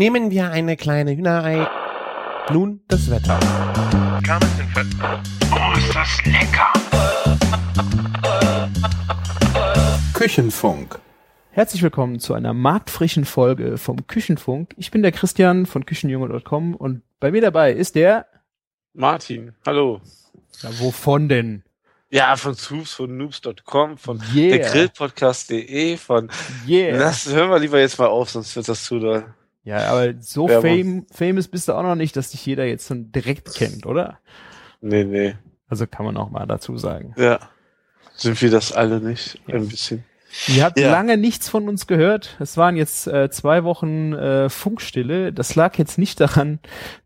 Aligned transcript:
Nehmen 0.00 0.30
wir 0.30 0.50
eine 0.50 0.78
kleine 0.78 1.14
Hühnerei. 1.14 1.68
Nun 2.50 2.80
das 2.88 3.10
Wetter. 3.10 3.38
Oh, 5.52 5.76
ist 5.76 5.94
das 5.94 6.24
lecker! 6.24 6.72
Küchenfunk. 10.14 10.98
Herzlich 11.50 11.82
willkommen 11.82 12.18
zu 12.18 12.32
einer 12.32 12.54
marktfrischen 12.54 13.26
Folge 13.26 13.76
vom 13.76 14.06
Küchenfunk. 14.06 14.72
Ich 14.78 14.90
bin 14.90 15.02
der 15.02 15.12
Christian 15.12 15.66
von 15.66 15.84
Küchenjunge.com 15.84 16.76
und 16.76 17.02
bei 17.20 17.30
mir 17.30 17.42
dabei 17.42 17.74
ist 17.74 17.94
der. 17.94 18.24
Martin, 18.94 19.52
hallo. 19.66 20.00
Ja, 20.62 20.70
wovon 20.78 21.28
denn? 21.28 21.62
Ja, 22.08 22.36
von 22.36 22.54
Soups, 22.54 22.94
von 22.94 23.18
noobs.com, 23.18 23.98
von 23.98 24.18
Yeah. 24.34 24.56
der 24.56 24.70
Grillpodcast.de, 24.70 25.98
von. 25.98 26.30
Yeah. 26.66 26.98
Das 26.98 27.26
hören 27.28 27.50
wir 27.50 27.58
lieber 27.58 27.78
jetzt 27.78 27.98
mal 27.98 28.08
auf, 28.08 28.30
sonst 28.30 28.56
wird 28.56 28.66
das 28.66 28.82
zu 28.82 28.98
doll. 28.98 29.34
Ja, 29.70 29.90
aber 29.90 30.14
so 30.20 30.48
fame, 30.48 31.06
famous 31.12 31.48
bist 31.48 31.68
du 31.68 31.72
auch 31.72 31.82
noch 31.82 31.94
nicht, 31.94 32.16
dass 32.16 32.30
dich 32.30 32.44
jeder 32.44 32.64
jetzt 32.64 32.88
schon 32.88 33.12
direkt 33.12 33.54
kennt, 33.54 33.86
oder? 33.86 34.18
Nee, 34.80 35.04
nee. 35.04 35.34
Also 35.68 35.86
kann 35.86 36.04
man 36.04 36.16
auch 36.16 36.30
mal 36.30 36.46
dazu 36.46 36.76
sagen. 36.76 37.14
Ja. 37.16 37.38
Sind 38.16 38.40
wir 38.42 38.50
das 38.50 38.72
alle 38.72 39.00
nicht? 39.00 39.38
Ein 39.46 39.68
bisschen. 39.68 40.04
Ihr 40.48 40.64
habt 40.64 40.78
Ja. 40.78 40.90
lange 40.90 41.16
nichts 41.16 41.48
von 41.48 41.68
uns 41.68 41.86
gehört. 41.86 42.36
Es 42.40 42.56
waren 42.56 42.76
jetzt 42.76 43.06
äh, 43.06 43.30
zwei 43.30 43.64
Wochen 43.64 44.12
äh, 44.12 44.48
Funkstille. 44.48 45.32
Das 45.32 45.54
lag 45.54 45.76
jetzt 45.78 45.98
nicht 45.98 46.20
daran, 46.20 46.58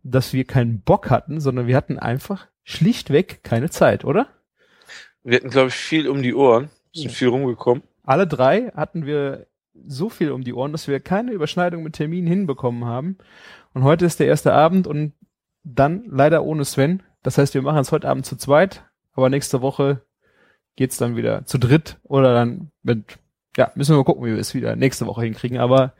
dass 0.02 0.32
wir 0.32 0.44
keinen 0.44 0.80
Bock 0.80 1.10
hatten, 1.10 1.40
sondern 1.40 1.66
wir 1.66 1.76
hatten 1.76 1.98
einfach 1.98 2.46
schlichtweg 2.64 3.42
keine 3.44 3.70
Zeit, 3.70 4.04
oder? 4.04 4.26
Wir 5.22 5.36
hatten, 5.36 5.50
glaube 5.50 5.68
ich, 5.68 5.74
viel 5.74 6.08
um 6.08 6.22
die 6.22 6.34
Ohren, 6.34 6.70
sind 6.94 7.12
viel 7.12 7.28
rumgekommen. 7.28 7.82
Alle 8.02 8.26
drei 8.26 8.70
hatten 8.76 9.06
wir 9.06 9.46
so 9.86 10.08
viel 10.08 10.32
um 10.32 10.44
die 10.44 10.54
Ohren, 10.54 10.72
dass 10.72 10.88
wir 10.88 11.00
keine 11.00 11.32
Überschneidung 11.32 11.82
mit 11.82 11.94
Terminen 11.94 12.26
hinbekommen 12.26 12.84
haben. 12.84 13.18
Und 13.72 13.82
heute 13.82 14.04
ist 14.06 14.20
der 14.20 14.26
erste 14.26 14.52
Abend 14.52 14.86
und 14.86 15.12
dann 15.64 16.04
leider 16.06 16.44
ohne 16.44 16.64
Sven. 16.64 17.02
Das 17.22 17.38
heißt, 17.38 17.54
wir 17.54 17.62
machen 17.62 17.78
es 17.78 17.92
heute 17.92 18.08
Abend 18.08 18.26
zu 18.26 18.36
zweit, 18.36 18.84
aber 19.12 19.30
nächste 19.30 19.62
Woche 19.62 20.02
geht's 20.76 20.96
dann 20.96 21.16
wieder 21.16 21.44
zu 21.46 21.58
dritt 21.58 21.98
oder 22.02 22.34
dann 22.34 22.70
mit, 22.82 23.18
ja, 23.56 23.72
müssen 23.74 23.92
wir 23.92 23.98
mal 23.98 24.04
gucken, 24.04 24.24
wie 24.24 24.32
wir 24.32 24.38
es 24.38 24.54
wieder 24.54 24.76
nächste 24.76 25.06
Woche 25.06 25.22
hinkriegen. 25.24 25.58
Aber 25.58 25.94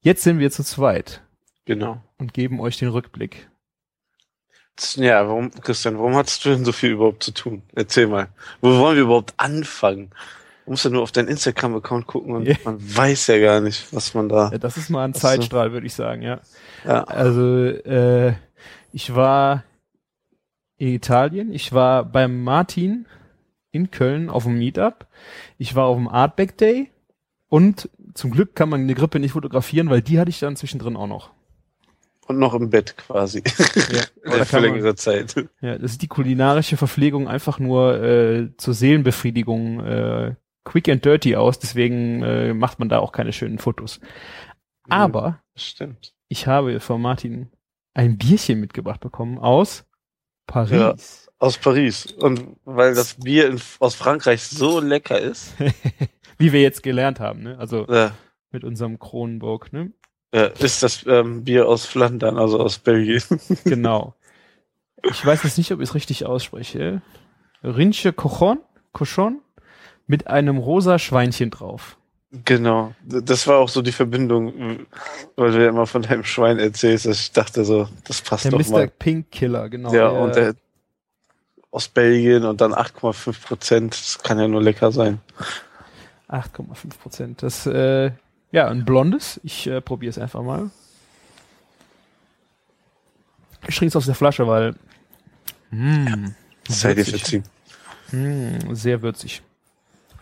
jetzt 0.00 0.22
sind 0.22 0.38
wir 0.38 0.50
zu 0.50 0.64
zweit 0.64 1.22
Genau. 1.64 2.02
und 2.18 2.34
geben 2.34 2.60
euch 2.60 2.78
den 2.78 2.88
Rückblick. 2.88 3.48
Ja, 4.96 5.26
warum, 5.28 5.50
Christian, 5.50 5.98
warum 5.98 6.16
hattest 6.16 6.44
du 6.44 6.48
denn 6.50 6.64
so 6.64 6.72
viel 6.72 6.92
überhaupt 6.92 7.22
zu 7.22 7.32
tun? 7.32 7.62
Erzähl 7.74 8.06
mal. 8.06 8.28
Wo 8.62 8.78
wollen 8.78 8.96
wir 8.96 9.02
überhaupt 9.04 9.34
anfangen? 9.36 10.10
Du 10.64 10.70
musst 10.70 10.84
ja 10.84 10.90
nur 10.90 11.02
auf 11.02 11.12
deinen 11.12 11.28
Instagram-Account 11.28 12.06
gucken 12.06 12.34
und 12.34 12.46
Ja. 12.46 12.54
man 12.64 12.78
weiß 12.80 13.26
ja 13.28 13.38
gar 13.40 13.60
nicht, 13.60 13.92
was 13.92 14.14
man 14.14 14.28
da. 14.28 14.50
Ja, 14.52 14.58
das 14.58 14.76
ist 14.76 14.90
mal 14.90 15.04
ein 15.04 15.12
so. 15.14 15.20
Zeitstrahl, 15.20 15.72
würde 15.72 15.86
ich 15.86 15.94
sagen, 15.94 16.22
ja. 16.22 16.40
Ja. 16.84 17.04
Also, 17.04 17.42
äh, 17.66 18.34
ich 18.92 19.14
war 19.14 19.64
in 20.76 20.88
Italien, 20.88 21.52
ich 21.52 21.72
war 21.72 22.04
beim 22.04 22.42
Martin 22.44 23.06
in 23.72 23.90
Köln 23.90 24.28
auf 24.30 24.44
dem 24.44 24.58
Meetup, 24.58 25.06
ich 25.58 25.74
war 25.74 25.86
auf 25.86 25.96
dem 25.96 26.08
Artback 26.08 26.56
Day 26.58 26.90
und 27.48 27.88
zum 28.14 28.30
Glück 28.30 28.54
kann 28.54 28.68
man 28.68 28.82
eine 28.82 28.94
Grippe 28.94 29.18
nicht 29.18 29.32
fotografieren, 29.32 29.88
weil 29.90 30.02
die 30.02 30.18
hatte 30.20 30.30
ich 30.30 30.38
dann 30.40 30.56
zwischendrin 30.56 30.96
auch 30.96 31.06
noch. 31.06 31.30
Und 32.28 32.38
noch 32.38 32.54
im 32.54 32.70
Bett 32.70 32.96
quasi. 32.96 33.42
Ja, 34.24 34.44
für 34.44 34.60
längere 34.60 34.94
Zeit. 34.94 35.34
ja, 35.60 35.76
das 35.78 35.92
ist 35.92 36.02
die 36.02 36.08
kulinarische 36.08 36.76
Verpflegung 36.76 37.26
einfach 37.26 37.58
nur 37.58 38.00
äh, 38.00 38.48
zur 38.58 38.74
Seelenbefriedigung 38.74 39.80
äh, 39.80 40.34
quick 40.64 40.88
and 40.88 41.04
dirty 41.04 41.36
aus, 41.36 41.58
deswegen 41.58 42.22
äh, 42.22 42.54
macht 42.54 42.78
man 42.78 42.88
da 42.88 42.98
auch 42.98 43.12
keine 43.12 43.32
schönen 43.32 43.58
Fotos. 43.58 44.00
Aber 44.88 45.40
Stimmt. 45.56 46.14
ich 46.28 46.46
habe 46.46 46.80
von 46.80 47.00
Martin 47.00 47.50
ein 47.94 48.18
Bierchen 48.18 48.60
mitgebracht 48.60 49.00
bekommen 49.00 49.38
aus 49.38 49.84
Paris. 50.46 51.30
Aus 51.38 51.58
Paris. 51.58 52.06
Und 52.12 52.56
weil 52.64 52.94
das 52.94 53.14
Bier 53.14 53.48
in, 53.48 53.60
aus 53.80 53.94
Frankreich 53.94 54.42
so 54.42 54.80
lecker 54.80 55.18
ist. 55.20 55.54
Wie 56.38 56.52
wir 56.52 56.62
jetzt 56.62 56.82
gelernt 56.82 57.20
haben, 57.20 57.42
ne? 57.42 57.58
Also 57.58 57.86
Äh, 57.86 58.10
mit 58.50 58.64
unserem 58.64 58.98
Kronenburg, 58.98 59.72
ne? 59.72 59.92
äh, 60.32 60.50
ist 60.58 60.82
das 60.82 61.04
ähm, 61.06 61.44
Bier 61.44 61.68
aus 61.68 61.86
Flandern, 61.86 62.38
also 62.38 62.60
aus 62.60 62.78
Belgien. 62.78 63.22
Genau. 63.64 64.14
Ich 65.04 65.24
weiß 65.24 65.42
jetzt 65.42 65.58
nicht, 65.58 65.72
ob 65.72 65.80
ich 65.80 65.88
es 65.88 65.94
richtig 65.94 66.26
ausspreche. 66.26 67.02
Rinche 67.64 68.12
Cochon, 68.12 68.58
Cochon 68.92 69.40
mit 70.06 70.26
einem 70.26 70.58
rosa 70.58 70.98
Schweinchen 70.98 71.50
drauf. 71.50 71.96
genau. 72.44 72.94
Das 73.04 73.46
war 73.46 73.58
auch 73.58 73.68
so 73.68 73.82
die 73.82 73.92
Verbindung, 73.92 74.86
weil 75.36 75.52
du 75.52 75.62
ja 75.62 75.68
immer 75.68 75.86
von 75.86 76.02
deinem 76.02 76.24
Schwein 76.24 76.58
erzählst. 76.58 77.06
Ich 77.06 77.32
dachte 77.32 77.64
so, 77.64 77.88
das 78.04 78.20
passt 78.22 78.44
Der 78.44 78.52
doch 78.52 78.58
Mr. 78.58 78.70
mal. 78.72 78.88
Pink 78.88 79.30
Killer, 79.30 79.68
genau. 79.68 79.92
Ja, 79.92 80.10
der, 80.10 80.20
und 80.20 80.36
der 80.36 80.54
aus 81.70 81.88
Belgien 81.88 82.44
und 82.44 82.60
dann 82.60 82.72
8,5 82.74 83.40
Prozent. 83.46 83.94
Das 83.94 84.18
kann 84.22 84.38
ja 84.38 84.46
nur 84.48 84.62
lecker 84.62 84.92
sein. 84.92 85.20
8,5 86.28 86.98
Prozent. 86.98 87.42
Das, 87.42 87.66
äh, 87.66 88.10
ja, 88.50 88.68
ein 88.68 88.84
blondes. 88.84 89.40
Ich 89.44 89.66
äh, 89.66 89.80
probiere 89.80 90.10
es 90.10 90.18
einfach 90.18 90.42
mal. 90.42 90.70
Ich 93.68 93.76
trinke 93.76 93.88
es 93.88 93.96
aus 93.96 94.06
der 94.06 94.14
Flasche, 94.14 94.46
weil 94.46 94.74
mm, 95.70 96.26
Sei 96.68 96.94
dir 96.94 97.06
würzig. 97.06 97.20
verziehen. 97.20 97.44
Mm, 98.10 98.74
sehr 98.74 99.00
würzig. 99.02 99.42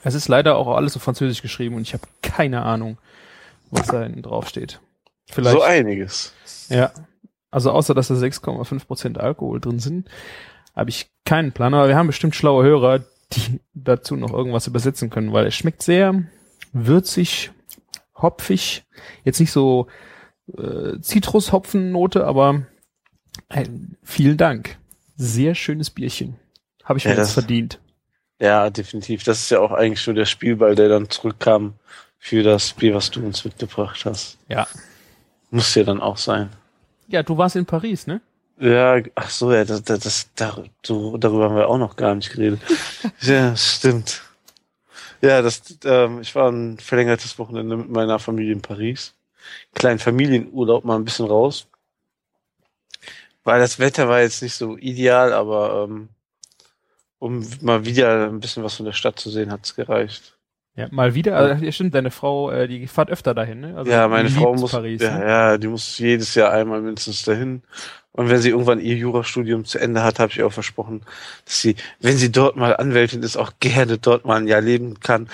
Es 0.03 0.15
ist 0.15 0.28
leider 0.28 0.56
auch 0.56 0.69
alles 0.77 0.97
auf 0.97 1.03
Französisch 1.03 1.43
geschrieben 1.43 1.75
und 1.77 1.83
ich 1.83 1.93
habe 1.93 2.05
keine 2.22 2.62
Ahnung, 2.62 2.99
was 3.71 3.87
da 3.88 4.03
hinten 4.03 4.22
drauf 4.22 4.49
steht. 4.49 4.81
Vielleicht. 5.31 5.56
So 5.56 5.62
einiges. 5.62 6.33
ja. 6.69 6.91
Also 7.53 7.72
außer 7.72 7.94
dass 7.94 8.06
da 8.09 8.15
6,5 8.15 8.87
Prozent 8.87 9.19
Alkohol 9.19 9.60
drin 9.60 9.81
sind, 9.81 10.09
habe 10.77 10.91
ich 10.91 11.10
keinen 11.25 11.50
Plan. 11.53 11.75
Aber 11.75 11.89
wir 11.89 11.97
haben 11.97 12.06
bestimmt 12.06 12.37
schlaue 12.37 12.62
Hörer, 12.65 13.00
die 13.33 13.60
dazu 13.75 14.15
noch 14.16 14.33
irgendwas 14.33 14.69
übersetzen 14.69 15.10
können, 15.10 15.33
weil 15.33 15.47
es 15.47 15.55
schmeckt 15.56 15.83
sehr 15.83 16.22
würzig, 16.72 17.50
hopfig. 18.16 18.84
Jetzt 19.25 19.41
nicht 19.41 19.50
so 19.50 19.89
äh, 20.56 21.00
Zitrushopfennote, 21.00 22.25
aber 22.25 22.62
äh, 23.49 23.65
vielen 24.05 24.37
Dank. 24.37 24.78
Sehr 25.16 25.55
schönes 25.56 25.91
Bierchen. 25.91 26.37
Habe 26.84 26.99
ich 26.99 27.05
Ja, 27.05 27.10
mir 27.10 27.16
jetzt 27.16 27.27
das- 27.28 27.34
verdient. 27.34 27.81
Ja, 28.41 28.71
definitiv. 28.71 29.23
Das 29.23 29.39
ist 29.39 29.51
ja 29.51 29.61
auch 29.61 29.71
eigentlich 29.71 30.05
nur 30.06 30.15
der 30.15 30.25
Spielball, 30.25 30.75
der 30.75 30.89
dann 30.89 31.11
zurückkam 31.11 31.75
für 32.19 32.43
das 32.43 32.73
Bier, 32.73 32.95
was 32.95 33.11
du 33.11 33.25
uns 33.25 33.45
mitgebracht 33.45 34.05
hast. 34.06 34.39
Ja. 34.49 34.67
Muss 35.51 35.75
ja 35.75 35.84
dann 35.84 36.01
auch 36.01 36.17
sein. 36.17 36.51
Ja, 37.09 37.23
du 37.23 37.37
warst 37.37 37.56
in 37.56 37.67
Paris, 37.67 38.06
ne? 38.06 38.21
Ja, 38.59 39.01
ach 39.15 39.31
so, 39.31 39.53
ja, 39.53 39.65
das, 39.65 39.83
das, 39.83 40.01
das 40.01 40.31
darüber 40.34 41.45
haben 41.45 41.56
wir 41.56 41.69
auch 41.69 41.78
noch 41.78 41.97
gar 41.97 42.15
nicht 42.15 42.31
geredet. 42.31 42.61
ja, 43.21 43.55
stimmt. 43.56 44.23
Ja, 45.21 45.43
das, 45.43 45.62
ähm, 45.84 46.21
ich 46.21 46.34
war 46.34 46.51
ein 46.51 46.78
verlängertes 46.78 47.39
Wochenende 47.39 47.77
mit 47.77 47.91
meiner 47.91 48.19
Familie 48.19 48.53
in 48.53 48.62
Paris. 48.62 49.15
Kleinen 49.75 49.99
Familienurlaub 49.99 50.84
mal 50.84 50.97
ein 50.97 51.05
bisschen 51.05 51.27
raus. 51.27 51.67
Weil 53.45 53.61
das 53.61 53.78
Wetter 53.78 54.09
war 54.09 54.21
jetzt 54.21 54.43
nicht 54.43 54.55
so 54.55 54.77
ideal, 54.77 55.33
aber 55.33 55.84
ähm, 55.89 56.09
um 57.20 57.47
mal 57.60 57.84
wieder 57.84 58.28
ein 58.28 58.41
bisschen 58.41 58.64
was 58.64 58.75
von 58.75 58.86
der 58.86 58.92
Stadt 58.92 59.20
zu 59.20 59.31
sehen, 59.31 59.53
hat's 59.53 59.76
gereicht. 59.76 60.36
Ja, 60.75 60.88
mal 60.91 61.14
wieder. 61.14 61.36
Also, 61.36 61.64
ja, 61.64 61.72
stimmt, 61.72 61.94
deine 61.94 62.10
Frau, 62.10 62.50
äh, 62.50 62.66
die 62.66 62.86
fährt 62.86 63.10
öfter 63.10 63.34
dahin, 63.34 63.60
ne? 63.60 63.76
Also 63.76 63.91
ja, 63.91 64.08
meine 64.08 64.31
Frau 64.31 64.54
muss, 64.54 64.70
Paris, 64.70 65.03
ja, 65.03 65.19
ne? 65.19 65.25
ja, 65.28 65.59
die 65.59 65.69
muss 65.69 65.98
jedes 65.98 66.34
Jahr 66.34 66.53
einmal 66.53 66.80
mindestens 66.80 67.22
dahin. 67.25 67.62
Und 68.12 68.28
wenn 68.30 68.41
sie 68.41 68.50
irgendwann 68.50 68.80
ihr 68.80 68.97
Jurastudium 68.97 69.64
zu 69.64 69.78
Ende 69.78 70.03
hat, 70.03 70.19
habe 70.19 70.32
ich 70.32 70.42
auch 70.42 70.53
versprochen, 70.53 71.03
dass 71.44 71.60
sie, 71.60 71.76
wenn 72.00 72.16
sie 72.16 72.32
dort 72.32 72.56
mal 72.56 72.76
Anwältin 72.76 73.22
ist, 73.22 73.36
auch 73.36 73.53
gerne 73.60 73.98
dort 73.98 74.25
mal 74.25 74.36
ein 74.36 74.48
Jahr 74.48 74.60
leben 74.60 74.98
kann 75.00 75.28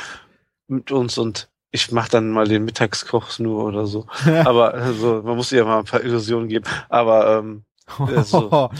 mit 0.69 0.91
uns 0.91 1.17
und 1.17 1.49
ich 1.71 1.93
mache 1.93 2.11
dann 2.11 2.31
mal 2.31 2.49
den 2.49 2.65
Mittagskoch 2.65 3.39
nur 3.39 3.65
oder 3.65 3.87
so. 3.87 4.07
Aber 4.45 4.75
also, 4.75 5.23
man 5.25 5.37
muss 5.37 5.53
ihr 5.53 5.65
mal 5.65 5.79
ein 5.79 5.85
paar 5.85 6.03
Illusionen 6.03 6.49
geben. 6.49 6.65
Aber 6.89 7.39
ähm, 7.39 7.65
Ja, 8.11 8.23
so. 8.25 8.71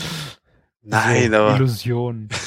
nein, 0.83 1.35
aber 1.35 1.57
Illusion. 1.57 2.29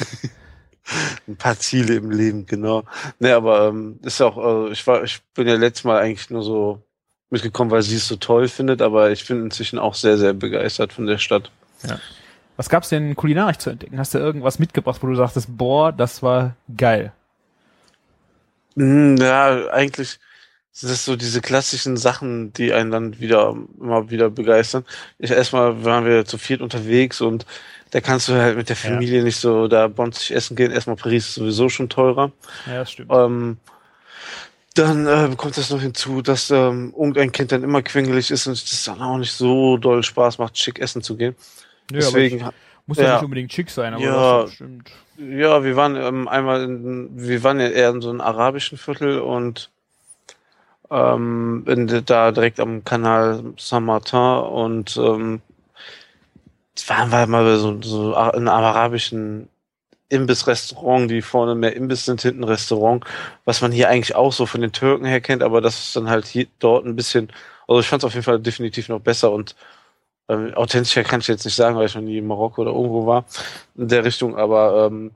ein 1.28 1.36
paar 1.38 1.58
Ziele 1.60 1.96
im 1.96 2.12
Leben, 2.12 2.46
genau. 2.46 2.84
Nee, 3.20 3.32
aber 3.32 3.68
ähm, 3.68 4.00
ist 4.04 4.20
ja 4.20 4.28
auch, 4.28 4.38
also 4.38 4.70
ich 4.72 4.86
war, 4.88 5.04
ich 5.04 5.22
bin 5.36 5.48
ja 5.48 5.56
letztes 5.56 5.84
Mal 5.84 6.00
eigentlich 6.00 6.30
nur 6.30 6.44
so 6.44 6.82
mitgekommen, 7.30 7.72
weil 7.72 7.82
sie 7.82 7.96
es 7.98 8.08
so 8.08 8.16
toll 8.16 8.48
findet, 8.48 8.82
aber 8.82 9.12
ich 9.12 9.28
bin 9.28 9.44
inzwischen 9.46 9.80
auch 9.80 9.94
sehr, 9.96 10.18
sehr 10.18 10.34
begeistert 10.34 10.94
von 10.94 11.06
der 11.06 11.18
Stadt. 11.18 11.52
Was 12.58 12.70
gab's 12.70 12.90
denn 12.90 13.16
kulinarisch 13.16 13.58
zu 13.60 13.70
entdecken? 13.70 14.00
Hast 14.00 14.14
du 14.14 14.18
irgendwas 14.18 14.60
mitgebracht, 14.60 15.00
wo 15.02 15.08
du 15.08 15.16
sagtest, 15.16 15.48
boah, 15.58 15.92
das 15.92 16.22
war 16.24 16.56
geil? 16.76 17.14
Mm, 18.76 19.16
Ja, 19.18 19.68
eigentlich 19.72 20.20
sind 20.72 20.90
das 20.92 21.06
so 21.06 21.16
diese 21.16 21.42
klassischen 21.42 21.98
Sachen, 21.98 22.54
die 22.54 22.74
einen 22.74 22.92
dann 22.92 23.20
wieder 23.20 23.56
immer 23.80 24.10
wieder 24.12 24.30
begeistern. 24.30 24.86
Ich 25.18 25.32
erstmal 25.32 25.84
waren 25.84 26.06
wir 26.06 26.26
zu 26.26 26.38
viert 26.38 26.62
unterwegs 26.62 27.22
und 27.22 27.46
da 27.92 28.02
kannst 28.02 28.28
du 28.30 28.34
halt 28.34 28.56
mit 28.58 28.70
der 28.70 28.76
Ja. 28.84 28.92
Familie 28.92 29.24
nicht 29.24 29.38
so 29.40 29.68
da 29.68 29.88
bonzig 29.88 30.32
essen 30.36 30.56
gehen. 30.56 30.72
Erstmal 30.72 30.96
Paris 30.96 31.28
ist 31.30 31.36
sowieso 31.36 31.70
schon 31.70 31.90
teurer. 31.90 32.32
Ja, 32.66 32.76
das 32.80 32.92
stimmt. 32.92 33.12
Ähm, 33.14 33.58
Dann 34.76 35.08
äh, 35.08 35.36
kommt 35.36 35.58
das 35.58 35.70
noch 35.72 35.82
hinzu, 35.82 36.22
dass 36.22 36.52
ähm, 36.52 36.94
irgendein 36.98 37.32
Kind 37.32 37.52
dann 37.52 37.64
immer 37.64 37.82
quengelig 37.82 38.32
ist 38.32 38.48
und 38.48 38.54
es 38.54 38.84
dann 38.86 39.02
auch 39.02 39.18
nicht 39.18 39.34
so 39.34 39.78
doll 39.78 40.04
Spaß 40.04 40.38
macht, 40.38 40.58
schick 40.58 40.80
essen 40.80 41.02
zu 41.02 41.18
gehen. 41.18 41.36
Nö, 41.92 42.00
Deswegen, 42.00 42.44
aber 42.44 42.54
muss 42.86 42.98
ja, 42.98 43.06
ja. 43.06 43.14
nicht 43.16 43.24
unbedingt 43.24 43.52
schick 43.52 43.70
sein, 43.70 43.94
aber 43.94 44.04
Ja. 44.04 44.42
das 44.44 44.54
stimmt. 44.54 44.92
ja, 45.18 45.64
wir 45.64 45.76
waren 45.76 45.96
ähm, 45.96 46.28
einmal, 46.28 46.64
in, 46.64 47.10
wir 47.14 47.44
waren 47.44 47.60
ja 47.60 47.68
eher 47.70 47.90
in 47.90 48.02
so 48.02 48.10
einem 48.10 48.22
arabischen 48.22 48.78
Viertel 48.78 49.20
und 49.20 49.72
ähm, 50.92 51.66
in, 51.68 52.06
da 52.06 52.32
direkt 52.32 52.60
am 52.60 52.84
Kanal 52.84 53.44
Saint-Martin 53.58 54.20
und 54.20 54.98
ähm, 54.98 55.42
waren 56.88 57.12
wir 57.12 57.28
mal 57.28 57.44
bei 57.44 57.58
so, 57.58 57.82
so 57.82 58.12
in 58.12 58.48
einem 58.48 58.48
arabischen 58.48 59.50
Imbiss-Restaurant, 60.10 61.12
die 61.12 61.22
vorne 61.22 61.56
mehr 61.56 61.76
Imbiss 61.76 62.06
sind, 62.06 62.22
hinten 62.22 62.44
Restaurant, 62.44 63.04
was 63.46 63.62
man 63.62 63.72
hier 63.72 63.90
eigentlich 63.90 64.16
auch 64.16 64.34
so 64.34 64.46
von 64.46 64.62
den 64.62 64.72
Türken 64.72 65.06
her 65.06 65.22
kennt, 65.22 65.44
aber 65.44 65.62
das 65.62 65.80
ist 65.80 65.96
dann 65.96 66.10
halt 66.10 66.26
hier 66.26 66.48
dort 66.60 66.86
ein 66.86 66.96
bisschen, 66.96 67.32
also 67.68 67.80
ich 67.80 67.88
fand 67.88 68.02
es 68.04 68.08
auf 68.08 68.14
jeden 68.14 68.24
Fall 68.24 68.40
definitiv 68.40 68.90
noch 68.90 69.02
besser 69.02 69.32
und 69.32 69.56
ähm, 70.30 70.54
authentischer 70.56 71.04
kann 71.04 71.22
ich 71.22 71.28
jetzt 71.28 71.46
nicht 71.46 71.56
sagen, 71.56 71.76
weil 71.76 71.88
ich 71.88 71.96
noch 71.96 72.02
nie 72.02 72.18
in 72.18 72.28
Marokko 72.28 72.62
oder 72.62 72.72
irgendwo 72.72 73.06
war 73.06 73.26
in 73.76 73.88
der 73.88 74.06
Richtung, 74.06 74.38
aber 74.38 74.88
ähm, 74.88 75.12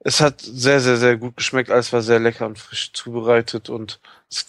es 0.00 0.20
hat 0.20 0.40
sehr, 0.40 0.78
sehr, 0.80 0.96
sehr 0.98 1.16
gut 1.16 1.36
geschmeckt. 1.36 1.68
Alles 1.68 1.92
war 1.92 2.00
sehr 2.00 2.20
lecker 2.20 2.46
und 2.46 2.58
frisch 2.60 2.92
zubereitet 2.92 3.68
und 3.68 3.98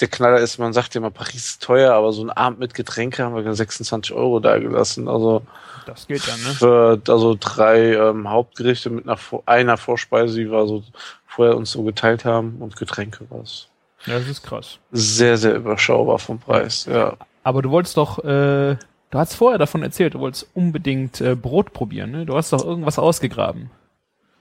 der 0.02 0.08
Knaller 0.08 0.40
ist, 0.40 0.58
man 0.58 0.74
sagt 0.74 0.96
ja 0.96 1.00
immer, 1.00 1.12
Paris 1.12 1.36
ist 1.52 1.64
teuer, 1.64 1.94
aber 1.94 2.12
so 2.12 2.24
ein 2.24 2.32
Abend 2.32 2.60
mit 2.60 2.74
Getränke 2.74 3.24
haben 3.24 3.36
wir 3.36 3.54
26 3.54 4.14
Euro 4.14 4.40
da 4.40 4.58
gelassen. 4.58 5.08
Also 5.08 5.44
Das 5.86 6.08
geht 6.08 6.28
dann, 6.28 6.42
ne? 6.44 6.50
für 6.50 7.02
also 7.08 7.38
drei 7.40 7.94
ähm, 7.94 8.30
Hauptgerichte 8.30 8.90
mit 8.90 9.08
einer, 9.08 9.20
einer 9.46 9.78
Vorspeise, 9.78 10.36
die 10.40 10.52
wir 10.52 10.66
so 10.68 10.84
vorher 11.28 11.56
uns 11.56 11.72
so 11.72 11.84
geteilt 11.84 12.26
haben 12.26 12.58
und 12.60 12.76
Getränke 12.76 13.30
war 13.30 13.42
es 13.42 13.68
Ja, 14.06 14.18
das 14.18 14.28
ist 14.28 14.44
krass. 14.44 14.80
sehr, 14.92 15.38
sehr 15.38 15.56
überschaubar 15.56 16.18
vom 16.18 16.40
Preis. 16.40 16.86
Ja. 16.86 17.16
Aber 17.44 17.62
du 17.62 17.70
wolltest 17.70 17.98
doch, 17.98 18.20
äh, 18.24 18.76
du 18.76 19.20
hast 19.20 19.36
vorher 19.36 19.60
davon 19.60 19.84
erzählt, 19.84 20.16
du 20.16 20.20
wolltest 20.20 20.48
unbedingt 20.56 21.22
äh, 21.22 21.36
Brot 21.36 21.72
probieren, 21.72 22.12
ne? 22.12 22.26
Du 22.26 22.36
hast 22.36 22.52
doch 22.52 22.66
irgendwas 22.66 22.98
ausgegraben. 23.00 23.70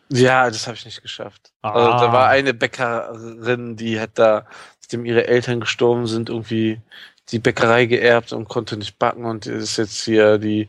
Ja, 0.08 0.46
das 0.48 0.66
habe 0.68 0.76
ich 0.76 0.84
nicht 0.84 1.02
geschafft. 1.02 1.52
Ah. 1.62 1.72
Also 1.72 2.06
da 2.06 2.12
war 2.12 2.28
eine 2.28 2.54
Bäckerin, 2.54 3.76
die 3.76 4.00
hat 4.00 4.10
da, 4.14 4.46
nachdem 4.86 5.04
ihre 5.04 5.26
Eltern 5.26 5.60
gestorben 5.60 6.06
sind, 6.06 6.28
irgendwie 6.28 6.78
die 7.30 7.40
Bäckerei 7.40 7.86
geerbt 7.86 8.32
und 8.32 8.48
konnte 8.48 8.76
nicht 8.76 8.98
backen 9.00 9.24
und 9.24 9.46
ist 9.46 9.78
jetzt 9.78 10.04
hier 10.04 10.38
die, 10.38 10.68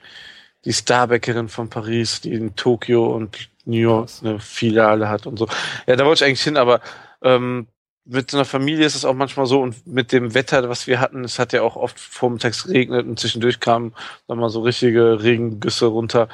die 0.65 0.73
Starbäckerin 0.73 1.49
von 1.49 1.69
Paris, 1.69 2.21
die 2.21 2.33
in 2.33 2.55
Tokio 2.55 3.15
und 3.15 3.49
New 3.65 3.77
York 3.77 4.09
eine 4.23 4.39
Filiale 4.39 5.07
hat 5.07 5.27
und 5.27 5.37
so. 5.37 5.47
Ja, 5.85 5.95
da 5.95 6.05
wollte 6.05 6.23
ich 6.23 6.27
eigentlich 6.27 6.41
hin, 6.41 6.57
aber 6.57 6.81
ähm, 7.21 7.67
mit 8.05 8.31
so 8.31 8.37
einer 8.37 8.45
Familie 8.45 8.87
ist 8.87 8.95
es 8.95 9.05
auch 9.05 9.13
manchmal 9.13 9.45
so 9.45 9.61
und 9.61 9.85
mit 9.85 10.11
dem 10.11 10.33
Wetter, 10.33 10.67
was 10.67 10.87
wir 10.87 10.99
hatten, 10.99 11.23
es 11.23 11.37
hat 11.37 11.53
ja 11.53 11.61
auch 11.61 11.75
oft 11.75 11.99
vormittags 11.99 12.63
geregnet 12.63 13.05
und 13.05 13.19
zwischendurch 13.19 13.59
kamen 13.59 13.93
nochmal 14.27 14.49
so 14.49 14.61
richtige 14.61 15.21
Regengüsse 15.21 15.85
runter. 15.85 16.27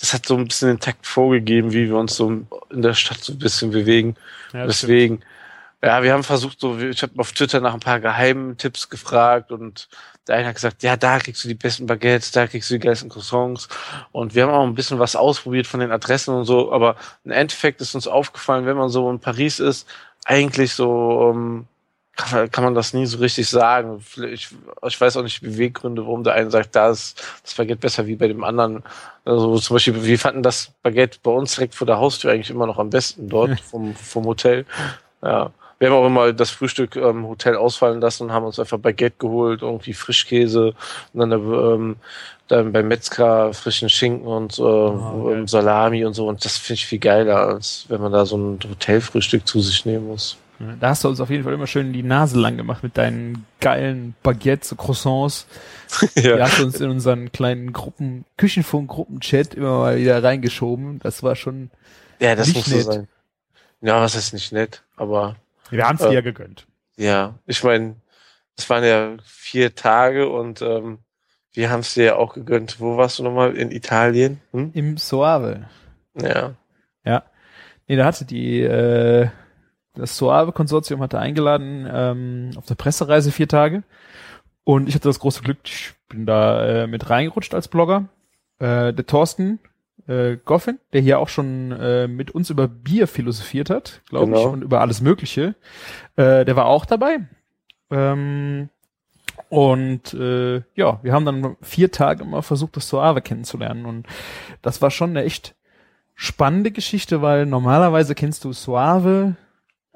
Das 0.00 0.14
hat 0.14 0.24
so 0.24 0.36
ein 0.36 0.46
bisschen 0.46 0.68
den 0.68 0.80
Takt 0.80 1.06
vorgegeben, 1.06 1.72
wie 1.72 1.88
wir 1.88 1.96
uns 1.96 2.16
so 2.16 2.30
in 2.70 2.82
der 2.82 2.94
Stadt 2.94 3.18
so 3.18 3.32
ein 3.32 3.38
bisschen 3.38 3.72
bewegen. 3.72 4.14
Ja, 4.52 4.66
Deswegen, 4.66 5.20
ja, 5.86 6.02
wir 6.02 6.12
haben 6.12 6.24
versucht, 6.24 6.58
so, 6.58 6.78
ich 6.78 7.02
habe 7.02 7.12
auf 7.18 7.30
Twitter 7.30 7.60
nach 7.60 7.74
ein 7.74 7.80
paar 7.80 8.00
geheimen 8.00 8.56
Tipps 8.56 8.88
gefragt 8.88 9.52
und 9.52 9.88
der 10.26 10.36
eine 10.36 10.48
hat 10.48 10.56
gesagt, 10.56 10.82
ja, 10.82 10.96
da 10.96 11.20
kriegst 11.20 11.44
du 11.44 11.48
die 11.48 11.54
besten 11.54 11.86
Baguettes, 11.86 12.32
da 12.32 12.48
kriegst 12.48 12.68
du 12.70 12.74
die 12.74 12.80
geilsten 12.80 13.08
Croissants. 13.08 13.68
Und 14.10 14.34
wir 14.34 14.42
haben 14.42 14.52
auch 14.52 14.66
ein 14.66 14.74
bisschen 14.74 14.98
was 14.98 15.14
ausprobiert 15.14 15.68
von 15.68 15.78
den 15.78 15.92
Adressen 15.92 16.34
und 16.34 16.44
so, 16.44 16.72
aber 16.72 16.96
im 17.24 17.30
Endeffekt 17.30 17.80
ist 17.80 17.94
uns 17.94 18.08
aufgefallen, 18.08 18.66
wenn 18.66 18.76
man 18.76 18.88
so 18.88 19.08
in 19.08 19.20
Paris 19.20 19.60
ist, 19.60 19.86
eigentlich 20.24 20.74
so, 20.74 21.30
ähm, 21.32 21.68
kann, 22.16 22.64
man 22.64 22.74
das 22.74 22.92
nie 22.92 23.06
so 23.06 23.18
richtig 23.18 23.48
sagen. 23.48 24.04
Ich, 24.32 24.48
ich 24.86 25.00
weiß 25.00 25.16
auch 25.16 25.22
nicht 25.22 25.40
die 25.40 25.46
Beweggründe, 25.46 26.04
warum 26.04 26.24
der 26.24 26.32
eine 26.32 26.50
sagt, 26.50 26.74
da 26.74 26.90
ist 26.90 27.22
das 27.44 27.54
Baguette 27.54 27.80
besser 27.80 28.06
wie 28.08 28.16
bei 28.16 28.26
dem 28.26 28.42
anderen. 28.42 28.82
Also 29.24 29.56
zum 29.58 29.76
Beispiel, 29.76 30.02
wir 30.02 30.18
fanden 30.18 30.42
das 30.42 30.72
Baguette 30.82 31.18
bei 31.22 31.30
uns 31.30 31.54
direkt 31.54 31.76
vor 31.76 31.86
der 31.86 31.98
Haustür 31.98 32.32
eigentlich 32.32 32.50
immer 32.50 32.66
noch 32.66 32.78
am 32.78 32.90
besten 32.90 33.28
dort 33.28 33.60
vom, 33.70 33.94
vom 33.94 34.24
Hotel. 34.24 34.66
Ja. 35.22 35.52
Wir 35.78 35.88
haben 35.90 35.96
auch 35.96 36.06
immer 36.06 36.32
das 36.32 36.50
Frühstück 36.50 36.96
im 36.96 37.04
ähm, 37.04 37.28
Hotel 37.28 37.56
ausfallen 37.56 38.00
lassen 38.00 38.24
und 38.24 38.32
haben 38.32 38.46
uns 38.46 38.58
einfach 38.58 38.78
Baguette 38.78 39.16
geholt, 39.18 39.62
irgendwie 39.62 39.92
Frischkäse 39.92 40.74
und 41.12 41.30
dann, 41.30 41.32
ähm, 41.32 41.96
dann 42.48 42.72
beim 42.72 42.88
Metzger 42.88 43.52
frischen 43.52 43.90
Schinken 43.90 44.26
und 44.26 44.58
äh, 44.58 44.62
geil. 44.62 45.48
Salami 45.48 46.04
und 46.04 46.14
so. 46.14 46.28
Und 46.28 46.44
das 46.44 46.56
finde 46.56 46.74
ich 46.78 46.86
viel 46.86 46.98
geiler, 46.98 47.36
als 47.48 47.84
wenn 47.88 48.00
man 48.00 48.12
da 48.12 48.24
so 48.24 48.38
ein 48.38 48.58
Hotelfrühstück 48.68 49.46
zu 49.46 49.60
sich 49.60 49.84
nehmen 49.84 50.06
muss. 50.06 50.38
Da 50.80 50.88
hast 50.88 51.04
du 51.04 51.08
uns 51.08 51.20
auf 51.20 51.28
jeden 51.28 51.44
Fall 51.44 51.52
immer 51.52 51.66
schön 51.66 51.92
die 51.92 52.02
Nase 52.02 52.38
lang 52.40 52.56
gemacht 52.56 52.82
mit 52.82 52.96
deinen 52.96 53.44
geilen 53.60 54.14
Baguettes, 54.22 54.74
Croissants. 54.78 55.46
Die 56.16 56.32
hast 56.32 56.58
du 56.58 56.64
uns 56.64 56.80
in 56.80 56.88
unseren 56.88 57.30
kleinen 57.30 57.74
Gruppen, 57.74 58.24
Küchenfunk-Gruppenchat 58.38 59.52
immer 59.54 59.78
mal 59.80 59.98
wieder 59.98 60.22
reingeschoben. 60.24 60.98
Das 61.00 61.22
war 61.22 61.36
schon, 61.36 61.70
Ja, 62.20 62.34
das 62.34 62.46
Nicht 62.48 62.56
muss 62.56 62.66
so 62.66 62.76
nett. 62.76 62.84
sein. 62.86 63.08
Ja, 63.82 64.00
was 64.00 64.14
ist 64.14 64.32
nicht 64.32 64.50
nett, 64.52 64.82
aber 64.96 65.36
wir 65.70 65.86
haben 65.86 65.96
es 65.96 66.02
dir 66.02 66.12
ja 66.12 66.20
gegönnt. 66.20 66.66
ja, 66.96 67.34
ich 67.46 67.62
meine, 67.64 67.96
es 68.56 68.68
waren 68.70 68.84
ja 68.84 69.16
vier 69.24 69.74
Tage 69.74 70.28
und 70.28 70.62
ähm, 70.62 70.98
wir 71.52 71.70
haben 71.70 71.80
es 71.80 71.94
dir 71.94 72.04
ja 72.04 72.16
auch 72.16 72.34
gegönnt. 72.34 72.80
Wo 72.80 72.96
warst 72.96 73.18
du 73.18 73.22
nochmal? 73.22 73.56
In 73.56 73.70
Italien? 73.70 74.40
Hm? 74.52 74.70
Im 74.74 74.96
Soave. 74.96 75.68
Ja. 76.14 76.54
Ja. 77.04 77.22
Nee, 77.86 77.96
da 77.96 78.04
hatte 78.04 78.24
die, 78.24 78.60
äh, 78.60 79.28
das 79.94 80.16
Soave-Konsortium 80.18 81.00
hatte 81.00 81.18
eingeladen 81.18 81.88
ähm, 81.90 82.50
auf 82.56 82.66
der 82.66 82.74
Pressereise 82.74 83.32
vier 83.32 83.48
Tage. 83.48 83.82
Und 84.64 84.88
ich 84.88 84.94
hatte 84.94 85.08
das 85.08 85.20
große 85.20 85.42
Glück, 85.42 85.58
ich 85.64 85.94
bin 86.08 86.26
da 86.26 86.82
äh, 86.82 86.86
mit 86.86 87.08
reingerutscht 87.08 87.54
als 87.54 87.68
Blogger. 87.68 88.08
Äh, 88.58 88.92
der 88.92 89.06
Thorsten 89.06 89.60
äh, 90.08 90.36
Goffin, 90.44 90.78
der 90.92 91.00
hier 91.00 91.18
auch 91.18 91.28
schon 91.28 91.72
äh, 91.72 92.06
mit 92.08 92.30
uns 92.30 92.50
über 92.50 92.68
Bier 92.68 93.06
philosophiert 93.08 93.70
hat, 93.70 94.02
glaube 94.08 94.32
ich, 94.32 94.38
Genau. 94.38 94.50
und 94.52 94.62
über 94.62 94.80
alles 94.80 95.00
Mögliche. 95.00 95.54
Äh, 96.16 96.44
der 96.44 96.56
war 96.56 96.66
auch 96.66 96.84
dabei. 96.86 97.18
Ähm, 97.90 98.68
und 99.48 100.14
äh, 100.14 100.62
ja, 100.74 100.98
wir 101.02 101.12
haben 101.12 101.24
dann 101.24 101.56
vier 101.62 101.92
Tage 101.92 102.24
mal 102.24 102.42
versucht, 102.42 102.76
das 102.76 102.88
Soave 102.88 103.20
kennenzulernen. 103.20 103.86
Und 103.86 104.06
das 104.62 104.82
war 104.82 104.90
schon 104.90 105.10
eine 105.10 105.24
echt 105.24 105.54
spannende 106.14 106.70
Geschichte, 106.70 107.22
weil 107.22 107.46
normalerweise 107.46 108.14
kennst 108.14 108.44
du 108.44 108.52
Soave 108.52 109.36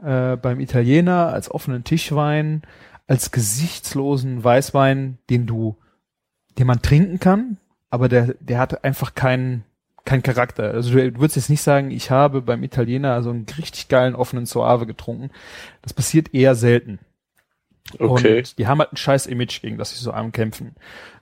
äh, 0.02 0.36
beim 0.36 0.60
Italiener 0.60 1.32
als 1.32 1.50
offenen 1.50 1.82
Tischwein, 1.82 2.62
als 3.06 3.32
gesichtslosen 3.32 4.44
Weißwein, 4.44 5.18
den 5.30 5.46
du, 5.46 5.76
den 6.58 6.66
man 6.66 6.82
trinken 6.82 7.18
kann, 7.18 7.56
aber 7.90 8.08
der, 8.08 8.34
der 8.38 8.58
hat 8.58 8.84
einfach 8.84 9.14
keinen 9.14 9.64
keinen 10.04 10.22
Charakter. 10.22 10.72
Also 10.72 10.90
du 10.90 11.20
würdest 11.20 11.36
jetzt 11.36 11.50
nicht 11.50 11.62
sagen, 11.62 11.90
ich 11.90 12.10
habe 12.10 12.42
beim 12.42 12.62
Italiener 12.62 13.22
so 13.22 13.30
einen 13.30 13.46
richtig 13.58 13.88
geilen 13.88 14.14
offenen 14.14 14.46
Soave 14.46 14.86
getrunken. 14.86 15.30
Das 15.82 15.92
passiert 15.92 16.34
eher 16.34 16.54
selten. 16.54 16.98
Okay. 17.98 18.38
Und 18.38 18.58
die 18.58 18.66
haben 18.66 18.78
halt 18.78 18.92
ein 18.92 18.96
scheiß 18.96 19.26
Image, 19.26 19.60
gegen 19.60 19.78
das 19.78 19.90
sie 19.90 20.02
so 20.02 20.12
ankämpfen. 20.12 20.74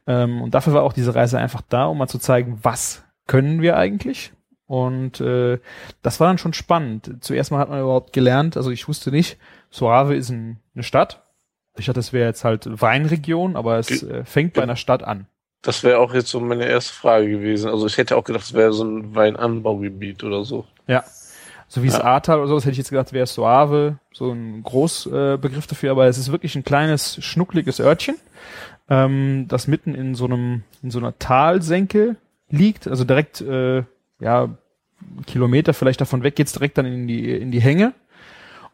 Ähm, 0.06 0.42
und 0.42 0.54
dafür 0.54 0.74
war 0.74 0.82
auch 0.82 0.92
diese 0.92 1.14
Reise 1.14 1.38
einfach 1.38 1.62
da, 1.68 1.86
um 1.86 1.98
mal 1.98 2.08
zu 2.08 2.18
zeigen, 2.18 2.58
was 2.62 3.04
können 3.26 3.62
wir 3.62 3.76
eigentlich. 3.76 4.32
Und 4.66 5.20
äh, 5.20 5.58
das 6.02 6.20
war 6.20 6.28
dann 6.28 6.38
schon 6.38 6.52
spannend. 6.52 7.16
Zuerst 7.20 7.50
mal 7.50 7.58
hat 7.58 7.70
man 7.70 7.80
überhaupt 7.80 8.12
gelernt, 8.12 8.56
also 8.56 8.70
ich 8.70 8.86
wusste 8.86 9.10
nicht, 9.10 9.38
Soave 9.70 10.14
ist 10.14 10.28
ein, 10.28 10.58
eine 10.74 10.82
Stadt. 10.82 11.24
Ich 11.78 11.86
dachte, 11.86 11.98
das 11.98 12.12
wäre 12.12 12.28
jetzt 12.28 12.44
halt 12.44 12.66
Weinregion, 12.80 13.56
aber 13.56 13.78
es 13.78 14.02
äh, 14.02 14.24
fängt 14.24 14.54
bei 14.54 14.62
einer 14.62 14.76
Stadt 14.76 15.02
an. 15.04 15.26
Das 15.62 15.82
wäre 15.82 15.98
auch 15.98 16.14
jetzt 16.14 16.28
so 16.28 16.40
meine 16.40 16.66
erste 16.66 16.92
Frage 16.92 17.28
gewesen. 17.28 17.68
Also 17.68 17.86
ich 17.86 17.96
hätte 17.98 18.16
auch 18.16 18.24
gedacht, 18.24 18.44
es 18.44 18.54
wäre 18.54 18.72
so 18.72 18.84
ein 18.84 19.14
Weinanbaugebiet 19.14 20.22
oder 20.22 20.44
so. 20.44 20.66
Ja. 20.86 21.04
So 21.66 21.82
wie 21.82 21.88
es 21.88 21.94
Ja. 21.94 22.04
Ahrtal 22.04 22.38
oder 22.38 22.48
sowas 22.48 22.64
hätte 22.64 22.72
ich 22.72 22.78
jetzt 22.78 22.90
gedacht, 22.90 23.12
wäre 23.12 23.26
Soave, 23.26 23.98
so 24.12 24.30
ein 24.30 24.62
Großbegriff 24.62 25.34
äh, 25.34 25.36
Begriff 25.36 25.66
dafür, 25.66 25.90
aber 25.90 26.06
es 26.06 26.16
ist 26.16 26.32
wirklich 26.32 26.54
ein 26.54 26.64
kleines, 26.64 27.22
schnuckliges 27.22 27.80
Örtchen, 27.80 28.16
ähm, 28.88 29.46
das 29.48 29.66
mitten 29.66 29.94
in 29.94 30.14
so 30.14 30.24
einem, 30.24 30.62
in 30.82 30.90
so 30.90 30.98
einer 30.98 31.18
Talsenke 31.18 32.16
liegt, 32.48 32.88
also 32.88 33.04
direkt, 33.04 33.42
äh, 33.42 33.82
ja, 34.20 34.48
Kilometer 35.26 35.74
vielleicht 35.74 36.00
davon 36.00 36.22
weg 36.22 36.36
geht's 36.36 36.52
direkt 36.52 36.78
dann 36.78 36.86
in 36.86 37.06
die, 37.06 37.30
in 37.30 37.50
die 37.50 37.60
Hänge. 37.60 37.92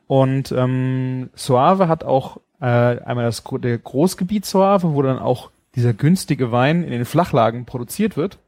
Und 0.06 0.52
ähm, 0.52 1.30
Soave 1.34 1.88
hat 1.88 2.04
auch 2.04 2.38
äh, 2.60 2.64
einmal 2.66 3.24
das 3.24 3.42
der 3.44 3.78
Großgebiet 3.78 4.44
Soave, 4.44 4.94
wo 4.94 5.02
dann 5.02 5.18
auch 5.18 5.50
dieser 5.76 5.92
günstige 5.92 6.52
Wein 6.52 6.82
in 6.82 6.90
den 6.90 7.04
Flachlagen 7.04 7.64
produziert 7.64 8.16
wird. 8.16 8.38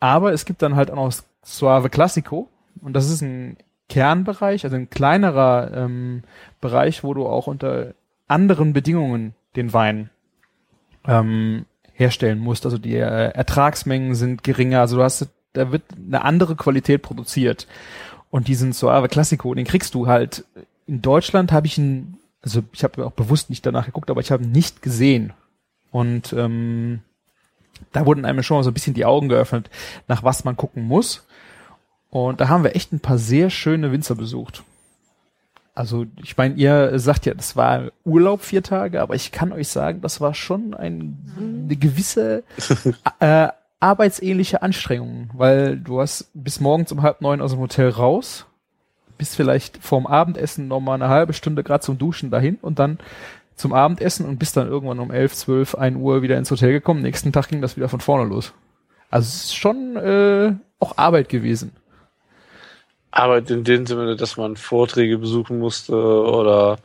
Aber 0.00 0.32
es 0.32 0.44
gibt 0.44 0.62
dann 0.62 0.76
halt 0.76 0.90
auch 0.90 0.96
noch 0.96 1.06
das 1.06 1.24
Soave 1.42 1.90
Classico. 1.90 2.48
Und 2.82 2.94
das 2.94 3.08
ist 3.08 3.22
ein 3.22 3.56
Kernbereich, 3.88 4.64
also 4.64 4.76
ein 4.76 4.90
kleinerer 4.90 5.70
ähm, 5.74 6.22
Bereich, 6.60 7.04
wo 7.04 7.14
du 7.14 7.26
auch 7.26 7.46
unter 7.46 7.94
anderen 8.26 8.72
Bedingungen 8.72 9.34
den 9.56 9.72
Wein 9.72 10.10
ähm, 11.06 11.66
herstellen 11.92 12.38
musst. 12.38 12.64
Also 12.64 12.78
die 12.78 12.96
äh, 12.96 13.30
Ertragsmengen 13.30 14.14
sind 14.14 14.42
geringer. 14.42 14.80
Also 14.80 14.96
du 14.96 15.02
hast, 15.02 15.28
da 15.52 15.70
wird 15.70 15.82
eine 15.96 16.24
andere 16.24 16.56
Qualität 16.56 17.02
produziert. 17.02 17.68
Und 18.30 18.48
diesen 18.48 18.72
Soave 18.72 19.08
Classico, 19.08 19.54
den 19.54 19.64
kriegst 19.64 19.94
du 19.94 20.06
halt 20.06 20.44
in 20.86 21.00
Deutschland 21.00 21.50
habe 21.50 21.66
ich 21.66 21.78
ihn 21.78 22.18
also 22.44 22.62
ich 22.72 22.84
habe 22.84 23.06
auch 23.06 23.12
bewusst 23.12 23.48
nicht 23.48 23.64
danach 23.64 23.86
geguckt, 23.86 24.10
aber 24.10 24.20
ich 24.20 24.30
habe 24.30 24.46
nicht 24.46 24.82
gesehen. 24.82 25.32
Und 25.94 26.32
ähm, 26.32 27.02
da 27.92 28.04
wurden 28.04 28.24
einem 28.24 28.42
schon 28.42 28.56
mal 28.56 28.64
so 28.64 28.70
ein 28.72 28.74
bisschen 28.74 28.94
die 28.94 29.04
Augen 29.04 29.28
geöffnet, 29.28 29.70
nach 30.08 30.24
was 30.24 30.42
man 30.42 30.56
gucken 30.56 30.82
muss. 30.82 31.24
Und 32.10 32.40
da 32.40 32.48
haben 32.48 32.64
wir 32.64 32.74
echt 32.74 32.92
ein 32.92 32.98
paar 32.98 33.16
sehr 33.16 33.48
schöne 33.48 33.92
Winzer 33.92 34.16
besucht. 34.16 34.64
Also 35.72 36.06
ich 36.20 36.36
meine, 36.36 36.56
ihr 36.56 36.98
sagt 36.98 37.26
ja, 37.26 37.34
das 37.34 37.54
war 37.54 37.92
Urlaub 38.04 38.42
vier 38.42 38.64
Tage, 38.64 39.00
aber 39.00 39.14
ich 39.14 39.30
kann 39.30 39.52
euch 39.52 39.68
sagen, 39.68 40.00
das 40.00 40.20
war 40.20 40.34
schon 40.34 40.74
ein, 40.74 41.16
eine 41.38 41.76
gewisse 41.76 42.42
äh, 43.20 43.50
arbeitsähnliche 43.78 44.62
Anstrengung, 44.62 45.30
weil 45.32 45.78
du 45.78 46.00
hast 46.00 46.28
bis 46.34 46.58
morgens 46.58 46.90
um 46.90 47.02
halb 47.02 47.20
neun 47.20 47.40
aus 47.40 47.52
dem 47.52 47.60
Hotel 47.60 47.90
raus, 47.90 48.46
bist 49.16 49.36
vielleicht 49.36 49.78
vorm 49.78 50.08
Abendessen 50.08 50.66
noch 50.66 50.80
mal 50.80 50.94
eine 50.94 51.08
halbe 51.08 51.34
Stunde 51.34 51.62
gerade 51.62 51.84
zum 51.84 51.98
Duschen 51.98 52.32
dahin 52.32 52.56
und 52.62 52.80
dann 52.80 52.98
zum 53.56 53.72
Abendessen 53.72 54.26
und 54.26 54.38
bist 54.38 54.56
dann 54.56 54.68
irgendwann 54.68 54.98
um 54.98 55.10
elf, 55.10 55.34
zwölf, 55.34 55.74
ein 55.74 55.96
Uhr 55.96 56.22
wieder 56.22 56.38
ins 56.38 56.50
Hotel 56.50 56.72
gekommen. 56.72 57.02
Nächsten 57.02 57.32
Tag 57.32 57.48
ging 57.48 57.62
das 57.62 57.76
wieder 57.76 57.88
von 57.88 58.00
vorne 58.00 58.28
los. 58.28 58.52
Also 59.10 59.26
es 59.26 59.44
ist 59.44 59.56
schon 59.56 59.96
äh, 59.96 60.52
auch 60.80 60.98
Arbeit 60.98 61.28
gewesen. 61.28 61.72
Arbeit 63.12 63.50
in 63.50 63.62
dem 63.62 63.86
Sinne, 63.86 64.16
dass 64.16 64.36
man 64.36 64.56
Vorträge 64.56 65.18
besuchen 65.18 65.60
musste 65.60 65.94
oder 65.94 66.78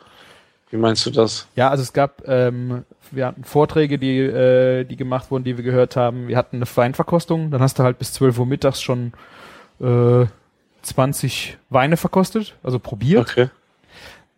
wie 0.70 0.78
meinst 0.78 1.06
du 1.06 1.10
das? 1.10 1.48
Ja, 1.56 1.70
also 1.70 1.82
es 1.82 1.94
gab, 1.94 2.28
ähm, 2.28 2.86
wir 3.10 3.26
hatten 3.26 3.44
Vorträge, 3.44 3.98
die, 3.98 4.20
äh, 4.20 4.84
die 4.84 4.96
gemacht 4.96 5.32
wurden, 5.32 5.44
die 5.44 5.58
wir 5.58 5.64
gehört 5.64 5.96
haben. 5.96 6.28
Wir 6.28 6.38
hatten 6.38 6.58
eine 6.58 6.68
Weinverkostung, 6.68 7.50
dann 7.50 7.62
hast 7.62 7.80
du 7.80 7.84
halt 7.84 7.98
bis 7.98 8.14
12 8.14 8.38
Uhr 8.38 8.46
mittags 8.46 8.80
schon 8.80 9.14
äh, 9.82 10.26
20 10.84 11.58
Weine 11.70 11.98
verkostet, 11.98 12.56
also 12.62 12.78
probiert. 12.78 13.30
Okay. 13.32 13.50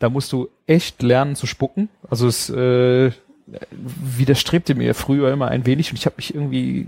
Da 0.01 0.09
musst 0.09 0.31
du 0.33 0.49
echt 0.65 1.03
lernen 1.03 1.35
zu 1.35 1.45
spucken. 1.45 1.87
Also 2.09 2.27
es 2.27 2.49
äh, 2.49 3.11
widerstrebte 3.71 4.73
mir 4.73 4.95
früher 4.95 5.31
immer 5.31 5.47
ein 5.49 5.65
wenig 5.67 5.91
und 5.91 5.97
ich 5.97 6.05
habe 6.07 6.15
mich 6.17 6.33
irgendwie 6.33 6.87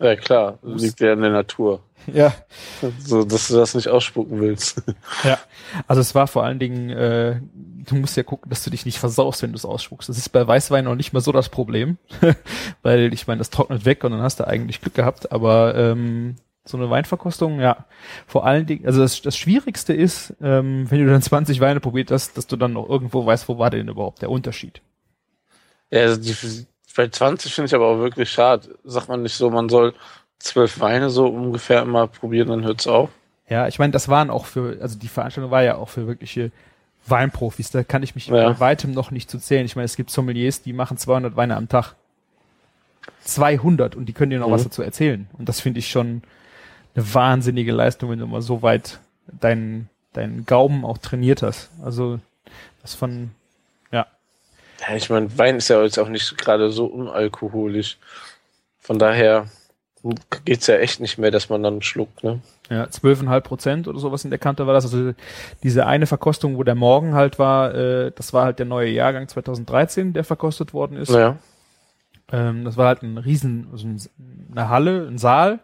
Ja, 0.00 0.16
klar, 0.16 0.58
liegt 0.62 0.98
ja 1.00 1.12
in 1.12 1.20
der 1.20 1.30
Natur. 1.30 1.80
ja 2.12 2.34
So, 2.98 3.24
dass 3.24 3.46
du 3.48 3.54
das 3.56 3.74
nicht 3.74 3.88
ausspucken 3.88 4.40
willst. 4.40 4.82
Ja, 5.24 5.38
also 5.86 6.00
es 6.00 6.14
war 6.16 6.26
vor 6.26 6.44
allen 6.44 6.58
Dingen, 6.58 6.90
äh, 6.90 7.40
du 7.54 7.94
musst 7.94 8.16
ja 8.16 8.24
gucken, 8.24 8.50
dass 8.50 8.64
du 8.64 8.70
dich 8.70 8.84
nicht 8.84 8.98
versaust, 8.98 9.42
wenn 9.42 9.52
du 9.52 9.56
es 9.56 9.64
ausspuckst. 9.64 10.08
Das 10.08 10.18
ist 10.18 10.30
bei 10.30 10.46
Weißwein 10.46 10.84
noch 10.84 10.96
nicht 10.96 11.12
mal 11.12 11.20
so 11.20 11.30
das 11.30 11.48
Problem, 11.48 11.96
weil 12.82 13.12
ich 13.12 13.26
meine, 13.28 13.38
das 13.38 13.50
trocknet 13.50 13.84
weg 13.84 14.02
und 14.02 14.10
dann 14.12 14.22
hast 14.22 14.40
du 14.40 14.46
eigentlich 14.48 14.80
Glück 14.80 14.94
gehabt. 14.94 15.30
Aber 15.30 15.74
ähm, 15.76 16.36
so 16.68 16.76
eine 16.76 16.90
Weinverkostung, 16.90 17.60
ja, 17.60 17.84
vor 18.26 18.46
allen 18.46 18.66
Dingen, 18.66 18.86
also 18.86 19.00
das, 19.00 19.22
das 19.22 19.36
Schwierigste 19.36 19.92
ist, 19.92 20.34
ähm, 20.42 20.90
wenn 20.90 21.04
du 21.04 21.10
dann 21.10 21.22
20 21.22 21.60
Weine 21.60 21.80
probiert 21.80 22.10
hast, 22.10 22.36
dass 22.36 22.46
du 22.46 22.56
dann 22.56 22.72
noch 22.74 22.88
irgendwo 22.88 23.24
weißt, 23.24 23.48
wo 23.48 23.58
war 23.58 23.70
denn 23.70 23.88
überhaupt 23.88 24.22
der 24.22 24.30
Unterschied. 24.30 24.80
Ja, 25.90 26.00
also 26.02 26.20
die, 26.20 26.66
bei 26.96 27.08
20 27.08 27.54
finde 27.54 27.66
ich 27.66 27.74
aber 27.74 27.86
auch 27.86 27.98
wirklich 27.98 28.30
schade. 28.30 28.76
Sagt 28.84 29.08
man 29.08 29.22
nicht 29.22 29.34
so, 29.34 29.50
man 29.50 29.68
soll 29.68 29.94
zwölf 30.38 30.80
Weine 30.80 31.10
so 31.10 31.26
ungefähr 31.26 31.82
immer 31.82 32.06
probieren, 32.06 32.48
dann 32.48 32.64
hört's 32.64 32.86
auf. 32.86 33.10
Ja, 33.48 33.66
ich 33.66 33.78
meine, 33.78 33.92
das 33.92 34.08
waren 34.08 34.28
auch 34.30 34.44
für, 34.46 34.78
also 34.82 34.98
die 34.98 35.08
Veranstaltung 35.08 35.50
war 35.50 35.62
ja 35.62 35.76
auch 35.76 35.88
für 35.88 36.06
wirkliche 36.06 36.50
Weinprofis. 37.06 37.70
Da 37.70 37.82
kann 37.82 38.02
ich 38.02 38.14
mich 38.14 38.26
Ja. 38.26 38.50
bei 38.50 38.60
weitem 38.60 38.92
noch 38.92 39.10
nicht 39.10 39.30
zu 39.30 39.38
zählen. 39.38 39.64
Ich 39.64 39.74
meine, 39.74 39.86
es 39.86 39.96
gibt 39.96 40.10
Sommeliers, 40.10 40.60
die 40.60 40.74
machen 40.74 40.98
200 40.98 41.34
Weine 41.36 41.56
am 41.56 41.68
Tag. 41.68 41.94
200 43.24 43.94
und 43.96 44.06
die 44.06 44.12
können 44.12 44.30
dir 44.30 44.38
noch 44.38 44.48
Mhm. 44.48 44.52
was 44.52 44.64
dazu 44.64 44.82
erzählen. 44.82 45.28
Und 45.38 45.48
das 45.48 45.60
finde 45.60 45.78
ich 45.78 45.88
schon 45.90 46.22
eine 46.94 47.14
wahnsinnige 47.14 47.72
Leistung, 47.72 48.10
wenn 48.10 48.18
du 48.18 48.26
mal 48.26 48.42
so 48.42 48.62
weit 48.62 48.98
deinen, 49.26 49.88
deinen 50.12 50.46
Gaumen 50.46 50.84
auch 50.84 50.98
trainiert 50.98 51.42
hast. 51.42 51.70
Also, 51.82 52.18
das 52.82 52.94
von, 52.94 53.30
ja. 53.90 54.06
Ja, 54.86 54.96
ich 54.96 55.10
meine, 55.10 55.36
Wein 55.38 55.56
ist 55.56 55.68
ja 55.68 55.82
jetzt 55.82 55.98
auch 55.98 56.08
nicht 56.08 56.36
gerade 56.38 56.70
so 56.70 56.86
unalkoholisch. 56.86 57.98
Von 58.78 58.98
daher 58.98 59.46
geht's 60.44 60.66
ja 60.66 60.76
echt 60.76 61.00
nicht 61.00 61.18
mehr, 61.18 61.30
dass 61.30 61.48
man 61.48 61.62
dann 61.62 61.82
schluckt, 61.82 62.22
ne? 62.22 62.40
Ja, 62.70 62.84
12,5 62.84 63.40
Prozent 63.40 63.88
oder 63.88 63.98
sowas 63.98 64.24
in 64.24 64.30
der 64.30 64.38
Kante 64.38 64.66
war 64.66 64.74
das. 64.74 64.84
Also 64.84 65.12
diese 65.62 65.86
eine 65.86 66.06
Verkostung, 66.06 66.56
wo 66.58 66.62
der 66.62 66.74
Morgen 66.74 67.14
halt 67.14 67.38
war, 67.38 67.74
äh, 67.74 68.12
das 68.14 68.32
war 68.32 68.44
halt 68.44 68.58
der 68.58 68.66
neue 68.66 68.90
Jahrgang 68.90 69.26
2013, 69.26 70.12
der 70.12 70.24
verkostet 70.24 70.74
worden 70.74 70.96
ist. 70.96 71.10
Ja. 71.10 71.36
Ähm, 72.30 72.64
das 72.64 72.76
war 72.76 72.88
halt 72.88 73.02
ein 73.02 73.16
riesen, 73.16 73.68
also 73.72 73.86
ein, 73.86 74.00
eine 74.52 74.68
Halle, 74.68 75.06
ein 75.08 75.18
Saal. 75.18 75.60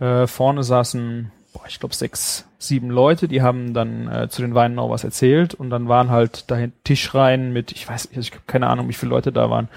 Äh, 0.00 0.26
vorne 0.26 0.62
saßen, 0.62 1.30
boah, 1.52 1.62
ich 1.68 1.78
glaube 1.78 1.94
sechs, 1.94 2.46
sieben 2.58 2.90
Leute, 2.90 3.28
die 3.28 3.42
haben 3.42 3.74
dann 3.74 4.08
äh, 4.08 4.28
zu 4.28 4.42
den 4.42 4.54
Weinen 4.54 4.74
noch 4.74 4.90
was 4.90 5.04
erzählt 5.04 5.54
und 5.54 5.70
dann 5.70 5.88
waren 5.88 6.10
halt 6.10 6.50
dahin 6.50 6.72
Tischreihen 6.84 7.52
mit, 7.52 7.72
ich 7.72 7.88
weiß 7.88 8.10
nicht, 8.10 8.18
ich 8.18 8.32
habe 8.32 8.42
keine 8.46 8.68
Ahnung, 8.68 8.88
wie 8.88 8.94
viele 8.94 9.10
Leute 9.10 9.32
da 9.32 9.50
waren. 9.50 9.68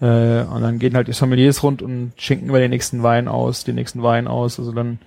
Äh, 0.00 0.42
und 0.42 0.62
dann 0.62 0.78
gehen 0.78 0.94
halt 0.94 1.08
die 1.08 1.12
Sommeliers 1.12 1.62
rund 1.62 1.82
und 1.82 2.12
schenken 2.16 2.48
über 2.48 2.58
den 2.58 2.70
nächsten 2.70 3.02
Wein 3.02 3.28
aus, 3.28 3.64
den 3.64 3.76
nächsten 3.76 4.02
Wein 4.02 4.28
aus. 4.28 4.58
Also 4.58 4.72
dann 4.72 4.98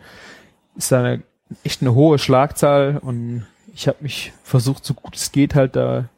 ist 0.75 0.91
da 0.91 0.99
eine, 0.99 1.23
echt 1.63 1.81
eine 1.81 1.93
hohe 1.93 2.19
Schlagzahl 2.19 2.97
und 3.01 3.45
ich 3.73 3.87
habe 3.87 3.97
mich 4.01 4.33
versucht, 4.43 4.83
so 4.83 4.93
gut 4.93 5.15
es 5.15 5.31
geht, 5.31 5.55
halt 5.55 5.75
da, 5.75 6.09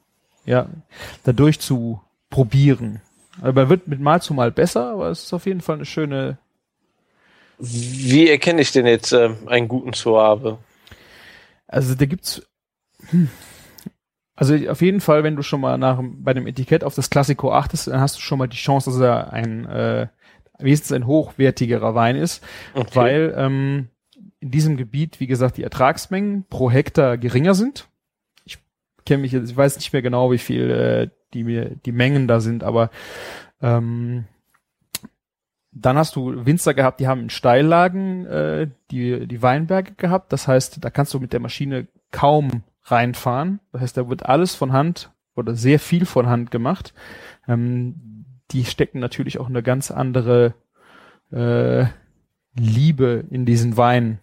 ja, 0.45 0.67
dadurch 1.23 1.59
zu 1.59 2.01
probieren. 2.29 3.01
Aber 3.41 3.69
wird 3.69 3.87
mit 3.87 3.99
Mal 3.99 4.21
zu 4.21 4.33
Mal 4.33 4.51
besser, 4.51 4.91
aber 4.91 5.09
es 5.09 5.23
ist 5.23 5.33
auf 5.33 5.45
jeden 5.45 5.61
Fall 5.61 5.75
eine 5.75 5.85
schöne. 5.85 6.37
Wie 7.63 8.27
erkenne 8.27 8.61
ich 8.61 8.71
denn 8.71 8.87
jetzt 8.87 9.11
ähm, 9.11 9.37
einen 9.47 9.67
guten 9.67 9.93
Soave? 9.93 10.57
Also 11.67 11.93
da 11.93 12.05
gibt's. 12.05 12.41
Hm. 13.11 13.29
Also 14.35 14.55
auf 14.69 14.81
jeden 14.81 15.01
Fall, 15.01 15.23
wenn 15.23 15.35
du 15.35 15.43
schon 15.43 15.61
mal 15.61 15.77
nach 15.77 15.99
bei 16.01 16.33
dem 16.33 16.47
Etikett 16.47 16.83
auf 16.83 16.95
das 16.95 17.11
Classico 17.11 17.53
achtest, 17.53 17.87
dann 17.87 17.99
hast 17.99 18.17
du 18.17 18.21
schon 18.21 18.39
mal 18.39 18.47
die 18.47 18.57
Chance, 18.57 18.89
dass 18.89 18.99
er 18.99 19.31
ein 19.31 19.65
äh, 19.67 20.07
wenigstens 20.57 20.91
ein 20.91 21.05
hochwertigerer 21.05 21.93
Wein 21.93 22.15
ist, 22.15 22.43
Okay. 22.73 22.95
weil 22.95 23.33
ähm, 23.37 23.89
in 24.39 24.49
diesem 24.49 24.77
Gebiet, 24.77 25.19
wie 25.19 25.27
gesagt, 25.27 25.57
die 25.57 25.63
Ertragsmengen 25.63 26.45
pro 26.49 26.71
Hektar 26.71 27.19
geringer 27.19 27.53
sind. 27.53 27.87
Ich 28.43 28.57
kenne 29.05 29.21
mich 29.21 29.31
jetzt, 29.33 29.51
ich 29.51 29.57
weiß 29.57 29.75
nicht 29.75 29.93
mehr 29.93 30.01
genau, 30.01 30.31
wie 30.31 30.39
viel 30.39 30.71
äh, 30.71 31.09
die 31.33 31.43
mir 31.43 31.75
die 31.85 31.91
Mengen 31.91 32.27
da 32.27 32.39
sind, 32.39 32.63
aber 32.63 32.89
ähm, 33.61 34.25
dann 35.71 35.97
hast 35.97 36.15
du 36.15 36.45
Winzer 36.45 36.73
gehabt, 36.73 36.99
die 36.99 37.07
haben 37.07 37.21
in 37.21 37.29
Steillagen 37.29 38.25
äh, 38.25 38.67
die, 38.91 39.27
die 39.27 39.41
Weinberge 39.41 39.93
gehabt. 39.93 40.33
Das 40.33 40.47
heißt, 40.47 40.83
da 40.83 40.89
kannst 40.89 41.13
du 41.13 41.19
mit 41.19 41.33
der 41.33 41.39
Maschine 41.39 41.87
kaum 42.11 42.63
reinfahren. 42.83 43.59
Das 43.71 43.81
heißt, 43.81 43.97
da 43.97 44.09
wird 44.09 44.25
alles 44.25 44.53
von 44.55 44.73
Hand 44.73 45.11
oder 45.35 45.55
sehr 45.55 45.79
viel 45.79 46.05
von 46.05 46.27
Hand 46.27 46.51
gemacht. 46.51 46.93
Ähm, 47.47 48.25
die 48.51 48.65
stecken 48.65 48.99
natürlich 48.99 49.39
auch 49.39 49.47
eine 49.47 49.63
ganz 49.63 49.91
andere 49.91 50.53
äh, 51.31 51.85
Liebe 52.53 53.23
in 53.29 53.45
diesen 53.45 53.77
Wein, 53.77 54.19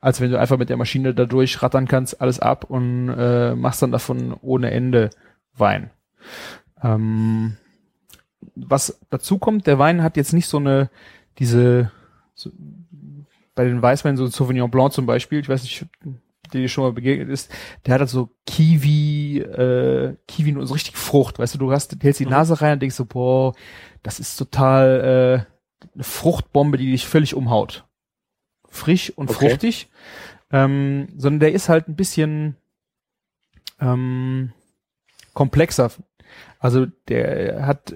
als 0.00 0.22
wenn 0.22 0.30
du 0.30 0.38
einfach 0.38 0.56
mit 0.56 0.70
der 0.70 0.78
Maschine 0.78 1.12
da 1.12 1.26
durchrattern 1.26 1.86
kannst, 1.86 2.20
alles 2.22 2.40
ab 2.40 2.64
und 2.64 3.10
äh, 3.10 3.54
machst 3.54 3.82
dann 3.82 3.92
davon 3.92 4.34
ohne 4.40 4.70
Ende 4.70 5.10
Wein. 5.54 5.90
Ähm, 6.82 7.58
was 8.54 8.98
dazu 9.10 9.38
kommt, 9.38 9.66
der 9.66 9.78
Wein 9.78 10.02
hat 10.02 10.16
jetzt 10.16 10.32
nicht 10.32 10.46
so 10.46 10.58
eine, 10.58 10.90
diese, 11.38 11.90
so, 12.34 12.50
bei 13.54 13.64
den 13.64 13.82
Weißweinen, 13.82 14.16
so 14.16 14.24
ein 14.24 14.30
Sauvignon 14.30 14.70
Blanc 14.70 14.92
zum 14.92 15.06
Beispiel, 15.06 15.40
ich 15.40 15.48
weiß 15.48 15.62
nicht, 15.62 15.86
der 16.52 16.60
dir 16.62 16.68
schon 16.68 16.84
mal 16.84 16.92
begegnet 16.92 17.28
ist, 17.28 17.50
der 17.84 17.94
hat 17.94 18.00
halt 18.00 18.10
so 18.10 18.30
Kiwi, 18.46 19.38
äh, 19.40 20.16
Kiwi 20.26 20.54
so 20.64 20.72
richtig 20.74 20.96
Frucht, 20.96 21.38
weißt 21.38 21.54
du, 21.54 21.58
du 21.58 21.72
hast, 21.72 21.96
hältst 22.02 22.20
die 22.20 22.24
Mhm. 22.24 22.30
Nase 22.30 22.60
rein 22.60 22.74
und 22.74 22.82
denkst 22.82 22.96
so, 22.96 23.04
boah, 23.04 23.54
das 24.02 24.20
ist 24.20 24.36
total 24.36 25.46
äh, 25.84 25.86
eine 25.94 26.04
Fruchtbombe, 26.04 26.78
die 26.78 26.90
dich 26.90 27.06
völlig 27.06 27.34
umhaut. 27.34 27.84
Frisch 28.68 29.10
und 29.16 29.30
Okay. 29.30 29.50
fruchtig. 29.50 29.90
Ähm, 30.50 31.08
sondern 31.16 31.40
der 31.40 31.52
ist 31.52 31.68
halt 31.68 31.88
ein 31.88 31.96
bisschen 31.96 32.56
ähm, 33.80 34.52
komplexer. 35.34 35.90
Also 36.58 36.86
der 37.08 37.66
hat 37.66 37.94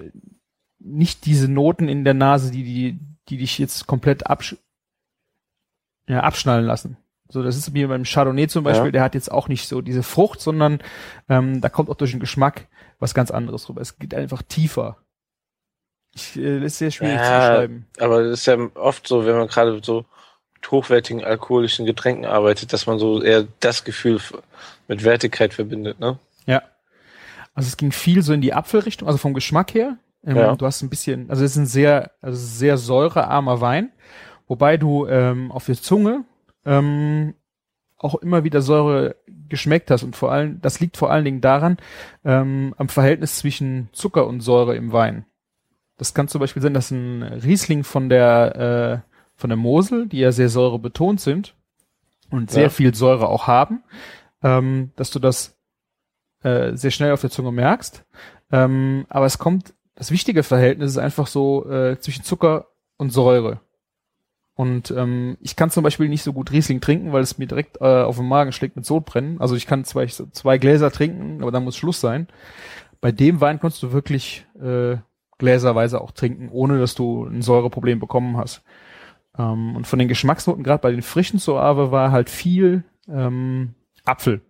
nicht 0.83 1.25
diese 1.25 1.47
Noten 1.47 1.87
in 1.87 2.03
der 2.03 2.13
Nase, 2.13 2.51
die 2.51 2.63
die, 2.63 2.99
die 3.29 3.37
dich 3.37 3.57
jetzt 3.57 3.87
komplett 3.87 4.27
absch 4.27 4.55
ja, 6.07 6.19
abschnallen 6.21 6.65
lassen. 6.65 6.97
So, 7.29 7.41
das 7.41 7.55
ist 7.55 7.73
wie 7.73 7.85
beim 7.85 8.03
Chardonnay 8.03 8.47
zum 8.47 8.63
Beispiel, 8.63 8.87
Ja. 8.87 8.91
der 8.91 9.01
hat 9.03 9.15
jetzt 9.15 9.31
auch 9.31 9.47
nicht 9.47 9.67
so 9.67 9.81
diese 9.81 10.03
Frucht, 10.03 10.41
sondern 10.41 10.79
ähm, 11.29 11.61
da 11.61 11.69
kommt 11.69 11.89
auch 11.89 11.95
durch 11.95 12.11
den 12.11 12.19
Geschmack 12.19 12.67
was 12.99 13.13
ganz 13.13 13.31
anderes 13.31 13.69
rüber. 13.69 13.81
Es 13.81 13.97
geht 13.97 14.13
einfach 14.13 14.41
tiefer. 14.43 14.97
Ich, 16.13 16.37
äh, 16.37 16.59
das 16.59 16.73
ist 16.73 16.77
sehr 16.79 16.91
schwierig 16.91 17.17
zu 17.17 17.23
Ja, 17.23 17.49
beschreiben. 17.49 17.87
Aber 17.99 18.23
das 18.23 18.41
ist 18.41 18.45
ja 18.45 18.57
oft 18.75 19.07
so, 19.07 19.25
wenn 19.25 19.37
man 19.37 19.47
gerade 19.47 19.79
so 19.81 20.05
mit 20.53 20.69
hochwertigen 20.69 21.23
alkoholischen 21.23 21.85
Getränken 21.85 22.25
arbeitet, 22.25 22.71
dass 22.71 22.85
man 22.85 22.99
so 22.99 23.21
eher 23.21 23.47
das 23.61 23.83
Gefühl 23.83 24.19
mit 24.87 25.03
Wertigkeit 25.03 25.53
verbindet, 25.53 25.99
ne? 25.99 26.19
Ja. 26.45 26.61
Also 27.55 27.67
es 27.67 27.77
ging 27.77 27.91
viel 27.91 28.21
so 28.21 28.33
in 28.33 28.41
die 28.41 28.53
Apfelrichtung, 28.53 29.07
also 29.07 29.17
vom 29.17 29.33
Geschmack 29.33 29.73
her. 29.73 29.97
Ähm, 30.25 30.37
Ja. 30.37 30.55
Du 30.55 30.65
hast 30.65 30.81
ein 30.81 30.89
bisschen, 30.89 31.29
also 31.29 31.43
es 31.43 31.51
ist 31.51 31.57
ein 31.57 31.65
sehr, 31.65 32.11
also 32.21 32.37
sehr 32.37 32.77
säurearmer 32.77 33.61
Wein, 33.61 33.91
wobei 34.47 34.77
du 34.77 35.05
ähm, 35.07 35.51
auf 35.51 35.65
der 35.65 35.75
Zunge 35.75 36.23
ähm, 36.65 37.33
auch 37.97 38.15
immer 38.15 38.43
wieder 38.43 38.61
Säure 38.61 39.15
geschmeckt 39.49 39.91
hast 39.91 40.03
und 40.03 40.15
vor 40.15 40.31
allem, 40.31 40.59
das 40.61 40.79
liegt 40.79 40.97
vor 40.97 41.11
allen 41.11 41.25
Dingen 41.25 41.41
daran, 41.41 41.77
ähm, 42.25 42.73
am 42.77 42.89
Verhältnis 42.89 43.37
zwischen 43.37 43.89
Zucker 43.93 44.27
und 44.27 44.41
Säure 44.41 44.75
im 44.75 44.91
Wein. 44.91 45.25
Das 45.97 46.13
kann 46.13 46.27
zum 46.27 46.39
Beispiel 46.39 46.61
sein, 46.61 46.73
dass 46.73 46.91
ein 46.91 47.21
Riesling 47.23 47.83
von 47.83 48.09
der, 48.09 49.03
äh, 49.05 49.09
von 49.35 49.49
der 49.49 49.57
Mosel, 49.57 50.07
die 50.07 50.19
ja 50.19 50.31
sehr 50.31 50.49
säurebetont 50.49 51.21
sind 51.21 51.55
und 52.29 52.49
sehr 52.51 52.63
Ja. 52.63 52.69
viel 52.69 52.93
Säure 52.95 53.27
auch 53.29 53.47
haben, 53.47 53.83
ähm, 54.41 54.91
dass 54.95 55.11
du 55.11 55.19
das 55.19 55.55
äh, 56.43 56.75
sehr 56.75 56.91
schnell 56.91 57.13
auf 57.13 57.21
der 57.21 57.29
Zunge 57.29 57.51
merkst. 57.53 58.03
Ähm, 58.51 59.05
aber 59.07 59.25
es 59.27 59.37
kommt, 59.37 59.73
das 59.95 60.11
wichtige 60.11 60.43
Verhältnis 60.43 60.91
ist 60.91 60.97
einfach 60.97 61.27
so 61.27 61.69
äh, 61.69 61.99
zwischen 61.99 62.23
Zucker 62.23 62.67
und 62.97 63.11
Säure. 63.11 63.61
Und 64.55 64.91
ähm, 64.91 65.37
ich 65.41 65.55
kann 65.55 65.71
zum 65.71 65.83
Beispiel 65.83 66.09
nicht 66.09 66.23
so 66.23 66.31
gut 66.31 66.51
Riesling 66.51 66.79
trinken, 66.79 67.11
weil 67.11 67.23
es 67.23 67.37
mir 67.37 67.47
direkt 67.47 67.81
äh, 67.81 68.03
auf 68.03 68.17
den 68.17 68.27
Magen 68.27 68.51
schlägt 68.51 68.75
mit 68.75 68.85
Sodbrennen. 68.85 69.41
Also 69.41 69.55
ich 69.55 69.65
kann 69.65 69.83
zwei, 69.83 70.05
zwei 70.05 70.57
Gläser 70.57 70.91
trinken, 70.91 71.41
aber 71.41 71.51
dann 71.51 71.63
muss 71.63 71.75
Schluss 71.75 71.99
sein. 71.99 72.27
Bei 73.01 73.11
dem 73.11 73.41
Wein 73.41 73.59
kannst 73.59 73.81
du 73.81 73.91
wirklich 73.91 74.45
äh, 74.61 74.97
gläserweise 75.39 76.01
auch 76.01 76.11
trinken, 76.11 76.49
ohne 76.49 76.79
dass 76.79 76.93
du 76.93 77.25
ein 77.25 77.41
Säureproblem 77.41 77.99
bekommen 77.99 78.37
hast. 78.37 78.63
Ähm, 79.37 79.75
und 79.75 79.87
von 79.87 79.97
den 79.97 80.07
Geschmacksnoten, 80.07 80.63
gerade 80.63 80.81
bei 80.81 80.91
den 80.91 81.01
frischen 81.01 81.39
Soave, 81.39 81.91
war 81.91 82.11
halt 82.11 82.29
viel 82.29 82.83
ähm, 83.07 83.73
Apfel. 84.05 84.41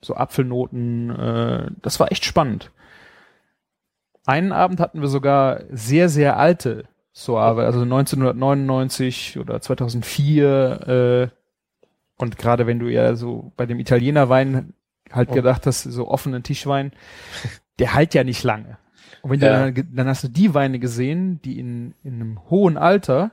So 0.00 0.14
Apfelnoten, 0.14 1.10
äh, 1.10 1.70
das 1.82 2.00
war 2.00 2.10
echt 2.10 2.24
spannend. 2.24 2.72
Einen 4.28 4.52
Abend 4.52 4.78
hatten 4.78 5.00
wir 5.00 5.08
sogar 5.08 5.60
sehr, 5.70 6.10
sehr 6.10 6.36
alte 6.36 6.84
Soave, 7.12 7.64
also 7.64 7.80
1999 7.80 9.38
oder 9.38 9.58
2004. 9.60 11.30
Äh, 11.32 12.22
und 12.22 12.36
gerade 12.36 12.66
wenn 12.66 12.78
du 12.78 12.88
ja 12.88 13.14
so 13.16 13.52
bei 13.56 13.64
dem 13.64 13.80
Italienerwein 13.80 14.74
halt 15.10 15.30
Oh. 15.30 15.34
gedacht 15.34 15.64
hast, 15.66 15.84
so 15.84 16.08
offenen 16.08 16.42
Tischwein, 16.42 16.92
der 17.78 17.94
halt 17.94 18.12
ja 18.12 18.22
nicht 18.22 18.42
lange. 18.44 18.76
Und 19.22 19.30
wenn 19.30 19.40
du 19.40 19.46
Ja. 19.46 19.52
dann, 19.60 19.74
ge- 19.74 19.84
dann 19.90 20.06
hast 20.08 20.24
du 20.24 20.28
die 20.28 20.52
Weine 20.52 20.78
gesehen, 20.78 21.40
die 21.42 21.58
in, 21.58 21.94
in 22.04 22.14
einem 22.16 22.50
hohen 22.50 22.76
Alter 22.76 23.30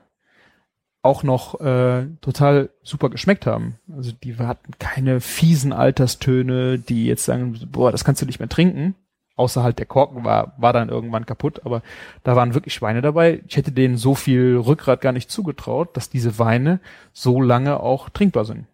auch 1.01 1.23
noch 1.23 1.59
äh, 1.59 2.05
total 2.21 2.69
super 2.83 3.09
geschmeckt 3.09 3.45
haben. 3.45 3.75
Also 3.95 4.11
die 4.23 4.37
hatten 4.37 4.71
keine 4.79 5.19
fiesen 5.19 5.73
Alterstöne, 5.73 6.79
die 6.79 7.05
jetzt 7.05 7.25
sagen, 7.25 7.59
boah, 7.69 7.91
das 7.91 8.05
kannst 8.05 8.21
du 8.21 8.25
nicht 8.25 8.39
mehr 8.39 8.49
trinken. 8.49 8.95
Außer 9.37 9.63
halt 9.63 9.79
der 9.79 9.85
Korken 9.85 10.23
war, 10.23 10.53
war 10.57 10.71
dann 10.71 10.87
irgendwann 10.89 11.25
kaputt, 11.25 11.61
aber 11.65 11.81
da 12.23 12.37
waren 12.37 12.53
wirklich 12.53 12.81
Weine 12.81 13.01
dabei. 13.01 13.41
Ich 13.47 13.57
hätte 13.57 13.71
denen 13.73 13.97
so 13.97 14.15
viel 14.15 14.55
Rückgrat 14.57 15.01
gar 15.01 15.11
nicht 15.11 15.29
zugetraut, 15.29 15.97
dass 15.97 16.09
diese 16.09 16.39
Weine 16.39 16.79
so 17.11 17.41
lange 17.41 17.79
auch 17.81 18.09
trinkbar 18.09 18.45
sind. 18.45 18.65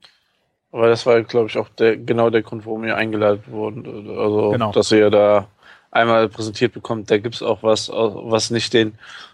Aber 0.71 0.87
das 0.87 1.05
war, 1.05 1.21
glaube 1.23 1.47
ich, 1.47 1.57
auch 1.57 1.67
der, 1.69 1.97
genau 1.97 2.29
der 2.29 2.43
Grund, 2.43 2.65
warum 2.65 2.83
ihr 2.83 2.95
eingeladen 2.95 3.43
wurden. 3.47 3.85
Also, 4.17 4.51
Genau. 4.51 4.71
dass 4.71 4.91
ihr 4.91 5.09
da 5.09 5.47
einmal 5.89 6.29
präsentiert 6.29 6.73
bekommt, 6.73 7.09
da 7.09 7.17
gibt's 7.17 7.41
auch 7.41 7.63
was, 7.63 7.89
was 7.89 8.51
nicht 8.51 8.73
den 8.73 8.93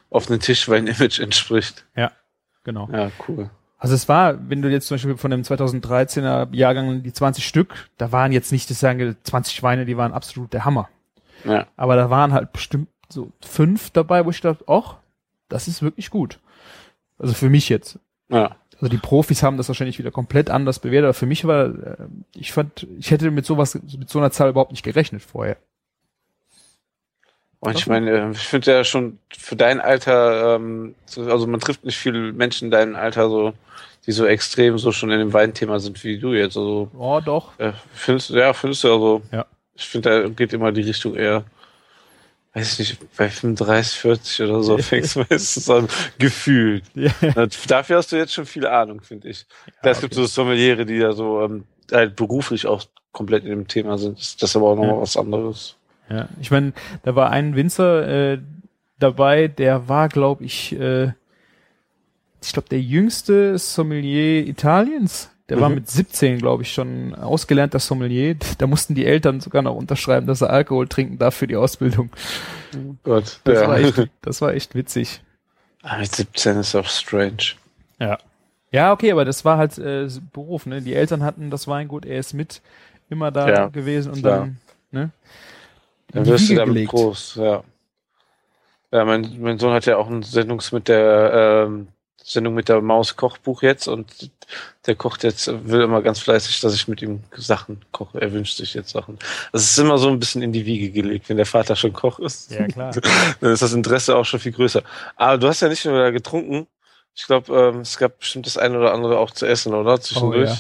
offenen 0.10 0.40
Tischwein-Image 0.40 1.20
entspricht. 1.20 1.86
Genau. 2.64 2.90
Ja, 2.92 3.12
cool. 3.28 3.50
Also 3.80 3.94
es 3.94 4.10
war, 4.10 4.50
wenn 4.50 4.62
du 4.62 4.70
jetzt 4.70 4.88
zum 4.88 4.96
Beispiel 4.96 5.18
von 5.18 5.30
dem 5.32 5.44
2013er 5.44 6.48
Jahrgang 6.54 7.04
die 7.04 7.14
20 7.14 7.46
Stück, 7.48 7.90
da 7.98 8.12
waren 8.12 8.32
jetzt 8.32 8.52
nicht, 8.52 8.70
das 8.70 8.80
sagen 8.80 9.16
20 9.24 9.62
Weine, 9.62 9.86
die 9.86 9.96
waren 9.98 10.14
absolut 10.14 10.52
der 10.52 10.66
Hammer. 10.66 10.90
Ja, 11.46 11.68
Aber 11.78 11.96
da 11.96 12.10
waren 12.10 12.34
halt 12.34 12.52
bestimmt 12.54 12.88
so 13.10 13.32
fünf 13.46 13.90
dabei, 13.92 14.26
wo 14.26 14.30
ich 14.32 14.42
dachte, 14.42 14.64
ach, 14.68 14.96
das 15.50 15.68
ist 15.68 15.82
wirklich 15.82 16.10
gut. 16.10 16.40
Also 17.20 17.34
für 17.34 17.50
mich 17.50 17.70
jetzt. 17.70 18.00
ja. 18.30 18.56
Also 18.80 18.90
die 18.90 18.98
Profis 18.98 19.42
haben 19.42 19.58
das 19.58 19.70
wahrscheinlich 19.70 19.98
wieder 19.98 20.12
komplett 20.12 20.52
anders 20.52 20.78
bewertet, 20.78 21.06
aber 21.06 21.14
für 21.16 21.26
mich 21.26 21.46
war, 21.46 21.66
äh, 21.66 21.98
ich 22.36 22.52
fand, 22.52 22.86
ich 23.00 23.10
hätte 23.10 23.32
mit 23.32 23.44
sowas, 23.44 23.74
mit 23.74 24.08
so 24.08 24.20
einer 24.20 24.30
Zahl 24.30 24.50
überhaupt 24.52 24.70
nicht 24.70 24.84
gerechnet 24.84 25.24
vorher. 25.24 25.58
Und 27.60 27.76
ich 27.76 27.88
meine, 27.88 28.12
äh, 28.12 28.32
ich 28.32 28.48
finde 28.48 28.72
ja 28.72 28.84
schon 28.84 29.18
für 29.36 29.56
dein 29.56 29.82
Alter, 29.82 30.56
ähm, 30.58 30.94
so- 31.08 31.24
also 31.24 31.48
man 31.48 31.60
trifft 31.60 31.84
nicht 31.86 31.98
viele 31.98 32.32
Menschen 32.34 32.66
in 32.66 32.72
deinem 32.72 32.96
Alter 32.96 33.30
so, 33.30 33.54
die 34.06 34.12
so 34.12 34.26
extrem 34.28 34.78
so 34.78 34.92
schon 34.92 35.10
in 35.10 35.18
dem 35.20 35.34
Weinthema 35.34 35.80
sind 35.80 36.04
wie 36.04 36.20
du 36.20 36.34
jetzt. 36.34 36.56
Also 36.56 36.92
Oh, 36.96 37.20
doch. 37.20 37.58
äh, 37.60 37.74
findest 37.96 38.30
du, 38.30 38.36
ja, 38.36 38.54
findest 38.54 38.84
du 38.84 38.94
also, 38.94 39.22
Ja. 39.32 39.46
Ich 39.78 39.86
finde, 39.88 40.24
da 40.24 40.30
geht 40.30 40.54
immer 40.54 40.72
die 40.72 40.82
Richtung 40.82 41.16
eher, 41.16 41.44
weiß 42.54 42.74
ich 42.74 42.80
nicht, 43.00 43.16
bei 43.18 43.30
35, 43.30 44.00
40 44.00 44.42
oder 44.42 44.64
so 44.64 44.78
fängst 44.78 45.16
du 45.16 45.26
meistens 45.30 45.70
an, 45.70 45.88
gefühlt. 46.18 46.84
Ja. 46.96 47.12
Dafür 47.68 47.98
hast 47.98 48.12
du 48.12 48.16
jetzt 48.18 48.34
schon 48.34 48.46
viel 48.46 48.66
Ahnung, 48.66 49.02
finde 49.02 49.30
ich. 49.30 49.46
Ja, 49.84 49.92
es 49.92 50.02
gibt 50.02 50.14
so 50.14 50.26
Sommeliere, 50.26 50.86
die 50.86 50.96
ja 50.96 51.14
so 51.14 51.42
ähm, 51.44 51.66
halt 51.92 52.16
beruflich 52.16 52.66
auch 52.66 52.84
komplett 53.12 53.44
in 53.44 53.50
dem 53.52 53.68
Thema 53.68 53.98
sind. 53.98 54.18
Das 54.18 54.50
ist 54.50 54.56
aber 54.56 54.68
auch 54.70 54.76
nochmal 54.76 54.96
Ja. 54.96 55.02
was 55.02 55.18
anderes. 55.18 55.76
Ja, 56.10 56.30
ich 56.40 56.52
meine, 56.52 56.74
da 57.04 57.16
war 57.16 57.30
ein 57.32 57.56
Winzer 57.56 58.34
äh, 58.34 58.40
dabei, 59.00 59.48
der 59.48 59.88
war, 59.90 60.08
glaube 60.10 60.46
ich, 60.46 60.74
äh, 60.80 61.12
ich 62.42 62.54
glaube, 62.54 62.70
der 62.70 62.80
jüngste 62.82 63.58
Sommelier 63.58 64.48
Italiens. 64.48 65.32
Der 65.50 65.62
war 65.62 65.70
Mhm. 65.70 65.76
mit 65.76 65.90
17, 65.90 66.40
glaube 66.40 66.64
ich, 66.64 66.74
schon 66.74 67.16
ausgelernter 67.16 67.80
Sommelier. 67.80 68.36
Da 68.58 68.68
mussten 68.68 68.96
die 68.96 69.06
Eltern 69.06 69.40
sogar 69.40 69.62
noch 69.62 69.76
unterschreiben, 69.76 70.28
dass 70.28 70.42
er 70.42 70.50
Alkohol 70.50 70.88
trinken 70.88 71.18
darf 71.18 71.36
für 71.36 71.48
die 71.48 71.56
Ausbildung. 71.56 72.10
Gott, 73.04 73.40
Das, 73.46 73.62
ja. 73.62 73.68
war, 73.68 73.78
echt, 73.80 74.10
das 74.22 74.42
war 74.42 74.54
echt 74.54 74.76
witzig. 74.76 75.22
Ah, 75.84 75.98
mit 76.00 76.14
17 76.14 76.58
ist 76.58 76.76
auch 76.76 76.86
strange. 76.88 77.54
Ja. 78.00 78.18
Ja, 78.72 78.92
okay, 78.92 79.12
aber 79.14 79.24
das 79.24 79.46
war 79.46 79.58
halt 79.58 79.78
äh, 79.78 80.10
Beruf, 80.34 80.66
ne? 80.66 80.82
Die 80.82 80.94
Eltern 80.94 81.24
hatten 81.24 81.50
das 81.50 81.68
Weingut, 81.70 82.06
er 82.06 82.20
ist 82.20 82.34
mit 82.34 82.62
immer 83.10 83.32
da 83.32 83.48
Ja, 83.50 83.68
gewesen 83.70 84.12
und 84.12 84.20
klar. 84.20 84.40
dann, 84.40 84.58
ne? 84.92 85.12
Dann 86.12 86.26
wirst 86.26 86.50
du 86.50 86.56
damit 86.56 86.74
gelegt. 86.76 86.92
groß, 86.92 87.36
ja. 87.36 87.64
Ja, 88.92 89.06
mein, 89.06 89.38
mein 89.40 89.58
Sohn 89.60 89.72
hat 89.74 89.86
ja 89.86 89.96
auch 89.98 90.08
eine 90.08 90.24
Sendungs 90.24 90.74
mit 90.74 90.90
der 90.90 91.66
ähm, 91.68 91.88
Sendung 92.24 92.54
mit 92.54 92.68
der 92.68 92.82
Maus 92.82 93.16
Kochbuch 93.16 93.62
jetzt 93.62 93.88
und 93.88 94.32
der 94.86 94.96
kocht 94.96 95.24
jetzt, 95.24 95.48
will 95.70 95.82
immer 95.82 96.02
ganz 96.02 96.20
fleißig, 96.20 96.60
dass 96.62 96.74
ich 96.74 96.88
mit 96.88 97.02
ihm 97.02 97.24
Sachen 97.36 97.82
koche. 97.92 98.22
Er 98.22 98.32
wünscht 98.32 98.58
sich 98.58 98.74
jetzt 98.74 98.92
Sachen. 98.92 99.18
Das 99.52 99.64
ist 99.64 99.78
immer 99.78 99.98
so 99.98 100.10
ein 100.10 100.20
bisschen 100.20 100.42
in 100.42 100.52
die 100.52 100.66
Wiege 100.66 100.92
gelegt, 100.92 101.30
wenn 101.30 101.38
der 101.38 101.46
Vater 101.46 101.76
schon 101.76 101.94
Koch 101.94 102.20
ist. 102.20 102.52
Ja, 102.52 102.68
klar. 102.68 102.92
dann 103.40 103.52
ist 103.52 103.62
das 103.62 103.74
Interesse 103.74 104.16
auch 104.16 104.26
schon 104.26 104.40
viel 104.40 104.52
größer. 104.52 104.84
Aber 105.16 105.38
du 105.38 105.48
hast 105.48 105.62
ja 105.62 105.70
nicht 105.70 105.86
nur 105.86 105.98
da 105.98 106.12
getrunken. 106.12 106.68
Ich 107.16 107.26
glaube, 107.26 107.54
ähm, 107.54 107.82
es 107.82 107.98
gab 107.98 108.20
bestimmt 108.20 108.46
das 108.46 108.58
eine 108.58 108.78
oder 108.78 108.94
andere 108.94 109.18
auch 109.20 109.32
zu 109.32 109.46
essen, 109.46 109.74
oder? 109.74 110.00
Zwischendurch. 110.00 110.50
Oh, 110.50 110.54
ja. 110.54 110.58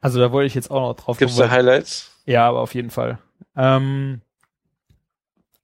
Also 0.00 0.20
da 0.20 0.32
wollte 0.32 0.46
ich 0.46 0.54
jetzt 0.54 0.70
auch 0.70 0.80
noch 0.80 0.94
drauf 0.94 1.18
Gibt's 1.18 1.36
da 1.36 1.50
Highlights? 1.50 2.10
Ja, 2.24 2.48
aber 2.48 2.60
auf 2.60 2.74
jeden 2.74 2.90
Fall. 2.90 3.18
Ähm, 3.56 4.20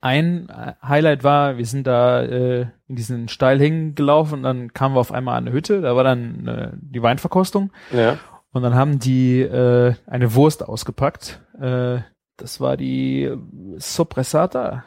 ein 0.01 0.47
äh, 0.49 0.73
Highlight 0.81 1.23
war, 1.23 1.57
wir 1.57 1.65
sind 1.65 1.85
da 1.87 2.21
äh, 2.23 2.67
in 2.87 2.95
diesen 2.95 3.27
Steilhängen 3.27 3.95
gelaufen 3.95 4.35
und 4.35 4.43
dann 4.43 4.73
kamen 4.73 4.95
wir 4.95 4.99
auf 4.99 5.11
einmal 5.11 5.37
an 5.37 5.45
eine 5.47 5.53
Hütte, 5.55 5.81
da 5.81 5.95
war 5.95 6.03
dann 6.03 6.47
äh, 6.47 6.71
die 6.75 7.01
Weinverkostung 7.01 7.71
Ja. 7.91 8.17
und 8.51 8.61
dann 8.63 8.75
haben 8.75 8.99
die 8.99 9.41
äh, 9.41 9.93
eine 10.07 10.33
Wurst 10.35 10.63
ausgepackt. 10.67 11.41
Äh, 11.59 11.99
das 12.37 12.61
war 12.61 12.77
die 12.77 13.23
äh, 13.23 13.37
Soppressata. 13.77 14.83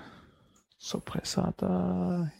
Soppressata. 0.78 2.30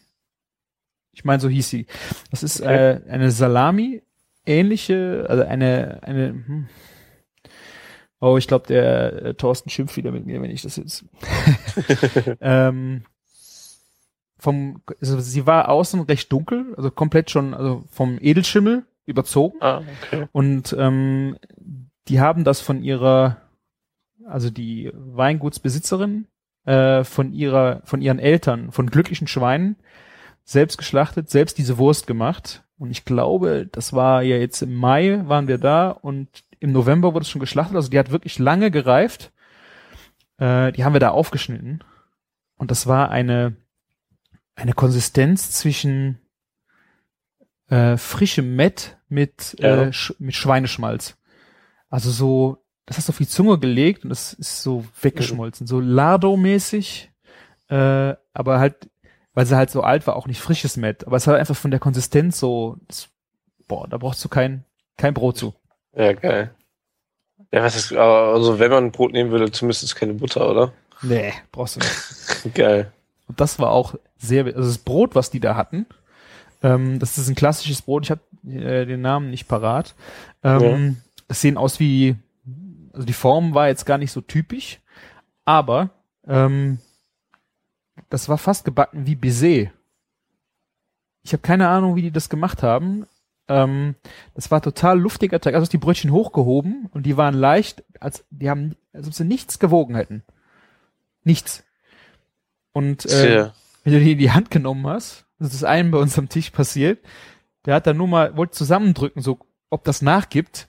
Ich 1.12 1.24
meine, 1.24 1.40
so 1.40 1.48
hieß 1.48 1.68
sie. 1.68 1.86
Das 2.30 2.42
ist 2.42 2.60
Okay. 2.62 2.92
äh, 3.04 3.10
eine 3.10 3.30
Salami, 3.30 4.02
ähnliche, 4.46 5.26
also 5.28 5.42
eine, 5.44 5.98
eine, 6.02 6.28
hm. 6.28 6.68
Oh, 8.22 8.36
ich 8.36 8.46
glaube, 8.46 8.68
der 8.68 9.12
äh, 9.24 9.34
Thorsten 9.34 9.68
schimpft 9.68 9.96
wieder 9.96 10.12
mit 10.12 10.26
mir, 10.26 10.40
wenn 10.40 10.52
ich 10.52 10.62
das 10.62 10.76
jetzt. 10.76 11.04
ähm, 12.40 13.02
vom, 14.38 14.80
also 15.00 15.18
sie 15.18 15.44
war 15.44 15.68
außen 15.68 16.00
recht 16.02 16.30
dunkel, 16.30 16.72
also 16.76 16.92
komplett 16.92 17.32
schon, 17.32 17.52
also 17.52 17.82
vom 17.90 18.18
Edelschimmel 18.20 18.84
überzogen. 19.06 19.58
Ah, 19.60 19.82
okay. 20.04 20.28
Und 20.30 20.72
ähm, 20.78 21.36
die 22.06 22.20
haben 22.20 22.44
das 22.44 22.60
von 22.60 22.84
ihrer, 22.84 23.38
also 24.24 24.50
die 24.50 24.92
Weingutsbesitzerin, 24.94 26.28
äh, 26.64 27.02
von 27.02 27.32
ihrer, 27.32 27.82
von 27.84 28.00
ihren 28.00 28.20
Eltern, 28.20 28.70
von 28.70 28.88
glücklichen 28.88 29.26
Schweinen, 29.26 29.74
selbst 30.44 30.78
geschlachtet, 30.78 31.28
selbst 31.28 31.58
diese 31.58 31.76
Wurst 31.76 32.06
gemacht. 32.06 32.62
Und 32.78 32.92
ich 32.92 33.04
glaube, 33.04 33.68
das 33.72 33.92
war 33.92 34.22
ja 34.22 34.36
jetzt 34.36 34.62
im 34.62 34.76
Mai 34.76 35.22
waren 35.26 35.48
wir 35.48 35.58
da 35.58 35.90
und 35.90 36.28
im 36.62 36.72
November 36.72 37.12
wurde 37.14 37.24
es 37.24 37.30
schon 37.30 37.40
geschlachtet. 37.40 37.76
Also 37.76 37.90
die 37.90 37.98
hat 37.98 38.10
wirklich 38.10 38.38
lange 38.38 38.70
gereift. 38.70 39.32
Äh, 40.38 40.72
die 40.72 40.84
haben 40.84 40.92
wir 40.92 41.00
da 41.00 41.10
aufgeschnitten. 41.10 41.82
Und 42.56 42.70
das 42.70 42.86
war 42.86 43.10
eine, 43.10 43.56
eine 44.54 44.72
Konsistenz 44.72 45.50
zwischen 45.50 46.18
äh, 47.68 47.96
frischem 47.96 48.54
Mett 48.54 48.98
mit, 49.08 49.56
Ja. 49.58 49.82
äh, 49.84 49.92
sch 49.92 50.14
mit 50.18 50.34
Schweineschmalz. 50.34 51.16
Also 51.88 52.10
so, 52.10 52.64
das 52.86 52.96
hast 52.96 53.08
du 53.08 53.12
auf 53.12 53.18
die 53.18 53.28
Zunge 53.28 53.58
gelegt 53.58 54.04
und 54.04 54.10
das 54.10 54.32
ist 54.32 54.62
so 54.62 54.84
weggeschmolzen. 55.00 55.66
So 55.66 55.80
Lardo-mäßig, 55.80 57.10
äh, 57.68 58.14
aber 58.32 58.58
halt, 58.58 58.88
weil 59.34 59.46
sie 59.46 59.56
halt 59.56 59.70
so 59.70 59.82
alt 59.82 60.06
war, 60.06 60.16
auch 60.16 60.26
nicht 60.26 60.40
frisches 60.40 60.76
Mett. 60.76 61.06
Aber 61.06 61.16
es 61.16 61.26
hat 61.26 61.36
einfach 61.36 61.56
von 61.56 61.70
der 61.70 61.80
Konsistenz 61.80 62.38
so, 62.38 62.76
das, 62.86 63.08
boah, 63.66 63.88
da 63.88 63.98
brauchst 63.98 64.24
du 64.24 64.28
kein, 64.28 64.64
kein 64.96 65.14
Brot 65.14 65.38
zu. 65.38 65.54
Ja, 65.94 66.12
geil. 66.12 66.54
Ja, 67.52 67.62
was 67.62 67.76
ist, 67.76 67.92
also 67.92 68.58
wenn 68.58 68.70
man 68.70 68.84
ein 68.84 68.92
Brot 68.92 69.12
nehmen 69.12 69.30
würde, 69.30 69.50
zumindest 69.50 69.94
keine 69.96 70.14
Butter, 70.14 70.50
oder? 70.50 70.72
Nee, 71.02 71.32
brauchst 71.50 71.76
du 71.76 71.80
nicht. 71.80 72.54
Geil. 72.54 72.92
Und 73.26 73.40
das 73.40 73.58
war 73.58 73.70
auch 73.72 73.96
sehr, 74.16 74.44
also 74.46 74.60
das 74.60 74.78
Brot, 74.78 75.14
was 75.14 75.30
die 75.30 75.40
da 75.40 75.56
hatten, 75.56 75.86
ähm, 76.62 76.98
das 76.98 77.18
ist 77.18 77.28
ein 77.28 77.34
klassisches 77.34 77.82
Brot, 77.82 78.04
ich 78.04 78.10
habe 78.10 78.20
äh, 78.46 78.86
den 78.86 79.00
Namen 79.00 79.30
nicht 79.30 79.48
parat. 79.48 79.94
Ähm, 80.42 80.60
Es 81.28 81.40
sehen 81.40 81.56
aus 81.56 81.80
wie, 81.80 82.16
also 82.92 83.04
die 83.04 83.12
Form 83.12 83.54
war 83.54 83.68
jetzt 83.68 83.84
gar 83.84 83.98
nicht 83.98 84.12
so 84.12 84.20
typisch, 84.20 84.80
aber 85.44 85.90
ähm, 86.26 86.78
das 88.08 88.28
war 88.28 88.38
fast 88.38 88.64
gebacken 88.64 89.06
wie 89.06 89.16
Baiser. 89.16 89.70
Ich 91.24 91.32
habe 91.32 91.42
keine 91.42 91.68
Ahnung, 91.68 91.96
wie 91.96 92.02
die 92.02 92.10
das 92.12 92.28
gemacht 92.28 92.62
haben. 92.62 93.06
Ähm, 93.48 93.96
das 94.34 94.50
war 94.50 94.62
total 94.62 95.00
luftiger 95.00 95.40
Teig. 95.40 95.54
Also 95.54 95.64
hast 95.64 95.72
die 95.72 95.78
Brötchen 95.78 96.12
hochgehoben 96.12 96.88
und 96.92 97.04
die 97.04 97.16
waren 97.16 97.34
leicht, 97.34 97.84
als 98.00 98.24
die 98.30 98.48
haben, 98.48 98.76
als 98.92 99.06
ob 99.06 99.14
sie 99.14 99.24
nichts 99.24 99.58
gewogen 99.58 99.94
hätten. 99.94 100.22
Nichts. 101.24 101.64
Und 102.72 103.06
äh, 103.06 103.50
wenn 103.84 103.92
du 103.92 104.00
die 104.00 104.12
in 104.12 104.18
die 104.18 104.30
Hand 104.30 104.50
genommen 104.50 104.86
hast, 104.86 105.26
das 105.38 105.54
ist 105.54 105.64
einem 105.64 105.90
bei 105.90 105.98
uns 105.98 106.18
am 106.18 106.28
Tisch 106.28 106.50
passiert, 106.50 107.04
der 107.66 107.74
hat 107.74 107.86
dann 107.86 107.96
nur 107.96 108.08
mal, 108.08 108.36
wollte 108.36 108.52
zusammendrücken, 108.52 109.22
so 109.22 109.38
ob 109.70 109.84
das 109.84 110.02
nachgibt, 110.02 110.68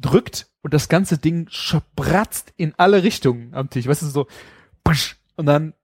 drückt 0.00 0.48
und 0.62 0.74
das 0.74 0.88
ganze 0.88 1.18
Ding 1.18 1.46
spratzt 1.50 2.52
in 2.56 2.74
alle 2.76 3.02
Richtungen 3.02 3.54
am 3.54 3.70
Tisch. 3.70 3.86
Weißt 3.86 4.02
du, 4.02 4.06
so 4.06 4.26
und 5.36 5.46
dann 5.46 5.74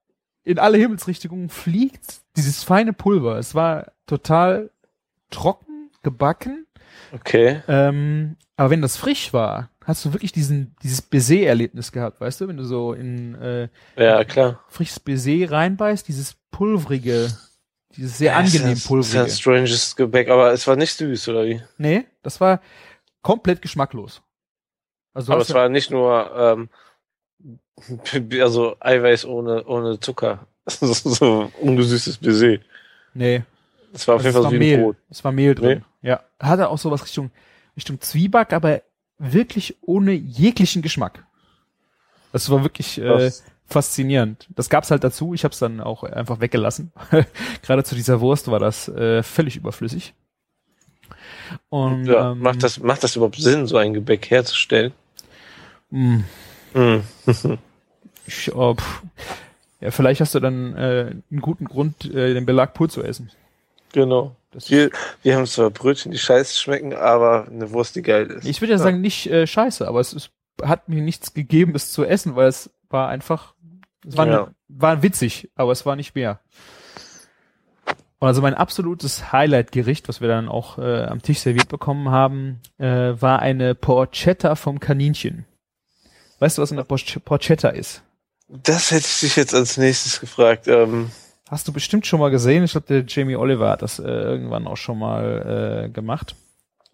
in 0.42 0.58
alle 0.58 0.78
Himmelsrichtungen 0.78 1.48
fliegt 1.48 2.20
dieses 2.36 2.62
feine 2.62 2.92
Pulver. 2.92 3.38
Es 3.38 3.54
war 3.54 3.92
total 4.06 4.70
trocken, 5.30 5.75
gebacken. 6.06 6.66
Okay. 7.12 7.62
Ähm, 7.68 8.36
aber 8.56 8.70
wenn 8.70 8.80
das 8.82 8.96
frisch 8.96 9.32
war, 9.32 9.70
hast 9.84 10.04
du 10.04 10.12
wirklich 10.12 10.30
diesen, 10.32 10.74
dieses 10.82 11.02
Baiser-Erlebnis 11.02 11.90
gehabt, 11.90 12.20
weißt 12.20 12.40
du? 12.40 12.48
Wenn 12.48 12.56
du 12.56 12.64
so 12.64 12.92
in 12.92 13.34
äh, 13.34 13.68
Ja, 13.96 14.22
klar. 14.24 14.60
frisches 14.68 15.00
Baiser 15.00 15.50
reinbeißt, 15.50 16.06
dieses 16.06 16.36
pulvrige, 16.52 17.28
dieses 17.96 18.18
sehr 18.18 18.32
Ja, 18.32 18.40
ist 18.40 18.54
angenehm 18.54 18.72
Ist 18.74 18.86
pulvrige. 18.86 19.16
ja 19.18 19.24
ein 19.24 19.30
stranges 19.30 19.96
Gebäck, 19.96 20.28
aber 20.30 20.52
es 20.52 20.66
war 20.66 20.76
nicht 20.76 20.94
süß, 20.96 21.28
oder 21.28 21.44
wie? 21.44 21.60
Nee, 21.76 22.06
das 22.22 22.40
war 22.40 22.60
komplett 23.22 23.60
geschmacklos. 23.62 24.22
Also 25.12 25.32
aber 25.32 25.42
es 25.42 25.48
ja, 25.48 25.54
war 25.56 25.68
nicht 25.68 25.90
nur, 25.90 26.30
ähm, 26.36 26.68
also 28.40 28.76
Eiweiß 28.80 29.24
ohne, 29.26 29.64
ohne 29.66 29.98
Zucker. 30.00 30.46
so, 30.68 31.50
ungesüßtes 31.60 32.18
Baiser. 32.18 32.58
nee, 33.14 33.42
Es 33.92 34.06
war 34.08 34.16
auf 34.16 34.24
also 34.24 34.28
jeden 34.28 34.42
Fall 34.42 34.50
wie 34.52 34.54
ein 34.56 34.58
Mehl. 34.58 34.78
Brot. 34.78 34.96
Es 35.10 35.24
war 35.24 35.32
Mehl 35.32 35.54
drin. 35.54 35.84
Ja, 36.06 36.20
hatte 36.40 36.68
auch 36.68 36.78
sowas 36.78 37.02
Richtung 37.04 37.30
Richtung 37.76 38.00
Zwieback, 38.00 38.52
aber 38.52 38.82
wirklich 39.18 39.76
ohne 39.82 40.12
jeglichen 40.12 40.82
Geschmack. 40.82 41.26
Das 42.32 42.48
war 42.50 42.62
wirklich 42.62 42.98
äh, 42.98 43.02
Krass. 43.06 43.44
faszinierend. 43.66 44.46
Das 44.54 44.68
gab's 44.68 44.90
halt 44.90 45.04
dazu. 45.04 45.34
Ich 45.34 45.44
habe 45.44 45.52
es 45.52 45.58
dann 45.58 45.80
auch 45.80 46.04
einfach 46.04 46.40
weggelassen. 46.40 46.92
Gerade 47.62 47.84
zu 47.84 47.94
dieser 47.94 48.20
Wurst 48.20 48.48
war 48.50 48.58
das 48.60 48.88
äh, 48.88 49.22
völlig 49.22 49.56
überflüssig. 49.56 50.14
Und 51.68 52.06
Ja, 52.06 52.32
ähm, 52.32 52.40
macht 52.40 52.62
das, 52.62 52.78
macht 52.80 53.02
das 53.04 53.16
überhaupt 53.16 53.36
Sinn, 53.36 53.66
so 53.66 53.76
ein 53.76 53.94
Gebäck 53.94 54.30
herzustellen? 54.30 54.92
mh, 55.90 56.24
Hm. 56.72 57.02
Ich, 58.28 58.52
oh, 58.54 58.74
pff. 58.74 59.02
ja, 59.80 59.90
vielleicht 59.92 60.20
hast 60.20 60.34
du 60.34 60.40
dann 60.40 60.74
äh, 60.74 61.14
einen 61.30 61.40
guten 61.40 61.64
Grund, 61.66 62.04
äh, 62.12 62.34
den 62.34 62.44
Belag 62.44 62.74
pur 62.74 62.88
zu 62.88 63.02
essen. 63.04 63.30
Genau. 63.96 64.36
Das 64.50 64.70
Wir, 64.70 64.90
wir 65.22 65.36
haben 65.36 65.46
zwar 65.46 65.70
Brötchen, 65.70 66.12
die 66.12 66.18
scheiße 66.18 66.60
schmecken, 66.60 66.92
aber 66.92 67.46
eine 67.50 67.70
Wurst, 67.72 67.96
die 67.96 68.02
geil 68.02 68.26
ist. 68.26 68.44
ich 68.46 68.60
würde 68.60 68.72
ja 68.74 68.78
sagen, 68.78 69.00
nicht 69.00 69.26
äh, 69.30 69.46
scheiße, 69.46 69.88
aber 69.88 70.00
es 70.00 70.12
ist, 70.12 70.32
hat 70.62 70.90
mir 70.90 71.00
nichts 71.00 71.32
gegeben, 71.32 71.74
es 71.74 71.92
zu 71.92 72.04
essen, 72.04 72.36
weil 72.36 72.48
es 72.48 72.68
war 72.90 73.08
einfach, 73.08 73.54
es 74.06 74.14
war, 74.18 74.26
Ja. 74.26 74.50
war 74.68 75.02
witzig, 75.02 75.50
aber 75.54 75.72
es 75.72 75.86
war 75.86 75.96
nicht 75.96 76.14
mehr. 76.14 76.40
Und 78.18 78.28
also 78.28 78.42
mein 78.42 78.52
absolutes 78.54 79.32
Highlight-Gericht, 79.32 80.08
was 80.08 80.20
wir 80.20 80.28
dann 80.28 80.48
auch 80.50 80.76
äh, 80.78 81.04
am 81.04 81.22
Tisch 81.22 81.38
serviert 81.40 81.68
bekommen 81.68 82.10
haben, 82.10 82.60
äh, 82.76 83.14
war 83.18 83.38
eine 83.40 83.74
Porchetta 83.74 84.56
vom 84.56 84.78
Kaninchen. 84.78 85.46
Weißt 86.38 86.58
du, 86.58 86.62
was 86.62 86.70
eine 86.70 86.84
Porch- 86.84 87.18
Porchetta 87.24 87.70
ist? 87.70 88.02
Das 88.48 88.90
hätte 88.90 89.06
ich 89.06 89.20
dich 89.20 89.36
jetzt 89.36 89.54
als 89.54 89.78
nächstes 89.78 90.20
gefragt. 90.20 90.68
Ähm, 90.68 91.10
Hast 91.48 91.68
du 91.68 91.72
bestimmt 91.72 92.06
schon 92.06 92.18
mal 92.20 92.30
gesehen. 92.30 92.64
Ich 92.64 92.72
glaube, 92.72 92.86
der 92.88 93.04
Jamie 93.06 93.36
Oliver 93.36 93.70
hat 93.70 93.82
das 93.82 93.98
äh, 93.98 94.02
irgendwann 94.04 94.66
auch 94.66 94.76
schon 94.76 94.98
mal 94.98 95.84
äh, 95.86 95.88
gemacht. 95.90 96.34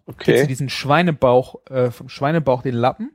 Kennst 0.05 0.27
du 0.27 0.33
okay. 0.33 0.47
diesen 0.47 0.69
Schweinebauch, 0.69 1.55
äh, 1.69 1.89
vom 1.89 2.09
Schweinebauch 2.09 2.61
den 2.61 2.75
Lappen? 2.75 3.11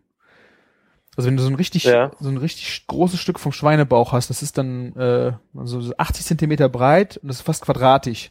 Also 1.16 1.28
wenn 1.28 1.36
du 1.36 1.42
so 1.42 1.48
ein 1.48 1.54
richtig, 1.56 1.84
Ja. 1.84 2.12
so 2.20 2.28
ein 2.28 2.36
richtig 2.36 2.86
großes 2.86 3.20
Stück 3.20 3.38
vom 3.40 3.52
Schweinebauch 3.52 4.12
hast, 4.12 4.30
das 4.30 4.42
ist 4.42 4.56
dann 4.58 4.94
äh, 4.96 5.32
so 5.64 5.80
so 5.80 5.92
80 5.96 6.24
Zentimeter 6.26 6.68
breit 6.68 7.18
und 7.18 7.28
das 7.28 7.38
ist 7.38 7.42
fast 7.42 7.64
quadratisch. 7.64 8.30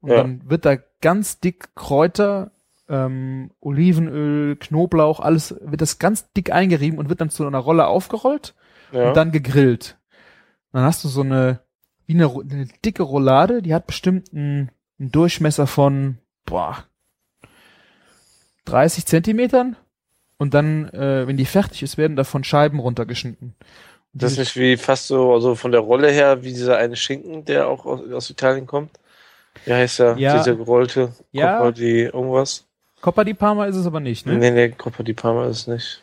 Und 0.00 0.10
Ja. 0.10 0.16
dann 0.18 0.48
wird 0.48 0.64
da 0.64 0.76
ganz 1.00 1.38
dick 1.40 1.74
Kräuter, 1.74 2.50
ähm, 2.88 3.50
Olivenöl, 3.60 4.56
Knoblauch, 4.56 5.20
alles 5.20 5.54
wird 5.60 5.80
das 5.80 5.98
ganz 5.98 6.30
dick 6.32 6.52
eingerieben 6.52 6.98
und 6.98 7.08
wird 7.08 7.20
dann 7.20 7.30
zu 7.30 7.46
einer 7.46 7.58
Rolle 7.58 7.86
aufgerollt 7.86 8.54
Ja. 8.92 9.08
und 9.08 9.16
dann 9.16 9.32
gegrillt. 9.32 9.98
Und 10.72 10.78
dann 10.78 10.84
hast 10.84 11.02
du 11.04 11.08
so 11.08 11.20
eine, 11.22 11.60
wie 12.06 12.14
eine, 12.14 12.28
eine 12.30 12.66
dicke 12.84 13.02
Roulade, 13.02 13.62
die 13.62 13.74
hat 13.74 13.86
bestimmt 13.86 14.32
einen, 14.32 14.70
einen 14.98 15.12
Durchmesser 15.12 15.66
von, 15.66 16.18
boah, 16.44 16.84
30 18.64 19.06
Zentimetern. 19.06 19.76
Und 20.38 20.54
dann, 20.54 20.88
äh, 20.88 21.26
wenn 21.28 21.36
die 21.36 21.44
fertig 21.44 21.82
ist, 21.84 21.98
werden 21.98 22.16
davon 22.16 22.42
Scheiben 22.42 22.80
runtergeschnitten. 22.80 23.54
Und 24.12 24.22
das 24.22 24.32
ist 24.32 24.38
nicht 24.38 24.56
wie 24.56 24.76
fast 24.76 25.06
so, 25.06 25.32
also 25.32 25.54
von 25.54 25.70
der 25.70 25.80
Rolle 25.82 26.10
her, 26.10 26.42
wie 26.42 26.48
dieser 26.52 26.78
eine 26.78 26.96
Schinken, 26.96 27.44
der 27.44 27.68
auch 27.68 27.86
aus, 27.86 28.00
aus 28.12 28.30
Italien 28.30 28.66
kommt. 28.66 28.90
Wie 29.64 29.72
heißt 29.72 30.00
der? 30.00 30.16
Ja. 30.18 30.36
Dieser 30.38 30.56
gerollte 30.56 31.12
Ja. 31.30 31.58
Coppa 31.58 31.70
di 31.72 32.00
irgendwas? 32.02 32.64
Coppa 33.00 33.22
di 33.24 33.34
Parma 33.34 33.66
ist 33.66 33.76
es 33.76 33.86
aber 33.86 34.00
nicht, 34.00 34.26
ne? 34.26 34.36
Nee, 34.36 34.50
nee, 34.50 34.68
Coppa 34.70 35.02
di 35.04 35.12
Parma 35.12 35.46
ist 35.46 35.58
es 35.60 35.66
nicht. 35.68 36.02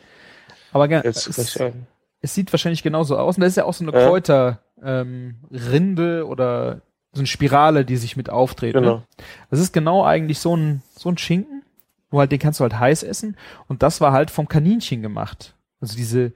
Aber 0.72 0.88
ge- 0.88 1.02
Jetzt 1.04 1.60
ein. 1.60 1.86
Es 2.20 2.34
sieht 2.34 2.52
wahrscheinlich 2.52 2.82
genauso 2.82 3.16
aus. 3.16 3.36
Und 3.36 3.42
das 3.42 3.50
ist 3.50 3.56
ja 3.56 3.64
auch 3.64 3.74
so 3.74 3.84
eine 3.84 3.92
Ja. 3.98 4.06
Kräuter, 4.06 4.60
ähm, 4.82 5.36
Rinde 5.50 6.26
oder 6.26 6.82
so 7.12 7.20
eine 7.20 7.26
Spirale, 7.26 7.84
die 7.84 7.96
sich 7.96 8.16
mit 8.16 8.30
aufdreht. 8.30 8.74
Ne? 8.74 8.80
Genau. 8.80 9.02
Das 9.50 9.58
ist 9.60 9.72
genau 9.72 10.04
eigentlich 10.04 10.38
so 10.38 10.56
ein, 10.56 10.82
so 10.96 11.08
ein 11.08 11.18
Schinken, 11.18 11.62
nur 12.10 12.20
halt 12.20 12.32
den 12.32 12.38
kannst 12.38 12.60
du 12.60 12.62
halt 12.62 12.78
heiß 12.78 13.02
essen. 13.02 13.36
Und 13.68 13.82
das 13.82 14.00
war 14.00 14.12
halt 14.12 14.30
vom 14.30 14.48
Kaninchen 14.48 15.02
gemacht. 15.02 15.54
Also 15.80 15.96
diese, 15.96 16.32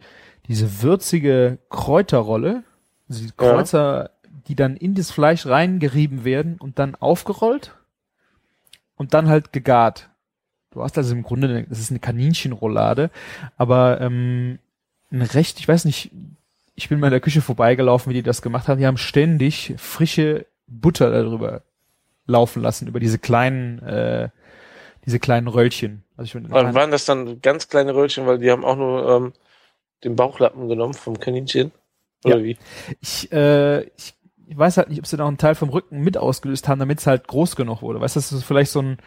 diese 0.49 0.83
würzige 0.83 1.59
Kräuterrolle, 1.71 2.65
also 3.09 3.21
die 3.23 3.29
Ja. 3.29 3.33
Kräuter, 3.37 4.11
die 4.49 4.55
dann 4.57 4.77
in 4.77 4.95
das 4.95 5.11
Fleisch 5.11 5.47
reingerieben 5.47 6.25
werden 6.25 6.57
und 6.59 6.79
dann 6.79 6.95
aufgerollt 6.97 7.75
und 8.97 9.15
dann 9.15 9.29
halt 9.29 9.53
gegart. 9.53 10.11
Du 10.71 10.83
hast 10.83 10.99
also 10.99 11.15
im 11.15 11.23
Grunde, 11.23 11.65
das 11.69 11.79
ist 11.79 11.91
eine 11.91 12.01
Kaninchenroulade, 12.01 13.11
aber 13.57 14.01
ähm, 14.01 14.59
ein 15.15 15.23
recht, 15.23 15.61
ich 15.61 15.69
weiß 15.69 15.85
nicht, 15.85 16.11
ich 16.75 16.89
bin 16.89 17.01
mal 17.01 17.09
in 17.09 17.13
der 17.13 17.21
Küche 17.21 17.41
vorbeigelaufen, 17.41 18.11
wie 18.11 18.15
die 18.15 18.23
das 18.23 18.43
gemacht 18.43 18.69
haben. 18.69 18.79
Die 18.79 18.87
haben 18.87 18.97
ständig 18.97 19.75
frische 19.77 20.47
Butter 20.67 21.11
darüber 21.11 21.63
laufen 22.27 22.63
lassen, 22.63 22.89
über 22.89 23.01
diese 23.01 23.19
kleinen, 23.19 23.81
äh, 23.81 24.29
diese 25.05 25.19
kleinen 25.19 25.49
Röllchen. 25.49 26.05
Also 26.17 26.39
ich 26.39 26.45
Und 26.45 26.51
waren 26.53 26.91
das 26.91 27.05
dann 27.05 27.41
ganz 27.41 27.69
kleine 27.69 27.95
Röllchen, 27.95 28.27
weil 28.27 28.39
die 28.39 28.51
haben 28.51 28.65
auch 28.65 28.77
nur 28.77 29.09
ähm, 29.09 29.33
den 30.03 30.17
Bauchlappen 30.17 30.69
genommen 30.69 30.95
vom 30.95 31.21
Kaninchen? 31.21 31.73
Oder 32.25 32.43
wie? 32.43 32.57
ich, 33.01 33.31
äh, 33.33 33.83
ich, 33.83 34.15
ich 34.47 34.59
weiß 34.59 34.79
halt 34.79 34.89
nicht, 34.89 34.99
ob 34.99 35.07
sie 35.07 35.17
noch 35.17 35.29
einen 35.29 35.39
Teil 35.39 35.55
vom 35.55 35.69
Rücken 35.69 36.01
mit 36.01 36.17
ausgelöst 36.17 36.69
haben, 36.69 36.79
damit 36.79 37.01
es 37.01 37.07
halt 37.07 37.29
groß 37.29 37.57
genug 37.57 37.83
wurde. 37.83 38.01
Weißt 38.01 38.17
du, 38.17 38.21
das 38.21 38.33
ist 38.33 38.45
vielleicht 38.45 38.71
so 38.71 38.81
ein 38.81 38.99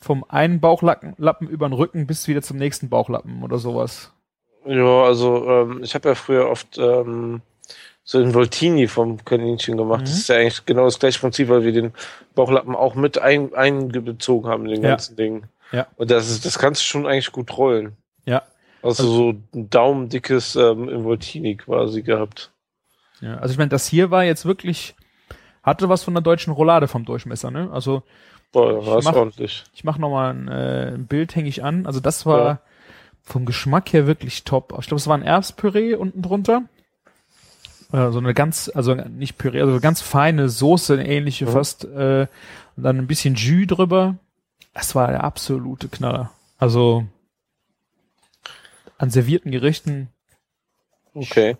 vom 0.00 0.24
einen 0.28 0.60
Bauchlappen 0.60 1.14
Lappen 1.18 1.48
über 1.48 1.68
den 1.68 1.72
Rücken 1.72 2.06
bis 2.06 2.28
wieder 2.28 2.42
zum 2.42 2.56
nächsten 2.56 2.88
Bauchlappen 2.88 3.42
oder 3.42 3.58
sowas. 3.58 4.12
Ja, 4.68 5.02
also 5.04 5.46
ähm, 5.48 5.80
ich 5.82 5.94
habe 5.94 6.08
ja 6.10 6.14
früher 6.14 6.48
oft 6.48 6.78
ähm, 6.78 7.40
so 8.04 8.18
ein 8.18 8.34
Voltini 8.34 8.86
vom 8.88 9.24
Kaninchen 9.24 9.76
gemacht. 9.76 10.00
Mhm. 10.00 10.04
Das 10.04 10.12
ist 10.14 10.28
ja 10.28 10.36
eigentlich 10.36 10.64
genau 10.66 10.84
das 10.84 10.98
gleiche 10.98 11.18
Prinzip, 11.20 11.48
weil 11.48 11.64
wir 11.64 11.72
den 11.72 11.92
Bauchlappen 12.34 12.74
auch 12.74 12.94
mit 12.94 13.18
ein, 13.18 13.54
eingezogen 13.54 14.50
haben 14.50 14.64
in 14.66 14.72
den 14.72 14.82
Ja. 14.82 14.90
ganzen 14.90 15.16
Ding. 15.16 15.44
Ja. 15.72 15.86
Und 15.96 16.10
das 16.10 16.30
ist, 16.30 16.44
das 16.46 16.58
kannst 16.58 16.80
du 16.82 16.86
schon 16.86 17.06
eigentlich 17.06 17.32
gut 17.32 17.56
rollen. 17.56 17.96
Ja. 18.24 18.42
Also 18.82 19.02
so 19.04 19.30
ein 19.54 19.68
daumendickes 19.70 20.56
ähm, 20.56 20.88
im 20.88 21.04
Voltini 21.04 21.56
quasi 21.56 22.02
gehabt. 22.02 22.50
Ja, 23.20 23.36
also 23.38 23.52
ich 23.52 23.58
meine, 23.58 23.68
das 23.70 23.86
hier 23.88 24.10
war 24.10 24.24
jetzt 24.24 24.44
wirklich, 24.46 24.94
hatte 25.62 25.88
was 25.88 26.04
von 26.04 26.14
der 26.14 26.22
deutschen 26.22 26.52
Roulade 26.52 26.88
vom 26.88 27.04
Durchmesser, 27.04 27.50
ne? 27.50 27.68
Also 27.72 28.02
Boah, 28.52 28.86
war 28.86 28.98
es 28.98 29.06
ordentlich. 29.06 29.64
ich 29.74 29.82
mache 29.84 30.00
nochmal 30.00 30.32
ein, 30.32 30.48
äh, 30.48 30.92
ein 30.94 31.06
Bild, 31.06 31.34
hänge 31.34 31.48
ich 31.48 31.62
an. 31.64 31.84
Also 31.86 32.00
das 32.00 32.24
war 32.24 32.38
Ja. 32.46 32.60
Vom 33.28 33.44
Geschmack 33.44 33.92
her 33.92 34.06
wirklich 34.06 34.44
top. 34.44 34.74
Ich 34.80 34.86
glaube, 34.86 35.00
es 35.00 35.06
war 35.06 35.16
ein 35.16 35.22
Erbspüree 35.22 35.94
unten 35.94 36.22
drunter. 36.22 36.62
Äh, 37.92 38.10
so 38.10 38.18
eine 38.18 38.34
ganz, 38.34 38.70
also 38.74 38.94
nicht 38.94 39.38
Püree, 39.38 39.60
also 39.60 39.80
ganz 39.80 40.00
feine 40.00 40.48
Soße, 40.48 40.94
eine 40.94 41.08
ähnliche 41.08 41.46
Mhm. 41.46 41.50
fast. 41.50 41.84
Äh, 41.84 42.26
und 42.76 42.82
dann 42.82 42.98
ein 42.98 43.06
bisschen 43.06 43.34
Jus 43.34 43.66
drüber. 43.66 44.16
Das 44.74 44.94
war 44.94 45.08
der 45.08 45.24
absolute 45.24 45.88
Knaller. 45.88 46.30
Also 46.58 47.04
an 48.96 49.10
servierten 49.10 49.50
Gerichten. 49.52 50.08
Okay. 51.14 51.56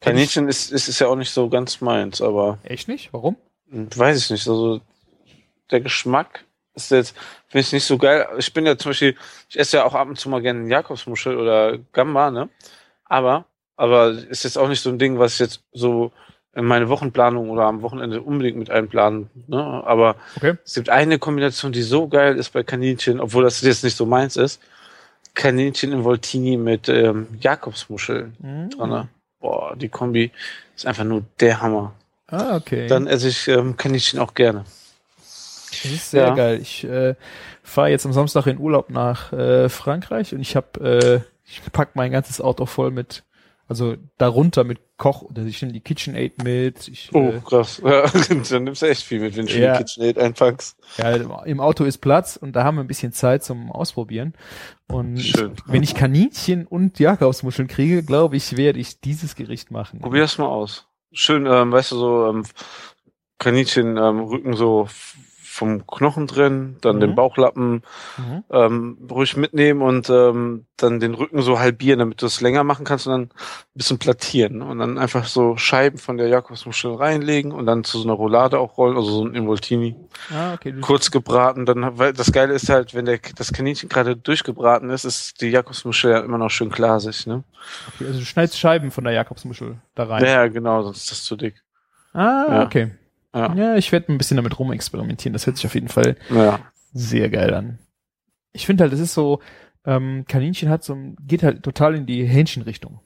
Kaninchen 0.00 0.48
ist, 0.48 0.70
ist, 0.70 0.88
ist 0.88 0.98
ja 0.98 1.06
auch 1.08 1.16
nicht 1.16 1.30
so 1.30 1.48
ganz 1.48 1.80
meins, 1.80 2.20
aber 2.20 2.58
Echt 2.64 2.88
nicht? 2.88 3.12
Warum? 3.12 3.36
hm, 3.70 3.88
weiß 3.94 4.18
ich 4.18 4.30
nicht. 4.30 4.48
Also 4.48 4.80
der 5.70 5.80
Geschmack 5.80 6.44
ist 6.74 6.90
jetzt, 6.90 7.16
finde 7.48 7.60
ich 7.66 7.72
nicht 7.72 7.84
so 7.84 7.98
geil. 7.98 8.26
Ich 8.38 8.52
bin 8.52 8.66
ja 8.66 8.76
zum 8.76 8.90
Beispiel, 8.90 9.16
ich 9.48 9.58
esse 9.58 9.78
ja 9.78 9.84
auch 9.84 9.94
ab 9.94 10.08
und 10.08 10.18
zu 10.18 10.28
mal 10.28 10.42
gerne 10.42 10.68
Jakobsmuschel 10.68 11.36
oder 11.36 11.78
Gamba, 11.92 12.30
ne? 12.30 12.48
Aber, 13.04 13.44
aber 13.76 14.10
ist 14.10 14.44
jetzt 14.44 14.58
auch 14.58 14.68
nicht 14.68 14.80
so 14.80 14.90
ein 14.90 14.98
Ding, 14.98 15.18
was 15.18 15.34
ich 15.34 15.38
jetzt 15.40 15.62
so 15.72 16.12
in 16.54 16.64
meine 16.64 16.88
Wochenplanung 16.88 17.50
oder 17.50 17.64
am 17.64 17.82
Wochenende 17.82 18.22
unbedingt 18.22 18.56
mit 18.56 18.70
einplanen. 18.70 19.28
Ne? 19.48 19.58
Aber 19.84 20.16
Okay. 20.36 20.56
es 20.64 20.74
gibt 20.74 20.88
eine 20.88 21.18
Kombination, 21.18 21.72
die 21.72 21.82
so 21.82 22.06
geil 22.08 22.36
ist 22.36 22.52
bei 22.52 22.62
Kaninchen, 22.62 23.18
obwohl 23.20 23.42
das 23.42 23.60
jetzt 23.62 23.82
nicht 23.82 23.96
so 23.96 24.06
meins 24.06 24.36
ist. 24.36 24.60
Kaninchen 25.34 25.90
in 25.92 26.04
Voltini 26.04 26.56
mit 26.56 26.88
ähm, 26.88 27.26
Jakobsmuscheln 27.40 28.36
Mhm. 28.38 28.70
dran. 28.70 28.90
ne? 28.90 29.08
Boah, 29.40 29.74
die 29.76 29.88
Kombi 29.88 30.30
ist 30.76 30.86
einfach 30.86 31.04
nur 31.04 31.24
der 31.40 31.60
Hammer. 31.60 31.92
Ah, 32.28 32.56
okay. 32.56 32.86
Dann 32.86 33.06
esse 33.08 33.28
ich 33.28 33.48
ähm, 33.48 33.76
Kaninchen 33.76 34.20
auch 34.20 34.34
gerne. 34.34 34.64
Das 35.84 35.92
ist 35.92 36.10
sehr 36.10 36.26
Ja. 36.28 36.34
geil. 36.34 36.58
Ich 36.60 36.84
äh, 36.84 37.14
fahre 37.62 37.90
jetzt 37.90 38.04
am 38.06 38.12
Samstag 38.12 38.46
in 38.46 38.58
Urlaub 38.58 38.90
nach 38.90 39.32
äh, 39.32 39.68
Frankreich 39.68 40.34
und 40.34 40.40
ich 40.40 40.56
habe, 40.56 41.22
äh, 41.24 41.30
ich 41.48 41.60
pack 41.72 41.94
mein 41.94 42.10
ganzes 42.12 42.40
Auto 42.40 42.66
voll 42.66 42.90
mit, 42.90 43.22
also 43.68 43.96
darunter 44.18 44.64
mit 44.64 44.78
Koch, 44.96 45.24
also 45.34 45.48
ich 45.48 45.60
nehme 45.60 45.72
die 45.72 45.80
KitchenAid 45.80 46.42
mit. 46.44 46.86
Ich, 46.88 47.10
Oh, 47.12 47.30
äh, 47.30 47.40
krass. 47.44 47.80
Ja, 47.84 48.06
dann 48.50 48.64
nimmst 48.64 48.82
du 48.82 48.86
echt 48.86 49.02
viel 49.02 49.20
mit, 49.20 49.36
wenn 49.36 49.46
du 49.46 49.52
Ja. 49.58 49.72
die 49.72 49.78
KitchenAid 49.78 50.18
einpackst. 50.18 50.76
ja, 50.98 51.10
im 51.44 51.60
Auto 51.60 51.84
ist 51.84 51.98
Platz 51.98 52.36
und 52.36 52.52
da 52.54 52.64
haben 52.64 52.76
wir 52.76 52.84
ein 52.84 52.86
bisschen 52.86 53.12
Zeit 53.12 53.42
zum 53.42 53.72
Ausprobieren. 53.72 54.34
Und 54.86 55.16
ich, 55.16 55.34
wenn 55.66 55.82
ich 55.82 55.94
Kaninchen 55.94 56.66
und 56.66 56.98
Jakobsmuscheln 57.00 57.66
kriege, 57.68 58.02
glaube 58.02 58.36
ich, 58.36 58.56
werde 58.56 58.78
ich 58.78 59.00
dieses 59.00 59.34
Gericht 59.34 59.70
machen. 59.70 60.00
Probier 60.00 60.22
das 60.22 60.38
mal 60.38 60.46
aus. 60.46 60.86
Schön, 61.12 61.46
ähm, 61.46 61.72
weißt 61.72 61.92
du, 61.92 61.96
so 61.96 62.26
ähm, 62.28 62.44
Kaninchen 63.38 63.96
ähm, 63.96 64.20
Rücken 64.20 64.54
so 64.54 64.88
vom 65.54 65.86
Knochen 65.86 66.26
drin, 66.26 66.78
dann 66.80 66.96
Mhm. 66.96 67.00
den 67.00 67.14
Bauchlappen 67.14 67.82
Mhm. 68.18 68.44
ähm, 68.50 68.98
ruhig 69.08 69.36
mitnehmen 69.36 69.82
und 69.82 70.10
ähm, 70.10 70.66
dann 70.76 70.98
den 70.98 71.14
Rücken 71.14 71.42
so 71.42 71.60
halbieren, 71.60 72.00
damit 72.00 72.20
du 72.20 72.26
es 72.26 72.40
länger 72.40 72.64
machen 72.64 72.84
kannst 72.84 73.06
und 73.06 73.12
dann 73.12 73.22
ein 73.22 73.30
bisschen 73.74 74.00
plattieren. 74.00 74.62
Und 74.62 74.80
dann 74.80 74.98
einfach 74.98 75.26
so 75.26 75.56
Scheiben 75.56 75.98
von 75.98 76.16
der 76.16 76.26
Jakobsmuschel 76.26 76.94
reinlegen 76.94 77.52
und 77.52 77.66
dann 77.66 77.84
zu 77.84 77.98
so 77.98 78.04
einer 78.08 78.14
Roulade 78.14 78.58
auch 78.58 78.76
rollen, 78.76 78.96
also 78.96 79.08
so 79.10 79.24
ein 79.24 79.34
Involtini. 79.36 79.94
Ah, 80.32 80.54
okay. 80.54 80.74
Kurz 80.80 81.12
gebraten, 81.12 81.66
dann, 81.66 81.98
weil 81.98 82.12
das 82.12 82.32
Geile 82.32 82.52
ist 82.54 82.68
halt, 82.68 82.92
wenn 82.92 83.04
der, 83.04 83.20
das 83.36 83.52
Kaninchen 83.52 83.88
gerade 83.88 84.16
durchgebraten 84.16 84.90
ist, 84.90 85.04
ist 85.04 85.40
die 85.40 85.50
Jakobsmuschel 85.50 86.10
ja 86.10 86.18
immer 86.20 86.38
noch 86.38 86.50
schön 86.50 86.70
glasig, 86.70 87.26
ne? 87.28 87.44
okay, 87.94 88.06
also 88.06 88.18
du 88.18 88.24
schneidest 88.24 88.58
Scheiben 88.58 88.90
von 88.90 89.04
der 89.04 89.12
Jakobsmuschel 89.12 89.76
da 89.94 90.04
rein. 90.04 90.24
Ja, 90.24 90.48
genau, 90.48 90.82
sonst 90.82 90.98
ist 91.02 91.10
das 91.12 91.22
zu 91.22 91.36
dick. 91.36 91.62
Ah, 92.12 92.46
Ja. 92.50 92.62
okay. 92.64 92.90
Ja. 93.34 93.54
Ja, 93.54 93.76
ich 93.76 93.90
werde 93.92 94.12
ein 94.12 94.18
bisschen 94.18 94.36
damit 94.36 94.58
rumexperimentieren. 94.58 95.32
Das 95.32 95.46
hört 95.46 95.56
sich 95.56 95.66
auf 95.66 95.74
jeden 95.74 95.88
Fall 95.88 96.16
Ja. 96.30 96.60
sehr 96.92 97.28
geil 97.30 97.52
an. 97.52 97.78
Ich 98.52 98.64
finde 98.66 98.84
halt, 98.84 98.92
es 98.92 99.00
ist 99.00 99.14
so, 99.14 99.40
ähm, 99.84 100.24
Kaninchen 100.28 100.68
hat 100.68 100.84
so, 100.84 100.96
geht 101.20 101.42
halt 101.42 101.62
total 101.62 101.94
in 101.96 102.06
die 102.06 102.24
Hähnchenrichtung. 102.24 103.00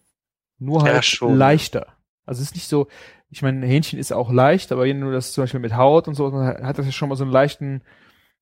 Nur 0.59 0.87
Ja, 0.87 0.95
halt 0.95 1.05
schon. 1.05 1.37
leichter. 1.37 1.87
Also 2.27 2.43
es 2.43 2.49
ist 2.49 2.55
nicht 2.57 2.69
so, 2.69 2.89
ich 3.31 3.41
meine, 3.43 3.65
Hähnchen 3.67 3.99
ist 3.99 4.13
auch 4.13 4.31
leicht, 4.31 4.71
aber 4.71 4.85
wenn 4.85 5.01
du 5.01 5.11
das 5.11 5.33
zum 5.33 5.45
Beispiel 5.45 5.61
mit 5.61 5.77
Haut 5.77 6.09
und 6.09 6.15
so, 6.15 6.31
dann 6.31 6.67
hat 6.67 6.79
das 6.79 6.85
ja 6.87 6.93
schon 6.93 7.09
mal 7.09 7.17
so 7.17 7.25
einen 7.25 7.33
leichten, 7.33 7.83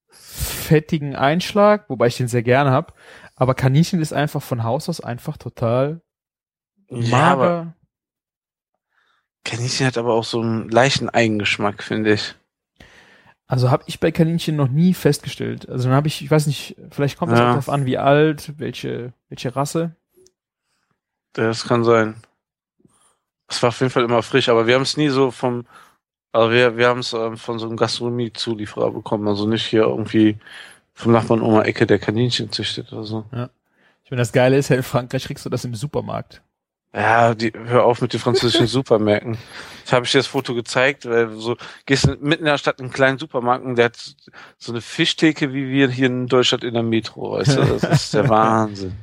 fettigen 0.09 1.15
Einschlag, 1.15 1.89
wobei 1.89 2.07
ich 2.09 2.17
den 2.17 2.29
sehr 2.29 2.43
gerne 2.43 2.71
hab. 2.71 2.95
Aber 3.35 3.55
Kaninchen 3.55 4.01
ist 4.01 4.13
einfach 4.13 4.43
von 4.43 4.65
Haus 4.65 4.89
aus 4.89 5.01
einfach 5.01 5.37
total 5.37 6.01
Ja, 6.89 7.09
mager. 7.37 7.75
Kaninchen 9.47 9.87
hat 9.87 9.97
aber 9.97 10.15
auch 10.15 10.25
so 10.25 10.41
einen 10.41 10.69
leichten 10.69 11.09
Eigengeschmack, 11.09 11.83
finde 11.83 12.13
ich. 12.13 12.35
Also 13.47 13.71
habe 13.71 13.85
ich 13.87 14.01
bei 14.01 14.11
Kaninchen 14.11 14.57
noch 14.57 14.69
nie 14.69 14.93
festgestellt. 14.93 15.69
Also 15.69 15.85
dann 15.89 15.97
habe 15.97 16.09
ich, 16.09 16.23
ich 16.23 16.31
weiß 16.31 16.49
nicht, 16.49 16.75
vielleicht 16.91 17.17
kommt 17.17 17.33
es 17.33 17.39
Ja. 17.39 17.45
auch 17.47 17.51
darauf 17.53 17.69
an, 17.69 17.87
wie 17.87 17.97
alt, 17.97 18.55
welche, 18.59 19.13
welche 19.29 19.55
Rasse. 19.55 19.95
Das 21.33 21.65
kann 21.65 21.85
sein. 21.85 22.17
Es 23.47 23.63
war 23.63 23.69
auf 23.69 23.79
jeden 23.79 23.91
Fall 23.91 24.03
immer 24.03 24.23
frisch, 24.25 24.49
aber 24.49 24.67
wir 24.67 24.75
haben 24.75 24.83
es 24.83 24.97
nie 24.97 25.11
so 25.11 25.31
vom, 25.31 25.65
also 26.33 26.51
wir, 26.51 26.77
wir 26.77 26.89
haben 26.89 27.01
es 27.01 27.13
ähm, 27.13 27.37
von 27.37 27.61
so 27.61 27.67
einem 27.69 27.77
Gastronomie-Zulieferer 27.77 28.91
bekommen, 28.91 29.29
also 29.29 29.47
nicht 29.47 29.65
hier 29.67 29.83
irgendwie 29.83 30.39
vom 30.95 31.13
Nachbarn 31.13 31.41
um 31.41 31.55
die 31.63 31.69
Ecke, 31.69 31.87
der 31.87 32.01
Kaninchen 32.01 32.51
züchtet 32.51 32.93
oder 32.93 33.05
so. 33.05 33.25
Ich 34.03 34.11
meine, 34.11 34.23
das 34.23 34.33
Geile 34.33 34.57
ist 34.57 34.71
ja, 34.71 34.77
in 34.77 34.83
Frankreich 34.83 35.25
kriegst 35.25 35.45
du 35.45 35.51
das 35.51 35.65
im 35.65 35.75
Supermarkt. 35.77 36.43
Ja, 36.97 37.35
die, 37.35 37.53
hör 37.55 37.85
auf 37.85 38.01
mit 38.01 38.15
den 38.15 38.21
französischen 38.21 38.67
Supermärkten. 38.67 39.37
Ich 39.85 39.93
habe 39.93 40.07
ich 40.07 40.13
dir 40.13 40.19
das 40.19 40.27
Foto 40.27 40.55
gezeigt, 40.55 41.05
weil 41.05 41.27
du 41.27 41.39
so 41.39 41.57
gehst 41.85 42.07
mitten 42.07 42.43
in 42.43 42.47
der 42.47 42.57
Stadt 42.57 42.79
in 42.79 42.87
einen 42.87 42.93
kleinen 42.93 43.19
Supermarkt 43.19 43.67
und 43.67 43.77
der 43.77 43.87
hat 43.87 44.17
so 44.57 44.73
eine 44.73 44.81
Fischtheke 44.81 45.53
wie 45.53 45.69
wir 45.69 45.91
hier 45.91 46.07
in 46.07 46.27
Deutschland 46.27 46.65
in 46.65 46.73
der 46.73 46.83
Metro, 46.83 47.33
weißt 47.33 47.59
du? 47.59 47.65
Das 47.65 48.05
ist 48.05 48.15
der 48.15 48.29
Wahnsinn. 48.31 48.95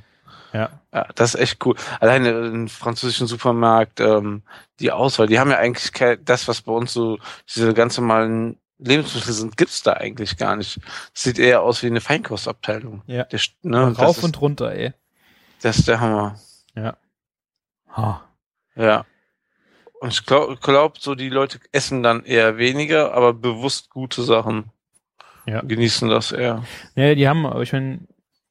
Ja. 0.54 0.72
Ja, 0.92 1.08
das 1.14 1.36
ist 1.36 1.42
echt 1.42 1.66
cool. 1.66 1.76
Alleine 2.00 2.30
im 2.30 2.68
französischen 2.68 3.28
Supermarkt, 3.28 4.00
ähm, 4.00 4.42
die 4.80 4.92
Auswahl, 4.92 5.28
die 5.28 5.40
haben 5.40 5.52
ja 5.52 5.58
eigentlich 5.58 5.94
kein, 5.94 6.24
das, 6.26 6.48
was 6.48 6.62
bei 6.62 6.72
uns 6.72 6.94
so 6.94 7.20
diese 7.54 7.74
ganz 7.76 7.98
normalen 7.98 8.58
Lebensmittel 8.80 9.34
sind, 9.34 9.56
gibt's 9.56 9.84
da 9.84 9.94
eigentlich 9.94 10.38
gar 10.38 10.56
nicht. 10.56 10.80
Das 11.14 11.24
sieht 11.24 11.38
eher 11.38 11.62
aus 11.62 11.84
wie 11.84 11.88
eine 11.88 12.02
Feinkostabteilung. 12.02 13.04
Ja. 13.06 13.24
Der, 13.26 13.40
ne, 13.62 13.96
Rauf 13.96 14.24
und 14.24 14.42
runter, 14.42 14.72
ey. 14.72 14.94
das 15.62 15.78
ist 15.78 15.88
der 15.88 16.00
Hammer. 16.00 16.40
Ha. 17.94 18.24
Ja. 18.76 19.06
Und 20.02 20.10
ich 20.12 20.26
glaube, 20.26 20.58
glaub, 20.62 20.98
so 21.00 21.16
die 21.16 21.30
Leute 21.30 21.60
essen 21.72 22.04
dann 22.04 22.26
eher 22.26 22.58
weniger, 22.58 23.14
aber 23.14 23.34
bewusst 23.34 23.90
gute 23.90 24.22
Sachen. 24.24 24.72
Ja. 25.46 25.62
Genießen 25.62 26.10
das 26.10 26.32
eher. 26.32 26.64
Ja, 26.96 27.16
die 27.16 27.28
haben, 27.28 27.46
aber 27.46 27.62
ich 27.62 27.72
meine, 27.74 28.00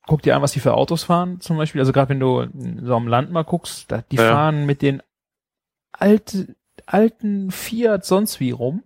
guck 0.06 0.22
dir 0.22 0.36
an, 0.36 0.42
was 0.42 0.52
die 0.52 0.60
für 0.60 0.74
Autos 0.74 1.04
fahren, 1.04 1.40
zum 1.40 1.56
Beispiel. 1.56 1.80
Also 1.80 1.92
gerade 1.92 2.10
wenn 2.10 2.20
du 2.20 2.46
so 2.82 2.94
am 2.94 3.06
Land 3.08 3.30
mal 3.30 3.44
guckst, 3.44 3.90
da, 3.90 4.02
die 4.02 4.16
Ja. 4.16 4.30
fahren 4.30 4.66
mit 4.66 4.82
den 4.82 5.02
alte, 5.92 6.54
alten 6.86 7.50
Fiat 7.50 8.04
sonst 8.04 8.40
wie 8.40 8.50
rum, 8.50 8.82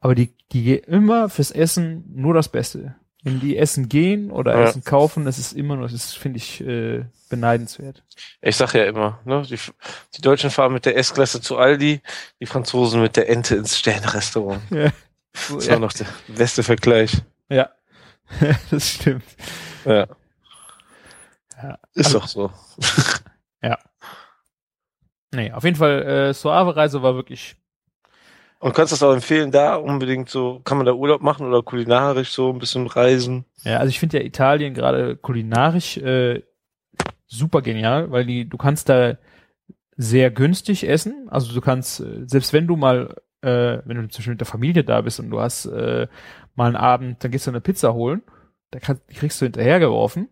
aber 0.00 0.14
die, 0.14 0.32
die 0.52 0.62
gehen 0.64 0.84
immer 0.84 1.28
fürs 1.28 1.50
Essen 1.50 2.04
nur 2.14 2.34
das 2.34 2.48
Beste. 2.48 2.94
Wenn 3.24 3.40
die 3.40 3.56
Essen 3.58 3.88
gehen 3.88 4.30
oder 4.30 4.54
Ja. 4.56 4.64
Essen 4.68 4.84
kaufen, 4.84 5.24
das 5.24 5.38
ist 5.38 5.52
immer 5.52 5.74
nur, 5.76 5.84
das 5.86 5.92
ist, 5.92 6.16
finde 6.16 6.36
ich, 6.38 6.60
äh, 6.60 7.04
beneidenswert. 7.28 8.02
Ich 8.40 8.56
sag 8.56 8.74
ja 8.74 8.84
immer, 8.84 9.18
ne, 9.24 9.42
die, 9.42 9.58
die 10.16 10.20
Deutschen 10.22 10.50
fahren 10.50 10.72
mit 10.72 10.86
der 10.86 10.96
S-Klasse 10.96 11.40
zu 11.40 11.58
Aldi, 11.58 12.00
die 12.40 12.46
Franzosen 12.46 13.02
mit 13.02 13.16
der 13.16 13.28
Ente 13.28 13.56
ins 13.56 13.76
Sternrestaurant. 13.78 14.62
Ja. 14.70 14.90
Das 15.32 15.50
ist 15.50 15.70
auch 15.70 15.78
noch 15.80 15.92
der 15.92 16.06
beste 16.28 16.62
Vergleich. 16.62 17.20
ja. 17.48 17.70
das 18.70 18.88
stimmt. 18.94 19.24
Ja. 19.84 20.06
Ja. 21.62 21.78
Ist 21.94 22.06
Also- 22.14 22.18
doch 22.20 22.28
so. 22.28 22.52
Nee, 25.30 25.52
auf 25.52 25.64
jeden 25.64 25.76
Fall, 25.76 26.02
äh, 26.02 26.32
Suave-Reise 26.34 27.02
war 27.02 27.14
wirklich 27.14 27.56
Und 28.60 28.74
kannst 28.74 28.92
das 28.92 29.02
auch 29.02 29.12
empfehlen, 29.12 29.52
da 29.52 29.76
unbedingt 29.76 30.28
so, 30.28 30.60
kann 30.64 30.78
man 30.78 30.86
da 30.86 30.92
Urlaub 30.92 31.22
machen 31.22 31.46
oder 31.46 31.62
kulinarisch 31.62 32.30
so 32.30 32.52
ein 32.52 32.58
bisschen 32.58 32.88
reisen? 32.88 33.44
Ja, 33.62 33.78
also 33.78 33.90
ich 33.90 34.00
finde 34.00 34.18
ja 34.18 34.24
Italien 34.24 34.74
gerade 34.74 35.16
kulinarisch 35.16 35.96
äh, 35.98 36.42
super 37.26 37.62
genial, 37.62 38.10
weil 38.10 38.26
die, 38.26 38.48
du 38.48 38.56
kannst 38.56 38.88
da 38.88 39.16
sehr 39.96 40.30
günstig 40.30 40.88
essen. 40.88 41.28
Also 41.28 41.54
du 41.54 41.60
kannst, 41.60 42.00
äh, 42.00 42.24
selbst 42.26 42.52
wenn 42.52 42.66
du 42.66 42.76
mal, 42.76 43.16
äh, 43.42 43.78
wenn 43.84 43.96
du 43.96 44.02
Beispiel 44.02 44.30
mit 44.30 44.40
der 44.40 44.46
Familie 44.46 44.82
da 44.82 45.00
bist 45.02 45.20
und 45.20 45.30
du 45.30 45.40
hast 45.40 45.66
äh, 45.66 46.08
mal 46.56 46.66
einen 46.66 46.76
Abend, 46.76 47.22
dann 47.22 47.30
gehst 47.30 47.46
du 47.46 47.50
eine 47.50 47.60
Pizza 47.60 47.94
holen, 47.94 48.22
da 48.70 48.80
kann, 48.80 49.00
die 49.08 49.14
kriegst 49.14 49.40
du 49.40 49.46
hinterhergeworfen. 49.46 50.28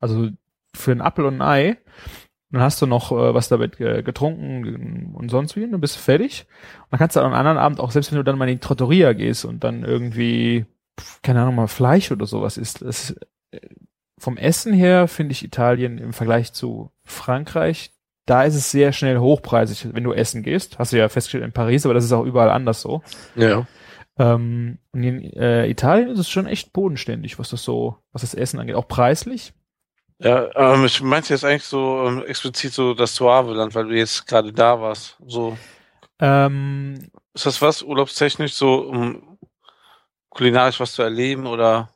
Also 0.00 0.28
für 0.74 0.90
einen 0.90 1.00
Apfel 1.00 1.26
und 1.26 1.40
ein 1.40 1.42
Ei. 1.42 1.76
Dann 2.52 2.60
hast 2.60 2.80
du 2.80 2.86
noch 2.86 3.10
äh, 3.12 3.34
was 3.34 3.48
damit 3.48 3.80
äh, 3.80 4.02
getrunken 4.02 5.12
und 5.14 5.30
sonst 5.30 5.56
wie, 5.56 5.64
und 5.64 5.72
dann 5.72 5.80
bist 5.80 5.96
du 5.96 6.00
fertig. 6.00 6.46
Und 6.80 6.92
dann 6.92 6.98
kannst 6.98 7.16
du 7.16 7.20
am 7.20 7.32
anderen 7.32 7.58
Abend 7.58 7.80
auch, 7.80 7.90
selbst 7.90 8.12
wenn 8.12 8.18
du 8.18 8.24
dann 8.24 8.38
mal 8.38 8.48
in 8.48 8.56
die 8.56 8.66
Trattoria 8.66 9.14
gehst 9.14 9.44
und 9.44 9.64
dann 9.64 9.84
irgendwie 9.84 10.66
keine 11.22 11.42
Ahnung, 11.42 11.54
mal 11.54 11.68
Fleisch 11.68 12.10
oder 12.10 12.26
sowas 12.26 12.56
ist. 12.56 12.82
Das, 12.82 13.14
äh, 13.50 13.60
vom 14.18 14.36
Essen 14.36 14.72
her 14.72 15.08
finde 15.08 15.32
ich 15.32 15.44
Italien 15.44 15.98
im 15.98 16.12
Vergleich 16.12 16.52
zu 16.52 16.92
Frankreich, 17.04 17.92
da 18.24 18.44
ist 18.44 18.54
es 18.54 18.70
sehr 18.70 18.92
schnell 18.92 19.18
hochpreisig, 19.18 19.88
wenn 19.94 20.04
du 20.04 20.12
essen 20.12 20.44
gehst. 20.44 20.78
Hast 20.78 20.92
du 20.92 20.98
ja 20.98 21.08
festgestellt 21.08 21.44
in 21.44 21.52
Paris, 21.52 21.84
aber 21.84 21.94
das 21.94 22.04
ist 22.04 22.12
auch 22.12 22.24
überall 22.24 22.50
anders 22.50 22.80
so. 22.80 23.02
Ja. 23.34 23.66
Ähm, 24.16 24.78
und 24.92 25.02
in 25.02 25.24
äh, 25.32 25.66
Italien 25.68 26.08
ist 26.08 26.20
es 26.20 26.30
schon 26.30 26.46
echt 26.46 26.72
bodenständig, 26.72 27.38
was 27.40 27.50
das 27.50 27.64
so, 27.64 27.96
was 28.12 28.22
das 28.22 28.34
Essen 28.34 28.60
angeht, 28.60 28.76
auch 28.76 28.86
preislich. 28.86 29.54
Ja, 30.22 30.74
ähm, 30.74 30.84
ich 30.84 31.02
meinte 31.02 31.32
jetzt 31.32 31.44
eigentlich 31.44 31.64
so 31.64 32.06
ähm, 32.06 32.24
explizit 32.24 32.72
so 32.72 32.94
das 32.94 33.14
Suave-Land, 33.14 33.74
weil 33.74 33.88
du 33.88 33.96
jetzt 33.96 34.26
gerade 34.26 34.52
da 34.52 34.80
warst. 34.80 35.18
So, 35.26 35.58
Ähm, 36.20 37.10
ist 37.34 37.46
das 37.46 37.60
was, 37.60 37.82
urlaubstechnisch, 37.82 38.54
so 38.54 38.74
um 38.74 39.38
kulinarisch 40.28 40.78
was 40.80 40.92
zu 40.92 41.02
erleben 41.02 41.46
oder 41.46 41.92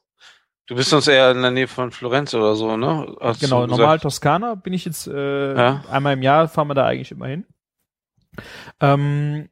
Du 0.69 0.75
bist 0.75 0.91
sonst 0.91 1.07
eher 1.07 1.31
in 1.31 1.43
der 1.43 1.53
Nähe 1.53 1.69
von 1.69 1.93
Florenz 1.93 2.35
oder 2.35 2.57
so, 2.57 2.77
ne? 2.77 3.15
Hast 3.21 3.41
genau, 3.41 3.67
normal 3.69 4.01
Toskana 4.01 4.57
bin 4.57 4.73
ich 4.73 4.85
jetzt 4.85 5.07
äh, 5.07 5.57
Ja. 5.57 5.85
einmal 5.89 6.15
im 6.15 6.23
Jahr 6.23 6.49
fahren 6.49 6.67
wir 6.67 6.75
da 6.75 6.87
eigentlich 6.87 7.13
immer 7.13 7.29
hin. 7.29 7.47
Ähm, 8.81 9.49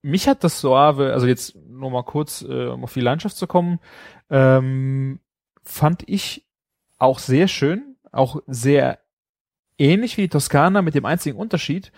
mich 0.00 0.28
hat 0.28 0.44
das 0.44 0.60
Soave, 0.60 1.12
also 1.12 1.26
jetzt 1.26 1.56
nur 1.56 1.90
mal 1.90 2.04
kurz, 2.04 2.40
äh, 2.40 2.68
um 2.68 2.84
auf 2.84 2.94
die 2.94 3.02
Landschaft 3.02 3.36
zu 3.36 3.46
kommen, 3.46 3.80
ähm, 4.30 5.20
fand 5.62 6.08
ich 6.08 6.46
auch 6.98 7.18
sehr 7.18 7.48
schön, 7.48 7.95
auch 8.16 8.40
sehr 8.46 8.98
ähnlich 9.78 10.16
wie 10.16 10.22
die 10.22 10.28
Toskana 10.28 10.82
mit 10.82 10.94
dem 10.94 11.04
einzigen 11.04 11.38
Unterschied. 11.38 11.92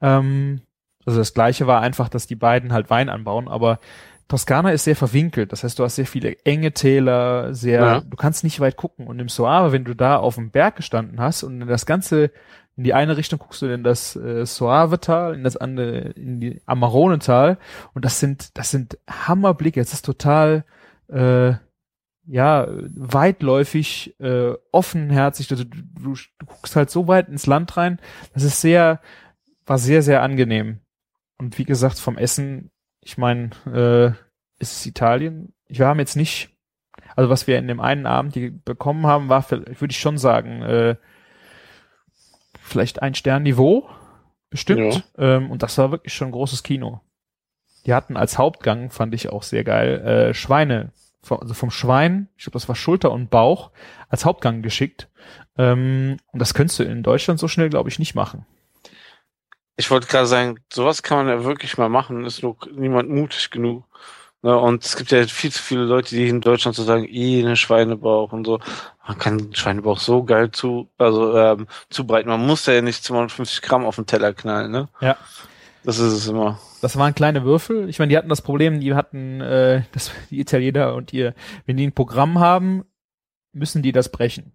Ähm, 0.00 0.62
also 1.06 1.18
das 1.18 1.34
gleiche 1.34 1.66
war 1.66 1.80
einfach, 1.80 2.08
dass 2.08 2.26
die 2.26 2.36
beiden 2.36 2.72
halt 2.72 2.90
Wein 2.90 3.08
anbauen, 3.08 3.48
aber 3.48 3.78
Toskana 4.28 4.72
ist 4.72 4.84
sehr 4.84 4.96
verwinkelt. 4.96 5.52
Das 5.52 5.64
heißt, 5.64 5.78
du 5.78 5.84
hast 5.84 5.96
sehr 5.96 6.06
viele 6.06 6.36
enge 6.44 6.72
Täler, 6.72 7.54
sehr, 7.54 7.80
Ja. 7.80 8.00
du 8.00 8.16
kannst 8.16 8.44
nicht 8.44 8.60
weit 8.60 8.76
gucken. 8.76 9.06
Und 9.06 9.18
im 9.20 9.30
Soave, 9.30 9.72
wenn 9.72 9.84
du 9.84 9.94
da 9.94 10.18
auf 10.18 10.34
dem 10.34 10.50
Berg 10.50 10.76
gestanden 10.76 11.18
hast 11.18 11.42
und 11.44 11.62
in 11.62 11.66
das 11.68 11.86
ganze, 11.86 12.30
in 12.76 12.84
die 12.84 12.92
eine 12.92 13.16
Richtung 13.16 13.38
guckst 13.38 13.62
du 13.62 13.66
in 13.72 13.82
das 13.84 14.16
äh, 14.16 14.44
Soave-Tal, 14.44 15.34
in 15.34 15.44
das 15.44 15.56
andere, 15.56 16.10
in 16.10 16.40
die 16.40 16.60
Amarone-Tal. 16.66 17.56
Und 17.94 18.04
das 18.04 18.20
sind, 18.20 18.56
das 18.58 18.70
sind 18.70 18.98
Hammerblicke. 19.10 19.80
Es 19.80 19.94
ist 19.94 20.04
total, 20.04 20.64
äh, 21.08 21.54
ja, 22.28 22.68
weitläufig, 22.68 24.14
äh, 24.20 24.52
offenherzig. 24.70 25.50
Also, 25.50 25.64
du, 25.64 25.78
du, 25.78 26.14
du 26.14 26.46
guckst 26.46 26.76
halt 26.76 26.90
so 26.90 27.08
weit 27.08 27.28
ins 27.28 27.46
Land 27.46 27.76
rein. 27.76 27.98
Das 28.34 28.42
ist 28.42 28.60
sehr, 28.60 29.00
war 29.66 29.78
sehr, 29.78 30.02
sehr 30.02 30.22
angenehm. 30.22 30.80
Und 31.38 31.58
wie 31.58 31.64
gesagt, 31.64 31.98
vom 31.98 32.18
Essen, 32.18 32.70
ich 33.00 33.16
meine, 33.16 33.50
äh, 33.66 34.08
ist 34.60 34.72
es 34.72 34.86
Italien. 34.86 35.54
Wir 35.68 35.86
haben 35.86 36.00
jetzt 36.00 36.16
nicht, 36.16 36.50
also 37.16 37.30
was 37.30 37.46
wir 37.46 37.58
in 37.58 37.68
dem 37.68 37.80
einen 37.80 38.06
Abend 38.06 38.34
die 38.34 38.50
bekommen 38.50 39.06
haben, 39.06 39.28
war, 39.28 39.50
würde 39.50 39.90
ich 39.90 39.98
schon 39.98 40.18
sagen, 40.18 40.62
äh, 40.62 40.96
vielleicht 42.60 43.00
ein 43.00 43.14
Sternniveau, 43.14 43.88
bestimmt. 44.50 45.04
Ähm, 45.16 45.50
und 45.50 45.62
das 45.62 45.78
war 45.78 45.90
wirklich 45.90 46.12
schon 46.12 46.28
ein 46.28 46.32
großes 46.32 46.62
Kino. 46.62 47.00
Die 47.86 47.94
hatten 47.94 48.18
als 48.18 48.36
Hauptgang, 48.36 48.90
fand 48.90 49.14
ich 49.14 49.30
auch 49.30 49.42
sehr 49.42 49.64
geil, 49.64 50.00
äh, 50.00 50.34
Schweine, 50.34 50.92
vom, 51.22 51.40
also 51.40 51.54
vom 51.54 51.70
Schwein, 51.70 52.28
ich 52.36 52.44
glaube, 52.44 52.54
das 52.54 52.68
war 52.68 52.74
Schulter 52.74 53.10
und 53.10 53.30
Bauch, 53.30 53.70
als 54.08 54.24
Hauptgang 54.24 54.62
geschickt. 54.62 55.08
Ähm, 55.56 56.18
und 56.32 56.38
das 56.40 56.54
könntest 56.54 56.78
du 56.78 56.84
in 56.84 57.02
Deutschland 57.02 57.40
so 57.40 57.48
schnell, 57.48 57.68
glaube 57.68 57.88
ich, 57.88 57.98
nicht 57.98 58.14
machen. 58.14 58.46
Ich 59.76 59.90
wollte 59.90 60.08
gerade 60.08 60.26
sagen, 60.26 60.58
sowas 60.72 61.02
kann 61.02 61.18
man 61.18 61.28
ja 61.28 61.44
wirklich 61.44 61.78
mal 61.78 61.88
machen, 61.88 62.24
ist 62.24 62.42
nur 62.42 62.56
niemand 62.72 63.10
mutig 63.10 63.50
genug. 63.50 63.84
Ne? 64.42 64.56
Und 64.56 64.84
es 64.84 64.96
gibt 64.96 65.10
ja 65.10 65.24
viel 65.26 65.50
zu 65.50 65.62
viele 65.62 65.84
Leute, 65.84 66.14
die 66.14 66.28
in 66.28 66.40
Deutschland 66.40 66.76
so 66.76 66.84
sagen, 66.84 67.06
eh, 67.08 67.42
ne 67.42 67.56
Schweinebauch 67.56 68.32
und 68.32 68.44
so. 68.44 68.60
Man 69.06 69.18
kann 69.18 69.54
Schweinebauch 69.54 69.98
so 69.98 70.22
geil 70.24 70.50
zu, 70.50 70.88
also 70.98 71.36
ähm, 71.36 71.66
zubereiten. 71.90 72.28
Man 72.28 72.46
muss 72.46 72.66
ja 72.66 72.80
nicht 72.82 73.02
250 73.04 73.62
Gramm 73.62 73.84
auf 73.84 73.96
den 73.96 74.06
Teller 74.06 74.32
knallen, 74.32 74.70
ne? 74.70 74.88
Ja. 75.00 75.16
Das 75.84 75.98
ist 75.98 76.12
es 76.12 76.28
immer. 76.28 76.58
Das 76.80 76.96
waren 76.96 77.14
kleine 77.14 77.44
Würfel. 77.44 77.88
Ich 77.88 77.98
meine, 77.98 78.10
die 78.10 78.16
hatten 78.16 78.28
das 78.28 78.42
Problem, 78.42 78.80
die 78.80 78.94
hatten, 78.94 79.40
äh, 79.40 79.82
das, 79.92 80.10
die 80.30 80.40
Italiener 80.40 80.94
und 80.94 81.12
ihr, 81.12 81.34
wenn 81.66 81.76
die 81.76 81.86
ein 81.86 81.92
Programm 81.94 82.38
haben, 82.38 82.84
müssen 83.52 83.82
die 83.82 83.92
das 83.92 84.10
brechen. 84.10 84.52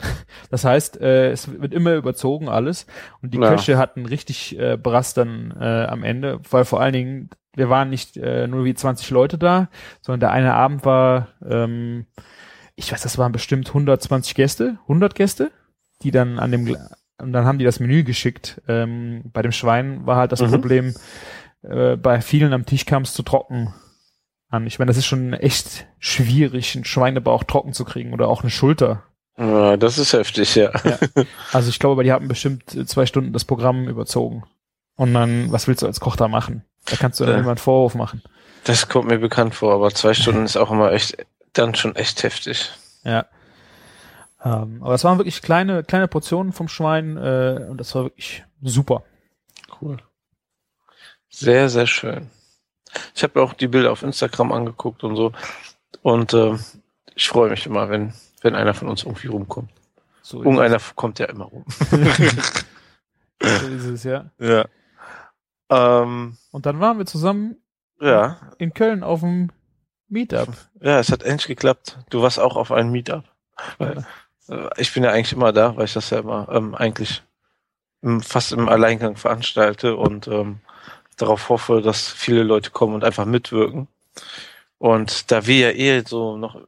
Das 0.50 0.64
heißt, 0.64 0.98
äh, 1.02 1.30
es 1.30 1.60
wird 1.60 1.74
immer 1.74 1.92
überzogen 1.94 2.48
alles 2.48 2.86
und 3.20 3.34
die 3.34 3.38
Ja. 3.38 3.50
Köche 3.50 3.76
hatten 3.76 4.06
richtig 4.06 4.58
äh, 4.58 4.78
Brass 4.78 5.12
dann 5.12 5.54
äh, 5.60 5.84
am 5.84 6.04
Ende, 6.04 6.40
weil 6.50 6.64
vor 6.64 6.80
allen 6.80 6.94
Dingen, 6.94 7.30
wir 7.54 7.68
waren 7.68 7.90
nicht 7.90 8.16
äh, 8.16 8.46
nur 8.46 8.64
wie 8.64 8.72
20 8.72 9.10
Leute 9.10 9.36
da, 9.36 9.68
sondern 10.00 10.20
der 10.20 10.30
eine 10.30 10.54
Abend 10.54 10.86
war, 10.86 11.28
ähm, 11.46 12.06
ich 12.76 12.90
weiß, 12.92 13.02
das 13.02 13.18
waren 13.18 13.32
bestimmt 13.32 13.68
120 13.68 14.34
Gäste, 14.34 14.78
100 14.82 15.14
Gäste, 15.14 15.50
die 16.02 16.12
dann 16.12 16.38
an 16.38 16.50
dem, 16.52 16.74
und 17.20 17.32
dann 17.34 17.44
haben 17.44 17.58
die 17.58 17.64
das 17.66 17.80
Menü 17.80 18.04
geschickt. 18.04 18.62
Ähm, 18.68 19.24
bei 19.32 19.42
dem 19.42 19.52
Schwein 19.52 20.06
war 20.06 20.16
halt 20.16 20.32
das 20.32 20.40
Mhm. 20.40 20.50
Problem, 20.50 20.94
äh, 21.62 21.96
bei 21.96 22.20
vielen 22.20 22.52
am 22.52 22.66
Tisch 22.66 22.86
kam 22.86 23.02
es 23.02 23.14
zu 23.14 23.22
trocken 23.22 23.74
an. 24.50 24.66
Ich 24.66 24.78
meine, 24.78 24.88
das 24.88 24.96
ist 24.96 25.06
schon 25.06 25.32
echt 25.34 25.86
schwierig, 25.98 26.74
einen 26.74 26.84
Schweinebauch 26.84 27.44
trocken 27.44 27.72
zu 27.72 27.84
kriegen 27.84 28.12
oder 28.12 28.28
auch 28.28 28.42
eine 28.42 28.50
Schulter. 28.50 29.02
Ja, 29.36 29.76
das 29.76 29.98
ist 29.98 30.12
heftig, 30.14 30.54
ja. 30.56 30.72
Also 31.52 31.68
ich 31.70 31.78
glaube, 31.78 32.02
die 32.02 32.10
haben 32.12 32.26
bestimmt 32.28 32.74
äh, 32.74 32.84
zwei 32.86 33.06
Stunden 33.06 33.32
das 33.32 33.44
Programm 33.44 33.86
überzogen. 33.88 34.44
Und 34.96 35.14
dann, 35.14 35.52
was 35.52 35.68
willst 35.68 35.82
du 35.82 35.86
als 35.86 36.00
Koch 36.00 36.16
da 36.16 36.26
machen? 36.26 36.64
Da 36.86 36.96
kannst 36.96 37.20
du 37.20 37.24
dann 37.24 37.34
Ja. 37.34 37.40
immer 37.40 37.50
einen 37.50 37.58
Vorwurf 37.58 37.94
machen. 37.94 38.22
Das 38.64 38.88
kommt 38.88 39.08
mir 39.08 39.18
bekannt 39.18 39.54
vor, 39.54 39.74
aber 39.74 39.90
zwei 39.94 40.12
Stunden 40.12 40.44
ist 40.44 40.56
auch 40.56 40.72
immer 40.72 40.92
echt, 40.92 41.24
dann 41.52 41.74
schon 41.76 41.94
echt 41.94 42.24
heftig. 42.24 42.72
Ja. 43.04 43.26
Ähm, 44.44 44.82
aber 44.82 44.94
es 44.94 45.04
waren 45.04 45.18
wirklich 45.18 45.40
kleine, 45.42 45.84
kleine 45.84 46.08
Portionen 46.08 46.52
vom 46.52 46.66
Schwein 46.68 47.16
äh, 47.16 47.66
und 47.68 47.78
das 47.78 47.94
war 47.94 48.04
wirklich 48.04 48.44
super. 48.60 49.04
Cool. 49.80 49.98
Sehr, 51.30 51.68
sehr 51.68 51.86
schön. 51.86 52.30
Ich 53.14 53.22
habe 53.22 53.42
auch 53.42 53.52
die 53.52 53.68
Bilder 53.68 53.92
auf 53.92 54.02
Instagram 54.02 54.52
angeguckt 54.52 55.04
und 55.04 55.16
so. 55.16 55.32
Und 56.02 56.32
ähm, 56.34 56.58
ich 57.14 57.28
freue 57.28 57.50
mich 57.50 57.66
immer, 57.66 57.90
wenn, 57.90 58.12
wenn 58.40 58.54
einer 58.54 58.74
von 58.74 58.88
uns 58.88 59.04
irgendwie 59.04 59.28
rumkommt. 59.28 59.70
So 60.22 60.38
Irgendeiner 60.38 60.78
kommt 60.94 61.18
ja 61.18 61.26
immer 61.26 61.46
rum. 61.46 61.64
So 63.40 63.68
ist 63.68 63.84
es, 63.84 64.04
ja. 64.04 64.30
Ja. 64.38 64.66
Ähm, 65.70 66.36
Und 66.50 66.66
dann 66.66 66.80
waren 66.80 66.98
wir 66.98 67.06
zusammen 67.06 67.56
ja. 68.00 68.36
in 68.58 68.74
Köln 68.74 69.02
auf 69.04 69.20
dem 69.20 69.50
Meetup. 70.08 70.48
Ja, 70.80 70.98
es 70.98 71.12
hat 71.12 71.22
endlich 71.22 71.46
geklappt. 71.46 71.98
Du 72.10 72.22
warst 72.22 72.40
auch 72.40 72.56
auf 72.56 72.72
einem 72.72 72.90
Meetup. 72.90 73.24
Weil, 73.78 74.06
äh, 74.48 74.68
ich 74.76 74.92
bin 74.92 75.04
ja 75.04 75.10
eigentlich 75.10 75.32
immer 75.32 75.52
da, 75.52 75.76
weil 75.76 75.84
ich 75.84 75.92
das 75.92 76.10
ja 76.10 76.18
immer 76.18 76.48
ähm, 76.50 76.74
eigentlich 76.74 77.22
im, 78.02 78.20
fast 78.20 78.52
im 78.52 78.68
Alleingang 78.68 79.16
veranstalte 79.16 79.96
und 79.96 80.26
ähm, 80.28 80.60
darauf 81.18 81.48
hoffe, 81.48 81.82
dass 81.82 82.08
viele 82.08 82.42
Leute 82.42 82.70
kommen 82.70 82.94
und 82.94 83.04
einfach 83.04 83.26
mitwirken. 83.26 83.88
Und 84.78 85.30
da 85.30 85.46
wir 85.46 85.72
ja 85.72 85.76
eh 85.76 86.02
so 86.06 86.36
noch 86.36 86.60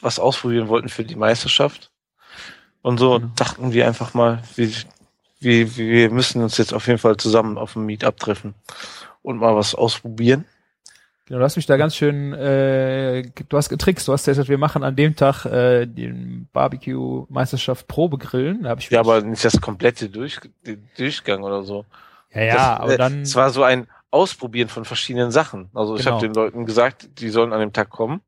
was 0.00 0.18
ausprobieren 0.18 0.68
wollten 0.68 0.88
für 0.88 1.04
die 1.04 1.16
Meisterschaft 1.16 1.90
und 2.82 2.98
so, 2.98 3.18
Mhm. 3.18 3.32
dachten 3.36 3.72
wir 3.72 3.86
einfach 3.86 4.14
mal, 4.14 4.42
wie, 4.56 4.74
wie, 5.40 5.76
wir 5.76 6.10
müssen 6.10 6.42
uns 6.42 6.56
jetzt 6.58 6.74
auf 6.74 6.86
jeden 6.86 6.98
Fall 6.98 7.16
zusammen 7.16 7.58
auf 7.58 7.72
dem 7.74 7.86
Meetup 7.86 8.16
treffen 8.18 8.54
und 9.22 9.38
mal 9.38 9.56
was 9.56 9.74
ausprobieren. 9.74 10.44
Genau, 11.26 11.40
du 11.40 11.44
hast 11.44 11.56
mich 11.56 11.66
da 11.66 11.76
ganz 11.76 11.94
schön, 11.94 12.32
äh, 12.32 13.22
du 13.50 13.56
hast 13.56 13.68
getrickst, 13.68 14.08
du 14.08 14.12
hast 14.14 14.24
gesagt, 14.24 14.48
wir 14.48 14.56
machen 14.56 14.82
an 14.82 14.96
dem 14.96 15.14
Tag 15.14 15.44
äh, 15.44 15.84
den 15.84 16.48
Barbecue-Meisterschaft 16.54 17.86
Probegrillen. 17.86 18.62
Da 18.62 18.70
hab 18.70 18.78
ich 18.78 18.88
Ja, 18.88 19.00
aber 19.00 19.20
nicht 19.20 19.44
das 19.44 19.60
komplette 19.60 20.08
Durch, 20.08 20.40
Durchgang 20.96 21.42
oder 21.42 21.64
so. 21.64 21.84
Ja, 22.32 22.42
ja, 22.42 22.54
das, 22.54 22.80
aber 22.80 22.92
äh, 22.94 22.98
dann, 22.98 23.22
Es 23.22 23.34
war 23.36 23.50
so 23.50 23.62
ein 23.62 23.88
Ausprobieren 24.10 24.68
von 24.68 24.84
verschiedenen 24.84 25.30
Sachen. 25.30 25.70
Also 25.74 25.96
ich 25.96 26.02
Genau. 26.04 26.16
habe 26.16 26.26
den 26.26 26.34
Leuten 26.34 26.64
gesagt, 26.64 27.20
die 27.20 27.28
sollen 27.28 27.52
an 27.52 27.60
dem 27.60 27.72
Tag 27.74 27.90
kommen 27.90 28.22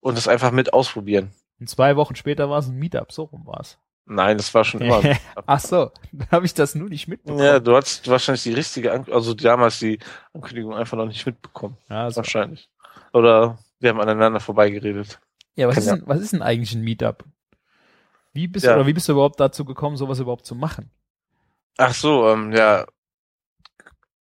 und 0.00 0.16
das 0.16 0.26
einfach 0.28 0.50
mit 0.50 0.72
ausprobieren. 0.72 1.30
und 1.60 1.68
zwei 1.68 1.94
Wochen 1.96 2.16
später 2.16 2.50
war 2.50 2.58
es 2.58 2.66
ein 2.66 2.76
Meetup, 2.78 3.12
so 3.12 3.24
rum 3.24 3.46
war 3.46 3.60
es. 3.60 3.78
Nein, 4.06 4.38
das 4.38 4.52
war 4.54 4.64
schon 4.64 4.80
immer. 4.80 5.00
Ach 5.46 5.60
so, 5.60 5.92
dann 6.10 6.28
habe 6.32 6.46
ich 6.46 6.54
das 6.54 6.74
nur 6.74 6.88
nicht 6.88 7.06
mitbekommen. 7.06 7.44
ja, 7.44 7.60
du 7.60 7.76
hast 7.76 8.08
wahrscheinlich 8.08 8.42
die 8.42 8.54
richtige, 8.54 8.92
An 8.92 9.06
also 9.12 9.34
damals 9.34 9.78
die 9.78 10.00
Ankündigung 10.34 10.74
einfach 10.74 10.96
noch 10.96 11.06
nicht 11.06 11.24
mitbekommen. 11.26 11.76
Ja, 11.88 12.04
also, 12.04 12.16
Wahrscheinlich. 12.16 12.68
Oder 13.12 13.58
wir 13.78 13.90
haben 13.90 14.00
aneinander 14.00 14.40
vorbeigeredet. 14.40 15.20
ja 15.54 15.68
was, 15.68 15.74
kann 15.76 15.82
ist 15.84 15.90
ja- 15.90 15.96
denn, 15.96 16.08
was 16.08 16.20
ist 16.20 16.32
denn 16.32 16.42
eigentlich 16.42 16.72
ein 16.74 16.82
Meetup? 16.82 17.24
Wie 18.32 18.48
bist 18.48 18.64
Ja. 18.64 18.72
du 18.72 18.78
oder 18.80 18.86
wie 18.88 18.92
bist 18.94 19.06
du 19.08 19.12
überhaupt 19.12 19.38
dazu 19.38 19.64
gekommen, 19.64 19.96
sowas 19.96 20.18
überhaupt 20.18 20.46
zu 20.46 20.56
machen? 20.56 20.90
Ach 21.78 21.94
so, 21.94 22.28
ähm, 22.30 22.52
ja. 22.52 22.86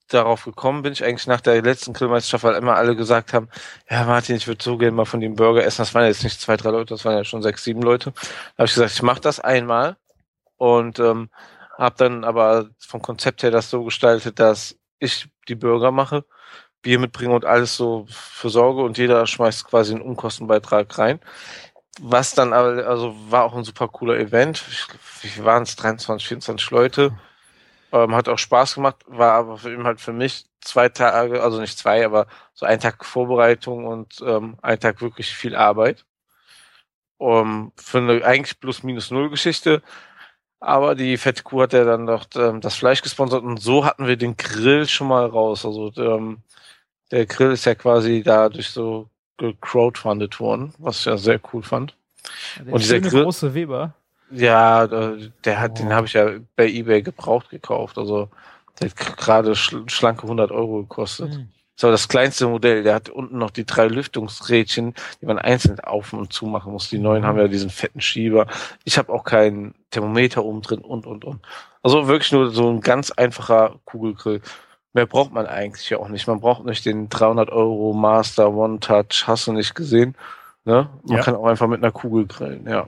Darauf 0.10 0.44
gekommen 0.44 0.82
bin 0.82 0.94
ich 0.94 1.04
eigentlich 1.04 1.28
nach 1.28 1.42
der 1.42 1.62
letzten 1.62 1.94
Grillmeisterschaft, 1.94 2.44
weil 2.44 2.56
immer 2.56 2.76
alle 2.76 2.96
gesagt 2.96 3.32
haben, 3.34 3.48
ja 3.90 4.06
Martin, 4.06 4.36
ich 4.36 4.48
würde 4.48 4.64
so 4.64 4.78
gerne 4.78 4.96
mal 4.96 5.06
von 5.06 5.20
dem 5.20 5.36
Burger 5.36 5.64
essen. 5.64 5.82
Das 5.82 5.94
waren 5.94 6.06
jetzt 6.06 6.24
nicht 6.24 6.42
zwei, 6.42 6.58
drei 6.58 6.72
Leute, 6.72 6.96
das 6.96 7.06
waren 7.06 7.16
ja 7.16 7.24
schon 7.24 7.44
sechs, 7.44 7.64
sieben 7.64 7.82
Leute. 7.82 8.12
Da 8.12 8.60
habe 8.60 8.66
ich 8.66 8.74
gesagt, 8.74 8.92
ich 8.92 9.04
mache 9.04 9.22
das 9.22 9.40
einmal 9.40 9.98
und 10.58 11.00
ähm, 11.00 11.30
habe 11.78 11.96
dann 11.98 12.24
aber 12.24 12.70
vom 12.80 13.02
Konzept 13.02 13.44
her 13.44 13.52
das 13.52 13.70
so 13.70 13.84
gestaltet, 13.84 14.40
dass 14.40 14.76
ich 15.00 15.30
die 15.48 15.56
Burger 15.56 15.92
mache, 15.92 16.26
Bier 16.82 17.00
mitbringe 17.00 17.34
und 17.34 17.46
alles 17.46 17.76
so 17.76 18.06
für 18.10 18.50
sorge 18.50 18.82
und 18.82 18.98
jeder 18.98 19.26
schmeißt 19.28 19.66
quasi 19.66 19.94
einen 19.94 20.02
Unkostenbeitrag 20.02 20.98
rein. 20.98 21.20
Was 22.02 22.34
dann 22.34 22.54
aber, 22.54 22.88
also 22.88 23.16
war 23.30 23.44
auch 23.44 23.56
ein 23.56 23.64
super 23.64 23.88
cooler 23.90 24.18
Event. 24.18 24.64
Ich, 24.70 24.88
wie 25.22 25.44
waren 25.44 25.64
es? 25.64 25.76
23, 25.76 26.28
24 26.28 26.72
Leute. 26.72 27.18
Ähm, 27.92 28.14
hat 28.14 28.30
auch 28.30 28.38
Spaß 28.38 28.76
gemacht, 28.76 28.98
war 29.08 29.34
aber 29.34 29.58
für 29.58 29.74
ihn 29.74 29.84
halt 29.84 30.00
für 30.00 30.14
mich 30.14 30.46
zwei 30.62 30.90
Tage, 30.90 31.42
also 31.42 31.60
nicht 31.60 31.78
zwei, 31.78 32.06
aber 32.06 32.28
so 32.54 32.66
ein 32.66 32.80
Tag 32.80 33.04
Vorbereitung 33.04 33.86
und 33.88 34.22
ähm, 34.24 34.58
ein 34.62 34.80
Tag 34.80 35.02
wirklich 35.02 35.34
viel 35.36 35.56
Arbeit. 35.56 36.06
Um, 37.18 37.74
für 37.76 37.98
eine 37.98 38.24
eigentlich 38.24 38.60
plus 38.60 38.84
minus 38.84 39.12
null 39.12 39.30
Geschichte. 39.30 39.82
Aber 40.62 40.96
die 40.96 41.18
fette 41.18 41.44
Kuh 41.44 41.62
hat 41.64 41.74
ja 41.74 41.84
dann 41.84 42.06
doch 42.06 42.26
ähm, 42.36 42.62
das 42.62 42.76
Fleisch 42.76 43.02
gesponsert 43.02 43.44
und 43.44 43.62
so 43.62 43.86
hatten 43.86 44.08
wir 44.08 44.18
den 44.18 44.38
Grill 44.38 44.88
schon 44.88 45.08
mal 45.08 45.26
raus. 45.26 45.66
Also 45.66 45.92
ähm, 45.98 46.44
der 47.12 47.26
Grill 47.26 47.52
ist 47.52 47.66
ja 47.66 47.76
quasi 47.76 48.24
dadurch 48.24 48.70
so 48.70 49.10
gecrowdfundet 49.38 50.40
worden, 50.40 50.74
was 50.78 51.00
ich 51.00 51.06
ja 51.06 51.18
sehr 51.18 51.40
cool 51.52 51.64
fand. 51.64 51.96
Der 52.60 52.74
Und 52.74 52.82
dieser 52.84 53.00
Grill- 53.00 53.24
große 53.24 53.54
Weber. 53.54 53.94
Ja, 54.32 54.86
äh, 54.86 55.30
der 55.46 55.60
hat, 55.60 55.80
den 55.80 55.88
Oh. 55.88 55.92
habe 55.92 56.08
ich 56.08 56.14
ja 56.14 56.30
bei 56.56 56.68
eBay 56.68 57.02
gebraucht 57.02 57.50
gekauft. 57.50 57.98
Also 57.98 58.30
der 58.80 58.90
hat 58.90 59.18
gerade 59.18 59.56
schl 59.56 59.84
schlanke 59.90 60.24
100 60.24 60.52
Euro 60.52 60.82
gekostet. 60.82 61.34
Hm. 61.34 61.50
Das 61.76 61.84
war 61.84 61.92
das 61.92 62.10
kleinste 62.10 62.48
Modell. 62.48 62.84
Der 62.84 62.94
hat 62.96 63.10
unten 63.10 63.38
noch 63.38 63.52
die 63.52 63.66
drei 63.66 63.88
Lüftungsrädchen, 63.88 64.94
die 65.22 65.26
man 65.26 65.40
einzeln 65.40 65.80
auf 65.80 66.12
und 66.12 66.34
zu 66.34 66.46
machen 66.46 66.74
muss. 66.74 66.90
Die 66.90 67.00
neuen 67.00 67.22
Mhm. 67.22 67.26
haben 67.28 67.38
ja 67.40 67.48
diesen 67.48 67.70
fetten 67.70 68.02
Schieber. 68.02 68.48
Ich 68.84 68.98
habe 68.98 69.12
auch 69.14 69.24
keinen 69.24 69.74
Thermometer 69.90 70.44
oben 70.44 70.62
drin 70.62 70.82
und 70.82 71.06
und 71.08 71.24
und. 71.24 71.40
Also 71.82 72.08
wirklich 72.08 72.32
nur 72.34 72.52
so 72.52 72.70
ein 72.70 72.82
ganz 72.82 73.12
einfacher 73.12 73.76
Kugelgrill. 73.86 74.42
Mehr 74.94 75.06
braucht 75.06 75.32
man 75.32 75.46
eigentlich 75.46 75.90
ja 75.90 76.00
auch 76.00 76.10
nicht. 76.10 76.28
Man 76.28 76.42
braucht 76.42 76.66
nicht 76.66 76.86
den 76.86 77.08
300 77.10 77.50
Euro 77.50 77.94
Master 77.94 78.52
One 78.54 78.80
Touch. 78.82 79.24
Hast 79.28 79.48
du 79.48 79.54
nicht 79.54 79.74
gesehen? 79.76 80.16
Ne? 80.66 80.90
Man 81.04 81.18
Ja. 81.18 81.24
kann 81.24 81.36
auch 81.36 81.46
einfach 81.46 81.68
mit 81.68 81.82
einer 81.82 81.92
Kugel 81.94 82.26
grillen. 82.28 82.68
Ja. 82.68 82.88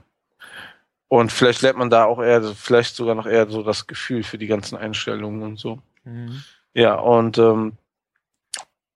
Und 1.12 1.30
vielleicht 1.30 1.60
lernt 1.60 1.76
man 1.76 1.90
da 1.90 2.06
auch 2.06 2.22
eher, 2.22 2.42
vielleicht 2.42 2.96
sogar 2.96 3.14
noch 3.14 3.26
eher 3.26 3.46
so 3.46 3.62
das 3.62 3.86
Gefühl 3.86 4.22
für 4.22 4.38
die 4.38 4.46
ganzen 4.46 4.78
Einstellungen 4.78 5.42
und 5.42 5.58
so. 5.58 5.78
Mhm. 6.04 6.42
Ja, 6.72 6.94
und 6.94 7.36
ähm, 7.36 7.74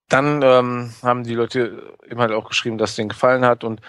dann 0.09 0.41
ähm, 0.41 0.95
haben 1.03 1.23
die 1.23 1.35
Leute 1.35 1.95
eben 2.09 2.19
halt 2.19 2.31
auch 2.31 2.49
geschrieben, 2.49 2.79
dass 2.79 2.89
es 2.89 2.95
denen 2.95 3.09
gefallen 3.09 3.45
hat 3.45 3.63
und 3.63 3.81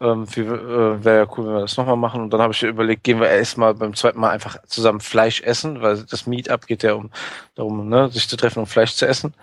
ähm, 0.00 0.22
äh, 0.36 1.04
wäre 1.04 1.24
ja 1.24 1.26
cool, 1.36 1.46
wenn 1.46 1.54
wir 1.54 1.62
das 1.62 1.76
nochmal 1.76 1.96
machen. 1.96 2.22
Und 2.22 2.30
dann 2.30 2.40
habe 2.40 2.52
ich 2.52 2.62
überlegt, 2.62 3.02
gehen 3.02 3.18
wir 3.18 3.28
erstmal 3.28 3.74
beim 3.74 3.94
zweiten 3.94 4.20
Mal 4.20 4.30
einfach 4.30 4.56
zusammen 4.68 5.00
Fleisch 5.00 5.42
essen, 5.42 5.82
weil 5.82 6.00
das 6.04 6.28
Meetup 6.28 6.68
geht 6.68 6.84
ja 6.84 6.92
um 6.92 7.10
darum, 7.56 7.88
ne, 7.88 8.08
sich 8.08 8.28
zu 8.28 8.36
treffen, 8.36 8.60
um 8.60 8.66
Fleisch 8.66 8.94
zu 8.94 9.04
essen. 9.04 9.34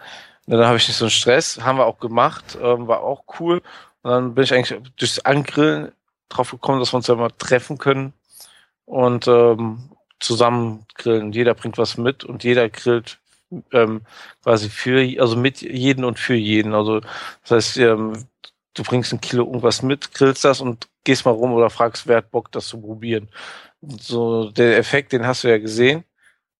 Und 0.46 0.58
dann 0.58 0.68
habe 0.68 0.78
ich 0.78 0.88
nicht 0.88 0.96
so 0.96 1.04
einen 1.04 1.12
Stress, 1.12 1.60
haben 1.62 1.80
wir 1.80 1.86
auch 1.86 2.00
gemacht, 2.00 2.58
ähm, 2.62 2.88
war 2.88 3.02
auch 3.02 3.26
cool. 3.42 3.62
Und 4.04 4.12
dann 4.12 4.36
bin 4.36 4.46
ich 4.46 4.54
eigentlich 4.54 4.80
durchs 4.96 5.20
Angrillen 5.20 5.92
drauf 6.30 6.52
gekommen, 6.52 6.80
dass 6.80 6.94
wir 6.94 6.96
uns 6.96 7.08
ja 7.08 7.16
mal 7.16 7.32
treffen 7.38 7.78
können 7.78 8.14
und 8.92 9.26
ähm, 9.28 9.90
zusammen 10.20 10.86
grillen. 10.96 11.32
Jeder 11.32 11.54
bringt 11.54 11.78
was 11.78 11.98
mit 11.98 12.26
und 12.26 12.44
jeder 12.44 12.70
grillt 12.70 13.20
ähm, 13.72 14.02
quasi 14.44 14.70
für, 14.70 15.00
also 15.22 15.38
mit 15.38 15.62
jeden 15.62 16.04
und 16.04 16.20
für 16.20 16.36
jeden. 16.36 16.74
Also 16.74 17.00
das 17.00 17.52
heißt, 17.52 17.78
ähm, 17.78 18.26
du 18.74 18.84
bringst 18.84 19.14
ein 19.14 19.22
Kilo 19.22 19.46
irgendwas 19.46 19.82
mit, 19.82 20.14
grillst 20.14 20.44
das 20.44 20.60
und 20.60 20.90
gehst 21.06 21.26
mal 21.26 21.32
rum 21.32 21.54
oder 21.54 21.70
fragst, 21.70 22.06
wer 22.06 22.18
hat 22.18 22.32
Bock, 22.32 22.52
das 22.52 22.68
zu 22.68 22.82
probieren. 22.82 23.30
So 23.82 24.52
der 24.52 24.78
Effekt, 24.78 25.14
den 25.14 25.26
hast 25.26 25.46
du 25.46 25.48
ja 25.48 25.58
gesehen. 25.58 26.04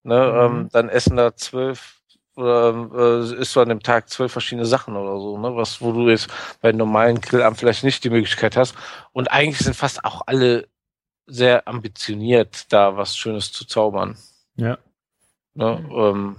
Ne? 0.04 0.16
Mhm. 0.16 0.58
Ähm, 0.58 0.70
dann 0.72 0.90
essen 0.90 1.18
da 1.18 1.36
zwölf 1.36 1.98
oder 2.38 2.90
äh, 2.96 3.42
isst 3.42 3.58
du 3.58 3.60
an 3.60 3.70
dem 3.70 3.84
Tag 3.84 4.10
zwölf 4.10 4.32
verschiedene 4.32 4.66
Sachen 4.66 4.96
oder 4.96 5.20
so, 5.20 5.38
ne? 5.38 5.54
Was, 5.58 5.82
wo 5.82 5.92
du 5.92 6.10
jetzt 6.10 6.30
bei 6.62 6.70
einem 6.70 6.78
normalen 6.78 7.20
Grillabend 7.20 7.60
vielleicht 7.60 7.84
nicht 7.84 8.06
die 8.06 8.10
Möglichkeit 8.10 8.56
hast. 8.56 8.74
Und 9.12 9.30
eigentlich 9.32 9.60
sind 9.60 9.76
fast 9.76 10.06
auch 10.06 10.22
alle 10.28 10.70
sehr 11.32 11.68
ambitioniert, 11.68 12.72
da 12.72 12.98
was 12.98 13.16
Schönes 13.16 13.52
zu 13.52 13.66
zaubern. 13.66 14.18
Ja. 14.56 14.78
Ne? 15.54 15.86
Ähm, 15.92 16.36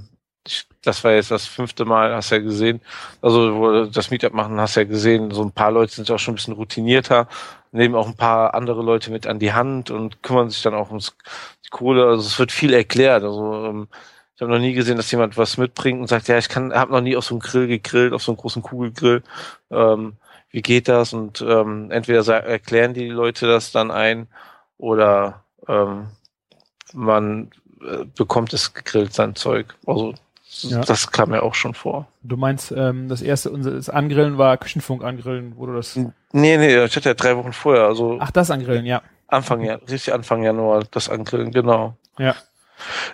ich, 0.46 0.66
das 0.82 1.02
war 1.04 1.12
jetzt 1.12 1.30
das 1.30 1.46
fünfte 1.46 1.84
Mal, 1.84 2.14
hast 2.14 2.30
ja 2.30 2.38
gesehen. 2.38 2.80
Also, 3.20 3.86
das 3.86 4.10
Meetup 4.10 4.32
machen, 4.32 4.60
hast 4.60 4.74
ja 4.74 4.84
gesehen, 4.84 5.30
so 5.30 5.42
ein 5.42 5.52
paar 5.52 5.70
Leute 5.70 5.92
sind 5.92 6.08
ja 6.08 6.16
auch 6.16 6.18
schon 6.18 6.32
ein 6.32 6.36
bisschen 6.36 6.54
routinierter, 6.54 7.28
nehmen 7.70 7.94
auch 7.94 8.08
ein 8.08 8.16
paar 8.16 8.54
andere 8.54 8.82
Leute 8.82 9.10
mit 9.10 9.26
an 9.26 9.38
die 9.38 9.52
Hand 9.52 9.90
und 9.90 10.22
kümmern 10.22 10.50
sich 10.50 10.62
dann 10.62 10.74
auch 10.74 10.88
ums 10.88 11.16
die 11.64 11.70
Kohle. 11.70 12.06
Also 12.06 12.26
es 12.26 12.38
wird 12.38 12.52
viel 12.52 12.74
erklärt. 12.74 13.22
Also 13.22 13.66
ähm, 13.66 13.88
ich 14.34 14.42
habe 14.42 14.52
noch 14.52 14.58
nie 14.58 14.74
gesehen, 14.74 14.96
dass 14.96 15.10
jemand 15.10 15.36
was 15.38 15.56
mitbringt 15.56 16.00
und 16.00 16.08
sagt, 16.08 16.28
ja, 16.28 16.38
ich 16.38 16.48
kann, 16.48 16.74
habe 16.74 16.92
noch 16.92 17.00
nie 17.00 17.16
auf 17.16 17.24
so 17.24 17.34
einem 17.34 17.40
Grill 17.40 17.68
gegrillt, 17.68 18.12
auf 18.12 18.22
so 18.22 18.32
einem 18.32 18.38
großen 18.38 18.62
Kugelgrill. 18.62 19.22
Ähm, 19.70 20.16
wie 20.50 20.62
geht 20.62 20.88
das? 20.88 21.12
Und 21.12 21.40
ähm, 21.42 21.90
entweder 21.90 22.26
erklären 22.44 22.94
die 22.94 23.08
Leute 23.08 23.46
das 23.46 23.72
dann 23.72 23.90
ein 23.90 24.28
oder 24.82 25.44
ähm, 25.68 26.08
man 26.92 27.50
äh, 27.80 28.04
bekommt 28.16 28.52
es 28.52 28.74
gegrillt, 28.74 29.14
sein 29.14 29.36
Zeug. 29.36 29.74
Also 29.86 30.12
Ja. 30.68 30.80
das 30.80 31.10
kam 31.12 31.30
mir 31.30 31.42
auch 31.44 31.54
schon 31.54 31.72
vor. 31.72 32.08
Du 32.22 32.36
meinst, 32.36 32.72
ähm, 32.72 33.08
das 33.08 33.22
erste, 33.22 33.50
unser 33.50 33.70
das 33.70 33.88
Angrillen 33.88 34.38
war 34.38 34.56
Küchenfunk 34.56 35.04
angrillen, 35.04 35.54
wo 35.56 35.66
du 35.66 35.74
das. 35.74 35.94
Nee, 35.96 36.12
nee, 36.32 36.84
ich 36.84 36.96
hatte 36.96 37.10
ja 37.10 37.14
drei 37.14 37.36
Wochen 37.36 37.52
vorher, 37.52 37.84
also 37.84 38.18
Ach, 38.20 38.32
das 38.32 38.50
Angrillen, 38.50 38.84
ja. 38.84 39.02
Anfang 39.28 39.60
Januar, 39.62 39.88
richtig 39.88 40.12
Anfang 40.12 40.42
Januar, 40.42 40.82
das 40.90 41.08
Angrillen, 41.08 41.52
genau. 41.52 41.96
Ja. 42.18 42.34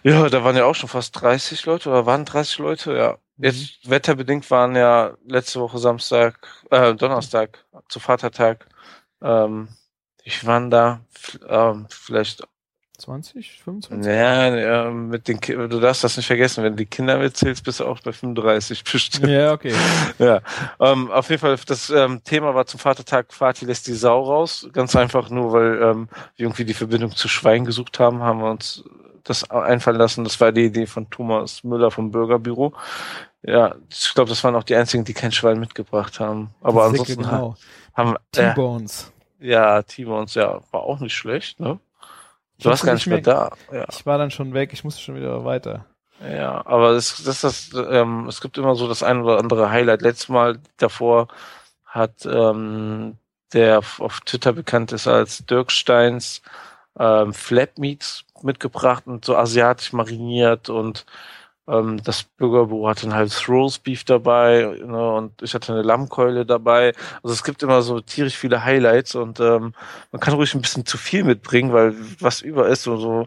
Ja, 0.03 0.29
da 0.31 0.43
waren 0.43 0.57
ja 0.57 0.65
auch 0.65 0.75
schon 0.75 0.89
fast 0.89 1.21
30 1.21 1.67
Leute 1.67 1.91
oder 1.91 2.07
waren 2.07 2.25
30 2.25 2.59
Leute, 2.59 2.97
ja. 2.97 3.19
Jetzt 3.37 3.89
wetterbedingt 3.89 4.51
waren 4.51 4.75
ja 4.75 5.13
letzte 5.27 5.61
Woche 5.61 5.79
Samstag, 5.79 6.35
äh, 6.71 6.95
Donnerstag 6.95 7.65
zu 7.91 8.01
Vatertag. 8.01 8.67
Ähm, 9.23 9.69
ich 10.29 10.47
waren 10.47 10.71
da 10.71 11.01
ähm, 11.49 11.87
vielleicht 11.89 12.47
20, 12.99 13.63
25? 13.65 14.07
Ja, 14.07 14.55
ja, 14.55 14.91
mit 14.91 15.27
den 15.27 15.41
Ki 15.41 15.55
du 15.55 15.81
darfst 15.81 16.05
das 16.05 16.17
nicht 16.17 16.27
vergessen, 16.27 16.65
wenn 16.65 16.73
du 16.73 16.79
die 16.79 16.87
Kinder 16.87 17.17
mitzählst, 17.17 17.65
bist 17.65 17.81
du 17.81 17.87
auch 17.87 18.01
bei 18.01 18.13
35 18.13 18.85
bestimmt. 18.85 19.29
Ja, 19.29 19.53
okay. 19.53 19.73
Ja, 20.19 20.43
ähm, 20.81 21.11
auf 21.11 21.31
jeden 21.31 21.41
Fall, 21.41 21.57
das 21.65 21.91
ähm, 21.91 22.23
Thema 22.25 22.55
war 22.55 22.67
zum 22.67 22.81
Vatertag, 22.81 23.33
Vati 23.33 23.65
lässt 23.65 23.87
die 23.87 23.95
Sau 23.95 24.23
raus. 24.23 24.69
Ganz 24.73 24.95
einfach 24.97 25.31
nur, 25.31 25.53
weil 25.53 25.81
ähm, 25.81 26.09
wir 26.37 26.47
irgendwie 26.47 26.65
die 26.65 26.75
Verbindung 26.75 27.15
zu 27.15 27.29
Schwein 27.29 27.65
gesucht 27.65 27.99
haben, 27.99 28.21
haben 28.23 28.41
wir 28.41 28.51
uns 28.51 28.85
das 29.25 29.49
einfallen 29.51 29.99
lassen. 29.99 30.25
Das 30.25 30.41
war 30.41 30.53
die 30.53 30.67
Idee 30.67 30.87
von 30.87 31.09
Thomas 31.09 31.65
Müller 31.65 31.91
vom 31.91 32.11
Bürgerbüro. 32.11 32.75
Ja, 33.43 33.77
ich 33.89 34.13
glaube, 34.13 34.29
das 34.29 34.43
waren 34.45 34.57
auch 34.57 34.65
die 34.65 34.75
einzigen, 34.75 35.05
die 35.05 35.15
kein 35.15 35.33
Schwein 35.33 35.61
mitgebracht 35.61 36.19
haben. 36.21 36.51
Aber 36.61 36.81
Sehr 36.81 36.91
ansonsten 36.91 37.23
genau. 37.23 37.57
haben 37.95 38.17
äh, 38.17 38.19
T-Bones. 38.33 39.13
Ja, 39.39 39.83
Timons, 39.83 40.35
ja, 40.35 40.61
war 40.71 40.83
auch 40.83 41.01
nicht 41.01 41.15
schlecht, 41.15 41.61
ne? 41.61 41.79
Ich 42.57 42.65
Du 42.65 42.71
warst 42.71 42.83
wusste 42.83 42.87
gar 42.87 42.95
nicht 42.95 43.07
mehr 43.07 43.21
da. 43.21 43.53
Ja. 43.73 43.87
Ich 43.89 44.05
war 44.05 44.19
dann 44.19 44.31
schon 44.31 44.53
weg, 44.53 44.73
ich 44.73 44.83
musste 44.83 45.01
schon 45.01 45.15
wieder 45.15 45.45
weiter. 45.45 45.87
Ja, 46.21 46.67
aber 46.67 46.91
es, 46.91 47.23
das, 47.23 47.43
das, 47.43 47.71
ähm, 47.75 48.27
es 48.27 48.41
gibt 48.41 48.59
immer 48.59 48.75
so 48.75 48.89
das 48.89 49.05
ein 49.05 49.23
oder 49.23 49.39
andere 49.39 49.71
Highlight. 49.71 50.03
Letztes 50.03 50.29
Mal 50.29 50.59
davor 50.77 51.29
hat 51.85 52.27
ähm, 52.27 53.17
der 53.53 53.79
auf 53.99 54.21
Twitter 54.21 54.53
bekannt 54.53 54.93
ist 54.93 55.07
als 55.07 55.45
Dirk 55.47 55.71
Steins 55.71 56.43
ähm, 56.99 57.33
Flap 57.33 57.79
Meats 57.79 58.25
mitgebracht 58.43 59.07
und 59.07 59.25
so 59.25 59.37
asiatisch 59.37 59.93
mariniert 59.93 60.69
und 60.69 61.07
ähm, 61.69 62.03
das 62.03 62.23
Bürgerbüro 62.23 62.89
hatte 62.89 63.07
ein 63.07 63.15
halbes 63.15 63.49
Roast 63.49 63.83
Beef 63.83 64.05
dabei 64.05 64.77
ne, 64.85 65.13
und 65.13 65.43
ich 65.43 65.55
hatte 65.55 65.73
eine 65.73 65.83
Lammkeule 65.83 66.47
dabei. 66.47 66.93
Also 67.23 67.35
es 67.35 67.45
gibt 67.45 67.63
immer 67.63 67.83
so 67.83 68.01
tierisch 68.01 68.37
viele 68.37 68.65
Highlights 68.65 69.15
und 69.15 69.41
ähm, 69.41 69.75
man 70.13 70.21
kann 70.21 70.35
ruhig 70.35 70.55
ein 70.55 70.63
bisschen 70.63 70.87
zu 70.87 70.97
viel 70.99 71.25
mitbringen, 71.25 71.73
weil 71.73 71.95
was 72.21 72.41
über 72.41 72.69
ist, 72.69 72.83
so, 72.83 72.97
so 72.97 73.27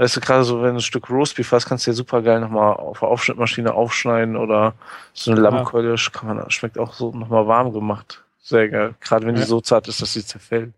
Weißt 0.00 0.14
du, 0.16 0.20
gerade 0.20 0.44
so, 0.44 0.62
wenn 0.62 0.70
du 0.70 0.74
ein 0.76 0.80
Stück 0.80 1.10
Roastbeef 1.10 1.50
hast, 1.50 1.66
kannst 1.66 1.84
du 1.84 1.90
ja 1.90 1.94
super 1.94 2.22
geil 2.22 2.38
nochmal 2.40 2.74
auf 2.74 3.00
der 3.00 3.08
Aufschnittmaschine 3.08 3.74
aufschneiden 3.74 4.36
oder 4.36 4.74
so 5.12 5.32
eine. 5.32 5.40
Lammkeule 5.40 5.96
kann 6.12 6.28
man, 6.28 6.50
schmeckt 6.52 6.78
auch 6.78 6.94
so 6.94 7.10
nochmal 7.10 7.48
warm 7.48 7.72
gemacht. 7.72 8.22
Sehr 8.40 8.68
geil. 8.68 8.94
Gerade 9.00 9.26
wenn 9.26 9.34
Ja. 9.34 9.42
die 9.42 9.48
so 9.48 9.60
zart 9.60 9.88
ist, 9.88 10.00
dass 10.00 10.12
sie 10.12 10.24
zerfällt. 10.24 10.72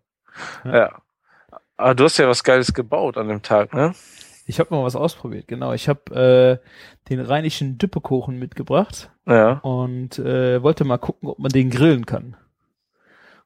Ja. 0.65 0.75
Ja. 0.75 1.01
Aber 1.77 1.93
du 1.93 2.03
hast 2.05 2.17
ja 2.17 2.27
was 2.27 2.43
Geiles 2.43 2.73
gebaut 2.73 3.15
an 3.17 3.27
dem 3.27 3.43
Tag, 3.43 3.73
ne? 3.75 3.93
Ich 4.45 4.59
habe 4.59 4.73
mal 4.75 4.83
was 4.83 4.95
ausprobiert, 4.95 5.47
genau. 5.47 5.73
Ich 5.73 5.87
habe 5.87 6.59
äh, 6.63 7.09
den 7.09 7.19
rheinischen 7.19 7.77
Düppekuchen 7.77 8.37
mitgebracht 8.37 9.11
Ja. 9.27 9.59
und 9.59 10.19
äh, 10.19 10.61
wollte 10.63 10.83
mal 10.83 10.97
gucken, 10.97 11.29
ob 11.29 11.39
man 11.39 11.51
den 11.51 11.69
grillen 11.69 12.05
kann. 12.05 12.35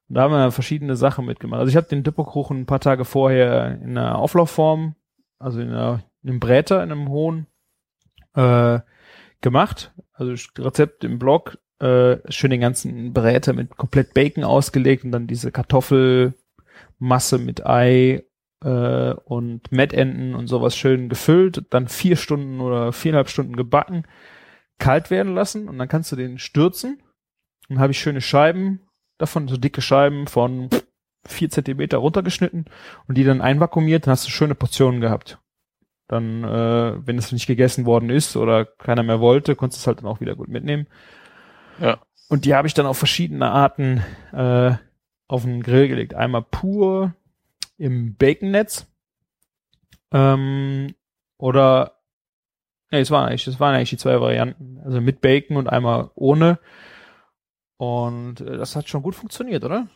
Und 0.07 0.15
da 0.15 0.21
haben 0.23 0.31
wir 0.31 0.51
verschiedene 0.51 0.95
Sachen 0.95 1.25
mitgemacht. 1.25 1.59
Also 1.59 1.69
ich 1.69 1.75
habe 1.75 1.87
den 1.87 2.03
Düppekuchen 2.03 2.61
ein 2.61 2.65
paar 2.65 2.79
Tage 2.79 3.05
vorher 3.05 3.79
in 3.81 3.97
einer 3.97 4.17
Auflaufform, 4.17 4.95
also 5.39 5.59
in, 5.59 5.69
einer, 5.69 6.03
in 6.23 6.29
einem 6.29 6.39
Bräter, 6.39 6.83
in 6.83 6.91
einem 6.91 7.09
hohen, 7.09 7.47
äh, 8.35 8.79
gemacht. 9.41 9.93
Also 10.13 10.33
Rezept 10.59 11.03
im 11.03 11.19
Blog, 11.19 11.57
äh, 11.79 12.17
schön 12.29 12.51
den 12.51 12.61
ganzen 12.61 13.13
Bräter 13.13 13.53
mit 13.53 13.75
komplett 13.77 14.13
Bacon 14.13 14.43
ausgelegt 14.43 15.03
und 15.03 15.11
dann 15.11 15.27
diese 15.27 15.51
Kartoffelmasse 15.51 17.37
mit 17.39 17.65
Ei 17.65 18.23
äh, 18.65 19.13
und 19.25 19.71
Mettenten 19.71 20.33
und 20.33 20.47
sowas 20.47 20.75
schön 20.75 21.07
gefüllt, 21.07 21.63
dann 21.69 21.87
vier 21.87 22.15
Stunden 22.17 22.59
oder 22.59 22.91
viereinhalb 22.91 23.29
Stunden 23.29 23.55
gebacken, 23.55 24.03
kalt 24.79 25.11
werden 25.11 25.35
lassen 25.35 25.69
und 25.69 25.77
dann 25.77 25.87
kannst 25.87 26.11
du 26.11 26.15
den 26.15 26.39
stürzen. 26.39 27.01
Dann 27.69 27.79
habe 27.79 27.91
ich 27.91 27.99
schöne 27.99 28.21
Scheiben 28.21 28.81
davon, 29.17 29.47
so 29.47 29.57
dicke 29.57 29.81
Scheiben 29.81 30.27
von 30.27 30.69
vier 31.25 31.49
Zentimeter 31.49 31.97
runtergeschnitten 31.99 32.65
und 33.07 33.17
die 33.17 33.23
dann 33.23 33.41
einvakuumiert, 33.41 34.05
dann 34.05 34.11
hast 34.11 34.25
du 34.25 34.31
schöne 34.31 34.55
Portionen 34.55 34.99
gehabt. 34.99 35.39
Dann, 36.07 36.43
äh, 36.43 37.07
wenn 37.07 37.17
es 37.17 37.31
nicht 37.31 37.47
gegessen 37.47 37.85
worden 37.85 38.09
ist 38.09 38.35
oder 38.35 38.65
keiner 38.65 39.03
mehr 39.03 39.19
wollte, 39.19 39.55
konntest 39.55 39.81
du 39.81 39.83
es 39.83 39.87
halt 39.87 39.99
dann 39.99 40.07
auch 40.07 40.21
wieder 40.21 40.35
gut 40.35 40.49
mitnehmen. 40.49 40.87
Ja. 41.79 41.99
Und 42.29 42.45
die 42.45 42.55
habe 42.55 42.67
ich 42.67 42.73
dann 42.73 42.85
auf 42.85 42.97
verschiedene 42.97 43.49
Arten 43.49 44.03
äh, 44.31 44.73
auf 45.27 45.43
den 45.43 45.61
Grill 45.61 45.87
gelegt. 45.87 46.13
Einmal 46.13 46.43
pur 46.43 47.15
im 47.77 48.15
Baconnetz 48.15 48.87
ähm, 50.11 50.95
oder 51.37 51.99
nee, 52.91 53.01
es 53.01 53.11
waren 53.11 53.27
eigentlich, 53.27 53.45
das 53.45 53.59
waren 53.59 53.75
eigentlich 53.75 53.89
die 53.89 53.97
zwei 53.97 54.19
Varianten. 54.19 54.79
Also 54.83 55.01
mit 55.01 55.21
Bacon 55.21 55.57
und 55.57 55.67
einmal 55.67 56.11
ohne. 56.15 56.59
Und 57.77 58.41
äh, 58.41 58.57
das 58.57 58.75
hat 58.75 58.87
schon 58.87 59.03
gut 59.03 59.15
funktioniert, 59.15 59.63
oder? 59.63 59.87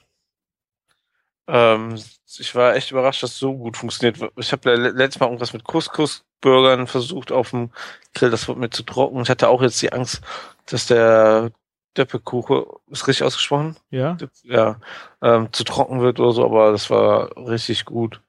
Ähm, 1.47 1.95
ich 2.25 2.53
war 2.53 2.75
echt 2.75 2.91
überrascht, 2.91 3.23
dass 3.23 3.31
es 3.31 3.39
so 3.39 3.57
gut 3.57 3.77
funktioniert. 3.77 4.31
Ich 4.35 4.51
habe 4.51 4.75
letztes 4.75 5.19
Mal 5.19 5.27
irgendwas 5.27 5.53
mit 5.53 5.63
Couscous-Burgern 5.63 6.87
versucht 6.87 7.31
auf 7.31 7.51
dem 7.51 7.71
Grill. 8.13 8.29
Das 8.29 8.47
wurde 8.47 8.59
mir 8.59 8.69
zu 8.69 8.83
trocken. 8.83 9.21
Ich 9.21 9.29
hatte 9.29 9.47
auch 9.47 9.61
jetzt 9.61 9.81
die 9.81 9.93
Angst, 9.93 10.21
dass 10.65 10.85
der 10.85 11.51
Döppelkuchen, 11.97 12.65
ist 12.89 13.07
richtig 13.07 13.25
ausgesprochen? 13.25 13.75
Ja. 13.89 14.17
Ja, 14.43 14.79
ähm, 15.21 15.49
zu 15.51 15.63
trocken 15.63 16.01
wird 16.01 16.19
oder 16.19 16.31
so, 16.31 16.45
aber 16.45 16.71
das 16.71 16.89
war 16.89 17.35
richtig 17.37 17.85
gut. 17.85 18.21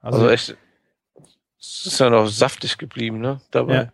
Also, 0.00 0.18
also 0.18 0.30
echt, 0.30 0.56
es 1.58 1.86
ist 1.86 2.00
ja 2.00 2.10
noch 2.10 2.26
saftig 2.26 2.78
geblieben, 2.78 3.20
ne? 3.20 3.40
Dabei. 3.50 3.74
Ja. 3.74 3.92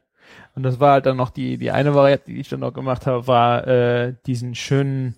Und 0.55 0.63
das 0.63 0.81
war 0.81 0.93
halt 0.93 1.07
dann 1.07 1.17
noch 1.17 1.31
die, 1.31 1.59
die 1.59 1.71
eine 1.71 1.95
Variante, 1.95 2.27
die 2.27 2.41
ich 2.41 2.49
dann 2.49 2.61
noch 2.61 2.73
gemacht 2.73 3.07
habe, 3.07 3.27
war 3.27 3.67
äh, 3.67 4.15
diesen 4.27 4.55
schönen 4.55 5.17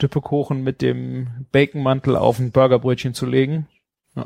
Düppekuchen 0.00 0.62
mit 0.62 0.80
dem 0.80 1.46
Baconmantel 1.52 2.16
auf 2.16 2.38
ein 2.38 2.52
Burgerbrötchen 2.52 3.14
zu 3.14 3.26
legen. 3.26 3.68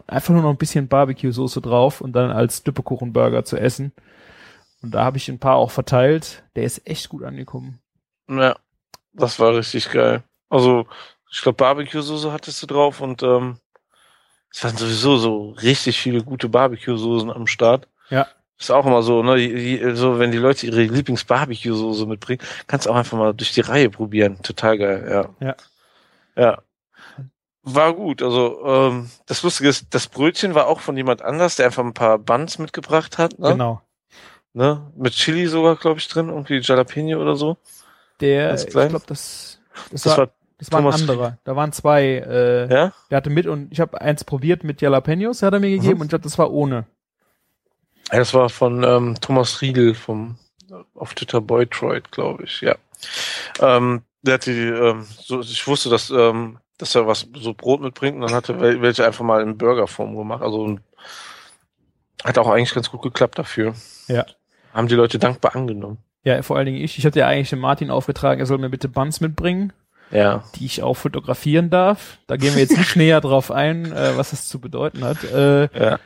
Einfach 0.07 0.33
nur 0.33 0.43
noch 0.43 0.51
ein 0.51 0.57
bisschen 0.57 0.89
Barbecue-Soße 0.89 1.61
drauf 1.61 2.01
und 2.01 2.13
dann 2.13 2.31
als 2.31 2.63
Düppekuchenburger 2.63 3.45
zu 3.45 3.57
essen. 3.57 3.93
Und 4.83 4.93
da 4.93 5.05
habe 5.05 5.17
ich 5.17 5.29
ein 5.29 5.39
paar 5.39 5.57
auch 5.57 5.71
verteilt. 5.71 6.45
Der 6.57 6.65
ist 6.65 6.87
echt 6.87 7.09
gut 7.09 7.25
angekommen. 7.25 7.81
Ja, 8.29 8.57
das 9.15 9.39
war 9.39 9.55
richtig 9.57 9.91
geil. 9.91 10.23
Also, 10.51 10.87
ich 11.31 11.41
glaube, 11.43 11.57
Barbecue-Soße 11.57 12.33
hattest 12.33 12.63
du 12.63 12.67
drauf 12.67 13.01
und 13.01 13.23
ähm, 13.23 13.59
es 14.51 14.63
waren 14.63 14.77
sowieso 14.77 15.17
so 15.17 15.51
richtig 15.63 16.01
viele 16.01 16.23
gute 16.23 16.49
Barbecue-Soßen 16.49 17.31
am 17.31 17.47
Start. 17.47 17.89
Ja. 18.11 18.29
Ist 18.57 18.71
auch 18.71 18.87
immer 18.87 19.03
so, 19.03 19.23
ne? 19.25 19.97
So, 19.97 20.21
wenn 20.21 20.31
die 20.31 20.39
Leute 20.39 20.67
ihre 20.67 20.83
Lieblings-Barbecue-Soße 20.83 22.07
mitbringen, 22.07 22.41
kannst 22.69 22.87
du 22.87 22.91
auch 22.91 22.95
einfach 22.95 23.19
mal 23.19 23.35
durch 23.35 23.53
die 23.53 23.63
Reihe 23.63 23.91
probieren. 23.91 24.41
Total 24.43 24.79
geil, 24.79 25.09
ja. 25.11 25.47
Ja. 25.47 25.57
Ja. 26.37 26.63
War 27.63 27.95
gut. 27.95 28.23
Also, 28.23 28.65
ähm, 28.65 29.11
das 29.27 29.43
Lustige 29.43 29.69
ist, 29.69 29.87
das 29.91 30.07
Brötchen 30.07 30.55
war 30.55 30.69
auch 30.69 30.81
von 30.81 30.97
jemand 30.97 31.23
anders, 31.23 31.57
der 31.57 31.67
einfach 31.67 31.83
ein 31.83 31.95
paar 31.95 32.19
Buns 32.19 32.59
mitgebracht 32.59 33.19
hat. 33.19 33.39
Ne? 33.39 33.53
Genau. 33.53 33.81
Ne? 34.53 34.93
Mit 34.97 35.15
Chili 35.15 35.47
sogar, 35.49 35.75
glaube 35.75 35.99
ich, 35.99 36.07
drin, 36.07 36.29
irgendwie 36.29 36.59
Jalapeno 36.59 37.21
oder 37.21 37.35
so. 37.35 37.57
Der, 38.21 38.55
ich 38.55 38.67
glaube, 38.67 39.01
das, 39.07 39.61
das, 39.91 40.03
das, 40.03 40.19
war, 40.19 40.31
das 40.59 40.73
war 40.73 40.81
ein 40.81 40.93
anderer. 40.93 41.39
Da 41.45 41.57
waren 41.57 41.73
zwei. 41.73 42.05
Äh, 42.05 42.73
ja? 42.73 42.93
Der 43.11 43.17
hatte 43.17 43.31
mit 43.31 43.47
und 43.47 43.73
ich 43.73 43.81
habe 43.81 44.01
eins 44.01 44.25
probiert 44.25 44.65
mit 44.65 44.81
Jalapenos, 44.81 45.43
hat 45.43 45.53
er 45.53 45.61
mir 45.61 45.71
gegeben 45.71 45.95
mhm. 45.95 46.01
und 46.03 46.07
ich 46.07 46.11
glaube, 46.11 46.25
das 46.25 46.39
war 46.39 46.53
ohne. 46.53 46.87
Ja, 48.13 48.19
das 48.19 48.35
war 48.35 48.49
von 48.51 48.85
ähm, 48.85 49.17
Thomas 49.21 49.61
Riedel 49.63 49.95
vom 49.95 50.37
auf 50.95 51.15
Twitter 51.15 51.41
Boytroid, 51.41 52.11
glaube 52.11 52.45
ich, 52.45 52.61
ja. 52.61 52.77
Ähm, 53.61 54.03
der 54.23 54.35
hat 54.35 54.47
die, 54.47 54.53
ähm, 54.53 55.07
so, 55.19 55.41
ich 55.41 55.67
wusste, 55.67 55.91
dass, 55.91 56.11
ähm, 56.11 56.59
dass 56.79 56.95
er 56.95 57.07
was 57.07 57.27
so 57.35 57.55
Brot 57.55 57.81
mitbringt 57.81 58.17
und 58.17 58.23
dann 58.23 58.35
hatte 58.35 58.61
welche 58.61 59.05
einfach 59.05 59.25
mal 59.25 59.43
in 59.43 59.59
Burgerform 59.59 60.17
gemacht. 60.17 60.43
Also 60.43 60.79
hat 62.25 62.39
auch 62.39 62.49
eigentlich 62.49 62.75
ganz 62.75 62.91
gut 62.91 63.03
geklappt 63.03 63.39
dafür. 63.39 63.75
Ja. 64.09 64.25
Haben 64.73 64.89
die 64.89 64.95
Leute 64.95 65.19
dankbar 65.19 65.55
angenommen. 65.55 65.99
Ja, 66.25 66.43
vor 66.43 66.57
allen 66.57 66.67
Dingen 66.67 66.81
ich. 66.81 66.99
Ich 66.99 67.07
hatte 67.07 67.21
ja 67.21 67.29
eigentlich 67.29 67.51
dem 67.51 67.61
Martin 67.61 67.91
aufgetragen, 67.91 68.41
er 68.41 68.47
soll 68.47 68.59
mir 68.59 68.71
bitte 68.71 68.89
Buns 68.89 69.21
mitbringen. 69.21 69.73
Ja. 70.11 70.45
Die 70.57 70.67
ich 70.67 70.83
auch 70.83 70.95
fotografieren 70.95 71.71
darf. 71.71 72.19
Da 72.27 72.37
gehen 72.37 72.55
wir 72.55 72.63
jetzt 72.63 72.77
nicht 72.77 72.97
näher 72.97 73.21
drauf 73.21 73.51
ein, 73.51 73.93
äh, 73.93 74.17
was 74.17 74.31
das 74.31 74.49
zu 74.49 74.61
bedeuten 74.61 75.05
hat. 75.05 75.25
Äh, 75.25 75.69
ja. 75.79 75.99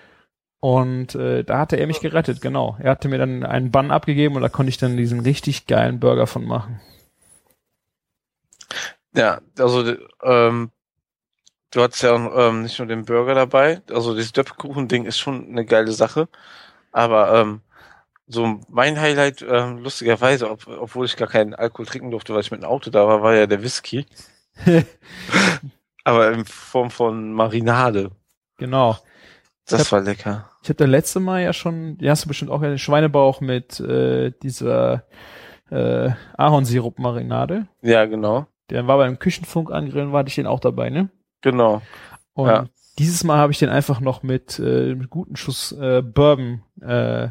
Und 0.60 1.14
äh, 1.14 1.44
da 1.44 1.58
hatte 1.58 1.76
er 1.76 1.86
mich 1.86 2.00
gerettet, 2.00 2.40
genau. 2.40 2.76
Er 2.80 2.90
hatte 2.92 3.08
mir 3.08 3.18
dann 3.18 3.44
einen 3.44 3.70
Bann 3.70 3.90
abgegeben 3.90 4.34
und 4.34 4.42
da 4.42 4.48
konnte 4.48 4.70
ich 4.70 4.78
dann 4.78 4.96
diesen 4.96 5.20
richtig 5.20 5.66
geilen 5.66 6.00
Burger 6.00 6.26
von 6.26 6.44
machen. 6.44 6.80
Ja, 9.14 9.40
also 9.58 9.94
ähm, 10.22 10.70
du 11.70 11.82
hattest 11.82 12.02
ja 12.02 12.14
ähm, 12.14 12.62
nicht 12.62 12.78
nur 12.78 12.88
den 12.88 13.04
Burger 13.04 13.34
dabei, 13.34 13.82
also 13.90 14.14
dieses 14.14 14.32
Döpfkuchen-Ding 14.32 15.06
ist 15.06 15.18
schon 15.18 15.48
eine 15.48 15.64
geile 15.64 15.92
Sache, 15.92 16.28
aber 16.92 17.34
ähm, 17.34 17.60
so 18.28 18.60
mein 18.68 19.00
Highlight, 19.00 19.44
ähm, 19.48 19.78
lustigerweise, 19.78 20.50
ob, 20.50 20.66
obwohl 20.66 21.06
ich 21.06 21.16
gar 21.16 21.28
keinen 21.28 21.54
Alkohol 21.54 21.86
trinken 21.86 22.10
durfte, 22.10 22.34
weil 22.34 22.42
ich 22.42 22.50
mit 22.50 22.62
dem 22.62 22.68
Auto 22.68 22.90
da 22.90 23.06
war, 23.06 23.22
war 23.22 23.34
ja 23.34 23.46
der 23.46 23.62
Whisky. 23.62 24.06
aber 26.04 26.32
in 26.32 26.44
Form 26.44 26.90
von 26.90 27.32
Marinade. 27.32 28.10
Genau. 28.58 28.96
Das 29.66 29.80
hab, 29.80 29.92
war 29.92 30.00
lecker. 30.00 30.50
Ich 30.62 30.68
habe 30.68 30.76
das 30.76 30.88
letzte 30.88 31.20
Mal 31.20 31.42
ja 31.42 31.52
schon, 31.52 31.98
die 31.98 32.08
hast 32.10 32.24
du 32.24 32.28
bestimmt 32.28 32.50
auch 32.50 32.62
einen 32.62 32.78
Schweinebauch 32.78 33.40
mit 33.40 33.78
äh, 33.80 34.32
dieser 34.42 35.04
äh, 35.70 36.10
Ahornsirup-Marinade. 36.36 37.66
Ja, 37.82 38.06
genau. 38.06 38.46
Der 38.70 38.86
war 38.86 38.98
beim 38.98 39.18
Küchenfunk 39.18 39.70
angrillen, 39.70 40.12
war 40.12 40.26
ich 40.26 40.34
den 40.34 40.46
auch 40.46 40.60
dabei, 40.60 40.90
ne? 40.90 41.10
Genau. 41.42 41.82
Und 42.32 42.48
ja. 42.48 42.66
dieses 42.98 43.24
Mal 43.24 43.38
habe 43.38 43.52
ich 43.52 43.58
den 43.58 43.68
einfach 43.68 44.00
noch 44.00 44.22
mit, 44.22 44.58
äh, 44.58 44.94
mit 44.94 45.10
guten 45.10 45.36
Schuss 45.36 45.72
äh, 45.72 46.02
Bourbon 46.02 46.62
äh, 46.80 47.28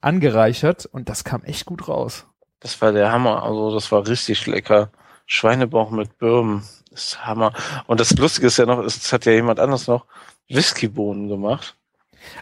angereichert 0.00 0.86
und 0.86 1.08
das 1.08 1.24
kam 1.24 1.42
echt 1.44 1.66
gut 1.66 1.88
raus. 1.88 2.26
Das 2.60 2.80
war 2.82 2.92
der 2.92 3.10
Hammer, 3.10 3.42
also 3.42 3.74
das 3.74 3.90
war 3.90 4.06
richtig 4.06 4.46
lecker. 4.46 4.90
Schweinebauch 5.26 5.90
mit 5.90 6.10
das 6.20 6.84
ist 6.90 7.24
Hammer. 7.24 7.52
Und 7.86 8.00
das 8.00 8.16
Lustige 8.16 8.48
ist 8.48 8.58
ja 8.58 8.66
noch, 8.66 8.80
es 8.80 9.12
hat 9.12 9.24
ja 9.24 9.32
jemand 9.32 9.60
anders 9.60 9.86
noch 9.86 10.06
Whiskybohnen 10.48 11.28
gemacht. 11.28 11.76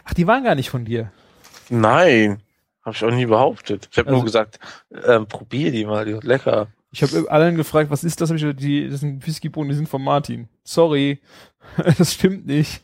Ach, 0.03 0.13
die 0.13 0.27
waren 0.27 0.43
gar 0.43 0.55
nicht 0.55 0.69
von 0.69 0.85
dir. 0.85 1.11
Nein, 1.69 2.41
habe 2.83 2.95
ich 2.95 3.03
auch 3.03 3.11
nie 3.11 3.27
behauptet. 3.27 3.87
Ich 3.91 3.97
habe 3.97 4.09
also, 4.09 4.17
nur 4.17 4.25
gesagt, 4.25 4.59
ähm, 5.05 5.27
probier 5.27 5.71
die 5.71 5.85
mal, 5.85 6.05
die 6.05 6.13
sind 6.13 6.23
lecker. 6.23 6.67
Ich 6.91 7.03
habe 7.03 7.29
allen 7.29 7.55
gefragt, 7.55 7.91
was 7.91 8.03
ist 8.03 8.19
das? 8.19 8.31
Ich 8.31 8.43
die, 8.55 8.89
das 8.89 9.01
sind 9.01 9.25
Whiskybohnen, 9.25 9.69
die 9.69 9.75
sind 9.75 9.87
von 9.87 10.03
Martin. 10.03 10.49
Sorry, 10.63 11.21
das 11.97 12.15
stimmt 12.15 12.47
nicht. 12.47 12.81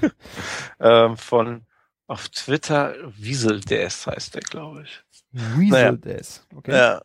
ähm, 0.80 1.16
von 1.18 1.66
auf 2.08 2.28
Twitter 2.30 2.94
Wieseldes 3.16 4.06
heißt 4.06 4.34
der, 4.34 4.42
glaube 4.42 4.82
ich. 4.82 5.02
Wieseldes, 5.30 6.42
naja. 6.50 6.58
okay. 6.58 6.72
Ja, 6.72 7.02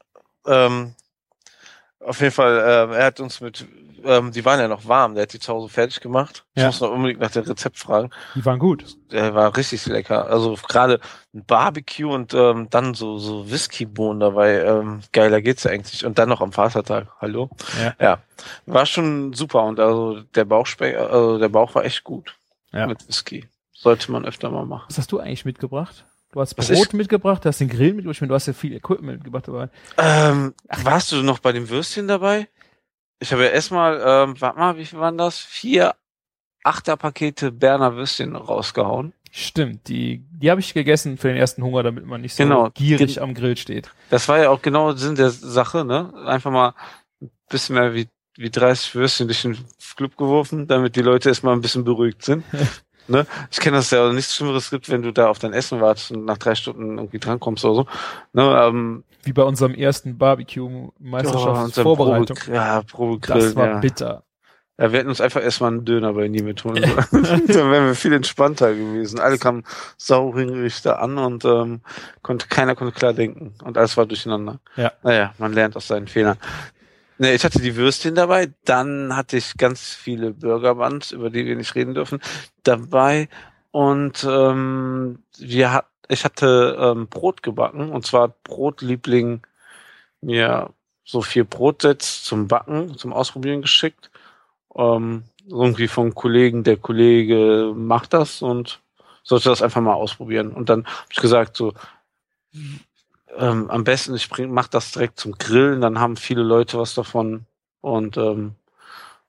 ähm, 0.47 0.95
auf 1.99 2.19
jeden 2.19 2.31
Fall, 2.31 2.57
äh, 2.57 2.95
er 2.95 3.05
hat 3.05 3.19
uns 3.19 3.41
mit, 3.41 3.65
ähm, 4.03 4.31
die 4.31 4.43
waren 4.45 4.59
ja 4.59 4.67
noch 4.69 4.87
warm, 4.87 5.13
der 5.13 5.23
hat 5.23 5.33
die 5.33 5.39
zu 5.39 5.53
Hause 5.53 5.67
fertig 5.67 5.99
gemacht. 5.99 6.45
Ich 6.55 6.61
ja. 6.61 6.67
muss 6.67 6.79
noch 6.79 6.91
unbedingt 6.91 7.19
nach 7.19 7.31
dem 7.31 7.43
Rezept 7.43 7.77
fragen. 7.77 8.11
Die 8.35 8.45
waren 8.45 8.59
gut. 8.59 8.97
Der 9.11 9.35
war 9.35 9.55
richtig 9.55 9.85
lecker. 9.85 10.27
Also 10.27 10.57
gerade 10.67 11.01
ein 11.33 11.45
Barbecue 11.45 12.09
und 12.09 12.33
ähm, 12.33 12.67
dann 12.69 12.93
so 12.93 13.17
so 13.17 13.49
Whiskybohnen 13.49 14.19
dabei. 14.19 14.61
Ähm, 14.63 15.01
geiler 15.11 15.41
geht's 15.41 15.63
ja 15.63 15.71
eigentlich. 15.71 16.05
Und 16.05 16.17
dann 16.17 16.29
noch 16.29 16.41
am 16.41 16.51
Vatertag. 16.51 17.07
Hallo. 17.19 17.49
Ja. 17.81 17.93
ja. 17.99 18.19
War 18.65 18.85
schon 18.85 19.33
super 19.33 19.63
und 19.63 19.79
also 19.79 20.21
der 20.35 20.45
Bauchspeck, 20.45 20.97
also 20.97 21.39
der 21.39 21.49
Bauch 21.49 21.75
war 21.75 21.85
echt 21.85 22.03
gut. 22.03 22.35
Ja. 22.71 22.87
Mit 22.87 23.07
Whisky. 23.07 23.47
Sollte 23.83 24.11
man 24.11 24.25
öfter 24.25 24.49
mal 24.49 24.65
machen. 24.65 24.85
Was 24.89 24.97
hast 24.97 25.11
du 25.11 25.19
eigentlich 25.19 25.45
mitgebracht? 25.45 26.05
Du 26.31 26.41
hast 26.41 26.55
Brot 26.55 26.93
mitgebracht, 26.93 27.45
du 27.45 27.49
hast 27.49 27.59
den 27.59 27.69
Grill 27.69 27.93
mitgebracht, 27.93 28.27
du 28.27 28.33
hast 28.33 28.47
ja 28.47 28.53
viel 28.53 28.73
Equipment 28.73 29.17
mitgebracht 29.17 29.47
dabei. 29.47 29.69
Ähm, 29.97 30.55
warst 30.81 31.11
du 31.11 31.17
noch 31.17 31.37
bei 31.37 31.51
dem 31.51 31.69
Würstchen 31.69 32.07
dabei? 32.07 32.47
Ich 33.19 33.31
habe 33.31 33.43
ja 33.43 33.49
erstmal, 33.49 34.01
ähm, 34.03 34.41
warte 34.41 34.57
mal, 34.57 34.77
wie 34.77 34.85
viel 34.85 34.99
waren 34.99 35.17
das? 35.17 35.37
Vier 35.37 35.93
Achterpakete 36.63 37.51
Berner 37.51 37.95
Würstchen 37.95 38.35
rausgehauen. 38.35 39.13
Stimmt, 39.31 39.87
die, 39.87 40.25
die 40.31 40.49
habe 40.49 40.61
ich 40.61 40.73
gegessen 40.73 41.17
für 41.17 41.27
den 41.27 41.37
ersten 41.37 41.61
Hunger, 41.63 41.83
damit 41.83 42.05
man 42.05 42.21
nicht 42.21 42.35
so 42.35 42.43
genau. 42.43 42.69
gierig 42.71 43.21
am 43.21 43.33
Grill 43.33 43.57
steht. 43.57 43.91
Das 44.09 44.27
war 44.27 44.39
ja 44.39 44.49
auch 44.49 44.61
genau 44.61 44.93
Sinn 44.93 45.15
der 45.15 45.29
Sache, 45.29 45.85
ne? 45.85 46.13
Einfach 46.25 46.51
mal 46.51 46.73
ein 47.21 47.29
bisschen 47.49 47.75
mehr 47.75 47.93
wie, 47.93 48.07
wie 48.37 48.49
30 48.49 48.95
Würstchen 48.95 49.27
durch 49.27 49.41
den 49.43 49.57
Club 49.95 50.17
geworfen, 50.17 50.67
damit 50.67 50.95
die 50.95 51.01
Leute 51.01 51.29
erstmal 51.29 51.53
ein 51.53 51.61
bisschen 51.61 51.83
beruhigt 51.83 52.23
sind. 52.23 52.43
Ne? 53.07 53.25
Ich 53.51 53.59
kenne 53.59 53.77
das 53.77 53.91
ja, 53.91 54.11
nichts 54.11 54.35
Schlimmeres 54.35 54.69
gibt, 54.69 54.89
wenn 54.89 55.01
du 55.01 55.11
da 55.11 55.27
auf 55.27 55.39
dein 55.39 55.53
Essen 55.53 55.81
wartest 55.81 56.11
und 56.11 56.25
nach 56.25 56.37
drei 56.37 56.55
Stunden 56.55 56.97
irgendwie 56.97 57.19
drankommst 57.19 57.63
oder 57.65 57.75
so. 57.75 57.85
Ne, 58.33 58.61
ähm, 58.63 59.03
Wie 59.23 59.33
bei 59.33 59.43
unserem 59.43 59.73
ersten 59.73 60.17
Barbecue-Meisterschaftsvorbereitung. 60.17 62.37
Oh, 62.47 62.51
ja, 62.51 62.81
Probegrill. 62.83 63.41
Das 63.41 63.55
war 63.55 63.67
ja. 63.67 63.79
bitter. 63.79 64.23
Ja, 64.79 64.91
wir 64.91 64.99
hätten 64.99 65.09
uns 65.09 65.21
einfach 65.21 65.43
erstmal 65.43 65.71
einen 65.71 65.85
Döner 65.85 66.13
bei 66.13 66.27
Niemet 66.27 66.63
holen 66.63 66.83
sollen. 67.11 67.11
Dann 67.47 67.71
wären 67.71 67.85
wir 67.85 67.95
viel 67.95 68.13
entspannter 68.13 68.73
gewesen. 68.73 69.19
Alle 69.19 69.37
kamen 69.37 69.63
sauhungrig 69.97 70.81
da 70.81 70.93
an 70.93 71.19
und 71.19 71.45
ähm, 71.45 71.81
konnte 72.23 72.47
keiner 72.47 72.75
konnte 72.75 72.93
klar 72.93 73.13
denken. 73.13 73.53
Und 73.63 73.77
alles 73.77 73.95
war 73.97 74.07
durcheinander. 74.07 74.59
Ja. 74.75 74.91
Naja, 75.03 75.33
man 75.37 75.53
lernt 75.53 75.75
aus 75.75 75.87
seinen 75.87 76.07
Fehlern. 76.07 76.37
Ne, 77.17 77.33
ich 77.33 77.43
hatte 77.43 77.61
die 77.61 77.75
Würstchen 77.75 78.15
dabei, 78.15 78.51
dann 78.65 79.15
hatte 79.15 79.37
ich 79.37 79.55
ganz 79.57 79.93
viele 79.93 80.31
Burgerbuns, 80.31 81.11
über 81.11 81.29
die 81.29 81.45
wir 81.45 81.55
nicht 81.55 81.75
reden 81.75 81.93
dürfen, 81.93 82.19
dabei 82.63 83.29
und 83.71 84.25
ähm, 84.27 85.19
wir 85.37 85.73
hat, 85.73 85.85
ich 86.09 86.25
hatte 86.25 86.77
ähm, 86.79 87.07
Brot 87.07 87.43
gebacken 87.43 87.89
und 87.91 88.05
zwar 88.05 88.29
Brotliebling 88.43 89.45
mir 90.21 90.71
so 91.03 91.21
vier 91.21 91.43
Brotsets 91.43 92.23
zum 92.23 92.47
Backen, 92.47 92.97
zum 92.97 93.13
Ausprobieren 93.13 93.61
geschickt. 93.61 94.09
Ähm, 94.75 95.23
irgendwie 95.47 95.87
vom 95.87 96.15
Kollegen, 96.15 96.63
der 96.63 96.77
Kollege 96.77 97.73
macht 97.75 98.13
das 98.13 98.41
und 98.41 98.81
sollte 99.23 99.49
das 99.49 99.61
einfach 99.61 99.81
mal 99.81 99.93
ausprobieren. 99.93 100.51
Und 100.51 100.69
dann 100.69 100.85
habe 100.85 101.07
ich 101.11 101.19
gesagt, 101.19 101.57
so, 101.57 101.73
ähm, 103.37 103.69
am 103.69 103.83
besten, 103.83 104.15
ich 104.15 104.29
bring, 104.29 104.51
mach 104.51 104.67
das 104.67 104.91
direkt 104.91 105.19
zum 105.19 105.33
Grillen, 105.33 105.81
dann 105.81 105.99
haben 105.99 106.17
viele 106.17 106.43
Leute 106.43 106.77
was 106.77 106.93
davon. 106.93 107.45
Und 107.81 108.17
ähm, 108.17 108.55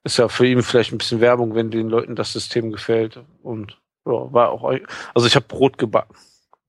ist 0.04 0.18
ja 0.18 0.28
für 0.28 0.46
ihn 0.46 0.62
vielleicht 0.62 0.92
ein 0.92 0.98
bisschen 0.98 1.20
Werbung, 1.20 1.54
wenn 1.54 1.70
den 1.70 1.88
Leuten 1.88 2.14
das 2.14 2.32
System 2.32 2.70
gefällt. 2.70 3.20
Und 3.42 3.80
ja, 4.06 4.32
war 4.32 4.50
auch, 4.50 4.70
also 5.14 5.26
ich 5.26 5.34
habe 5.34 5.46
Brot 5.46 5.78
gebacken. 5.78 6.14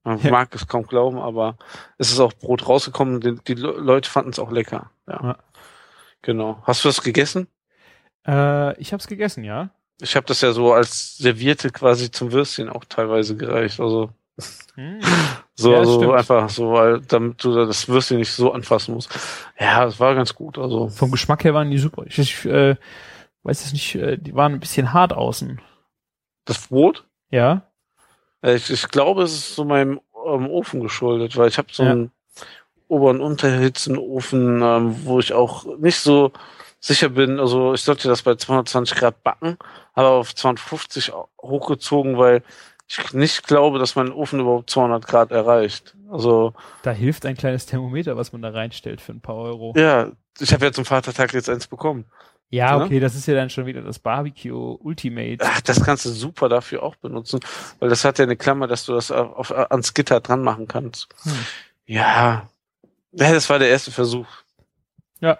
Man 0.04 0.20
Ja. 0.20 0.30
mag 0.30 0.54
es 0.54 0.66
kaum 0.68 0.86
glauben, 0.86 1.18
aber 1.18 1.56
es 1.98 2.10
ist 2.10 2.20
auch 2.20 2.32
Brot 2.32 2.68
rausgekommen. 2.68 3.20
Die, 3.20 3.36
die 3.46 3.54
Le- 3.54 3.72
Leute 3.78 4.08
fanden 4.08 4.30
es 4.30 4.38
auch 4.38 4.50
lecker. 4.50 4.90
Ja. 5.08 5.20
Ja. 5.22 5.36
Genau. 6.22 6.62
Hast 6.62 6.84
du 6.84 6.88
das 6.88 7.02
gegessen? 7.02 7.48
Äh, 8.26 8.80
ich 8.80 8.92
habe 8.92 9.00
es 9.00 9.06
gegessen, 9.06 9.44
ja. 9.44 9.70
Ich 10.00 10.16
habe 10.16 10.26
das 10.26 10.40
ja 10.40 10.52
so 10.52 10.72
als 10.72 11.16
Servierte 11.16 11.70
quasi 11.70 12.10
zum 12.10 12.32
Würstchen 12.32 12.68
auch 12.68 12.84
teilweise 12.84 13.36
gereicht. 13.36 13.80
Also 13.80 14.10
Hm. 14.74 15.00
so, 15.54 15.72
Ja, 15.72 15.78
also 15.78 16.12
einfach 16.12 16.48
so, 16.50 16.72
weil 16.72 17.00
damit 17.00 17.42
du 17.42 17.54
das 17.66 17.88
Würstchen 17.88 18.18
nicht 18.18 18.32
so 18.32 18.52
anfassen 18.52 18.94
musst. 18.94 19.10
Ja, 19.58 19.84
es 19.84 19.98
war 19.98 20.14
ganz 20.14 20.34
gut. 20.34 20.58
Also 20.58 20.88
Vom 20.88 21.10
Geschmack 21.10 21.44
her 21.44 21.54
waren 21.54 21.70
die 21.70 21.78
super. 21.78 22.04
Ich, 22.06 22.18
ich 22.18 22.44
äh, 22.44 22.76
weiß 23.42 23.64
es 23.64 23.72
nicht, 23.72 23.94
äh, 23.94 24.18
die 24.18 24.34
waren 24.34 24.52
ein 24.52 24.60
bisschen 24.60 24.92
hart 24.92 25.12
außen. 25.14 25.60
das 26.44 26.68
Brot. 26.68 27.04
Ja. 27.30 27.62
Äh, 28.42 28.56
Ich, 28.56 28.70
ich 28.70 28.88
glaube, 28.88 29.22
es 29.22 29.32
ist 29.32 29.54
so 29.54 29.64
meinem 29.64 30.00
ähm, 30.26 30.50
Ofen 30.50 30.80
geschuldet, 30.80 31.36
weil 31.36 31.48
ich 31.48 31.56
habe 31.58 31.68
so 31.72 31.82
Ja. 31.84 31.92
einen 31.92 32.10
Ober- 32.88 33.10
und 33.10 33.20
Unterhitzenofen, 33.20 34.62
ähm, 34.62 34.96
wo 35.04 35.18
ich 35.18 35.32
auch 35.32 35.64
nicht 35.78 35.98
so 35.98 36.32
sicher 36.78 37.08
bin. 37.08 37.40
Also 37.40 37.72
ich 37.74 37.80
sollte 37.82 38.08
das 38.08 38.22
bei 38.22 38.34
220 38.34 38.96
Grad 38.98 39.22
backen, 39.24 39.56
aber 39.94 40.10
auf 40.10 40.34
250 40.34 41.12
au- 41.12 41.28
hochgezogen, 41.40 42.18
weil 42.18 42.42
ich 42.88 43.12
nicht 43.12 43.46
glaube, 43.46 43.78
dass 43.78 43.96
mein 43.96 44.12
Ofen 44.12 44.40
überhaupt 44.40 44.70
200 44.70 45.06
Grad 45.06 45.30
erreicht. 45.32 45.94
Also 46.10 46.54
Da 46.82 46.92
hilft 46.92 47.26
ein 47.26 47.36
kleines 47.36 47.66
Thermometer, 47.66 48.16
was 48.16 48.32
man 48.32 48.42
da 48.42 48.50
reinstellt 48.50 49.00
für 49.00 49.12
ein 49.12 49.20
paar 49.20 49.36
Euro. 49.36 49.72
ja, 49.76 50.12
ich 50.38 50.52
habe 50.52 50.66
ja 50.66 50.72
zum 50.72 50.84
Vatertag 50.84 51.32
jetzt 51.34 51.48
eins 51.48 51.66
bekommen. 51.66 52.04
Ja, 52.50 52.78
Ja. 52.78 52.84
okay, 52.84 53.00
das 53.00 53.16
ist 53.16 53.26
ja 53.26 53.34
dann 53.34 53.50
schon 53.50 53.66
wieder 53.66 53.82
das 53.82 53.98
Barbecue 53.98 54.76
Ultimate. 54.80 55.38
Ach, 55.40 55.60
das 55.62 55.82
kannst 55.82 56.04
du 56.04 56.10
super 56.10 56.48
dafür 56.48 56.82
auch 56.84 56.94
benutzen, 56.96 57.40
weil 57.80 57.88
das 57.88 58.04
hat 58.04 58.18
ja 58.18 58.24
eine 58.24 58.36
Klammer, 58.36 58.68
dass 58.68 58.84
du 58.86 58.92
das 58.92 59.10
auf, 59.10 59.50
auf, 59.50 59.70
ans 59.70 59.94
Gitter 59.94 60.20
dran 60.20 60.42
machen 60.42 60.68
kannst. 60.68 61.08
Hm. 61.22 61.32
Ja. 61.86 62.48
Ja, 63.12 63.32
das 63.32 63.48
war 63.50 63.58
der 63.58 63.68
erste 63.70 63.90
Versuch. 63.90 64.26
Ja. 65.20 65.38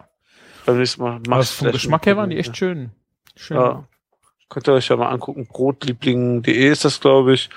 Beim 0.65 0.79
nächsten 0.79 1.03
Mal 1.03 1.21
machst 1.29 1.53
vom 1.53 1.71
Geschmack 1.71 2.07
her 2.07 2.17
waren 2.17 2.31
die 2.31 2.39
echt 2.39 2.57
schön. 2.57 2.91
Schön. 3.37 3.57
Ja. 3.57 3.85
Könnt 4.49 4.69
ihr 4.69 4.75
euch 4.75 4.89
ja 4.89 4.97
mal 4.97 5.11
angucken. 5.11 5.47
Brotliebling.de 5.47 6.71
ist 6.71 6.85
das, 6.85 7.01
glaube 7.01 7.35
ich. 7.35 7.51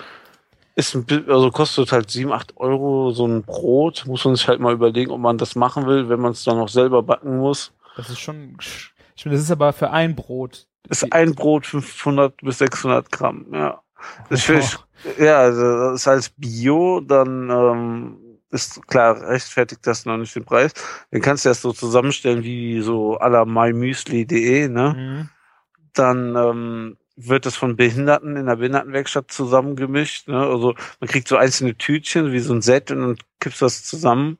Ist 0.76 0.96
ein, 0.96 1.06
also 1.28 1.52
kostet 1.52 1.92
halt 1.92 2.10
7, 2.10 2.32
8 2.32 2.58
Euro 2.58 3.12
so 3.12 3.28
ein 3.28 3.44
Brot. 3.44 4.06
Muss 4.08 4.26
man 4.26 4.36
sich 4.36 4.48
halt 4.48 4.60
mal 4.60 4.74
überlegen, 4.74 5.12
ob 5.12 5.20
man 5.20 5.38
das 5.38 5.56
machen 5.56 5.86
will, 5.86 6.10
wenn 6.10 6.20
man 6.20 6.32
es 6.32 6.44
dann 6.44 6.58
noch 6.58 6.70
selber 6.70 7.04
backen 7.04 7.38
muss. 7.38 7.74
Das 7.98 8.10
ist 8.10 8.20
schon, 8.20 8.56
ich 8.60 9.24
finde, 9.24 9.38
das 9.38 9.44
ist 9.44 9.52
aber 9.52 9.74
für 9.74 9.92
ein 9.92 10.16
Brot. 10.16 10.68
Ist 10.88 11.12
ein 11.12 11.36
Brot 11.36 11.66
500 11.66 12.38
bis 12.38 12.60
600 12.60 13.12
Gramm, 13.12 13.46
ja. 13.54 13.82
Das 14.30 14.48
ich, 14.48 14.78
ja, 15.20 15.40
also 15.40 15.62
das 15.62 16.02
ist 16.02 16.08
als 16.08 16.30
Bio, 16.30 17.02
dann 17.02 17.50
ähm, 17.50 18.18
ist 18.50 18.88
klar, 18.88 19.22
rechtfertigt 19.22 19.86
das 19.86 20.06
noch 20.06 20.18
nicht 20.18 20.36
den 20.36 20.46
Preis. 20.46 20.74
Dann 21.12 21.22
kannst 21.22 21.46
du 21.46 21.50
das 21.50 21.62
so 21.62 21.74
zusammenstellen 21.74 22.44
wie 22.44 22.82
so 22.82 23.20
à 23.20 23.28
la 23.28 23.46
mymüsli.de, 23.46 24.70
ne? 24.70 24.96
Mhm. 24.98 25.30
Dann 25.94 26.36
ähm, 26.36 26.98
wird 27.16 27.46
das 27.46 27.56
von 27.56 27.76
Behinderten 27.76 28.38
in 28.38 28.46
der 28.46 28.56
Behindertenwerkstatt 28.56 29.32
zusammengemischt. 29.32 30.28
Ne? 30.28 30.40
Also 30.40 30.76
man 31.00 31.10
kriegt 31.10 31.28
so 31.28 31.36
einzelne 31.36 31.76
Tütchen 31.76 32.32
wie 32.32 32.40
so 32.40 32.54
ein 32.54 32.62
Set 32.62 32.92
und 32.92 33.02
dann 33.02 33.18
kippst 33.40 33.62
du 33.62 33.66
das 33.66 33.84
zusammen, 33.84 34.38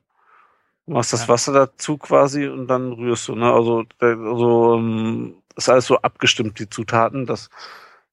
machst 0.86 1.12
das 1.12 1.22
Ja. 1.22 1.28
Wasser 1.28 1.52
dazu 1.52 1.98
quasi 1.98 2.46
und 2.46 2.68
dann 2.68 2.92
rührst 2.92 3.28
du. 3.28 3.34
Ne? 3.34 3.52
Also, 3.52 3.84
also 3.98 4.76
ähm, 4.76 5.34
ist 5.56 5.68
alles 5.68 5.86
so 5.86 5.98
abgestimmt, 5.98 6.58
die 6.58 6.70
Zutaten, 6.70 7.26
das, 7.26 7.50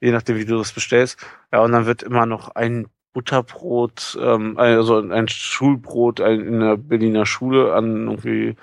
je 0.02 0.12
nachdem, 0.12 0.38
wie 0.38 0.46
du 0.46 0.58
das 0.58 0.74
bestellst. 0.74 1.18
Ja, 1.52 1.62
und 1.62 1.72
dann 1.72 1.86
wird 1.86 2.04
immer 2.04 2.26
noch 2.26 2.50
ein 2.50 2.88
Butterbrot, 3.14 4.18
ähm, 4.22 4.58
also 4.58 5.00
ein 5.00 5.28
Schulbrot 5.28 6.22
ein, 6.22 6.40
in 6.42 6.60
der 6.60 6.78
Berliner 6.78 7.26
Schule 7.26 7.74
an 7.74 8.08
irgendwie 8.08 8.56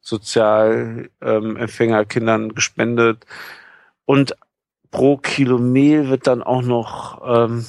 Sozialempfängerkindern 0.00 2.42
ähm, 2.42 2.54
gespendet. 2.54 3.24
Und 4.04 4.34
pro 4.90 5.16
Kilo 5.16 5.58
Mehl 5.58 6.08
wird 6.08 6.26
dann 6.26 6.42
auch 6.42 6.62
noch 6.62 7.22
ähm, 7.24 7.66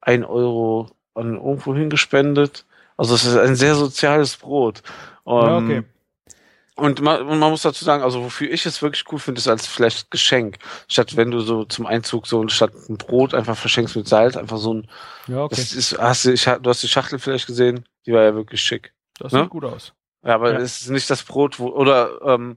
ein 0.00 0.24
Euro 0.24 0.88
an 1.14 1.34
irgendwo 1.36 1.74
hingespendet. 1.74 2.64
Also 2.96 3.14
es 3.14 3.24
ist 3.24 3.36
ein 3.36 3.56
sehr 3.56 3.74
soziales 3.74 4.36
Brot. 4.36 4.82
Ja, 5.26 5.58
Ähm, 5.58 5.64
okay. 5.64 5.82
Und 6.76 7.02
man, 7.02 7.20
und 7.28 7.38
man 7.38 7.50
muss 7.50 7.60
dazu 7.62 7.84
sagen, 7.84 8.02
also 8.02 8.24
wofür 8.24 8.50
ich 8.50 8.64
es 8.64 8.80
wirklich 8.80 9.04
cool 9.12 9.18
finde, 9.18 9.38
ist 9.38 9.48
als 9.48 9.66
vielleicht 9.66 10.10
Geschenk. 10.10 10.56
Statt 10.88 11.14
wenn 11.14 11.30
du 11.30 11.40
so 11.40 11.64
zum 11.64 11.84
Einzug 11.84 12.26
so 12.26 12.46
statt 12.48 12.72
ein 12.88 12.96
Brot 12.96 13.34
einfach 13.34 13.56
verschenkst 13.56 13.96
mit 13.96 14.08
Salz, 14.08 14.34
einfach 14.36 14.56
so 14.56 14.74
ein, 14.74 14.88
Ja, 15.26 15.42
okay. 15.44 15.56
das 15.56 15.74
ist, 15.74 15.98
hast 15.98 16.24
du, 16.24 16.32
ich, 16.32 16.44
du 16.44 16.70
hast 16.70 16.82
die 16.82 16.88
Schachtel 16.88 17.18
vielleicht 17.18 17.46
gesehen, 17.46 17.84
die 18.06 18.12
war 18.12 18.22
ja 18.22 18.34
wirklich 18.34 18.62
schick. 18.62 18.94
Das 19.18 19.32
ne? 19.32 19.42
sieht 19.42 19.50
gut 19.50 19.64
aus. 19.66 19.92
Ja, 20.24 20.34
aber 20.36 20.52
Ja. 20.52 20.58
es 20.58 20.80
ist 20.80 20.88
nicht 20.90 21.10
das 21.10 21.22
Brot, 21.22 21.58
wo, 21.58 21.68
oder 21.68 22.18
ähm, 22.24 22.56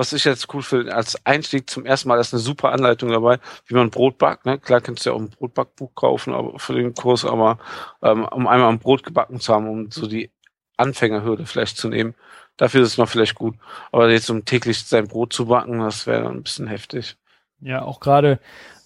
was 0.00 0.14
ich 0.14 0.24
jetzt 0.24 0.52
cool 0.54 0.62
finde, 0.62 0.94
als 0.94 1.26
Einstieg 1.26 1.68
zum 1.68 1.84
ersten 1.84 2.08
Mal 2.08 2.18
ist 2.18 2.32
eine 2.32 2.40
super 2.40 2.72
Anleitung 2.72 3.10
dabei, 3.10 3.38
wie 3.66 3.74
man 3.74 3.90
Brot 3.90 4.16
backt. 4.16 4.46
Ne? 4.46 4.58
Klar 4.58 4.80
kannst 4.80 5.04
du 5.04 5.10
ja 5.10 5.14
auch 5.14 5.20
ein 5.20 5.28
Brotbackbuch 5.28 5.94
kaufen 5.94 6.32
aber 6.32 6.58
für 6.58 6.72
den 6.72 6.94
Kurs, 6.94 7.26
aber 7.26 7.58
ähm, 8.02 8.24
um 8.24 8.46
einmal 8.46 8.70
ein 8.70 8.78
Brot 8.78 9.02
gebacken 9.02 9.40
zu 9.40 9.52
haben, 9.52 9.68
um 9.68 9.90
so 9.90 10.06
die 10.06 10.30
Anfängerhürde 10.78 11.44
vielleicht 11.44 11.76
zu 11.76 11.90
nehmen, 11.90 12.14
dafür 12.56 12.80
ist 12.80 12.92
es 12.92 12.96
noch 12.96 13.10
vielleicht 13.10 13.34
gut. 13.34 13.56
Aber 13.92 14.10
jetzt 14.10 14.30
um 14.30 14.46
täglich 14.46 14.78
sein 14.78 15.06
Brot 15.06 15.34
zu 15.34 15.44
backen, 15.44 15.80
das 15.80 16.06
wäre 16.06 16.22
dann 16.22 16.36
ein 16.36 16.44
bisschen 16.44 16.66
heftig. 16.66 17.18
Ja, 17.60 17.82
auch 17.82 18.00
gerade, 18.00 18.40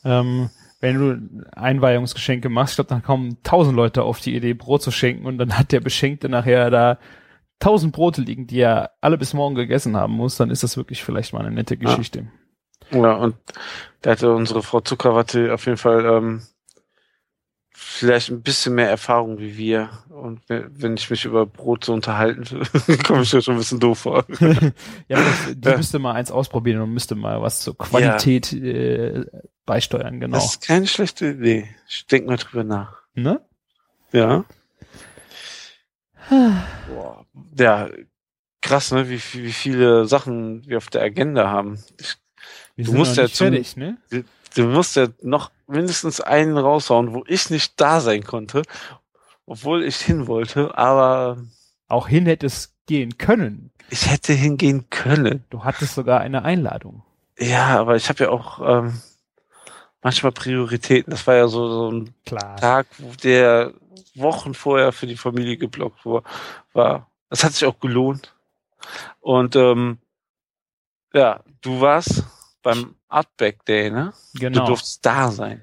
ähm, 0.05 0.51
wenn 0.81 0.99
du 0.99 1.47
Einweihungsgeschenke 1.55 2.49
machst, 2.49 2.73
ich 2.73 2.77
glaube, 2.79 2.89
dann 2.89 3.05
kommen 3.05 3.41
tausend 3.45 3.77
Leute 3.77 4.03
auf 4.03 4.19
die 4.19 4.35
Idee, 4.35 4.55
Brot 4.55 4.83
zu 4.83 4.91
schenken 4.91 5.27
und 5.27 5.39
dann 5.39 5.57
hat 5.57 5.71
der 5.71 5.79
Beschenkte 5.79 6.29
nachher 6.29 6.71
da 6.71 6.99
tausend 7.61 7.93
Brote 7.95 8.21
liegen, 8.21 8.47
die 8.47 8.61
er 8.61 8.93
alle 9.01 9.19
bis 9.19 9.33
morgen 9.35 9.55
gegessen 9.55 9.97
haben 9.97 10.13
muss, 10.15 10.37
dann 10.37 10.51
ist 10.51 10.63
das 10.63 10.77
wirklich 10.77 11.03
vielleicht 11.05 11.33
mal 11.33 11.41
eine 11.41 11.55
nette 11.55 11.77
Geschichte. 11.77 12.27
Ja, 12.91 13.15
und 13.15 13.35
da 14.03 14.11
hatte 14.11 14.33
unsere 14.35 14.63
Frau 14.63 14.81
Zuckerwatte 14.81 15.55
auf 15.55 15.65
jeden 15.67 15.79
Fall 15.79 16.05
ähm, 16.05 16.43
vielleicht 17.73 18.31
ein 18.31 18.43
bisschen 18.43 18.75
mehr 18.75 18.89
Erfahrung 18.91 19.39
wie 19.39 19.57
wir. 19.57 19.91
Und 20.11 20.41
wenn 20.49 20.97
ich 20.97 21.09
mich 21.11 21.25
über 21.25 21.47
Brot 21.47 21.85
so 21.85 21.93
unterhalten 21.93 22.49
will, 22.51 22.99
komme 23.07 23.23
ich 23.23 23.33
mir 23.33 23.43
schon 23.43 23.55
ein 23.55 23.59
bisschen 23.59 23.81
doof 23.81 24.01
vor. 24.01 24.25
ja, 25.09 25.19
das, 25.23 25.47
die 25.57 25.69
Ja. 25.69 25.77
müsste 25.77 25.99
mal 25.99 26.13
eins 26.13 26.31
ausprobieren 26.31 26.83
und 26.83 26.93
müsste 26.93 27.15
mal 27.15 27.41
was 27.43 27.61
zur 27.61 27.77
Qualität 27.77 28.53
äh, 28.53 29.25
beisteuern, 29.67 30.21
genau. 30.21 30.37
Das 30.37 30.47
ist 30.57 30.67
keine 30.67 30.87
schlechte 30.87 31.31
Idee. 31.31 31.69
Ich 31.89 32.07
denke 32.07 32.29
mal 32.29 32.37
drüber 32.37 32.65
nach. 32.65 33.03
ne? 33.15 33.41
Ja. 34.13 34.45
Boah. 36.31 37.25
Ja, 37.59 37.89
krass, 38.63 38.91
ne? 38.93 39.09
Wie, 39.09 39.21
wie 39.35 39.53
viele 39.53 40.07
Sachen 40.07 40.67
wir 40.67 40.79
auf 40.79 40.89
der 40.89 41.03
Agenda 41.03 41.49
haben. 41.51 41.79
Wir 42.77 42.87
Du 42.87 42.93
musst 42.95 43.17
ja 43.17 43.29
zum- 43.29 43.49
fertig, 43.49 43.77
ne? 43.77 43.99
du 44.57 44.63
musst 44.65 44.97
ja 44.97 45.09
noch 45.23 45.51
mindestens 45.67 46.21
einen 46.21 46.57
raushauen, 46.59 47.13
wo 47.15 47.25
ich 47.27 47.51
nicht 47.51 47.81
da 47.81 48.01
sein 48.01 48.23
konnte, 48.25 48.63
obwohl 49.47 49.85
ich 49.85 49.97
hin 49.97 50.27
wollte, 50.27 50.77
aber 50.79 51.39
Auch 51.89 52.09
hin 52.09 52.27
hätte 52.27 52.47
es 52.47 52.75
gehen 52.87 53.17
können. 53.19 53.71
ich 53.91 54.11
hätte 54.11 54.33
hingehen 54.33 54.87
können. 54.91 55.45
Du 55.51 55.65
hattest 55.65 55.95
sogar 55.95 56.21
eine 56.21 56.45
Einladung. 56.45 57.03
Ja, 57.39 57.79
aber 57.81 57.97
ich 57.97 58.09
habe 58.09 58.25
ja 58.25 58.31
auch 58.31 58.61
ähm, 58.61 59.01
manchmal 60.03 60.33
Prioritäten. 60.33 61.11
Das 61.11 61.27
war 61.27 61.35
ja 61.35 61.49
so, 61.49 61.69
so 61.69 61.91
ein 61.91 62.15
Klar. 62.27 62.57
Tag, 62.57 62.87
wo 62.99 63.11
der 63.23 63.73
Wochen 64.15 64.55
vorher 64.55 64.93
für 64.93 65.07
die 65.07 65.17
Familie 65.17 65.57
geblockt 65.57 66.05
war. 66.07 66.23
war. 66.73 67.11
Das 67.31 67.45
hat 67.45 67.53
sich 67.53 67.67
auch 67.67 67.81
gelohnt. 67.81 68.35
Und 69.21 69.57
ähm, 69.57 69.99
ja, 71.13 71.43
du 71.63 71.81
warst 71.81 72.25
beim 72.63 72.95
Artback 73.09 73.65
Day, 73.65 73.91
ne? 73.91 74.13
Du 74.35 74.41
Genau. 74.41 74.67
durftest 74.67 75.05
da 75.05 75.31
sein. 75.31 75.63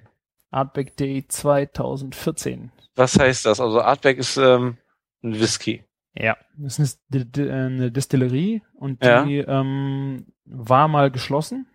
Artback 0.50 0.98
Day 0.98 1.26
2014. 1.28 2.72
Was 2.96 3.18
heißt 3.18 3.46
das? 3.46 3.60
Also 3.60 3.82
Artback 3.82 4.18
ist 4.18 4.38
ähm, 4.38 4.78
ein 5.24 5.40
Whisky. 5.40 5.84
Ja, 6.14 6.36
das 6.58 6.78
ist 6.80 7.00
eine, 7.14 7.92
Distillerie 7.92 8.62
und 8.74 9.04
Ja. 9.04 9.24
die 9.24 9.38
ähm, 9.38 10.26
war 10.46 10.88
mal 10.90 11.10
geschlossen. 11.10 11.68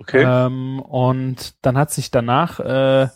Okay. 0.00 0.24
Ähm, 0.26 0.80
und 0.80 1.54
dann 1.64 1.78
hat 1.78 1.92
sich 1.92 2.10
danach, 2.10 2.58
äh, 2.58 3.08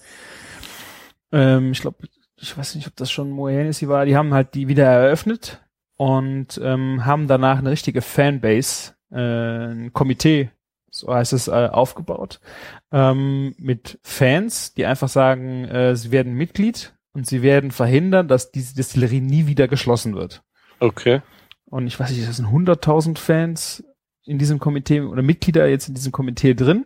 ähm, 1.33 1.73
ich 1.73 1.81
glaube, 1.81 2.07
ich 2.41 2.57
weiß 2.57 2.75
nicht, 2.75 2.87
ob 2.87 2.97
das 2.97 3.11
schon 3.11 3.31
Mohenesi 3.31 3.89
war, 3.89 4.07
die 4.07 4.17
haben 4.17 4.35
halt 4.35 4.55
die 4.55 4.69
wieder 4.69 4.87
eröffnet 4.87 5.63
und 5.97 6.61
ähm, 6.63 7.05
haben 7.05 7.27
danach 7.27 7.59
eine 7.59 7.71
richtige 7.71 8.03
Fanbase, 8.03 8.95
äh, 9.11 9.17
ein 9.19 9.93
Komitee, 9.93 10.51
so 10.91 11.13
heißt 11.13 11.33
es, 11.33 11.49
äh, 11.49 11.69
aufgebaut, 11.71 12.41
ähm, 12.93 13.55
mit 13.59 13.99
Fans, 14.03 14.75
die 14.75 14.87
einfach 14.87 15.09
sagen, 15.09 15.65
äh, 15.65 15.97
sie 15.97 16.11
werden 16.11 16.35
Mitglied 16.35 16.95
und 17.13 17.27
sie 17.27 17.43
werden 17.43 17.71
verhindern, 17.71 18.29
dass 18.29 18.53
diese 18.53 18.75
Distillerie 18.75 19.21
nie 19.21 19.47
wieder 19.47 19.69
geschlossen 19.69 20.15
wird. 20.15 20.43
Okay. 20.81 21.23
Und 21.67 21.87
ich 21.87 21.99
weiß 21.99 22.11
nicht, 22.11 22.27
das 22.27 22.37
sind 22.37 22.49
100.000 22.49 23.19
Fans 23.19 23.85
in 24.29 24.39
diesem 24.39 24.59
Komitee 24.59 25.01
oder 25.01 25.23
Mitglieder 25.23 25.67
jetzt 25.69 25.89
in 25.89 25.95
diesem 25.95 26.13
Komitee 26.13 26.55
drin. 26.55 26.85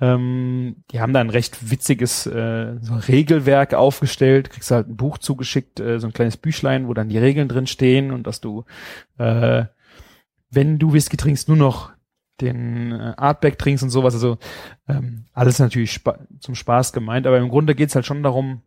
Ähm, 0.00 0.84
die 0.90 1.00
haben 1.00 1.12
da 1.12 1.20
ein 1.20 1.30
recht 1.30 1.70
witziges 1.70 2.26
äh, 2.26 2.76
so 2.80 2.94
Regelwerk 2.94 3.74
aufgestellt. 3.74 4.50
Kriegst 4.50 4.70
halt 4.70 4.88
ein 4.88 4.96
Buch 4.96 5.18
zugeschickt, 5.18 5.80
äh, 5.80 5.98
so 5.98 6.06
ein 6.06 6.12
kleines 6.12 6.36
Büchlein, 6.36 6.86
wo 6.86 6.94
dann 6.94 7.08
die 7.08 7.18
Regeln 7.18 7.48
drin 7.48 7.66
stehen 7.66 8.10
und 8.10 8.26
dass 8.26 8.40
du, 8.40 8.64
äh, 9.18 9.64
wenn 10.50 10.78
du 10.78 10.92
Whisky 10.92 11.16
trinkst, 11.16 11.48
nur 11.48 11.56
noch 11.56 11.92
den 12.40 12.92
äh, 12.92 13.14
Artback 13.16 13.58
trinkst 13.58 13.82
und 13.82 13.90
sowas. 13.90 14.14
Also 14.14 14.38
ähm, 14.86 15.24
alles 15.32 15.58
natürlich 15.58 15.92
spa 15.92 16.18
zum 16.40 16.54
Spaß 16.54 16.92
gemeint, 16.92 17.26
aber 17.26 17.38
im 17.38 17.48
Grunde 17.48 17.74
geht's 17.74 17.94
halt 17.94 18.04
schon 18.04 18.22
darum, 18.22 18.62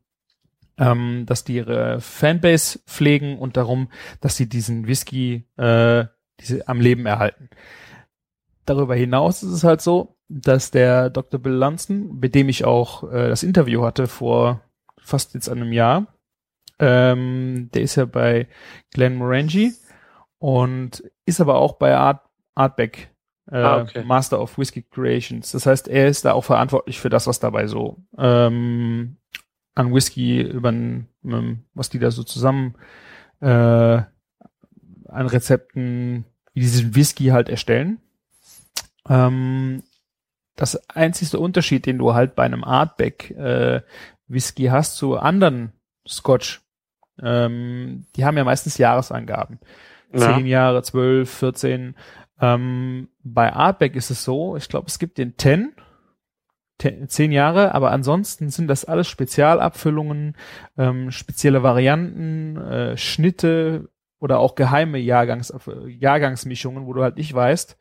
ähm, 0.80 1.26
dass 1.28 1.44
die 1.44 1.58
ihre 1.58 2.02
Fanbase 2.02 2.80
pflegen 2.88 3.38
und 3.38 3.58
darum, 3.58 3.90
dass 4.22 4.36
sie 4.36 4.50
diesen 4.50 4.88
Whisky 4.88 5.46
äh, 5.58 6.06
diese 6.40 6.68
am 6.68 6.82
Leben 6.82 7.06
erhalten. 7.06 7.50
Darüber 8.70 8.94
hinaus 8.94 9.42
ist 9.42 9.52
es 9.52 9.64
halt 9.64 9.82
so, 9.82 10.16
dass 10.28 10.70
der 10.70 11.10
Dr. 11.10 11.40
Bill 11.40 11.54
Lunston, 11.54 12.20
mit 12.20 12.36
dem 12.36 12.50
ich 12.50 12.66
auch 12.66 13.04
äh, 13.12 13.28
das 13.28 13.42
Interview 13.42 13.84
hatte 13.84 14.06
vor 14.06 14.62
fast 15.00 15.34
jetzt 15.34 15.50
einem 15.50 15.74
Jahr, 15.74 16.06
ähm, 16.78 17.72
der 17.74 17.82
ist 17.82 17.96
ja 17.96 18.06
bei 18.06 18.48
Glenn 18.92 19.16
Morangi 19.16 19.74
und 20.38 21.04
ist 21.26 21.42
aber 21.42 21.56
auch 21.56 21.74
bei 21.74 21.96
Art, 21.96 22.22
Artback 22.54 23.10
äh, 23.52 23.58
Ah, 23.58 23.82
okay. 23.82 24.04
Master 24.04 24.40
of 24.40 24.56
Whiskey 24.60 24.84
Creations. 24.84 25.52
Das 25.52 25.66
heißt, 25.66 25.88
er 25.88 26.08
ist 26.08 26.26
da 26.26 26.34
auch 26.34 26.44
verantwortlich 26.44 27.00
für 27.00 27.10
das, 27.10 27.26
was 27.26 27.40
dabei 27.40 27.66
so 27.66 27.98
ähm, 28.20 29.18
an 29.74 29.94
Whisky 29.96 30.42
über 30.42 30.70
ähm, 30.70 31.64
was 31.74 31.90
die 31.90 31.98
da 31.98 32.12
so 32.12 32.22
zusammen 32.22 32.76
äh, 33.42 33.48
an 33.48 34.08
Rezepten, 35.10 36.26
wie 36.54 36.60
die 36.60 36.68
diesen 36.68 36.96
Whisky 36.96 37.30
halt 37.30 37.50
erstellen. 37.50 38.00
Ähm, 39.10 39.84
das 40.56 40.90
einzigste 40.90 41.40
Unterschied, 41.40 41.86
den 41.86 41.98
du 41.98 42.14
halt 42.14 42.36
bei 42.36 42.44
einem 42.44 42.64
Artback 42.64 43.32
äh, 43.32 43.82
Whisky 44.28 44.66
hast 44.66 44.98
zu 44.98 45.18
anderen 45.18 45.72
Scotch, 46.08 46.62
ähm, 47.22 48.06
die 48.16 48.26
haben 48.26 48.38
ja 48.38 48.44
meistens 48.44 48.78
Jahresangaben. 48.78 49.60
Ja. 50.14 50.36
Zehn 50.36 50.46
Jahre, 50.46 50.84
zwölf, 50.84 51.30
14. 51.32 51.96
Ähm, 52.42 53.10
bei 53.24 53.54
Artback 53.54 53.96
ist 53.96 54.10
es 54.10 54.24
so, 54.24 54.56
ich 54.56 54.70
glaube, 54.70 54.88
es 54.88 55.00
gibt 55.00 55.18
den 55.18 55.38
10, 55.38 55.74
10, 56.80 57.10
10 57.10 57.32
Jahre, 57.32 57.76
aber 57.76 57.92
ansonsten 57.92 58.50
sind 58.50 58.68
das 58.68 58.86
alles 58.86 59.08
Spezialabfüllungen, 59.08 60.36
ähm, 60.78 61.12
spezielle 61.12 61.64
Varianten, 61.64 62.58
äh, 62.58 62.98
Schnitte 62.98 63.90
oder 64.20 64.40
auch 64.40 64.56
geheime 64.56 64.98
Jahrgangs, 64.98 65.54
Jahrgangsmischungen, 65.88 66.86
wo 66.86 66.94
du 66.94 67.04
halt 67.04 67.18
nicht 67.18 67.34
weißt, 67.34 67.78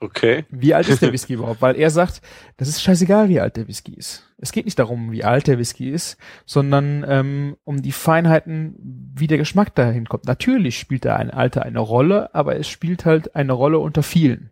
Okay. 0.00 0.44
wie 0.50 0.74
alt 0.74 0.88
ist 0.88 1.02
der 1.02 1.12
Whisky 1.12 1.34
überhaupt? 1.34 1.60
Weil 1.60 1.76
er 1.76 1.90
sagt, 1.90 2.22
das 2.56 2.68
ist 2.68 2.82
scheißegal, 2.82 3.28
wie 3.28 3.40
alt 3.40 3.56
der 3.56 3.66
Whisky 3.66 3.94
ist. 3.94 4.24
Es 4.38 4.52
geht 4.52 4.64
nicht 4.64 4.78
darum, 4.78 5.10
wie 5.10 5.24
alt 5.24 5.46
der 5.48 5.58
Whisky 5.58 5.90
ist, 5.90 6.16
sondern 6.46 7.04
ähm, 7.08 7.56
um 7.64 7.82
die 7.82 7.92
Feinheiten, 7.92 8.76
wie 9.14 9.26
der 9.26 9.38
Geschmack 9.38 9.74
dahin 9.74 10.06
kommt. 10.06 10.26
Natürlich 10.26 10.78
spielt 10.78 11.04
da 11.04 11.16
ein 11.16 11.30
Alter 11.32 11.62
eine 11.62 11.80
Rolle, 11.80 12.34
aber 12.34 12.56
es 12.56 12.68
spielt 12.68 13.04
halt 13.04 13.34
eine 13.34 13.52
Rolle 13.52 13.80
unter 13.80 14.02
vielen. 14.04 14.50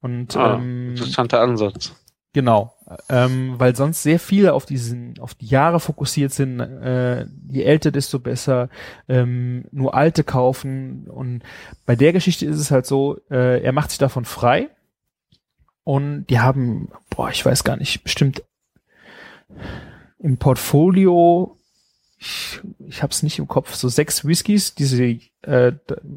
Und 0.00 0.36
Ah, 0.36 0.56
ähm, 0.56 0.90
interessanter 0.90 1.40
Ansatz. 1.40 1.94
Genau, 2.32 2.74
ähm, 3.08 3.54
weil 3.58 3.74
sonst 3.74 4.02
sehr 4.02 4.20
viele 4.20 4.52
auf 4.52 4.64
diesen, 4.64 5.18
auf 5.18 5.34
die 5.34 5.46
Jahre 5.46 5.80
fokussiert 5.80 6.32
sind. 6.32 6.60
Äh, 6.60 7.26
je 7.48 7.62
älter, 7.62 7.90
desto 7.90 8.20
besser. 8.20 8.68
Ähm, 9.08 9.64
nur 9.72 9.94
alte 9.94 10.22
kaufen. 10.22 11.08
Und 11.08 11.42
bei 11.84 11.96
der 11.96 12.12
Geschichte 12.12 12.46
ist 12.46 12.58
es 12.58 12.70
halt 12.70 12.86
so, 12.86 13.18
äh, 13.30 13.62
er 13.62 13.72
macht 13.72 13.90
sich 13.90 13.98
davon 13.98 14.24
frei. 14.24 14.68
Und 15.82 16.26
die 16.26 16.40
haben, 16.40 16.88
boah, 17.10 17.30
ich 17.30 17.44
weiß 17.44 17.64
gar 17.64 17.76
nicht, 17.76 18.02
bestimmt 18.02 18.42
im 20.18 20.36
Portfolio, 20.36 21.55
ich, 22.18 22.60
ich 22.86 23.02
habe 23.02 23.10
es 23.12 23.22
nicht 23.22 23.38
im 23.38 23.46
Kopf, 23.48 23.74
so 23.74 23.88
sechs 23.88 24.24
Whiskys, 24.24 24.74
die 24.74 24.84
sie 24.84 25.30
äh, 25.42 25.72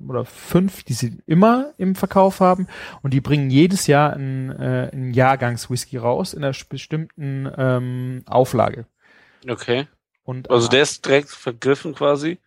oder 0.08 0.26
fünf, 0.26 0.84
die 0.84 0.94
sie 0.94 1.18
immer 1.26 1.74
im 1.78 1.96
Verkauf 1.96 2.40
haben 2.40 2.68
und 3.02 3.14
die 3.14 3.22
bringen 3.22 3.50
jedes 3.50 3.88
Jahr 3.88 4.14
einen, 4.14 4.50
äh, 4.52 4.90
einen 4.94 5.14
Jahrgangswhisky 5.14 5.98
raus 5.98 6.34
in 6.34 6.44
einer 6.44 6.56
bestimmten 6.70 7.52
ähm, 7.58 8.24
Auflage. 8.26 8.86
Okay. 9.48 9.88
Und 10.24 10.50
Also 10.50 10.68
äh, 10.68 10.72
der 10.72 10.82
ist 10.84 11.06
direkt 11.06 11.30
vergriffen 11.30 11.94
quasi. 11.96 12.38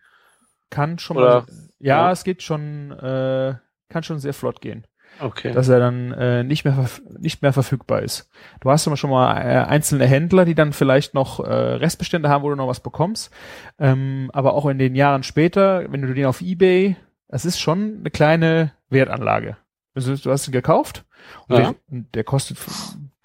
kann 0.69 0.97
schon 0.99 1.17
oder- 1.17 1.41
mal, 1.41 1.45
ja, 1.79 2.05
ja. 2.07 2.11
es 2.11 2.23
geht 2.23 2.41
schon, 2.41 2.91
äh, 2.91 3.55
kann 3.89 4.03
schon 4.03 4.19
sehr 4.19 4.33
flott 4.33 4.61
gehen. 4.61 4.85
Okay. 5.23 5.53
dass 5.53 5.69
er 5.69 5.79
dann 5.79 6.11
äh, 6.11 6.43
nicht 6.43 6.65
mehr 6.65 6.87
nicht 7.17 7.41
mehr 7.41 7.53
verfügbar 7.53 8.01
ist. 8.01 8.29
Du 8.59 8.69
hast 8.69 8.85
immer 8.85 8.97
schon 8.97 9.09
mal 9.09 9.37
äh, 9.37 9.63
einzelne 9.65 10.05
Händler, 10.05 10.43
die 10.45 10.55
dann 10.55 10.73
vielleicht 10.73 11.13
noch 11.13 11.39
äh, 11.39 11.43
Restbestände 11.51 12.27
haben, 12.29 12.43
wo 12.43 12.49
du 12.49 12.55
noch 12.55 12.67
was 12.67 12.81
bekommst. 12.81 13.31
Ähm, 13.79 14.29
aber 14.33 14.53
auch 14.53 14.65
in 14.65 14.77
den 14.77 14.95
Jahren 14.95 15.23
später, 15.23 15.91
wenn 15.91 16.01
du 16.01 16.13
den 16.13 16.25
auf 16.25 16.41
eBay, 16.41 16.97
das 17.29 17.45
ist 17.45 17.59
schon 17.59 17.99
eine 17.99 18.11
kleine 18.11 18.73
Wertanlage. 18.89 19.57
Also 19.95 20.15
du 20.15 20.31
hast 20.31 20.47
ihn 20.47 20.51
gekauft 20.51 21.05
und, 21.47 21.55
Ja. 21.57 21.61
der, 21.61 21.75
und 21.89 22.13
der 22.15 22.23
kostet, 22.23 22.57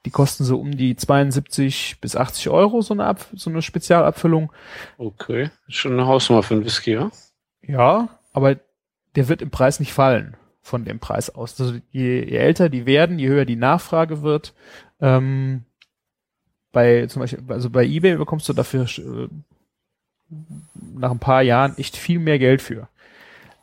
die 0.07 0.11
kosten 0.11 0.45
so 0.45 0.61
um 0.61 0.77
die 0.77 0.95
72 0.97 2.01
bis 2.01 2.15
80 2.15 2.49
Euro 2.51 2.81
so 2.81 2.95
eine 2.95 3.05
Ab 3.07 3.27
so 3.35 3.51
eine 3.51 3.63
Spezialabfüllung. 3.63 4.53
Okay. 4.99 5.51
Schon 5.69 5.95
eine 5.95 6.07
Hausnummer 6.07 6.43
für 6.43 6.55
einen 6.55 6.65
Whisky, 6.65 6.93
ja? 6.93 7.11
Ja, 7.61 8.09
aber 8.33 8.57
der 9.17 9.29
wird 9.29 9.43
im 9.43 9.51
Preis 9.51 9.81
nicht 9.81 9.93
fallen 9.93 10.37
von 10.69 10.85
dem 10.85 11.01
Preis 11.01 11.31
aus. 11.31 11.61
Also 11.61 11.75
je, 11.91 12.25
je 12.25 12.37
älter 12.37 12.69
die 12.69 12.87
werden, 12.87 13.19
je 13.19 13.29
höher 13.29 13.45
die 13.45 13.57
Nachfrage 13.57 14.23
wird. 14.23 14.55
Ähm, 15.01 15.65
bei 16.73 17.07
zum 17.07 17.21
Beispiel, 17.21 17.43
also 17.49 17.71
bei 17.71 17.85
eBay 17.85 18.17
bekommst 18.17 18.49
du 18.49 18.53
dafür 18.53 18.85
äh, 18.85 19.29
nach 20.95 21.11
ein 21.11 21.19
paar 21.19 21.43
Jahren 21.43 21.77
echt 21.79 21.97
viel 21.97 22.19
mehr 22.19 22.39
Geld 22.39 22.63
für. 22.63 22.89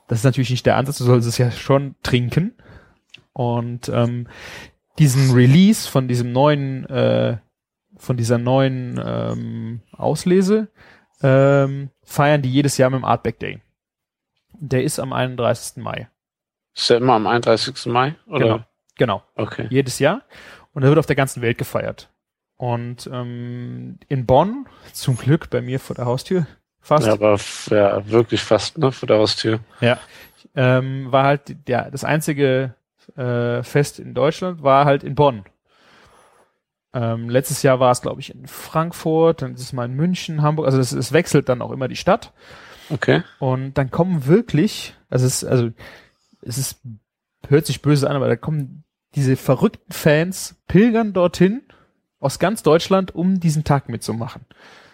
Das 0.07 0.19
ist 0.19 0.25
natürlich 0.25 0.49
nicht 0.49 0.65
der 0.65 0.77
Ansatz, 0.77 0.97
du 0.97 1.03
sollst 1.03 1.27
es 1.27 1.37
ja 1.37 1.51
schon 1.51 1.95
trinken. 2.03 2.53
Und 3.33 3.89
ähm, 3.89 4.27
diesen 4.97 5.33
Release 5.33 5.89
von 5.89 6.07
diesem 6.07 6.31
neuen, 6.31 6.85
äh, 6.85 7.37
von 7.97 8.17
dieser 8.17 8.37
neuen 8.37 8.99
ähm, 9.03 9.81
Auslese 9.91 10.69
ähm, 11.21 11.89
feiern 12.03 12.41
die 12.41 12.51
jedes 12.51 12.77
Jahr 12.77 12.89
mit 12.89 12.99
dem 12.99 13.05
Artback 13.05 13.39
Day. 13.39 13.61
Der 14.53 14.83
ist 14.83 14.99
am 14.99 15.11
31. 15.11 15.83
Mai. 15.83 16.07
Ist 16.75 16.89
der 16.89 16.97
immer 16.97 17.13
am 17.13 17.27
31. 17.27 17.85
Mai? 17.87 18.15
Oder? 18.27 18.39
Genau. 18.39 18.59
Genau. 18.97 19.23
Okay. 19.35 19.67
Jedes 19.69 19.99
Jahr. 19.99 20.21
Und 20.73 20.83
er 20.83 20.89
wird 20.89 20.99
auf 20.99 21.05
der 21.05 21.15
ganzen 21.15 21.41
Welt 21.41 21.57
gefeiert. 21.57 22.09
Und 22.57 23.09
ähm, 23.11 23.99
in 24.07 24.25
Bonn, 24.25 24.67
zum 24.93 25.17
Glück 25.17 25.49
bei 25.49 25.61
mir 25.61 25.79
vor 25.79 25.95
der 25.95 26.05
Haustür, 26.05 26.47
fast, 26.79 27.07
Ja, 27.07 27.13
aber 27.13 27.37
ja, 27.69 28.07
wirklich 28.09 28.41
fast, 28.41 28.77
ne, 28.77 28.91
vor 28.91 29.07
der 29.07 29.17
Haustür. 29.17 29.59
ähm, 30.55 31.11
war 31.11 31.25
halt 31.25 31.67
der, 31.67 31.91
das 31.91 32.03
einzige 32.03 32.75
äh, 33.17 33.61
Fest 33.63 33.99
in 33.99 34.13
Deutschland, 34.13 34.63
war 34.63 34.85
halt 34.85 35.03
in 35.03 35.15
Bonn. 35.15 35.43
Ähm, 36.93 37.29
letztes 37.29 37.61
Jahr 37.61 37.81
war 37.81 37.91
es, 37.91 38.01
glaube 38.01 38.21
ich, 38.21 38.33
in 38.33 38.47
Frankfurt, 38.47 39.41
dann 39.41 39.55
ist 39.55 39.61
es 39.61 39.73
mal 39.73 39.85
in 39.85 39.95
München, 39.95 40.41
Hamburg, 40.41 40.65
also 40.65 40.79
es, 40.79 40.93
es 40.93 41.11
wechselt 41.11 41.49
dann 41.49 41.61
auch 41.61 41.71
immer 41.71 41.89
die 41.89 41.97
Stadt. 41.97 42.31
Okay. 42.89 43.23
Und 43.39 43.73
dann 43.73 43.91
kommen 43.91 44.27
wirklich, 44.27 44.95
also 45.09 45.25
es 45.25 45.43
ist, 45.43 45.49
also 45.49 45.71
es 46.45 46.57
ist, 46.57 46.79
hört 47.47 47.65
sich 47.65 47.81
böse 47.81 48.09
an, 48.09 48.15
aber 48.15 48.27
da 48.27 48.35
kommen 48.35 48.83
diese 49.15 49.35
verrückten 49.35 49.91
Fans, 49.91 50.55
pilgern 50.67 51.13
dorthin 51.13 51.61
aus 52.19 52.39
ganz 52.39 52.63
Deutschland, 52.63 53.13
um 53.13 53.39
diesen 53.39 53.63
Tag 53.63 53.89
mitzumachen. 53.89 54.45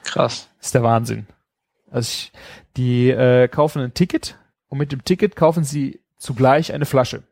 Krass. 0.03 0.49
Das 0.57 0.67
ist 0.67 0.75
der 0.75 0.83
Wahnsinn. 0.83 1.27
Also 1.89 2.07
ich, 2.09 2.31
die 2.77 3.09
äh, 3.09 3.47
kaufen 3.47 3.81
ein 3.81 3.93
Ticket 3.93 4.37
und 4.67 4.77
mit 4.77 4.91
dem 4.91 5.03
Ticket 5.03 5.35
kaufen 5.35 5.63
sie 5.63 5.99
zugleich 6.17 6.73
eine 6.73 6.85
Flasche. 6.85 7.23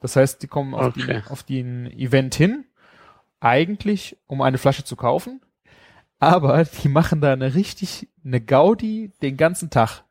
Das 0.00 0.16
heißt, 0.16 0.42
die 0.42 0.48
kommen 0.48 0.74
auf, 0.74 0.86
Okay. 0.96 1.22
die, 1.26 1.30
auf 1.30 1.42
den 1.42 1.86
Event 1.92 2.34
hin, 2.34 2.64
eigentlich 3.40 4.16
um 4.26 4.40
eine 4.42 4.58
Flasche 4.58 4.84
zu 4.84 4.96
kaufen, 4.96 5.40
aber 6.18 6.64
die 6.64 6.88
machen 6.88 7.20
da 7.20 7.32
eine 7.32 7.54
richtig, 7.54 8.08
eine 8.24 8.40
Gaudi 8.40 9.10
den 9.22 9.36
ganzen 9.36 9.70
Tag. 9.70 10.04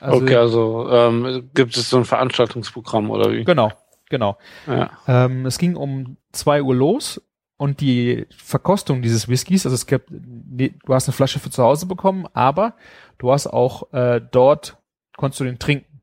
Also, 0.00 0.22
okay, 0.22 0.36
also 0.36 0.88
ähm, 0.90 1.50
gibt 1.54 1.76
es 1.76 1.90
so 1.90 1.98
ein 1.98 2.04
Veranstaltungsprogramm 2.04 3.10
oder 3.10 3.32
wie? 3.32 3.44
Genau, 3.44 3.70
genau. 4.08 4.38
Ja. 4.66 4.90
Ähm, 5.06 5.46
es 5.46 5.58
ging 5.58 5.76
um 5.76 6.16
zwei 6.32 6.62
Uhr 6.62 6.74
los 6.74 7.20
und 7.58 7.80
die 7.82 8.26
Verkostung 8.34 9.02
dieses 9.02 9.28
Whiskys, 9.28 9.66
also 9.66 9.74
es 9.74 9.86
gab, 9.86 10.02
nee, 10.08 10.74
du 10.84 10.94
hast 10.94 11.08
eine 11.08 11.12
Flasche 11.12 11.38
für 11.38 11.50
zu 11.50 11.62
Hause 11.62 11.86
bekommen, 11.86 12.26
aber 12.32 12.74
du 13.18 13.30
hast 13.30 13.46
auch 13.46 13.92
äh, 13.92 14.20
dort, 14.30 14.78
konntest 15.16 15.40
du 15.40 15.44
den 15.44 15.58
trinken. 15.58 16.00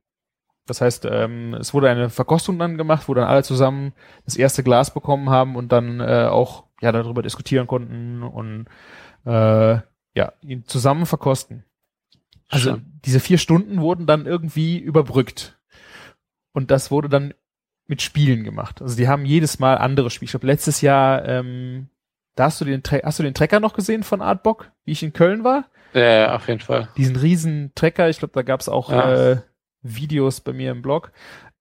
Das 0.67 0.81
heißt, 0.81 1.07
ähm, 1.09 1.55
es 1.55 1.73
wurde 1.73 1.89
eine 1.89 2.09
Verkostung 2.09 2.59
dann 2.59 2.77
gemacht, 2.77 3.07
wo 3.07 3.13
dann 3.13 3.27
alle 3.27 3.41
zusammen 3.41 3.93
das 4.25 4.35
erste 4.35 4.61
Glas 4.63 4.93
bekommen 4.93 5.29
haben 5.29 5.55
und 5.55 5.71
dann 5.71 5.99
äh, 5.99 6.27
auch 6.29 6.65
ja 6.81 6.91
darüber 6.91 7.23
diskutieren 7.23 7.65
konnten 7.65 8.21
und 8.21 8.67
äh, 9.25 9.79
ja 10.13 10.33
ihn 10.41 10.65
zusammen 10.65 11.05
verkosten. 11.05 11.63
Also 12.49 12.71
Schön. 12.71 12.99
diese 13.05 13.19
vier 13.19 13.37
Stunden 13.37 13.81
wurden 13.81 14.05
dann 14.05 14.25
irgendwie 14.25 14.77
überbrückt. 14.77 15.59
Und 16.53 16.71
das 16.71 16.91
wurde 16.91 17.09
dann 17.09 17.33
mit 17.87 18.01
Spielen 18.01 18.43
gemacht. 18.43 18.81
Also 18.81 18.95
die 18.97 19.07
haben 19.07 19.25
jedes 19.25 19.59
Mal 19.59 19.77
andere 19.77 20.09
Spiele. 20.09 20.25
Ich 20.27 20.31
glaube, 20.31 20.47
letztes 20.47 20.81
Jahr, 20.81 21.25
ähm, 21.25 21.89
da 22.35 22.45
hast 22.45 22.59
du 22.61 22.65
den, 22.65 22.83
Tre 22.83 23.01
hast 23.03 23.19
du 23.19 23.23
den 23.23 23.33
Trecker 23.33 23.59
noch 23.59 23.73
gesehen 23.73 24.03
von 24.03 24.21
Artbock, 24.21 24.71
wie 24.85 24.91
ich 24.91 25.03
in 25.03 25.13
Köln 25.13 25.43
war? 25.43 25.65
Ja, 25.93 26.35
auf 26.35 26.47
jeden 26.47 26.59
Fall. 26.59 26.89
Diesen 26.97 27.15
riesen 27.15 27.71
Trecker, 27.75 28.09
ich 28.09 28.19
glaube, 28.19 28.33
da 28.33 28.41
gab's 28.41 28.69
auch 28.69 28.91
Ja. 28.91 29.31
äh, 29.31 29.41
Videos 29.81 30.41
bei 30.41 30.53
mir 30.53 30.71
im 30.71 30.81
Blog. 30.81 31.11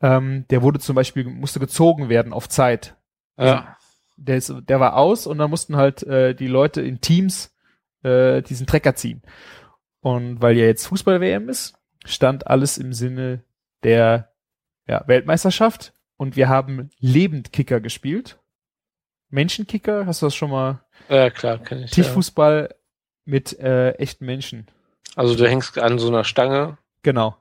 Ähm, 0.01 0.45
der 0.51 0.62
wurde 0.62 0.78
zum 0.80 0.95
Beispiel, 0.97 1.24
musste 1.24 1.61
gezogen 1.61 2.09
werden 2.09 2.32
auf 2.32 2.49
Zeit. 2.49 2.97
Ja. 3.39 3.76
Der, 4.16 4.37
ist, 4.37 4.53
der 4.68 4.80
war 4.80 4.97
aus 4.97 5.26
und 5.26 5.39
dann 5.39 5.51
mussten 5.51 5.76
halt 5.76 6.03
äh, 6.03 6.34
die 6.34 6.49
Leute 6.49 6.82
in 6.82 7.01
Teams 7.01 7.55
äh, 8.03 8.43
diesen 8.43 8.66
Trecker 8.66 8.95
ziehen. 8.95 9.22
Und 10.07 10.41
weil 10.41 10.57
ja 10.57 10.67
jetzt 10.67 10.87
Fußball-WM 10.87 11.49
ist, 11.49 11.75
stand 12.05 12.47
alles 12.47 12.79
im 12.79 12.93
Sinne 12.93 13.43
der 13.83 14.31
ja, 14.87 15.03
Weltmeisterschaft 15.09 15.95
und 16.17 16.37
wir 16.37 16.49
haben 16.49 16.91
Lebendkicker 17.01 17.81
gespielt. 17.81 18.39
Menschenkicker, 19.31 20.07
hast 20.07 20.23
du 20.23 20.27
das 20.27 20.37
schon 20.37 20.51
mal? 20.51 20.79
Ja, 21.09 21.29
klar, 21.31 21.59
kenn 21.59 21.79
ich. 21.83 21.91
Ja. 21.91 22.05
Tischfußball 22.05 22.73
mit 23.25 23.59
äh, 23.59 23.95
echten 23.95 24.27
Menschen. 24.27 24.69
Also 25.17 25.35
du 25.35 25.49
hängst 25.49 25.77
an 25.77 25.99
so 25.99 26.07
einer 26.07 26.23
Stange. 26.23 26.79
Genau. 27.03 27.37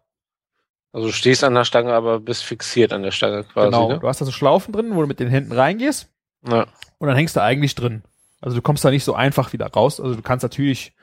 Also 0.92 1.06
du 1.06 1.14
stehst 1.14 1.44
an 1.44 1.54
der 1.54 1.66
Stange, 1.66 1.94
aber 1.94 2.20
bist 2.20 2.46
fixiert 2.46 2.94
an 2.94 3.04
der 3.04 3.12
Stange 3.12 3.44
quasi. 3.44 3.68
genau. 3.68 3.90
Ne? 3.90 4.00
Du 4.00 4.08
hast 4.08 4.22
da 4.22 4.26
so 4.26 4.32
Schlaufen 4.32 4.74
drin, 4.74 4.96
wo 4.96 5.02
du 5.02 5.08
mit 5.08 5.20
den 5.20 5.30
Händen 5.30 5.52
reingehst 5.52 6.10
Ja. 6.50 6.66
und 6.98 7.08
dann 7.08 7.16
hängst 7.16 7.36
du 7.36 7.44
eigentlich 7.44 7.76
drin. 7.76 8.02
Also 8.42 8.56
du 8.56 8.64
kommst 8.64 8.84
da 8.84 8.90
nicht 8.90 9.04
so 9.04 9.14
einfach 9.14 9.54
wieder 9.54 9.68
raus. 9.68 10.00
Also 10.00 10.16
du 10.16 10.24
kannst 10.24 10.42
natürlich, 10.42 10.95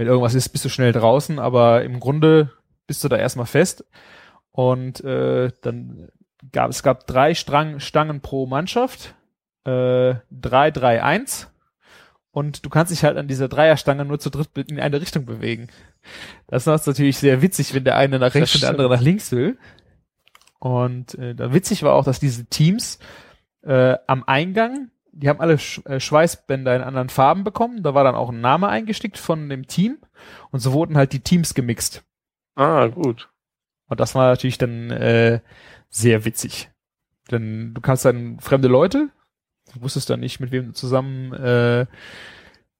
wenn 0.00 0.06
irgendwas 0.06 0.34
ist, 0.34 0.48
bist 0.48 0.64
du 0.64 0.70
schnell 0.70 0.92
draußen, 0.92 1.38
aber 1.38 1.84
im 1.84 2.00
Grunde 2.00 2.48
bist 2.86 3.04
du 3.04 3.08
da 3.08 3.18
erstmal 3.18 3.44
fest. 3.44 3.84
Und 4.50 5.04
äh, 5.04 5.50
dann 5.60 6.08
gab 6.52 6.70
es 6.70 6.82
gab 6.82 7.06
drei 7.06 7.34
Strang, 7.34 7.80
Stangen 7.80 8.22
pro 8.22 8.46
Mannschaft, 8.46 9.14
äh, 9.66 10.14
drei, 10.30 10.70
drei, 10.70 11.02
eins. 11.02 11.50
Und 12.30 12.64
du 12.64 12.70
kannst 12.70 12.90
dich 12.90 13.04
halt 13.04 13.18
an 13.18 13.28
dieser 13.28 13.48
Dreierstange 13.48 14.06
nur 14.06 14.18
zu 14.18 14.30
dritt 14.30 14.70
in 14.70 14.80
eine 14.80 15.02
Richtung 15.02 15.26
bewegen. 15.26 15.68
Das 16.46 16.66
ist 16.66 16.86
natürlich 16.86 17.18
sehr 17.18 17.42
witzig, 17.42 17.74
wenn 17.74 17.84
der 17.84 17.98
eine 17.98 18.18
nach 18.18 18.34
rechts 18.34 18.54
und 18.54 18.62
der 18.62 18.70
andere 18.70 18.88
nach 18.88 19.02
links 19.02 19.32
will. 19.32 19.58
Und 20.60 21.14
äh, 21.16 21.34
da 21.34 21.52
witzig 21.52 21.82
war 21.82 21.92
auch, 21.92 22.04
dass 22.06 22.18
diese 22.18 22.46
Teams 22.46 23.00
äh, 23.60 23.96
am 24.06 24.24
Eingang, 24.24 24.90
die 25.12 25.28
haben 25.28 25.40
alle 25.40 25.58
äh, 25.84 26.00
Schweißbänder 26.00 26.74
in 26.76 26.82
anderen 26.82 27.08
Farben 27.08 27.44
bekommen. 27.44 27.82
Da 27.82 27.94
war 27.94 28.04
dann 28.04 28.14
auch 28.14 28.30
ein 28.30 28.40
Name 28.40 28.68
eingestickt 28.68 29.18
von 29.18 29.48
dem 29.48 29.66
Team. 29.66 29.98
Und 30.50 30.60
so 30.60 30.72
wurden 30.72 30.96
halt 30.96 31.12
die 31.12 31.20
Teams 31.20 31.54
gemixt. 31.54 32.04
Ah, 32.54 32.86
gut. 32.88 33.28
Und 33.88 34.00
das 34.00 34.14
war 34.14 34.28
natürlich 34.28 34.58
dann 34.58 34.90
äh, 34.90 35.40
sehr 35.88 36.24
witzig. 36.24 36.70
Denn 37.30 37.74
du 37.74 37.80
kannst 37.80 38.04
dann 38.04 38.38
fremde 38.40 38.68
Leute, 38.68 39.10
du 39.74 39.82
wusstest 39.82 40.10
dann 40.10 40.20
nicht, 40.20 40.40
mit 40.40 40.52
wem 40.52 40.66
du 40.66 40.72
zusammen 40.72 41.32
äh, 41.32 41.86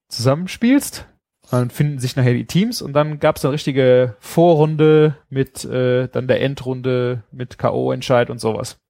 zusammenspielst. 0.07 1.07
Dann 1.49 1.69
finden 1.69 1.99
sich 1.99 2.15
nachher 2.15 2.33
die 2.33 2.45
Teams 2.45 2.81
und 2.81 2.93
dann 2.93 3.19
gab 3.19 3.35
es 3.35 3.43
eine 3.43 3.53
richtige 3.53 4.15
Vorrunde 4.19 5.17
mit 5.29 5.65
äh, 5.65 6.07
dann 6.07 6.27
der 6.27 6.41
Endrunde 6.41 7.23
mit 7.31 7.57
K.O.-Entscheid 7.57 8.29
und 8.29 8.39
sowas. 8.39 8.80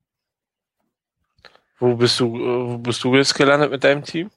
Wo 1.81 1.95
bist 1.95 2.17
du, 2.19 2.35
äh, 2.37 2.69
wo 2.73 2.77
bist 2.77 3.03
du 3.03 3.13
jetzt 3.15 3.33
gelandet 3.35 3.71
mit 3.71 3.83
deinem 3.83 4.03
Team? 4.03 4.29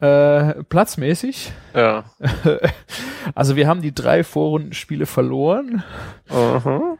Äh, 0.00 0.64
platzmäßig. 0.64 1.52
Ja. 1.74 2.04
also 3.36 3.54
wir 3.54 3.68
haben 3.68 3.82
die 3.82 3.94
drei 3.94 4.24
Vorrundenspiele 4.24 5.06
verloren. 5.06 5.84
Aha. 6.28 6.96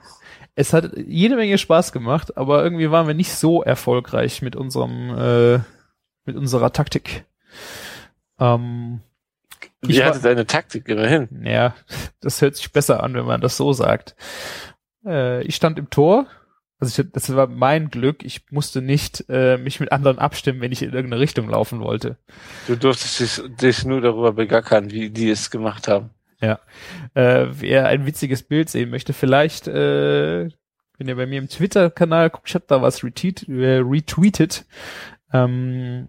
Es 0.54 0.72
hat 0.72 0.92
jede 0.96 1.34
Menge 1.36 1.58
Spaß 1.58 1.90
gemacht, 1.92 2.36
aber 2.36 2.62
irgendwie 2.62 2.90
waren 2.90 3.06
wir 3.08 3.14
nicht 3.14 3.32
so 3.34 3.62
erfolgreich 3.62 4.42
mit 4.42 4.54
unserem, 4.54 5.10
äh, 5.18 5.58
mit 6.26 6.36
unserer 6.36 6.72
Taktik. 6.72 7.24
Ähm, 8.38 9.00
Ich 9.80 9.88
Wie 9.96 9.98
war- 10.00 10.06
hatte 10.08 10.20
deine 10.20 10.46
Taktik 10.46 10.86
immerhin? 10.88 11.28
ja, 11.44 11.74
das 12.20 12.40
hört 12.42 12.54
sich 12.56 12.70
besser 12.70 13.02
an, 13.02 13.14
wenn 13.14 13.24
man 13.24 13.40
das 13.40 13.56
so 13.56 13.72
sagt. 13.72 14.14
Äh, 15.04 15.42
ich 15.44 15.56
stand 15.56 15.78
im 15.78 15.88
Tor. 15.90 16.26
Also 16.82 17.00
ich, 17.00 17.12
das 17.12 17.32
war 17.32 17.46
mein 17.46 17.90
Glück. 17.90 18.24
Ich 18.24 18.50
musste 18.50 18.82
nicht 18.82 19.24
äh, 19.28 19.56
mich 19.56 19.78
mit 19.78 19.92
anderen 19.92 20.18
abstimmen, 20.18 20.60
wenn 20.60 20.72
ich 20.72 20.82
in 20.82 20.92
irgendeine 20.92 21.20
Richtung 21.20 21.48
laufen 21.48 21.78
wollte. 21.78 22.16
Du 22.66 22.76
durftest 22.76 23.20
dich, 23.20 23.56
dich 23.56 23.84
nur 23.84 24.00
darüber 24.00 24.32
begackern, 24.32 24.90
wie 24.90 25.08
die 25.08 25.30
es 25.30 25.52
gemacht 25.52 25.86
haben. 25.86 26.10
Äh, 27.14 27.46
wer 27.52 27.86
ein 27.86 28.04
witziges 28.04 28.42
Bild 28.42 28.68
sehen 28.68 28.90
möchte, 28.90 29.12
vielleicht, 29.12 29.68
äh, 29.68 30.48
wenn 30.98 31.06
ihr 31.06 31.14
bei 31.14 31.26
mir 31.26 31.38
im 31.38 31.48
Twitter-Kanal 31.48 32.30
guckt, 32.30 32.48
ich 32.48 32.56
habe 32.56 32.64
da 32.66 32.82
was 32.82 33.04
retweet, 33.04 33.48
äh, 33.48 33.78
retweetet 33.78 34.64
ähm, 35.32 36.08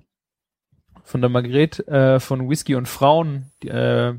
von 1.03 1.21
der 1.21 1.29
Margret 1.29 1.87
äh, 1.87 2.19
von 2.19 2.49
Whisky 2.49 2.73
und 2.73 2.87
Frauen, 2.87 3.51
die, 3.61 3.67
äh, 3.67 4.15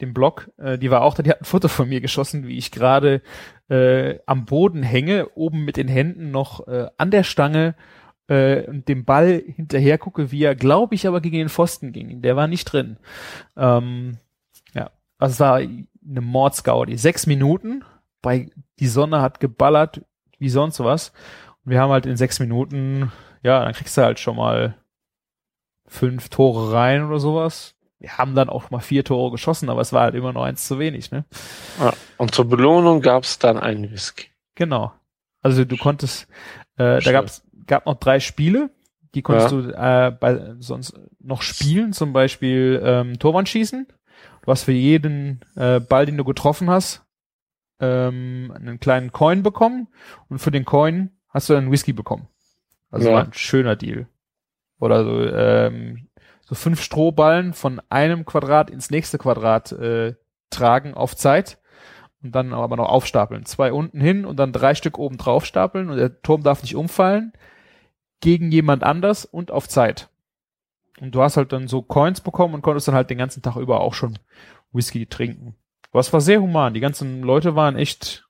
dem 0.00 0.14
Blog, 0.14 0.50
äh, 0.58 0.78
die 0.78 0.90
war 0.90 1.02
auch 1.02 1.14
da, 1.14 1.22
die 1.22 1.30
hat 1.30 1.40
ein 1.40 1.46
Foto 1.46 1.68
von 1.68 1.88
mir 1.88 2.00
geschossen, 2.00 2.46
wie 2.46 2.58
ich 2.58 2.70
gerade 2.70 3.22
äh, 3.68 4.18
am 4.26 4.44
Boden 4.44 4.82
hänge, 4.82 5.28
oben 5.34 5.64
mit 5.64 5.76
den 5.76 5.88
Händen 5.88 6.30
noch 6.30 6.66
äh, 6.66 6.88
an 6.96 7.10
der 7.10 7.22
Stange 7.22 7.74
äh, 8.28 8.66
und 8.66 8.88
dem 8.88 9.04
Ball 9.04 9.42
hinterher 9.46 9.98
gucke, 9.98 10.32
wie 10.32 10.42
er, 10.42 10.54
glaube 10.54 10.94
ich, 10.94 11.06
aber 11.06 11.20
gegen 11.20 11.38
den 11.38 11.48
Pfosten 11.48 11.92
ging. 11.92 12.22
Der 12.22 12.36
war 12.36 12.48
nicht 12.48 12.64
drin. 12.64 12.96
Ähm, 13.56 14.18
ja, 14.74 14.90
also 15.18 15.32
es 15.32 15.40
war 15.40 15.56
eine 15.56 16.20
Mordsgaudi. 16.20 16.96
Sechs 16.96 17.26
Minuten, 17.26 17.84
bei 18.22 18.50
die 18.78 18.88
Sonne 18.88 19.20
hat 19.20 19.40
geballert 19.40 20.02
wie 20.38 20.48
sonst 20.48 20.80
was. 20.80 21.12
Und 21.64 21.70
wir 21.70 21.80
haben 21.80 21.90
halt 21.90 22.06
in 22.06 22.16
sechs 22.16 22.40
Minuten, 22.40 23.12
ja, 23.42 23.64
dann 23.64 23.74
kriegst 23.74 23.96
du 23.96 24.02
halt 24.02 24.18
schon 24.18 24.36
mal 24.36 24.76
fünf 25.86 26.28
Tore 26.28 26.72
rein 26.72 27.04
oder 27.04 27.18
sowas. 27.18 27.73
Wir 28.04 28.18
haben 28.18 28.34
dann 28.34 28.50
auch 28.50 28.68
mal 28.70 28.80
vier 28.80 29.02
Tore 29.02 29.30
geschossen, 29.30 29.70
aber 29.70 29.80
es 29.80 29.94
war 29.94 30.02
halt 30.02 30.14
immer 30.14 30.34
noch 30.34 30.42
eins 30.44 30.68
zu 30.68 30.78
wenig, 30.78 31.10
ne? 31.10 31.24
Ja. 31.80 31.94
Und 32.18 32.34
zur 32.34 32.46
Belohnung 32.46 33.00
gab 33.00 33.22
es 33.22 33.38
dann 33.38 33.56
einen 33.56 33.90
Whisky. 33.90 34.26
Genau. 34.56 34.92
Also 35.40 35.64
du 35.64 35.78
konntest, 35.78 36.28
äh, 36.76 36.96
da 36.96 37.00
Schön. 37.00 37.12
gab's 37.14 37.42
gab 37.66 37.86
noch 37.86 37.98
drei 37.98 38.20
Spiele, 38.20 38.68
die 39.14 39.22
konntest 39.22 39.52
du 39.52 39.60
äh, 39.70 40.10
bei 40.20 40.54
sonst 40.58 41.00
noch 41.18 41.40
spielen, 41.40 41.94
zum 41.94 42.12
Beispiel 42.12 42.78
ähm, 42.84 43.18
Torwand 43.18 43.48
schießen. 43.48 43.86
Du 44.42 44.50
hast 44.50 44.64
für 44.64 44.72
jeden 44.72 45.40
äh, 45.56 45.80
Ball, 45.80 46.04
den 46.04 46.18
du 46.18 46.24
getroffen 46.24 46.68
hast, 46.68 47.06
ähm, 47.80 48.52
einen 48.54 48.80
kleinen 48.80 49.12
Coin 49.12 49.42
bekommen 49.42 49.88
und 50.28 50.40
für 50.40 50.50
den 50.50 50.66
Coin 50.66 51.08
hast 51.30 51.48
du 51.48 51.54
dann 51.54 51.72
Whisky 51.72 51.94
bekommen. 51.94 52.28
Also 52.90 53.08
Ja. 53.08 53.14
war 53.14 53.24
ein 53.24 53.32
schöner 53.32 53.76
Deal. 53.76 54.08
Oder 54.78 55.04
so, 55.04 55.22
ähm, 55.26 56.08
so 56.46 56.54
fünf 56.54 56.82
Strohballen 56.82 57.54
von 57.54 57.80
einem 57.88 58.24
Quadrat 58.24 58.70
ins 58.70 58.90
nächste 58.90 59.18
Quadrat 59.18 59.72
äh, 59.72 60.14
tragen 60.50 60.94
auf 60.94 61.16
Zeit 61.16 61.58
und 62.22 62.34
dann 62.34 62.52
aber 62.52 62.76
noch 62.76 62.88
aufstapeln. 62.88 63.44
Zwei 63.46 63.72
unten 63.72 64.00
hin 64.00 64.24
und 64.24 64.36
dann 64.36 64.52
drei 64.52 64.74
Stück 64.74 64.98
oben 64.98 65.18
drauf 65.18 65.44
stapeln 65.44 65.90
und 65.90 65.96
der 65.96 66.20
Turm 66.22 66.42
darf 66.42 66.62
nicht 66.62 66.76
umfallen 66.76 67.32
gegen 68.20 68.50
jemand 68.50 68.84
anders 68.84 69.24
und 69.24 69.50
auf 69.50 69.68
Zeit. 69.68 70.08
Und 71.00 71.14
du 71.14 71.22
hast 71.22 71.36
halt 71.36 71.52
dann 71.52 71.68
so 71.68 71.82
Coins 71.82 72.20
bekommen 72.20 72.54
und 72.54 72.62
konntest 72.62 72.88
dann 72.88 72.94
halt 72.94 73.10
den 73.10 73.18
ganzen 73.18 73.42
Tag 73.42 73.56
über 73.56 73.80
auch 73.80 73.94
schon 73.94 74.18
Whisky 74.72 75.06
trinken. 75.06 75.54
Es 75.92 76.12
war 76.12 76.20
sehr 76.20 76.40
human. 76.40 76.74
Die 76.74 76.80
ganzen 76.80 77.22
Leute 77.22 77.54
waren 77.54 77.76
echt, 77.76 78.28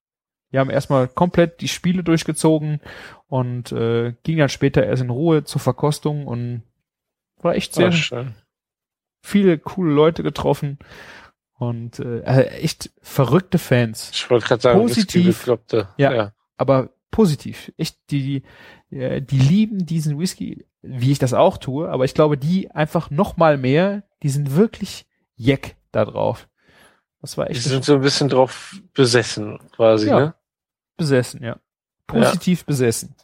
die 0.53 0.59
haben 0.59 0.71
erstmal 0.71 1.09
komplett 1.09 1.61
die 1.61 1.69
Spiele 1.69 2.05
durchgezogen 2.05 2.81
und 3.27 3.73
äh, 3.73 4.15
ging 4.23 4.39
dann 4.39 4.49
später 4.49 4.85
erst 4.85 5.03
in 5.03 5.11
Ruhe 5.11 5.45
zur 5.45 5.61
Verkostung 5.61 6.27
und 6.27 6.63
war 7.45 7.55
echt 7.55 7.75
sehr 7.75 7.89
Ah, 7.89 7.93
schön. 7.93 8.35
viele 9.23 9.59
coole 9.59 9.93
Leute 9.93 10.23
getroffen 10.23 10.79
und 11.59 11.99
äh, 12.01 12.21
äh, 12.21 12.47
echt 12.61 12.91
verrückte 13.03 13.59
Fans. 13.59 14.11
Ich 14.13 14.29
wollte 14.31 14.47
gerade 14.47 14.63
sagen, 14.63 14.81
Positiv. 14.81 15.47
Ja. 15.97 16.13
ja. 16.13 16.33
aber 16.57 16.91
positiv. 17.11 17.73
Echt, 17.77 17.99
die, 18.11 18.43
äh, 18.91 19.23
die 19.23 19.39
lieben 19.39 19.87
diesen 19.87 20.19
Whisky, 20.19 20.67
wie 20.83 21.13
ich 21.13 21.19
das 21.19 21.33
auch 21.33 21.59
tue, 21.59 21.89
aber 21.89 22.05
ich 22.05 22.15
glaube, 22.15 22.37
die 22.37 22.71
einfach 22.73 23.11
noch 23.11 23.37
mal 23.37 23.57
mehr, 23.57 24.03
die 24.23 24.31
sind 24.31 24.57
wirklich 24.57 25.07
jeck 25.37 25.77
da 25.93 26.05
drauf. 26.05 26.49
Das 27.21 27.39
war 27.39 27.47
Die 27.47 27.53
echt 27.53 27.63
sind 27.63 27.85
so 27.85 27.95
ein 27.95 28.01
bisschen 28.03 28.29
drauf 28.29 28.77
besessen, 28.93 29.59
quasi, 29.73 30.09
Ja. 30.09 30.19
ne? 30.21 30.35
besessen, 30.97 31.43
ja. 31.43 31.59
Positiv 32.07 32.65
besessen. 32.67 33.15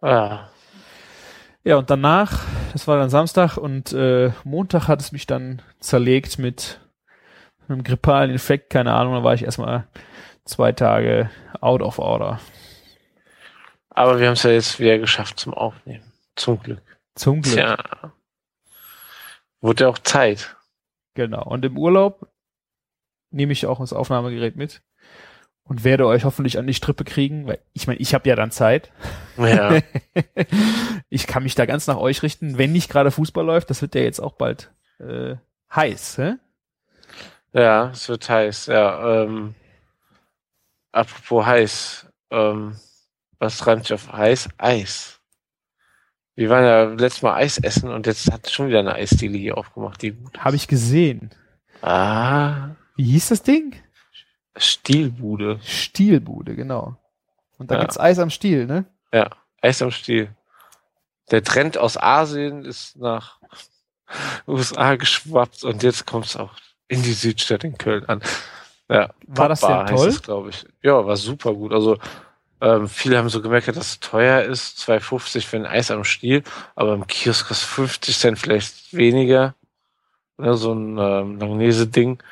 Ah. 0.00 0.48
Ja, 1.66 1.76
und 1.78 1.88
danach, 1.88 2.44
das 2.74 2.86
war 2.86 2.98
dann 2.98 3.08
Samstag 3.08 3.56
und 3.56 3.94
äh, 3.94 4.32
Montag 4.44 4.86
hat 4.86 5.00
es 5.00 5.12
mich 5.12 5.26
dann 5.26 5.62
zerlegt 5.80 6.38
mit 6.38 6.78
einem 7.68 7.82
grippalen 7.82 8.30
Infekt, 8.30 8.68
keine 8.68 8.92
Ahnung, 8.92 9.14
da 9.14 9.24
war 9.24 9.32
ich 9.32 9.44
erstmal 9.44 9.88
zwei 10.44 10.72
Tage 10.72 11.30
out 11.62 11.80
of 11.80 11.98
order. 11.98 12.38
Aber 13.88 14.18
wir 14.20 14.26
haben 14.26 14.34
es 14.34 14.42
ja 14.42 14.50
jetzt 14.50 14.78
wieder 14.78 14.98
geschafft 14.98 15.40
zum 15.40 15.54
Aufnehmen. 15.54 16.12
Zum 16.36 16.60
Glück. 16.60 16.82
Zum 17.14 17.40
Glück. 17.40 17.54
Tja. 17.54 18.12
Wurde 19.62 19.84
ja 19.84 19.88
auch 19.88 19.98
Zeit. 19.98 20.56
Genau. 21.14 21.44
Und 21.44 21.64
im 21.64 21.78
Urlaub 21.78 22.28
nehme 23.30 23.52
ich 23.52 23.66
auch 23.66 23.78
das 23.78 23.94
Aufnahmegerät 23.94 24.56
mit. 24.56 24.82
Und 25.64 25.84
werde 25.84 26.06
euch 26.06 26.24
hoffentlich 26.24 26.58
an 26.58 26.66
die 26.66 26.74
Strippe 26.74 27.04
kriegen, 27.04 27.46
weil 27.46 27.58
ich 27.72 27.86
meine, 27.86 27.98
ich 27.98 28.14
habe 28.14 28.28
ja 28.28 28.36
dann 28.36 28.50
Zeit. 28.50 28.92
Ja. 29.38 29.78
ich 31.08 31.26
kann 31.26 31.42
mich 31.42 31.54
da 31.54 31.66
ganz 31.66 31.86
nach 31.86 31.96
euch 31.96 32.22
richten, 32.22 32.58
wenn 32.58 32.72
nicht 32.72 32.90
gerade 32.90 33.10
Fußball 33.10 33.44
läuft. 33.44 33.70
Das 33.70 33.82
wird 33.82 33.94
ja 33.94 34.02
jetzt 34.02 34.20
auch 34.20 34.34
bald 34.34 34.72
äh, 35.00 35.36
heiß, 35.74 36.18
hä? 36.18 36.34
ja, 37.52 37.90
es 37.90 38.08
wird 38.08 38.28
heiß, 38.28 38.66
ja. 38.66 39.22
Ähm, 39.22 39.54
apropos 40.92 41.46
heiß, 41.46 42.06
ähm, 42.30 42.76
was 43.38 43.66
reimt 43.66 43.84
sich 43.84 43.94
auf 43.94 44.12
heiß? 44.12 44.48
Eis. 44.58 45.20
Wir 46.36 46.50
waren 46.50 46.64
ja 46.64 46.84
letztes 46.84 47.22
Mal 47.22 47.34
Eis 47.34 47.58
essen 47.58 47.90
und 47.90 48.06
jetzt 48.06 48.30
hat 48.32 48.50
schon 48.50 48.66
wieder 48.66 48.80
eine 48.80 48.94
Eisdiele 48.94 49.38
hier 49.38 49.56
aufgemacht, 49.56 50.02
die 50.02 50.12
gut. 50.12 50.38
Habe 50.38 50.56
ich 50.56 50.66
gesehen. 50.66 51.30
Ah, 51.80 52.70
Wie 52.96 53.04
hieß 53.04 53.28
das 53.28 53.42
Ding? 53.42 53.76
Stielbude. 54.56 55.60
Stielbude, 55.64 56.54
genau. 56.54 56.96
Und 57.58 57.70
da 57.70 57.74
Ja. 57.76 57.80
gibt's 57.80 57.98
Eis 57.98 58.18
am 58.18 58.30
Stiel, 58.30 58.66
ne? 58.66 58.84
Ja, 59.12 59.30
Eis 59.62 59.82
am 59.82 59.90
Stiel. 59.90 60.30
Der 61.30 61.42
Trend 61.42 61.78
aus 61.78 61.96
Asien 61.96 62.64
ist 62.64 62.96
nach 62.96 63.38
USA 64.46 64.96
geschwappt 64.96 65.64
und 65.64 65.82
jetzt 65.82 66.06
kommt 66.06 66.26
es 66.26 66.36
auch 66.36 66.52
in 66.88 67.02
die 67.02 67.12
Südstadt 67.12 67.64
in 67.64 67.78
Köln 67.78 68.04
an. 68.06 68.20
Ja, 68.88 69.10
War 69.26 69.48
das 69.48 69.60
Top-Bar 69.60 69.84
denn 69.86 69.96
toll? 69.96 70.12
glaube 70.22 70.50
ich. 70.50 70.66
Ja, 70.82 71.06
war 71.06 71.16
super 71.16 71.54
gut. 71.54 71.72
Also 71.72 71.98
ähm, 72.60 72.86
viele 72.88 73.16
haben 73.18 73.30
so 73.30 73.40
gemerkt, 73.40 73.68
dass 73.68 73.76
es 73.78 74.00
teuer 74.00 74.42
ist, 74.42 74.78
2,50 74.78 75.46
für 75.46 75.56
ein 75.56 75.66
Eis 75.66 75.90
am 75.90 76.04
Stiel, 76.04 76.42
aber 76.76 76.92
im 76.94 77.06
Kiosk 77.06 77.48
kostet 77.48 77.68
50 77.68 78.18
Cent 78.18 78.38
vielleicht 78.38 78.92
weniger. 78.92 79.54
Ne, 80.36 80.54
so 80.54 80.72
ein 80.74 80.98
ähm, 80.98 81.38
Langnese-Ding. 81.38 82.22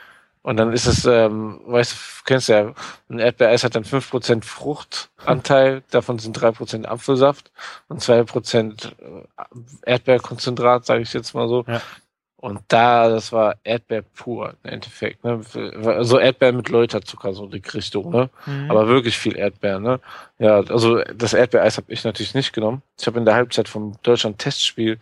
Und 0.43 0.57
dann 0.57 0.73
ist 0.73 0.87
es, 0.87 1.05
ähm, 1.05 1.61
weißt 1.67 1.93
du, 1.93 1.97
kennst 2.25 2.49
du 2.49 2.53
ja, 2.53 2.75
ein 3.09 3.21
Erdbeereis 3.21 3.63
hat 3.63 3.77
dann 3.77 3.85
5% 3.85 4.45
Fruchtanteil, 4.45 5.83
davon 5.91 6.19
sind 6.19 6.37
3% 6.37 6.85
Apfelsaft 6.85 7.53
und 7.89 8.03
2% 8.03 8.93
Erdbeerkonzentrat, 9.87 10.85
sage 10.85 11.03
ich 11.03 11.13
jetzt 11.13 11.35
mal 11.35 11.49
so. 11.49 11.65
Ja. 11.69 11.81
Und 12.43 12.61
da, 12.67 13.09
das 13.09 13.31
war 13.31 13.55
Erdbeer 13.63 14.03
pur 14.03 14.55
im 14.65 14.71
Endeffekt. 14.71 15.23
Ne? 15.23 15.43
Also 15.87 16.19
Erdbeer 16.19 16.53
mit 16.53 16.71
Läuterzucker, 16.71 17.35
so 17.35 17.47
die 17.47 17.63
Richtung, 17.73 18.11
ne? 18.11 18.31
Mhm. 18.47 18.69
Aber 18.69 18.89
wirklich 18.89 19.17
viel 19.17 19.37
Erdbeer, 19.37 19.79
ne? 19.79 20.01
Ja, 20.41 20.57
also 20.57 21.05
das 21.15 21.35
Erdbeereis 21.35 21.77
habe 21.77 21.93
ich 21.93 22.03
natürlich 22.03 22.35
nicht 22.35 22.53
genommen. 22.53 22.83
Ich 22.99 23.07
habe 23.07 23.21
in 23.21 23.25
der 23.25 23.37
Halbzeit 23.37 23.69
vom 23.69 23.95
Deutschland-Testspiel 24.03 24.99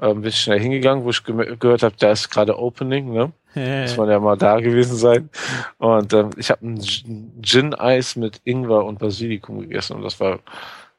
ähm, 0.00 0.20
bin 0.20 0.28
ich 0.28 0.38
schnell 0.38 0.60
hingegangen, 0.60 1.02
wo 1.02 1.10
ich 1.10 1.24
ge 1.24 1.56
gehört 1.58 1.82
habe, 1.82 1.96
da 1.98 2.12
ist 2.12 2.30
gerade 2.30 2.56
Opening, 2.56 3.12
ne? 3.12 3.32
Muss 3.54 3.96
man 3.96 4.08
ja 4.10 4.20
mal 4.20 4.36
da 4.36 4.60
gewesen 4.60 4.96
sein. 4.96 5.30
Und 5.78 6.12
ähm, 6.12 6.30
ich 6.36 6.50
habe 6.50 6.66
ein 6.66 6.80
Gin- 6.80 7.32
Gin-Eis 7.42 8.16
mit 8.16 8.40
Ingwer 8.44 8.84
und 8.84 8.98
Basilikum 8.98 9.60
gegessen 9.60 9.96
und 9.96 10.02
das 10.02 10.18
war 10.20 10.40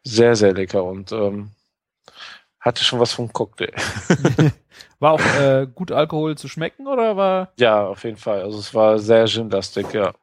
sehr, 0.03 0.35
sehr 0.35 0.53
lecker 0.53 0.83
und 0.83 1.11
ähm, 1.11 1.51
hatte 2.59 2.83
schon 2.83 2.99
was 2.99 3.13
vom 3.13 3.31
Cocktail. 3.31 3.73
War 4.99 5.13
auch 5.13 5.19
äh, 5.39 5.65
gut 5.73 5.91
Alkohol 5.93 6.37
zu 6.37 6.49
schmecken 6.49 6.85
oder 6.87 7.15
war 7.15 7.53
Ja, 7.57 7.87
auf 7.87 8.03
jeden 8.03 8.17
Fall. 8.17 8.41
Also 8.41 8.59
es 8.59 8.73
war 8.73 8.99
sehr 8.99 9.25
Gin-lastig, 9.27 9.93
ja. 9.93 10.13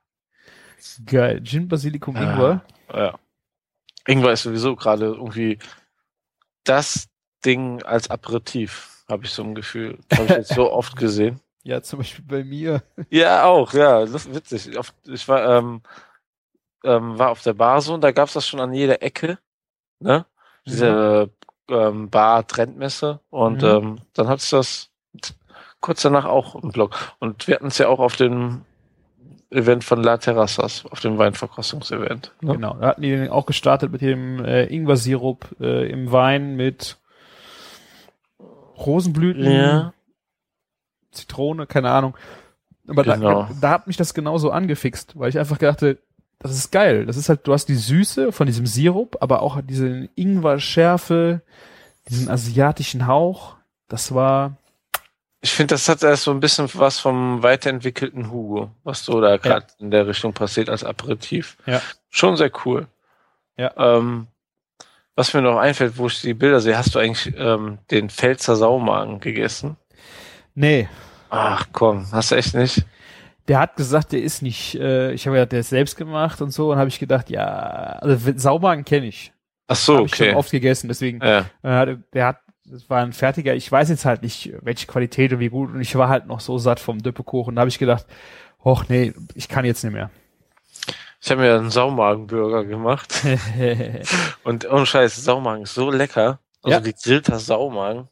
geil? 1.06 1.40
Gin, 1.42 1.66
Basilikum, 1.68 2.14
Ja. 2.14 2.22
Ingwer. 2.32 2.64
ja. 2.94 3.18
Ingwer 4.06 4.32
ist 4.32 4.42
sowieso 4.42 4.76
gerade 4.76 5.06
irgendwie 5.06 5.58
das 6.64 7.08
Ding 7.44 7.82
als 7.84 8.10
Aperitif, 8.10 9.04
habe 9.08 9.24
ich 9.24 9.30
so 9.30 9.42
ein 9.42 9.54
Gefühl. 9.54 9.98
Habe 10.12 10.24
ich 10.24 10.30
jetzt 10.30 10.54
so 10.54 10.70
oft 10.70 10.94
gesehen. 10.96 11.40
Ja, 11.66 11.82
zum 11.82 11.98
Beispiel 11.98 12.24
bei 12.24 12.44
mir. 12.44 12.80
Ja, 13.10 13.44
auch, 13.44 13.72
ja, 13.72 14.00
das 14.00 14.26
ist 14.26 14.34
witzig. 14.34 14.70
Ich 15.04 15.26
war, 15.28 15.58
ähm, 15.58 15.82
ähm, 16.84 17.18
war 17.18 17.30
auf 17.30 17.42
der 17.42 17.54
Bar 17.54 17.80
so 17.80 17.94
und 17.94 18.02
da 18.02 18.12
gab's 18.12 18.34
das 18.34 18.46
schon 18.46 18.60
an 18.60 18.72
jeder 18.72 19.02
Ecke, 19.02 19.38
ne? 19.98 20.26
Diese 20.64 21.28
ähm, 21.68 22.08
Bar-Trendmesse 22.08 23.18
und 23.30 23.62
Mhm. 23.62 23.68
ähm, 23.68 23.98
dann 24.14 24.28
hat's 24.28 24.50
das 24.50 24.90
kurz 25.80 26.02
danach 26.02 26.24
auch 26.24 26.54
im 26.54 26.70
Blog. 26.70 26.94
Und 27.18 27.48
wir 27.48 27.56
hatten 27.56 27.66
es 27.66 27.78
ja 27.78 27.88
auch 27.88 27.98
auf 27.98 28.14
dem 28.14 28.62
Event 29.50 29.82
von 29.82 30.00
La 30.04 30.18
Terrassas, 30.18 30.84
auf 30.88 31.00
dem 31.00 31.18
Weinverkostungsevent. 31.18 32.32
Ne? 32.42 32.52
Genau, 32.54 32.74
da 32.74 32.86
hatten 32.88 33.02
die 33.02 33.10
den 33.10 33.28
auch 33.30 33.46
gestartet 33.46 33.90
mit 33.90 34.02
dem 34.02 34.44
äh, 34.44 34.66
Ingwer-Sirup 34.66 35.56
äh, 35.60 35.90
im 35.90 36.12
Wein 36.12 36.54
mit 36.54 36.96
Rosenblüten, 38.78 39.50
Ja. 39.50 39.92
Zitrone, 41.16 41.66
keine 41.66 41.90
Ahnung. 41.90 42.16
Aber 42.88 43.02
Genau. 43.02 43.42
da, 43.44 43.50
da 43.60 43.70
hat 43.70 43.86
mich 43.88 43.96
das 43.96 44.14
genauso 44.14 44.50
angefixt, 44.52 45.18
weil 45.18 45.28
ich 45.30 45.38
einfach 45.38 45.58
dachte, 45.58 45.98
das 46.38 46.52
ist 46.52 46.70
geil. 46.70 47.06
Das 47.06 47.16
ist 47.16 47.28
halt, 47.28 47.46
du 47.46 47.52
hast 47.52 47.66
die 47.66 47.74
Süße 47.74 48.30
von 48.30 48.46
diesem 48.46 48.66
Sirup, 48.66 49.16
aber 49.20 49.42
auch 49.42 49.60
diese 49.62 50.08
Ingwer-Schärfe, 50.14 51.40
diesen 52.08 52.30
asiatischen 52.30 53.06
Hauch. 53.06 53.56
Das 53.88 54.14
war, 54.14 54.56
Ich 55.40 55.52
finde, 55.52 55.74
das 55.74 55.88
hat 55.88 56.02
erst 56.02 56.24
so 56.24 56.30
ein 56.30 56.40
bisschen 56.40 56.68
was 56.74 56.98
vom 57.00 57.42
weiterentwickelten 57.42 58.30
Hugo, 58.30 58.70
was 58.84 59.04
so 59.04 59.20
da 59.20 59.36
gerade 59.38 59.66
in 59.78 59.90
der 59.90 60.06
Richtung 60.06 60.32
passiert 60.32 60.68
als 60.68 60.84
Aperitif. 60.84 61.56
Ja. 61.66 61.80
Schon 62.10 62.36
sehr 62.36 62.50
cool. 62.64 62.86
Ja. 63.56 63.72
Ähm, 63.76 64.26
was 65.14 65.32
mir 65.32 65.40
noch 65.42 65.56
einfällt, 65.58 65.96
wo 65.96 66.08
ich 66.08 66.20
die 66.20 66.34
Bilder 66.34 66.60
sehe, 66.60 66.76
hast 66.76 66.94
du 66.94 66.98
eigentlich 66.98 67.34
ähm, 67.38 67.78
den 67.90 68.10
Pfälzer 68.10 68.54
Saumagen 68.56 69.18
gegessen? 69.20 69.76
nee, 70.54 70.88
Ach 71.30 71.66
komm, 71.72 72.06
hast 72.12 72.30
du 72.30 72.36
echt 72.36 72.54
nicht? 72.54 72.84
der 73.48 73.60
hat 73.60 73.76
gesagt, 73.76 74.10
der 74.12 74.22
ist 74.22 74.42
nicht, 74.42 74.74
äh, 74.74 75.12
ich 75.12 75.26
habe 75.28 75.36
ja 75.36 75.46
der 75.46 75.60
ist 75.60 75.68
selbst 75.68 75.96
gemacht 75.96 76.40
und 76.42 76.50
so 76.50 76.72
und 76.72 76.78
habe 76.78 76.88
ich 76.88 76.98
gedacht, 76.98 77.30
ja, 77.30 77.44
also 77.46 78.32
Saumagen 78.36 78.84
kenne 78.84 79.06
ich. 79.06 79.32
Ach 79.68 79.76
so, 79.76 79.96
Habe 79.98 80.06
ich 80.06 80.16
schon 80.16 80.26
okay. 80.28 80.36
oft 80.36 80.50
gegessen, 80.50 80.88
deswegen 80.88 81.20
Ja. 81.22 81.44
äh, 81.62 81.96
der 82.12 82.26
hat 82.26 82.38
das 82.68 82.90
war 82.90 83.00
ein 83.02 83.12
fertiger, 83.12 83.54
ich 83.54 83.70
weiß 83.70 83.88
jetzt 83.90 84.04
halt 84.04 84.22
nicht, 84.22 84.52
welche 84.62 84.88
Qualität 84.88 85.32
und 85.32 85.38
wie 85.38 85.48
gut 85.50 85.70
und 85.72 85.80
ich 85.80 85.94
war 85.94 86.08
halt 86.08 86.26
noch 86.26 86.40
so 86.40 86.58
satt 86.58 86.80
vom 86.80 87.00
Düppekuchen, 87.00 87.54
da 87.54 87.60
habe 87.60 87.68
ich 87.68 87.78
gedacht, 87.78 88.06
och 88.64 88.88
nee, 88.88 89.12
ich 89.34 89.48
kann 89.48 89.64
jetzt 89.64 89.84
nicht 89.84 89.92
mehr. 89.92 90.10
Ich 91.20 91.30
habe 91.30 91.40
mir 91.42 91.54
einen 91.54 91.70
Saumagenburger 91.70 92.64
gemacht 92.64 93.22
und 94.44 94.68
ohne 94.68 94.86
Scheiß, 94.86 95.16
Saumagen 95.16 95.62
ist 95.62 95.74
so 95.74 95.90
lecker. 95.90 96.40
Also 96.62 96.78
Ja. 96.78 96.80
gegrillter 96.80 97.38
Saumagen. 97.38 98.08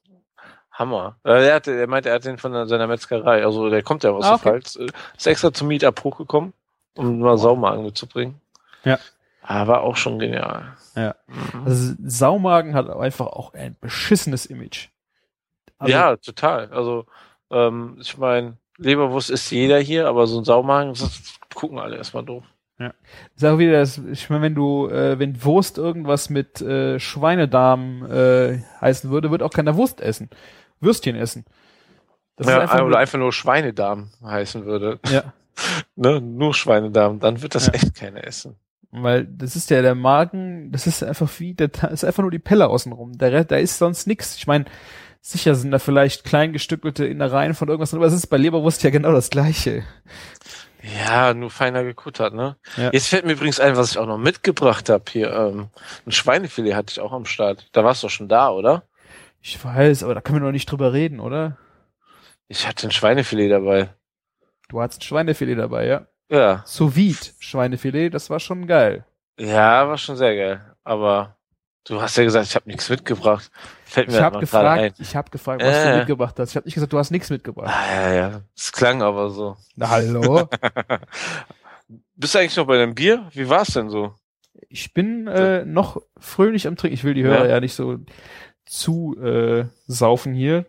Hammer. 0.74 1.16
Äh, 1.24 1.46
Er, 1.46 1.54
hatte, 1.54 1.72
er 1.72 1.86
meinte, 1.86 2.08
er 2.10 2.16
hat 2.16 2.24
den 2.24 2.36
von 2.38 2.66
seiner 2.68 2.86
Metzgerei. 2.86 3.44
Also 3.44 3.70
der 3.70 3.82
kommt 3.82 4.04
ja 4.04 4.10
aus 4.10 4.24
Ah, 4.24 4.28
der 4.28 4.34
okay. 4.34 4.42
Pfalz. 4.42 4.76
Äh, 4.76 4.86
Ist 5.16 5.26
extra 5.26 5.52
zum 5.52 5.68
Meetup 5.68 6.02
hochgekommen, 6.04 6.52
um 6.96 7.20
mal 7.20 7.38
Saumagen 7.38 7.84
mitzubringen. 7.84 8.40
Ja. 8.84 8.98
Aber 9.42 9.82
auch 9.82 9.96
schon 9.96 10.18
genial. 10.18 10.76
Ja. 10.96 11.14
Mhm. 11.26 11.64
Also 11.64 11.94
Saumagen 12.04 12.74
hat 12.74 12.90
einfach 12.90 13.26
auch 13.26 13.54
ein 13.54 13.76
beschissenes 13.80 14.46
Image. 14.46 14.88
Also, 15.78 15.92
ja, 15.92 16.16
total. 16.16 16.68
Also, 16.72 17.06
ähm, 17.50 17.96
ich 18.00 18.16
meine, 18.18 18.56
Leberwurst 18.78 19.30
isst 19.30 19.50
jeder 19.52 19.78
hier, 19.78 20.08
aber 20.08 20.26
so 20.26 20.38
ein 20.38 20.44
Saumagen, 20.44 20.90
das 20.94 21.38
gucken 21.54 21.78
alle 21.78 21.96
erstmal 21.96 22.24
doof. 22.24 22.42
ist 23.36 23.44
auch 23.44 23.58
wieder 23.58 23.72
das, 23.72 23.98
ich 23.98 24.28
meine, 24.30 24.42
wenn 24.42 24.54
du, 24.54 24.88
äh, 24.88 25.18
wenn 25.18 25.44
Wurst 25.44 25.78
irgendwas 25.78 26.30
mit 26.30 26.60
äh, 26.60 26.98
Schweinedarm 26.98 28.10
äh, 28.10 28.58
heißen 28.80 29.10
würde, 29.10 29.30
wird 29.30 29.42
auch 29.42 29.52
keiner 29.52 29.76
Wurst 29.76 30.00
essen. 30.00 30.30
Würstchen 30.80 31.16
essen. 31.16 31.44
Das 32.36 32.46
ja, 32.48 32.56
ist 32.56 32.62
einfach 32.62 32.76
oder 32.80 32.88
nur, 32.88 32.98
einfach 32.98 33.18
nur 33.18 33.32
Schweinedarm 33.32 34.10
heißen 34.24 34.64
würde. 34.66 34.98
ja, 35.08 35.32
Ne? 35.96 36.20
Nur 36.20 36.52
Schweinedarm, 36.54 37.20
dann 37.20 37.40
wird 37.42 37.54
das 37.54 37.66
Ja. 37.68 37.74
echt 37.74 37.94
keiner 37.94 38.24
essen. 38.24 38.56
weil 38.90 39.24
das 39.24 39.54
ist 39.56 39.70
ja 39.70 39.82
der 39.82 39.94
Magen, 39.94 40.70
das 40.72 40.86
ist 40.86 41.02
einfach 41.04 41.28
wie, 41.38 41.54
Ta- 41.54 41.88
ist 41.88 42.04
einfach 42.04 42.22
nur 42.22 42.30
die 42.32 42.38
Pelle 42.40 42.68
außenrum. 42.68 43.12
Rest- 43.20 43.50
da 43.50 43.56
ist 43.56 43.78
sonst 43.78 44.06
nix. 44.06 44.36
Ich 44.36 44.46
meine, 44.48 44.64
sicher 45.20 45.54
sind 45.54 45.70
da 45.70 45.78
vielleicht 45.78 46.24
kleingestückelte 46.24 47.04
Innereien 47.06 47.54
von 47.54 47.68
irgendwas 47.68 47.90
drin, 47.90 47.98
aber 48.00 48.06
es 48.06 48.12
ist 48.12 48.26
bei 48.26 48.36
Leberwurst 48.36 48.82
ja 48.82 48.90
genau 48.90 49.12
das 49.12 49.30
Gleiche. 49.30 49.84
Ja, 51.06 51.32
nur 51.32 51.50
feiner 51.50 51.82
gekuttert, 51.82 52.34
ne? 52.34 52.56
Ja. 52.76 52.90
Jetzt 52.92 53.08
fällt 53.08 53.24
mir 53.24 53.32
übrigens 53.32 53.58
ein, 53.58 53.76
was 53.76 53.92
ich 53.92 53.98
auch 53.98 54.06
noch 54.06 54.18
mitgebracht 54.18 54.88
habe 54.90 55.04
hier. 55.10 55.32
Ähm, 55.32 55.68
ein 56.06 56.12
Schweinefilet 56.12 56.74
hatte 56.74 56.90
ich 56.92 57.00
auch 57.00 57.12
am 57.12 57.24
Start. 57.24 57.68
Da 57.72 57.84
warst 57.84 58.02
du 58.02 58.08
doch 58.08 58.12
schon 58.12 58.28
da, 58.28 58.50
oder? 58.50 58.82
Ich 59.46 59.62
weiß, 59.62 60.04
aber 60.04 60.14
da 60.14 60.22
können 60.22 60.38
wir 60.40 60.46
noch 60.46 60.52
nicht 60.52 60.70
drüber 60.70 60.94
reden, 60.94 61.20
oder? 61.20 61.58
Ich 62.48 62.66
hatte 62.66 62.86
ein 62.88 62.90
Schweinefilet 62.92 63.50
dabei. 63.50 63.90
Du 64.70 64.80
hattest 64.80 65.00
ein 65.00 65.04
Schweinefilet 65.04 65.56
dabei, 65.58 65.84
ja? 65.86 66.06
Ja. 66.30 66.62
Sous 66.64 66.96
vide 66.96 67.18
Schweinefilet, 67.40 68.08
das 68.14 68.30
war 68.30 68.40
schon 68.40 68.66
geil. 68.66 69.04
Ja, 69.38 69.86
war 69.86 69.98
schon 69.98 70.16
sehr 70.16 70.34
geil. 70.34 70.74
Aber 70.82 71.36
du 71.86 72.00
hast 72.00 72.16
ja 72.16 72.24
gesagt, 72.24 72.46
ich 72.46 72.54
habe 72.54 72.66
nichts 72.70 72.88
mitgebracht. 72.88 73.50
Fällt 73.84 74.08
mir 74.08 74.14
Ich 74.14 74.20
habe 74.22 74.38
gerade 74.46 74.70
ein. 74.70 74.80
gefragt, 74.80 75.00
ich 75.00 75.14
habe 75.14 75.30
gefragt, 75.30 75.62
was 75.62 75.74
Äh. 75.76 75.92
du 75.92 75.98
mitgebracht 75.98 76.38
hast. 76.38 76.50
Ich 76.50 76.56
habe 76.56 76.64
nicht 76.66 76.74
gesagt, 76.74 76.92
du 76.94 76.98
hast 76.98 77.10
nichts 77.10 77.28
mitgebracht. 77.28 77.68
Ah, 77.70 77.92
ja, 78.06 78.14
ja. 78.14 78.40
Es 78.56 78.72
klang 78.72 79.02
aber 79.02 79.28
so. 79.28 79.58
Na, 79.76 79.90
hallo? 79.90 80.48
Bist 82.16 82.34
du 82.34 82.38
eigentlich 82.38 82.56
noch 82.56 82.66
bei 82.66 82.78
deinem 82.78 82.94
Bier? 82.94 83.28
Wie 83.32 83.48
war's 83.50 83.68
denn 83.74 83.90
so? 83.90 84.14
ich 84.70 84.94
bin 84.94 85.26
äh, 85.28 85.64
noch 85.64 86.00
fröhlich 86.18 86.66
am 86.66 86.76
Trinken. 86.76 86.94
Ich 86.94 87.04
will 87.04 87.14
die 87.14 87.22
Hörer 87.22 87.44
Ja. 87.44 87.50
ja, 87.56 87.60
nicht 87.60 87.74
so 87.74 87.98
zu 88.66 89.16
äh, 89.22 89.66
saufen 89.86 90.34
hier. 90.34 90.66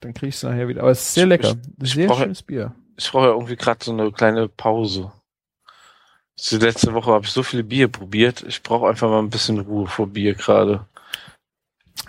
Dann 0.00 0.14
krieg 0.14 0.30
ich 0.30 0.36
es 0.36 0.42
nachher 0.42 0.68
wieder. 0.68 0.82
Aber 0.82 0.90
es 0.90 1.00
ist 1.02 1.14
sehr 1.14 1.24
Ich- 1.24 1.28
lecker. 1.28 1.54
ich 1.82 1.92
sehr 1.94 2.08
brauche- 2.08 2.22
schönes 2.22 2.42
Bier. 2.42 2.74
Ich 2.96 3.10
brauche 3.10 3.26
ja 3.26 3.32
irgendwie 3.32 3.56
gerade 3.56 3.84
so 3.84 3.92
eine 3.92 4.12
kleine 4.12 4.48
Pause. 4.48 5.12
Die 6.50 6.56
letzte 6.56 6.92
Woche 6.94 7.12
habe 7.12 7.24
ich 7.24 7.30
so 7.30 7.42
viele 7.42 7.62
Bier 7.62 7.88
probiert. 7.88 8.42
Ich 8.42 8.62
brauche 8.62 8.88
einfach 8.88 9.08
mal 9.08 9.18
ein 9.20 9.30
bisschen 9.30 9.60
Ruhe 9.60 9.86
vor 9.86 10.06
Bier 10.08 10.34
gerade. 10.34 10.86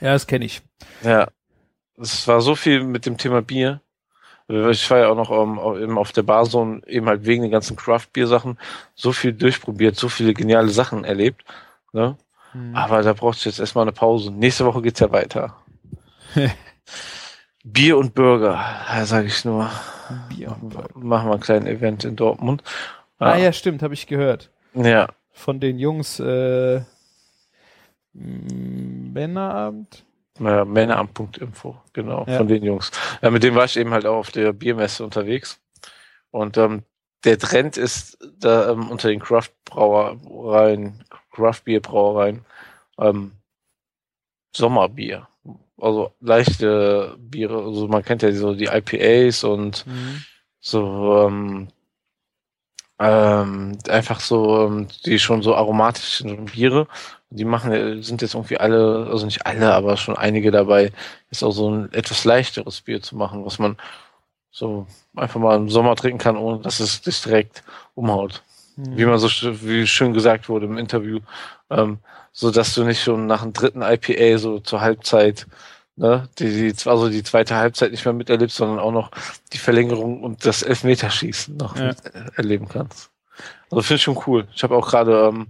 Ja, 0.02 0.14
das 0.14 0.26
kenne 0.28 0.46
ich. 0.46 0.62
Ja. 1.04 1.28
Es 1.98 2.28
war 2.28 2.42
so 2.42 2.56
viel 2.56 2.84
mit 2.84 3.06
dem 3.06 3.18
Thema 3.18 3.42
Bier. 3.42 3.82
Ich 4.48 4.90
war 4.90 4.98
ja 4.98 5.10
auch 5.10 5.16
noch 5.16 5.30
um, 5.30 5.58
eben 5.78 5.98
auf 5.98 6.12
der 6.12 6.24
Bar 6.24 6.46
so 6.46 6.80
eben 6.88 7.08
halt 7.08 7.26
wegen 7.26 7.44
den 7.44 7.52
ganzen 7.52 7.76
Craft-Bier-Sachen 7.78 8.58
so 8.96 9.14
viel 9.14 9.32
durchprobiert, 9.34 9.96
so 9.96 10.10
viele 10.10 10.34
geniale 10.34 10.70
Sachen 10.70 11.04
erlebt. 11.06 11.44
Ne? 11.94 12.18
Hm. 12.54 12.76
Aber 12.76 13.02
da 13.04 13.14
braucht 13.14 13.38
es 13.40 13.44
jetzt 13.46 13.60
erstmal 13.60 13.84
eine 13.84 13.92
Pause. 13.92 14.32
Nächste 14.32 14.66
Woche 14.66 14.82
geht's 14.82 15.00
ja 15.00 15.12
weiter. 15.12 15.56
Bier 17.64 17.98
und 17.98 18.14
Burger, 18.14 18.54
ja, 18.90 19.06
sage 19.06 19.28
ich 19.28 19.46
nur. 19.46 19.70
Bier. 20.30 20.56
Machen 20.96 21.30
wir 21.30 21.36
ein 21.36 21.40
kleines 21.40 21.70
Event 21.70 22.04
in 22.04 22.16
Dortmund. 22.16 22.62
Ah 23.20 23.38
ja, 23.38 23.54
stimmt, 23.54 23.82
habe 23.84 23.94
ich 23.94 24.06
gehört. 24.08 24.50
Ja, 24.74 25.08
Von 25.32 25.60
den 25.62 25.80
Jungs 25.80 26.20
äh, 26.20 26.82
Männerabend. 28.14 30.06
naja, 30.40 30.66
Männeramt.info, 30.66 31.78
genau, 31.94 32.26
Ja. 32.28 32.38
von 32.38 32.48
den 32.48 32.64
Jungs. 32.64 32.92
Ja, 33.22 33.30
mit 33.32 33.44
dem 33.44 33.56
war 33.56 33.66
ich 33.66 33.78
eben 33.78 33.92
halt 33.92 34.06
auch 34.06 34.18
auf 34.18 34.32
der 34.32 34.52
Biermesse 34.54 35.04
unterwegs. 35.04 35.60
Und 36.32 36.58
ähm, 36.58 36.84
der 37.24 37.38
Trend 37.40 37.78
ist 37.78 38.18
da 38.40 38.72
ähm, 38.72 38.90
unter 38.90 39.08
den 39.08 39.20
Craft-Brauereien, 39.22 41.04
Craft-Bier-Brauereien, 41.34 42.46
ähm, 43.00 43.34
Sommerbier. 44.56 45.28
Also 45.78 46.14
leichte 46.22 47.18
Biere, 47.20 47.64
also 47.64 47.88
man 47.88 48.04
kennt 48.04 48.22
ja 48.22 48.32
so 48.32 48.54
die 48.54 48.66
IPAs 48.66 49.44
und 49.44 49.86
so 50.60 51.28
ähm, 51.28 51.68
ähm, 53.00 53.78
einfach 53.90 54.20
so 54.20 54.68
ähm, 54.68 54.88
die 55.06 55.20
schon 55.20 55.42
so 55.42 55.56
aromatischen 55.56 56.46
Biere. 56.46 56.88
Die 57.30 57.46
machen 57.46 58.04
sind 58.04 58.22
jetzt 58.22 58.36
irgendwie 58.36 58.58
alle, 58.58 59.08
also 59.10 59.26
nicht 59.26 59.46
alle, 59.46 59.74
aber 59.74 59.98
schon 59.98 60.16
einige 60.16 60.52
dabei, 60.52 60.92
ist 61.32 61.44
auch 61.44 61.52
so 61.52 61.70
ein 61.70 61.92
etwas 61.94 62.26
leichteres 62.26 62.82
Bier 62.82 63.02
zu 63.02 63.16
machen, 63.18 63.44
was 63.44 63.60
man 63.60 63.78
so 64.52 64.86
einfach 65.16 65.40
mal 65.40 65.58
im 65.58 65.70
Sommer 65.70 65.96
trinken 65.96 66.20
kann, 66.20 66.38
ohne 66.38 66.60
dass 66.62 66.80
es 66.80 67.02
dich 67.02 67.22
direkt 67.24 67.64
umhaut. 67.96 68.44
Wie 68.76 69.06
man 69.06 69.20
so 69.20 69.28
wie 69.66 69.86
schön 69.88 70.14
gesagt 70.14 70.50
wurde 70.50 70.66
im 70.66 70.78
Interview, 70.78 71.20
ähm, 71.70 72.00
so 72.32 72.50
dass 72.52 72.74
du 72.74 72.84
nicht 72.84 73.04
schon 73.04 73.28
nach 73.28 73.44
dem 73.44 73.54
dritten 73.54 73.82
IPA 73.82 74.38
so 74.40 74.60
zur 74.60 74.82
Halbzeit 74.82 75.46
ne, 75.96 76.28
die, 76.40 76.72
die 76.74 76.90
also 76.90 77.10
die 77.10 77.24
zweite 77.24 77.56
Halbzeit 77.56 77.92
nicht 77.92 78.06
mehr 78.06 78.14
miterlebst, 78.14 78.58
sondern 78.58 78.80
auch 78.80 78.92
noch 78.92 79.12
die 79.54 79.58
Verlängerung 79.60 80.24
und 80.24 80.46
das 80.46 80.64
Elfmeterschießen 80.64 81.56
noch 81.58 81.76
Ja. 81.78 81.94
erleben 82.36 82.68
kannst. 82.68 83.12
Also 83.70 83.82
finde 83.84 83.96
ich 83.96 84.04
schon 84.04 84.20
cool. 84.28 84.48
Ich 84.56 84.64
habe 84.64 84.76
auch 84.76 84.88
gerade 84.88 85.28
ähm, 85.28 85.48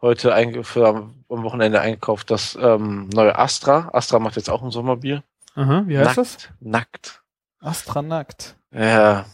heute 0.00 0.64
für 0.64 0.88
am, 0.88 1.14
Wochenende 1.28 1.80
eingekauft 1.80 2.30
das 2.30 2.56
ähm, 2.60 3.08
neue 3.10 3.38
Astra. 3.38 3.90
Astra 3.92 4.18
macht 4.18 4.36
jetzt 4.36 4.48
auch 4.50 4.62
ein 4.62 4.70
Sommerbier. 4.70 5.22
Aha, 5.54 5.82
wie 5.86 5.98
heißt 5.98 6.06
nackt, 6.06 6.18
das? 6.18 6.48
Nackt. 6.60 7.22
Astra 7.60 8.02
nackt. 8.02 8.56
Ja, 8.72 9.26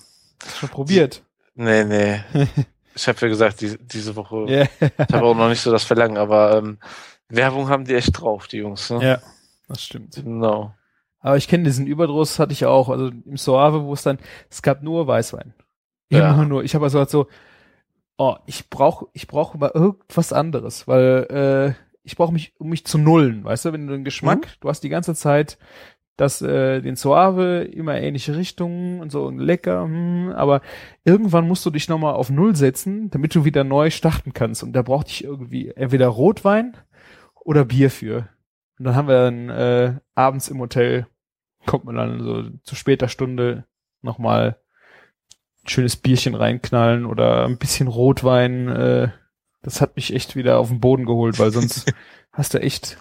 Hast 0.43 0.55
du 0.55 0.59
schon 0.61 0.69
probiert? 0.71 1.23
nee, 1.55 1.85
nee. 1.85 2.25
Ich 2.95 3.09
habe 3.09 3.19
ja 3.21 3.29
gesagt, 3.29 3.61
die, 3.61 3.77
diese 3.79 4.17
Woche. 4.17 4.47
Ja. 4.49 4.63
Ich 4.81 5.15
habe 5.15 5.27
auch 5.27 5.35
noch 5.35 5.49
nicht 5.49 5.61
so 5.61 5.71
das 5.73 5.85
Verlangen, 5.85 6.17
aber 6.17 6.59
ähm, 6.59 6.79
Werbung 7.29 7.69
haben 7.69 7.85
die 7.85 7.95
echt 7.95 8.21
drauf, 8.21 8.47
die 8.47 8.59
Jungs. 8.59 8.91
Ne? 8.91 9.03
ja, 9.03 9.19
das 9.69 9.83
stimmt. 9.83 10.15
Genau. 10.15 10.75
Aber 11.21 11.37
ich 11.37 11.49
kenne 11.49 11.65
diesen 11.65 11.87
Überdruss, 11.87 12.39
hatte 12.39 12.53
ich 12.53 12.67
auch. 12.67 12.89
Also 12.91 13.09
im 13.09 13.37
Soave, 13.37 13.85
wo 13.85 13.95
es 13.95 14.03
dann, 14.03 14.19
es 14.51 14.63
gab 14.63 14.83
nur 14.83 15.07
Weißwein. 15.07 15.55
Ja. 16.11 16.35
Immer 16.35 16.45
nur. 16.45 16.65
Ich 16.65 16.75
habe 16.75 16.85
also 16.85 16.99
halt 16.99 17.11
so, 17.11 17.29
oh, 18.19 18.37
ich 18.47 18.69
brauche 18.71 19.07
ich 19.13 19.27
brauche 19.27 19.59
mal 19.59 19.71
irgendwas 19.73 20.33
anderes, 20.33 20.87
weil 20.87 21.27
äh, 21.77 21.85
ich 22.03 22.17
brauche 22.17 22.33
mich, 22.33 22.53
um 22.59 22.69
mich 22.69 22.85
zu 22.85 22.99
nullen, 22.99 23.45
weißt 23.45 23.65
du, 23.65 23.73
wenn 23.73 23.87
du 23.87 23.95
den 23.95 24.05
Geschmack, 24.05 24.49
du 24.61 24.69
hast 24.69 24.83
die 24.83 24.91
ganze 24.91 25.15
Zeit 25.15 25.59
das, 26.17 26.43
äh, 26.43 26.81
den 26.81 26.97
Soave, 26.97 27.63
immer 27.65 28.01
ähnliche 28.01 28.37
Richtungen 28.37 29.01
und 29.01 29.11
so 29.11 29.25
und 29.27 29.39
lecker, 29.39 29.85
hm, 29.85 30.33
aber 30.35 30.61
irgendwann 31.05 31.49
musst 31.49 31.67
du 31.67 31.71
dich 31.71 31.89
nochmal 31.89 32.15
auf 32.15 32.31
Null 32.31 32.55
setzen, 32.55 33.11
damit 33.11 33.35
du 33.35 33.45
wieder 33.45 33.65
neu 33.65 33.91
starten 33.91 34.33
kannst. 34.33 34.63
Und 34.63 34.73
da 34.75 34.83
brauchte 34.83 35.11
ich 35.11 35.25
irgendwie 35.25 35.71
entweder 35.71 36.09
Rotwein 36.09 36.77
oder 37.45 37.65
Bier 37.65 37.91
für. 37.91 38.29
Und 38.79 38.87
dann 38.87 38.97
haben 38.97 39.09
wir 39.09 39.25
dann 39.25 39.51
äh, 39.51 39.95
abends 40.15 40.49
im 40.49 40.61
Hotel, 40.61 41.07
kommt 41.67 41.85
man 41.85 41.97
dann 41.97 42.23
so 42.23 42.51
zu 42.63 42.75
später 42.75 43.09
Stunde 43.09 43.65
nochmal 44.03 44.59
ein 45.65 45.69
schönes 45.69 45.97
Bierchen 45.97 46.35
reinknallen 46.35 47.07
oder 47.07 47.47
ein 47.47 47.59
bisschen 47.59 47.89
Rotwein. 47.89 48.69
Äh, 48.69 49.09
das 49.63 49.81
hat 49.81 49.97
mich 49.97 50.15
echt 50.15 50.37
wieder 50.37 50.59
auf 50.59 50.69
den 50.69 50.81
Boden 50.81 51.07
geholt, 51.07 51.39
weil 51.39 51.51
sonst 51.51 51.93
hast 52.33 52.55
du 52.55 52.61
echt, 52.61 52.99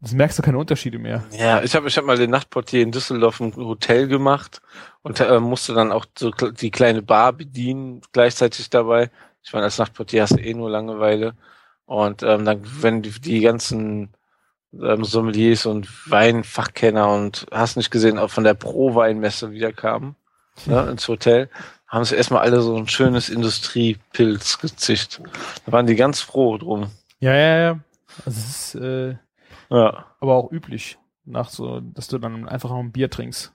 das 0.00 0.12
merkst 0.12 0.38
du 0.38 0.42
keine 0.42 0.58
Unterschiede 0.58 0.98
mehr. 0.98 1.24
Ja, 1.32 1.62
ich 1.62 1.74
habe 1.74 1.88
ich 1.88 1.96
hab 1.96 2.04
mal 2.04 2.16
den 2.16 2.30
Nachtportier 2.30 2.82
in 2.82 2.92
Düsseldorf 2.92 3.40
im 3.40 3.54
Hotel 3.56 4.08
gemacht 4.08 4.60
und 5.02 5.20
äh, 5.20 5.40
musste 5.40 5.74
dann 5.74 5.92
auch 5.92 6.06
so 6.18 6.30
die 6.30 6.70
kleine 6.70 7.02
Bar 7.02 7.32
bedienen, 7.32 8.02
gleichzeitig 8.12 8.70
dabei. 8.70 9.10
Ich 9.42 9.52
meine, 9.52 9.64
als 9.64 9.78
Nachtportier 9.78 10.22
hast 10.22 10.34
du 10.34 10.42
eh 10.42 10.54
nur 10.54 10.70
Langeweile. 10.70 11.34
Und 11.86 12.22
ähm, 12.22 12.44
dann, 12.44 12.62
wenn 12.80 13.02
die, 13.02 13.10
die 13.10 13.40
ganzen 13.40 14.14
ähm, 14.72 15.04
Sommeliers 15.04 15.66
und 15.66 15.88
Weinfachkenner 16.10 17.08
und 17.12 17.46
hast 17.50 17.76
nicht 17.76 17.90
gesehen, 17.90 18.18
auch 18.18 18.30
von 18.30 18.44
der 18.44 18.54
Pro-Weinmesse 18.54 19.50
wieder 19.52 19.72
kamen 19.72 20.16
ne, 20.66 20.88
ins 20.90 21.08
Hotel, 21.08 21.50
haben 21.86 22.04
sie 22.04 22.16
erstmal 22.16 22.42
alle 22.42 22.60
so 22.60 22.76
ein 22.76 22.88
schönes 22.88 23.28
Industriepilz 23.28 24.58
gezischt. 24.58 25.20
Da 25.66 25.72
waren 25.72 25.86
die 25.86 25.96
ganz 25.96 26.20
froh 26.20 26.58
drum. 26.58 26.90
Ja, 27.20 27.34
ja, 27.34 27.58
ja. 27.58 27.80
Also 28.24 28.40
es 28.40 28.74
ist 28.74 28.74
äh, 28.76 29.16
Ja. 29.74 30.06
aber 30.20 30.34
auch 30.34 30.50
üblich, 30.52 30.98
nach 31.24 31.48
so, 31.48 31.80
dass 31.80 32.08
du 32.08 32.18
dann 32.18 32.48
einfach 32.48 32.70
noch 32.70 32.78
ein 32.80 32.92
Bier 32.92 33.10
trinkst. 33.10 33.52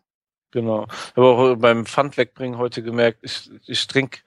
Genau. 0.52 0.86
Ich 0.90 1.16
habe 1.18 1.28
auch 1.28 1.56
beim 1.58 1.86
Pfand 1.86 2.18
wegbringen 2.18 2.58
heute 2.58 2.82
gemerkt, 2.84 3.20
ich, 3.22 3.50
ich 3.68 3.86
trinke 3.88 4.20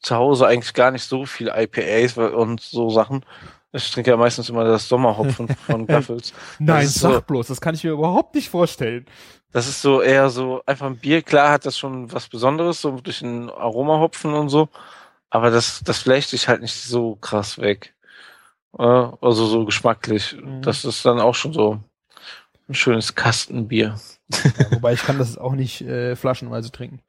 zu 0.00 0.16
Hause 0.16 0.46
eigentlich 0.46 0.74
gar 0.74 0.90
nicht 0.90 1.04
so 1.04 1.26
viel 1.26 1.48
IPAs 1.54 2.16
und 2.16 2.60
so 2.60 2.88
Sachen. 2.90 3.24
Ich 3.72 3.90
trinke 3.90 4.10
ja 4.10 4.16
meistens 4.16 4.48
immer 4.48 4.64
das 4.64 4.88
Sommerhopfen 4.88 5.48
von 5.66 5.86
Gaffels. 5.86 6.32
Nein, 6.58 6.86
sag 6.86 7.12
so- 7.12 7.20
bloß, 7.20 7.48
das 7.48 7.60
kann 7.60 7.74
ich 7.74 7.84
mir 7.84 7.90
überhaupt 7.90 8.34
nicht 8.34 8.48
vorstellen. 8.48 9.04
Das 9.52 9.68
ist 9.68 9.82
so 9.82 10.00
eher 10.00 10.30
so 10.30 10.62
einfach 10.66 10.86
ein 10.86 10.98
Bier. 10.98 11.22
Klar 11.22 11.50
hat 11.50 11.66
das 11.66 11.76
schon 11.78 12.10
was 12.12 12.28
Besonderes, 12.28 12.80
so 12.80 12.92
durch 13.00 13.18
den 13.20 13.50
Aromahopfen 13.50 14.32
und 14.34 14.48
so. 14.48 14.68
Aber 15.28 15.50
das, 15.50 15.82
das 15.84 15.98
flecht 15.98 16.30
sich 16.30 16.48
halt 16.48 16.62
nicht 16.62 16.74
so 16.74 17.16
krass 17.16 17.58
weg. 17.58 17.94
Also 18.72 19.46
so 19.46 19.64
geschmacklich. 19.64 20.36
Mhm. 20.40 20.62
Das 20.62 20.84
ist 20.84 21.04
dann 21.04 21.20
auch 21.20 21.34
schon 21.34 21.52
so 21.52 21.80
ein 22.68 22.74
schönes 22.74 23.14
Kastenbier. 23.14 23.94
Ja, 24.28 24.70
wobei 24.70 24.92
ich 24.92 25.02
kann 25.02 25.18
das 25.18 25.38
auch 25.38 25.52
nicht 25.52 25.82
äh, 25.82 26.16
flaschenweise 26.16 26.70
trinken. 26.72 27.00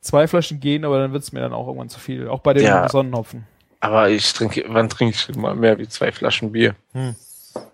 Zwei 0.00 0.26
Flaschen 0.26 0.60
gehen, 0.60 0.84
aber 0.84 0.98
dann 0.98 1.12
wird's 1.12 1.32
mir 1.32 1.40
dann 1.40 1.52
auch 1.52 1.66
irgendwann 1.66 1.90
zu 1.90 2.00
viel. 2.00 2.28
Auch 2.28 2.40
bei 2.40 2.54
dem 2.54 2.64
Ja. 2.64 2.88
Sonnenhopfen. 2.88 3.46
Aber 3.80 4.08
ich 4.08 4.32
trinke, 4.32 4.64
wann 4.68 4.88
trinke 4.88 5.14
ich 5.14 5.36
mal 5.36 5.54
mehr 5.54 5.78
wie 5.78 5.88
zwei 5.88 6.12
Flaschen 6.12 6.52
Bier? 6.52 6.74
Hm. 6.92 7.16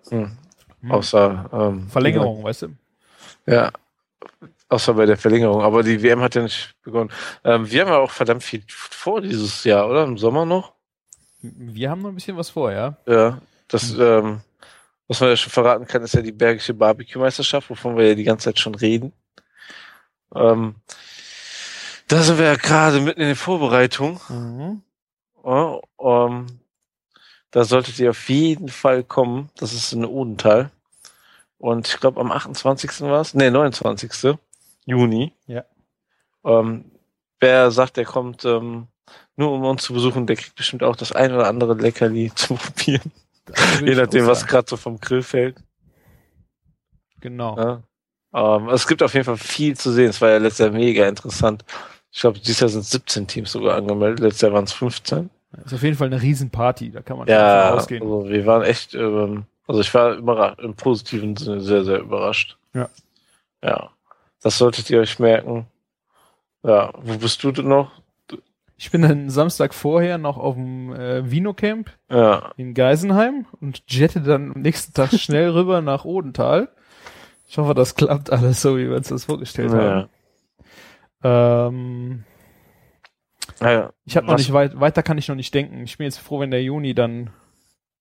Hm. 0.08 0.36
Hm. 0.80 0.90
Außer 0.90 1.50
ähm, 1.52 1.88
Verlängerung, 1.88 2.42
weißt 2.42 2.62
du? 2.62 2.68
Ja. 3.46 3.70
Außer 4.68 4.94
bei 4.94 5.06
der 5.06 5.16
Verlängerung. 5.16 5.62
Aber 5.62 5.82
die 5.82 6.02
WM 6.02 6.20
hat 6.20 6.34
ja 6.34 6.42
nicht 6.42 6.74
begonnen. 6.82 7.10
Ähm, 7.44 7.70
wir 7.70 7.82
haben 7.82 7.88
ja 7.88 7.98
auch 7.98 8.10
verdammt 8.10 8.42
viel 8.42 8.64
vor 8.68 9.20
dieses 9.20 9.62
Jahr, 9.64 9.88
oder? 9.88 10.04
Im 10.04 10.18
Sommer 10.18 10.44
noch? 10.46 10.72
Wir 11.40 11.90
haben 11.90 12.02
noch 12.02 12.10
ein 12.10 12.14
bisschen 12.14 12.36
was 12.36 12.50
vor, 12.50 12.72
ja. 12.72 12.96
Ja. 13.06 13.40
Das, 13.68 13.90
ähm, 13.98 14.40
was 15.08 15.20
man 15.20 15.30
ja 15.30 15.36
schon 15.36 15.52
verraten 15.52 15.86
kann, 15.86 16.02
ist 16.02 16.14
ja 16.14 16.22
die 16.22 16.32
Bergische 16.32 16.74
Barbecue-Meisterschaft, 16.74 17.70
wovon 17.70 17.96
wir 17.96 18.08
ja 18.08 18.14
die 18.14 18.24
ganze 18.24 18.44
Zeit 18.44 18.58
schon 18.58 18.74
reden. 18.74 19.12
Ähm, 20.34 20.76
da 22.08 22.22
sind 22.22 22.38
wir 22.38 22.46
ja 22.46 22.56
gerade 22.56 23.00
mitten 23.00 23.20
in 23.20 23.28
den 23.28 23.36
Vorbereitungen. 23.36 24.20
Mhm. 24.28 24.82
Ja, 25.44 25.80
ähm, 26.00 26.46
da 27.50 27.64
solltet 27.64 27.98
ihr 27.98 28.10
auf 28.10 28.28
jeden 28.28 28.68
Fall 28.68 29.02
kommen. 29.04 29.50
Das 29.56 29.72
ist 29.72 29.92
in 29.92 30.04
Odenthal. 30.04 30.70
Und 31.58 31.88
ich 31.88 31.98
glaube 31.98 32.20
am 32.20 32.32
28. 32.32 33.02
war 33.02 33.20
es. 33.20 33.34
Nee, 33.34 33.50
29. 33.50 34.38
Juni. 34.84 35.32
Ja. 35.46 35.64
Ähm, 36.44 36.90
wer 37.40 37.70
sagt, 37.70 37.96
der 37.96 38.04
kommt 38.04 38.44
ähm, 38.44 38.88
nur 39.36 39.52
um 39.52 39.64
uns 39.64 39.82
zu 39.82 39.92
besuchen, 39.92 40.26
der 40.26 40.36
kriegt 40.36 40.54
bestimmt 40.54 40.82
auch 40.82 40.96
das 40.96 41.12
ein 41.12 41.32
oder 41.32 41.48
andere 41.48 41.74
Leckerli 41.74 42.32
zu 42.34 42.54
probieren. 42.54 43.12
Das 43.44 43.80
Je 43.80 43.94
nachdem, 43.94 44.26
was 44.26 44.46
gerade 44.46 44.68
so 44.68 44.76
vom 44.76 44.98
Grill 44.98 45.22
fällt. 45.22 45.56
Genau. 47.20 47.56
Ja. 47.56 47.82
Ähm, 48.34 48.68
es 48.68 48.86
gibt 48.86 49.02
auf 49.02 49.14
jeden 49.14 49.24
Fall 49.24 49.36
viel 49.36 49.76
zu 49.76 49.92
sehen. 49.92 50.10
Es 50.10 50.20
war 50.20 50.30
ja 50.30 50.38
letztes 50.38 50.58
Jahr 50.66 50.70
mega 50.70 51.06
interessant. 51.06 51.64
Ich 52.10 52.20
glaube, 52.20 52.38
dieses 52.38 52.60
Jahr 52.60 52.68
sind 52.68 52.84
17 52.84 53.26
Teams 53.26 53.52
sogar 53.52 53.76
angemeldet. 53.76 54.20
Letztes 54.20 54.42
Jahr 54.42 54.52
waren 54.52 54.64
es 54.64 54.72
15. 54.72 55.30
Ist 55.64 55.74
auf 55.74 55.82
jeden 55.82 55.96
Fall 55.96 56.08
eine 56.08 56.20
Riesenparty, 56.20 56.90
da 56.90 57.00
kann 57.00 57.18
man 57.18 57.28
Ja, 57.28 57.72
ausgehen. 57.72 58.02
also 58.02 58.28
wir 58.28 58.44
waren 58.46 58.62
echt, 58.62 58.94
ähm, 58.94 59.44
also 59.66 59.80
ich 59.80 59.92
war 59.94 60.14
überrascht, 60.14 60.58
im 60.60 60.74
positiven 60.74 61.36
Sinne 61.36 61.60
sehr, 61.60 61.84
sehr 61.84 62.00
überrascht. 62.00 62.58
Ja. 62.74 62.88
Ja. 63.62 63.90
Das 64.42 64.58
solltet 64.58 64.90
ihr 64.90 65.00
euch 65.00 65.18
merken. 65.18 65.66
Ja, 66.62 66.92
wo 67.00 67.16
bist 67.16 67.42
du 67.42 67.52
denn 67.52 67.68
noch? 67.68 67.90
Ich 68.78 68.90
bin 68.90 69.02
dann 69.02 69.30
Samstag 69.30 69.72
vorher 69.72 70.18
noch 70.18 70.36
auf 70.36 70.54
dem 70.54 70.92
äh, 70.92 71.30
Vino-Camp 71.30 71.90
Ja. 72.10 72.52
in 72.56 72.74
Geisenheim 72.74 73.46
und 73.60 73.82
jette 73.88 74.20
dann 74.20 74.52
am 74.54 74.60
nächsten 74.60 74.92
Tag 74.92 75.12
schnell 75.18 75.50
rüber 75.50 75.80
nach 75.80 76.04
Odenthal. 76.04 76.68
Ich 77.48 77.56
hoffe, 77.58 77.74
das 77.74 77.94
klappt 77.94 78.30
alles 78.30 78.60
so, 78.60 78.76
wie 78.76 78.88
wir 78.88 78.96
uns 78.96 79.08
das 79.08 79.24
vorgestellt 79.24 79.72
Ja. 79.72 79.78
haben. 79.78 80.08
Ähm, 81.22 82.24
ja. 83.60 83.90
ich 84.04 84.16
habe 84.16 84.26
noch 84.26 84.36
nicht 84.36 84.52
weit, 84.52 84.78
weiter 84.78 85.02
kann 85.02 85.18
ich 85.18 85.28
noch 85.28 85.36
nicht 85.36 85.54
denken. 85.54 85.82
Ich 85.84 85.96
bin 85.96 86.04
jetzt 86.04 86.18
froh, 86.18 86.40
wenn 86.40 86.50
der 86.50 86.62
Juni 86.62 86.94
dann. 86.94 87.30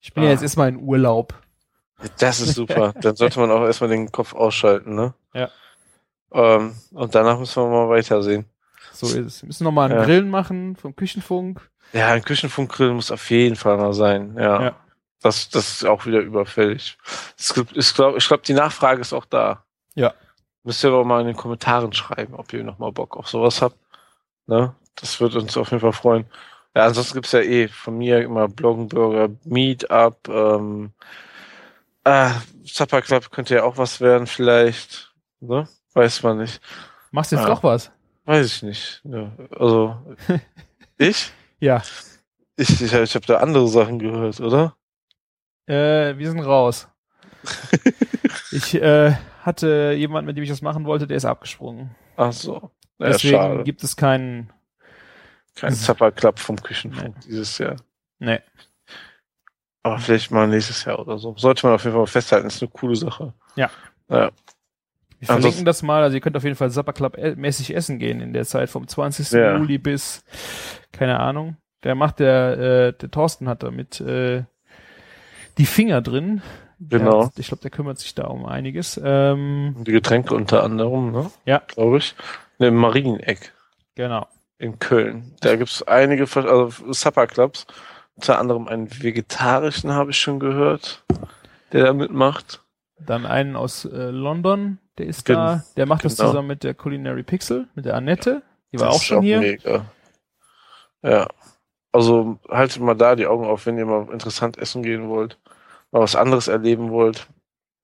Ich 0.02 0.14
bin 0.14 0.23
ja 0.23 0.30
Ah. 0.30 0.31
jetzt 0.34 0.41
erstmal 0.43 0.69
in 0.69 0.77
Urlaub. 0.77 1.34
Das 2.19 2.41
ist 2.41 2.56
super. 2.56 2.93
Dann 3.02 3.15
sollte 3.15 3.39
man 3.39 3.49
auch 3.52 3.64
erstmal 3.64 3.89
den 3.89 4.11
Kopf 4.11 4.35
ausschalten, 4.35 4.95
ne? 4.95 5.14
Ja. 5.34 5.49
Ähm, 6.34 6.76
und 6.91 7.15
danach 7.15 7.39
müssen 7.39 7.64
wir 7.64 7.69
mal 7.69 7.88
weitersehen. 7.89 8.45
So 8.99 9.07
ist 9.07 9.15
es. 9.15 9.41
Wir 9.41 9.47
müssen 9.47 9.63
noch 9.63 9.72
mal 9.72 9.89
einen 9.89 9.99
Ja. 9.99 10.05
Grillen 10.05 10.30
machen 10.30 10.76
vom 10.76 10.95
Küchenfunk. 10.95 11.69
Ja, 11.93 12.09
ein 12.13 12.23
Küchenfunkgrill 12.23 12.91
muss 12.93 13.11
auf 13.11 13.30
jeden 13.30 13.55
Fall 13.55 13.77
mal 13.77 13.93
sein. 13.93 14.35
Ja. 14.38 14.61
Ja. 14.63 14.76
Das, 15.22 15.49
das 15.49 15.72
ist 15.72 15.85
auch 15.85 16.05
wieder 16.05 16.19
überfällig. 16.19 16.97
Es 17.38 17.53
gibt, 17.53 17.76
ich 17.76 17.93
glaube, 17.93 18.17
ich 18.17 18.27
glaub, 18.27 18.43
die 18.43 18.53
Nachfrage 18.53 19.01
ist 19.01 19.13
auch 19.13 19.26
da. 19.26 19.63
Ja. 19.95 20.13
Müsst 20.63 20.84
ihr 20.84 20.89
aber 20.89 21.03
mal 21.05 21.22
in 21.22 21.27
den 21.27 21.35
Kommentaren 21.35 21.93
schreiben, 21.93 22.34
ob 22.35 22.51
ihr 22.53 22.63
noch 22.63 22.80
mal 22.80 22.91
Bock 22.91 23.15
auf 23.17 23.27
sowas 23.27 23.61
habt. 23.61 23.77
Ne? 24.47 24.76
Das 24.95 25.19
wird 25.19 25.35
uns 25.35 25.55
auf 25.57 25.72
jeden 25.72 25.81
Fall 25.81 25.93
freuen. 25.93 26.26
Ja, 26.76 26.85
ansonsten 26.85 27.13
gibt's 27.15 27.31
ja 27.31 27.39
eh 27.39 27.67
von 27.67 27.97
mir 27.97 28.22
immer 28.22 28.47
Bloggenburger, 28.47 29.30
Meetup, 29.45 30.27
ähm, 30.27 30.91
äh, 32.03 32.30
Supper 32.65 33.01
Club 33.01 33.31
könnte 33.31 33.55
ja 33.55 33.63
auch 33.63 33.77
was 33.77 34.01
werden 34.01 34.27
vielleicht. 34.27 35.13
Ne? 35.39 35.67
Weiß 35.93 36.22
man 36.23 36.38
nicht. 36.39 36.61
Machst 37.11 37.31
du 37.31 37.35
jetzt 37.38 37.47
Ja. 37.47 37.53
doch 37.55 37.63
was? 37.63 37.91
Weiß 38.26 38.45
ich 38.47 38.64
nicht. 38.64 39.02
Ja, 39.03 39.31
also, 39.52 39.97
ich? 40.97 41.31
Ja. 41.60 41.81
Ich, 42.57 42.81
ich, 42.81 42.93
ich 42.93 43.15
habe 43.15 43.26
da 43.26 43.38
andere 43.38 43.68
Sachen 43.68 43.99
gehört, 43.99 44.39
oder? 44.39 44.76
Äh, 45.68 46.18
wir 46.18 46.30
sind 46.30 46.39
raus. 46.39 46.88
ich 48.52 48.76
äh, 48.76 49.14
hatte 49.41 49.93
jemand, 49.97 50.26
mit 50.26 50.38
dem 50.38 50.43
ich 50.43 50.49
das 50.49 50.61
machen 50.61 50.85
wollte, 50.85 51.06
der 51.07 51.18
ist 51.18 51.26
abgesprungen. 51.26 51.95
Ach 52.18 52.34
so. 52.34 52.72
Ja, 52.97 53.07
Deswegen 53.10 53.35
schade. 53.35 53.64
gibt 53.64 53.84
es 53.84 53.95
keinen. 53.95 54.52
Kein 55.56 55.73
Supper 55.73 56.11
Club 56.11 56.39
vom 56.39 56.61
Küchenfunk 56.61 57.15
dieses 57.22 57.57
Jahr. 57.60 57.77
Nee. 58.19 58.39
Aber 59.84 59.99
vielleicht 59.99 60.31
mal 60.31 60.47
nächstes 60.47 60.84
Jahr 60.84 60.99
oder 60.99 61.18
so. 61.18 61.35
Sollte 61.38 61.65
man 61.65 61.76
auf 61.76 61.84
jeden 61.84 61.95
Fall 61.95 62.07
festhalten, 62.07 62.47
ist 62.47 62.61
eine 62.61 62.72
coole 62.72 62.95
Sache. 62.95 63.34
Ja. 63.56 63.69
Ja. 64.10 64.31
Wir 65.19 65.29
Ansonsten- 65.29 65.41
verlinken 65.41 65.65
das 65.65 65.81
mal, 65.83 66.03
also 66.03 66.15
ihr 66.15 66.21
könnt 66.21 66.35
auf 66.37 66.43
jeden 66.43 66.55
Fall 66.55 66.69
Supper 66.69 66.93
Club 66.93 67.17
e- 67.17 67.35
mäßig 67.35 67.75
essen 67.75 67.99
gehen 67.99 68.19
in 68.21 68.33
der 68.33 68.45
Zeit 68.45 68.69
vom 68.69 68.87
20. 68.87 69.31
Ja. 69.31 69.57
Juli 69.57 69.77
bis, 69.77 70.23
keine 70.91 71.19
Ahnung. 71.19 71.57
Der 71.83 71.95
macht 71.95 72.19
der, 72.19 72.57
äh, 72.57 72.93
der 72.93 73.11
Thorsten 73.11 73.47
hat 73.47 73.63
damit 73.63 74.01
äh, 74.01 74.43
die 75.57 75.65
Finger 75.65 76.01
drin. 76.01 76.41
Genau. 76.79 77.25
Hat, 77.27 77.39
ich 77.39 77.47
glaube, 77.47 77.61
der 77.61 77.71
kümmert 77.71 77.99
sich 77.99 78.15
da 78.15 78.25
um 78.25 78.45
einiges. 78.45 78.99
Ähm, 79.03 79.75
Die 79.87 79.91
Getränke 79.93 80.35
unter 80.35 80.63
anderem, 80.63 81.11
ne? 81.11 81.31
Ja. 81.45 81.59
Glaube 81.67 81.97
ich. 81.99 82.15
Ne, 82.59 82.67
Im 82.67 82.75
Marieneck 82.75 83.53
genau. 83.95 84.27
in 84.57 84.79
Köln. 84.79 85.33
Da 85.41 85.55
gibt's 85.55 85.83
einige, 85.83 86.23
also 86.23 86.71
Supper 86.91 87.27
Clubs. 87.27 87.65
Unter 88.15 88.39
anderem 88.39 88.67
einen 88.67 88.89
vegetarischen 89.03 89.91
habe 89.93 90.11
ich 90.11 90.17
schon 90.19 90.39
gehört, 90.39 91.03
der 91.71 91.85
da 91.85 91.93
mitmacht. 91.93 92.61
Dann 92.99 93.25
einen 93.25 93.55
aus 93.55 93.85
äh, 93.85 94.09
London, 94.09 94.79
der 94.97 95.07
ist 95.07 95.26
Gen- 95.26 95.35
da. 95.35 95.63
Der 95.76 95.85
macht 95.85 96.05
das 96.05 96.17
genau. 96.17 96.30
zusammen 96.30 96.47
mit 96.49 96.63
der 96.63 96.73
Culinary 96.73 97.23
Pixel, 97.23 97.67
mit 97.76 97.85
der 97.85 97.95
Annette. 97.95 98.41
Die 98.72 98.80
war 98.80 98.88
Das 98.88 98.95
auch 98.97 99.01
schon 99.01 99.23
hier. 99.23 99.39
Mega. 99.39 99.85
Ja. 101.01 101.27
Also 101.91 102.39
haltet 102.49 102.81
mal 102.81 102.93
da 102.95 103.15
die 103.15 103.27
Augen 103.27 103.45
auf, 103.45 103.65
wenn 103.65 103.77
ihr 103.77 103.85
mal 103.85 104.11
interessant 104.11 104.57
essen 104.57 104.84
gehen 104.84 105.07
wollt, 105.07 105.39
mal 105.91 106.01
was 106.01 106.15
anderes 106.15 106.47
erleben 106.47 106.91
wollt. 106.91 107.27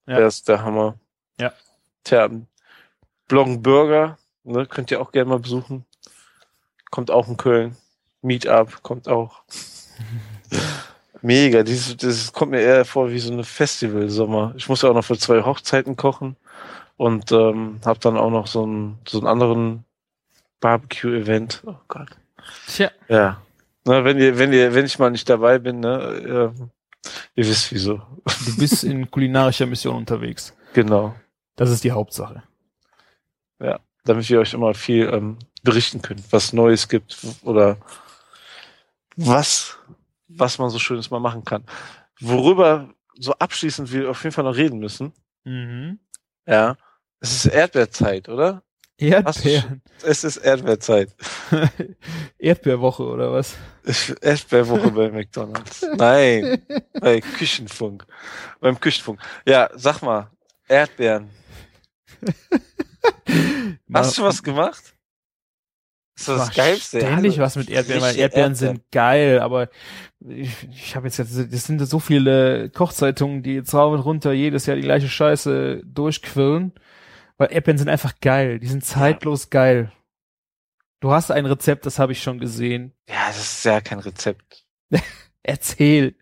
Ja. 0.05 0.17
Der 0.17 0.27
ist 0.27 0.49
der 0.49 0.63
Hammer. 0.63 0.95
Ja. 1.39 1.53
Tja, 2.03 2.29
Bloggen 3.27 3.61
Burger, 3.61 4.17
ne, 4.43 4.65
könnt 4.65 4.91
ihr 4.91 4.99
auch 4.99 5.11
gerne 5.13 5.29
mal 5.29 5.39
besuchen. 5.39 5.85
Kommt 6.89 7.11
auch 7.11 7.29
in 7.29 7.37
Köln. 7.37 7.77
Meetup 8.21 8.83
kommt 8.83 9.07
auch. 9.07 9.43
Mega, 11.21 11.63
dieses, 11.63 11.95
das 11.97 12.33
kommt 12.33 12.51
mir 12.51 12.61
eher 12.61 12.83
vor 12.83 13.11
wie 13.11 13.19
so 13.19 13.31
eine 13.31 13.43
Festival-Sommer. 13.43 14.53
Ich 14.57 14.67
muss 14.67 14.81
ja 14.81 14.89
auch 14.89 14.93
noch 14.93 15.05
für 15.05 15.17
zwei 15.17 15.43
Hochzeiten 15.43 15.95
kochen 15.95 16.35
und 17.01 17.31
ähm, 17.31 17.79
habe 17.83 17.97
dann 17.97 18.15
auch 18.15 18.29
noch 18.29 18.45
so 18.45 18.61
einen, 18.61 18.99
so 19.07 19.17
einen 19.17 19.25
anderen 19.25 19.85
Barbecue-Event. 20.59 21.63
Oh 21.65 21.73
Gott. 21.87 22.09
Tja, 22.67 22.91
Ja. 23.07 23.41
Na, 23.85 24.05
wenn 24.05 24.19
ihr, 24.19 24.37
wenn 24.37 24.53
ihr, 24.53 24.75
wenn 24.75 24.85
ich 24.85 24.99
mal 24.99 25.09
nicht 25.09 25.27
dabei 25.27 25.57
bin, 25.57 25.79
ne, 25.79 26.53
äh, 26.55 26.61
ihr 27.33 27.47
wisst 27.47 27.71
wieso. 27.71 27.95
du 28.45 28.57
bist 28.59 28.83
in 28.83 29.09
kulinarischer 29.09 29.65
Mission 29.65 29.95
unterwegs. 29.95 30.55
Genau. 30.73 31.15
Das 31.55 31.71
ist 31.71 31.83
die 31.83 31.91
Hauptsache. 31.91 32.43
Damit 34.03 34.29
wir 34.29 34.39
euch 34.39 34.53
immer 34.53 34.75
viel 34.75 35.09
ähm, 35.11 35.39
berichten 35.63 36.03
können, 36.03 36.23
was 36.29 36.53
Neues 36.53 36.87
gibt 36.87 37.17
oder 37.41 37.77
was, 39.15 39.77
was 40.27 40.59
man 40.59 40.69
so 40.69 40.77
Schönes 40.77 41.09
mal 41.09 41.19
machen 41.19 41.45
kann. 41.45 41.63
Worüber 42.19 42.93
so 43.15 43.33
abschließend 43.33 43.91
wir 43.91 44.11
auf 44.11 44.23
jeden 44.23 44.33
Fall 44.33 44.43
noch 44.43 44.55
reden 44.55 44.77
müssen. 44.79 45.13
Mhm. 45.43 45.99
Ja. 46.45 46.77
Es 47.21 47.33
ist 47.33 47.45
Erdbeerzeit, 47.45 48.27
oder? 48.29 48.63
Erdbeeren. 48.97 49.81
Es 50.03 50.23
ist 50.23 50.37
Erdbeerzeit. 50.37 51.15
Erdbeerwoche 52.39 53.03
oder 53.03 53.31
was? 53.31 53.55
Erdbeerwoche 54.21 54.91
bei 54.91 55.09
McDonalds. 55.11 55.85
Nein, 55.95 56.63
bei 56.99 57.21
Küchenfunk. 57.21 58.05
Beim 58.59 58.79
Küchenfunk. 58.79 59.19
Ja, 59.45 59.69
sag 59.75 60.01
mal, 60.01 60.31
Erdbeeren. 60.67 61.29
Hast 63.93 64.17
du 64.17 64.23
was 64.23 64.41
gemacht? 64.41 64.95
Das 66.15 66.27
ist 66.27 66.37
das 66.37 66.55
Geilste. 66.55 66.99
Ständig 67.01 67.37
was 67.39 67.55
mit 67.55 67.69
Erdbeeren, 67.69 68.01
weil 68.01 68.17
Erdbeeren. 68.17 68.55
sind 68.55 68.81
geil, 68.91 69.39
aber 69.39 69.69
ich, 70.19 70.51
ich 70.69 70.95
habe 70.95 71.07
jetzt, 71.07 71.17
jetzt, 71.17 71.35
das 71.35 71.65
sind 71.65 71.79
so 71.85 71.99
viele 71.99 72.69
Kochzeitungen, 72.69 73.43
die 73.43 73.55
jetzt 73.55 73.73
rauf 73.73 73.93
und 73.93 74.01
runter 74.01 74.31
jedes 74.31 74.65
Jahr 74.65 74.75
die 74.75 74.83
gleiche 74.83 75.07
Scheiße 75.07 75.81
durchquillen, 75.85 76.73
weil 77.41 77.51
Erdbeeren 77.51 77.79
sind 77.79 77.89
einfach 77.89 78.13
geil, 78.21 78.59
die 78.59 78.67
sind 78.67 78.85
zeitlos 78.85 79.49
geil. 79.49 79.91
Du 80.99 81.11
hast 81.11 81.31
ein 81.31 81.47
Rezept, 81.47 81.87
das 81.87 81.97
habe 81.97 82.11
ich 82.11 82.21
schon 82.21 82.37
gesehen. 82.37 82.93
Ja, 83.09 83.25
das 83.29 83.37
ist 83.39 83.65
ja 83.65 83.81
kein 83.81 83.97
Rezept. 83.97 84.63
Erzähl. 85.41 86.15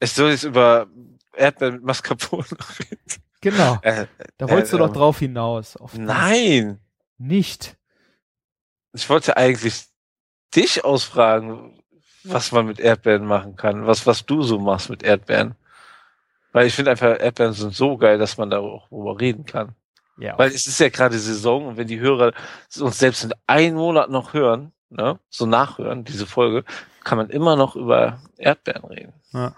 Es 0.00 0.16
soll 0.16 0.32
jetzt 0.32 0.42
über 0.44 0.86
Erdbeeren 1.34 1.76
mit 1.76 1.84
Mascarpone 1.84 2.44
reden. 2.90 3.22
Genau. 3.40 3.78
Äh, 3.80 4.06
Da 4.36 4.50
wolltest 4.50 4.74
äh, 4.74 4.76
du 4.76 4.84
doch 4.84 4.92
drauf 4.92 5.20
hinaus. 5.20 5.78
Nein, 5.94 6.78
Nicht. 7.16 7.78
ich 8.92 9.08
wollte 9.08 9.38
eigentlich 9.38 9.86
dich 10.54 10.84
ausfragen, 10.84 11.82
was 12.22 12.52
man 12.52 12.66
mit 12.66 12.80
Erdbeeren 12.80 13.24
machen 13.24 13.56
kann, 13.56 13.86
was 13.86 14.06
was 14.06 14.26
du 14.26 14.42
so 14.42 14.58
machst 14.58 14.90
mit 14.90 15.02
Erdbeeren. 15.02 15.54
Weil 16.54 16.68
ich 16.68 16.74
finde 16.74 16.92
einfach, 16.92 17.18
Erdbeeren 17.18 17.52
sind 17.52 17.74
so 17.74 17.96
geil, 17.96 18.16
dass 18.16 18.38
man 18.38 18.48
da 18.48 18.60
auch 18.60 18.88
drüber 18.88 19.20
reden 19.20 19.44
kann. 19.44 19.74
Ja. 20.16 20.38
Weil 20.38 20.50
es 20.50 20.68
ist 20.68 20.78
ja 20.78 20.88
gerade 20.88 21.18
Saison 21.18 21.66
und 21.66 21.76
wenn 21.76 21.88
die 21.88 21.98
Hörer 21.98 22.32
uns 22.78 22.96
selbst 22.96 23.24
in 23.24 23.34
einem 23.48 23.74
Monat 23.74 24.08
noch 24.08 24.34
hören, 24.34 24.72
ne, 24.88 25.18
so 25.28 25.46
nachhören, 25.46 26.04
diese 26.04 26.26
Folge, 26.26 26.64
kann 27.02 27.18
man 27.18 27.28
immer 27.28 27.56
noch 27.56 27.74
über 27.74 28.20
Erdbeeren 28.36 28.84
reden. 28.84 29.12
Ja. 29.32 29.56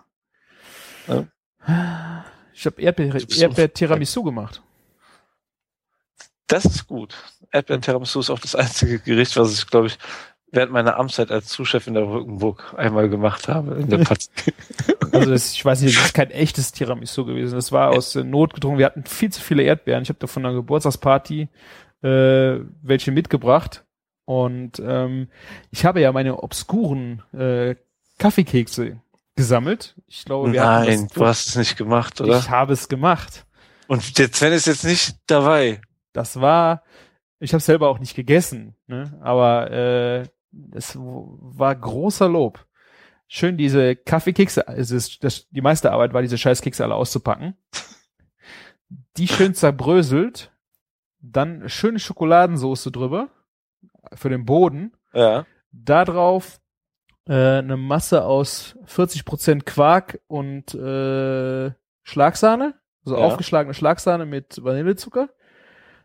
Ja. 1.07 2.25
Ich 2.55 2.65
habe 2.65 2.81
Erdbeer, 2.81 3.15
Erdbeer. 3.15 3.75
Tiramisu 3.75 4.23
gemacht. 4.23 4.63
Das 6.47 6.65
ist 6.65 6.87
gut. 6.87 7.15
Erdbeeren 7.53 7.83
Tiramisu 7.83 8.21
ist 8.21 8.31
auch 8.31 8.39
das 8.39 8.55
einzige 8.55 9.01
Gericht, 9.01 9.37
was 9.37 9.53
ich, 9.53 9.67
glaube 9.67 9.89
ich, 9.89 9.99
während 10.53 10.73
meiner 10.73 10.99
Amtszeit 10.99 11.31
als 11.31 11.49
Zuschef 11.49 11.87
in 11.87 11.95
der 11.95 12.09
Rückenburg 12.09 12.75
einmal 12.77 13.09
gemacht 13.09 13.49
habe. 13.49 13.75
In 13.77 13.89
der 13.89 14.01
Also 15.13 15.31
das, 15.31 15.53
ich 15.53 15.65
weiß 15.65 15.81
nicht, 15.83 15.97
das 15.97 16.07
ist 16.07 16.15
kein 16.15 16.31
echtes 16.31 16.73
Tiramisu 16.73 17.25
gewesen. 17.25 17.55
Das 17.55 17.73
war 17.73 17.91
aus 17.91 18.17
äh, 18.17 18.25
Not 18.25 18.55
gedrungen. 18.55 18.79
Wir 18.79 18.87
hatten 18.87 19.05
viel 19.05 19.31
zu 19.31 19.41
viele 19.41 19.63
Erdbeeren. 19.63 20.03
Ich 20.03 20.09
habe 20.09 20.19
da 20.19 20.27
von 20.27 20.45
einer 20.45 20.55
Geburtstagsparty 20.55 21.49
äh, 22.03 22.61
welche 22.83 23.13
mitgebracht. 23.13 23.85
Und 24.25 24.83
ähm, 24.85 25.29
ich 25.71 25.85
habe 25.85 26.01
ja 26.01 26.13
meine 26.13 26.43
obskuren 26.43 27.23
äh, 27.33 27.77
Kaffeekekse 28.19 29.01
gesammelt. 29.37 29.95
Ich 30.09 30.25
glaube, 30.25 30.53
wir 30.53 30.65
Nein, 30.65 31.09
du 31.15 31.25
hast 31.25 31.49
es 31.49 31.57
nicht 31.57 31.77
gemacht, 31.77 32.21
oder? 32.21 32.39
Ich 32.39 32.51
habe 32.51 32.73
es 32.73 32.89
gemacht. 32.89 33.47
Und 33.87 34.19
der 34.19 34.33
Sven 34.33 34.53
ist 34.53 34.67
jetzt 34.67 34.85
nicht 34.85 35.17
dabei. 35.27 35.81
Das 36.13 36.41
war, 36.41 36.83
ich 37.39 37.53
habe 37.53 37.63
selber 37.63 37.89
auch 37.89 38.01
nicht 38.01 38.17
gegessen, 38.17 38.75
ne? 38.87 39.17
aber 39.23 39.71
äh, 39.71 40.25
es 40.73 40.97
war 40.97 41.75
großer 41.75 42.29
Lob. 42.29 42.67
Schön 43.29 43.57
diese 43.57 43.97
Kaffeekekse, 43.97 44.67
es 44.69 44.91
ist, 44.91 45.25
das, 45.25 45.49
die 45.51 45.61
meiste 45.61 45.91
Arbeit 45.91 46.13
war, 46.15 46.23
diese 46.23 46.39
Scheißkekse 46.39 46.85
alle 46.85 46.95
auszupacken. 46.95 47.57
Die 49.17 49.27
schön 49.27 49.55
zerbröselt, 49.55 50.53
dann 51.19 51.69
schöne 51.69 51.99
Schokoladensoße 51.99 52.93
drüber 52.93 53.29
für 54.15 54.29
den 54.29 54.45
Boden 54.45 54.93
Ja. 55.13 55.45
Da 55.73 56.05
drauf 56.05 56.61
äh, 57.29 57.59
eine 57.59 57.77
Masse 57.77 58.25
aus 58.25 58.77
40% 58.87 59.65
Quark 59.65 60.21
und 60.29 60.73
äh, 60.75 61.73
Schlagsahne, 62.05 62.75
also 63.05 63.17
Ja. 63.17 63.25
aufgeschlagene 63.25 63.75
Schlagsahne 63.75 64.25
mit 64.27 64.63
Vanillezucker. 64.63 65.31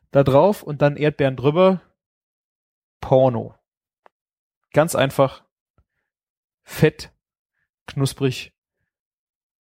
Da 0.10 0.24
drauf 0.24 0.64
und 0.64 0.82
dann 0.82 0.98
Erdbeeren 0.98 1.36
drüber. 1.38 1.82
Porno. 3.00 3.56
Ganz 4.74 4.96
einfach. 4.96 5.44
Fett, 6.64 7.12
knusprig, 7.88 8.54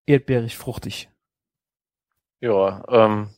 erdbeerig, 0.05 0.57
fruchtig. 0.57 1.09
Ja, 2.39 2.83
ähm, 2.89 3.29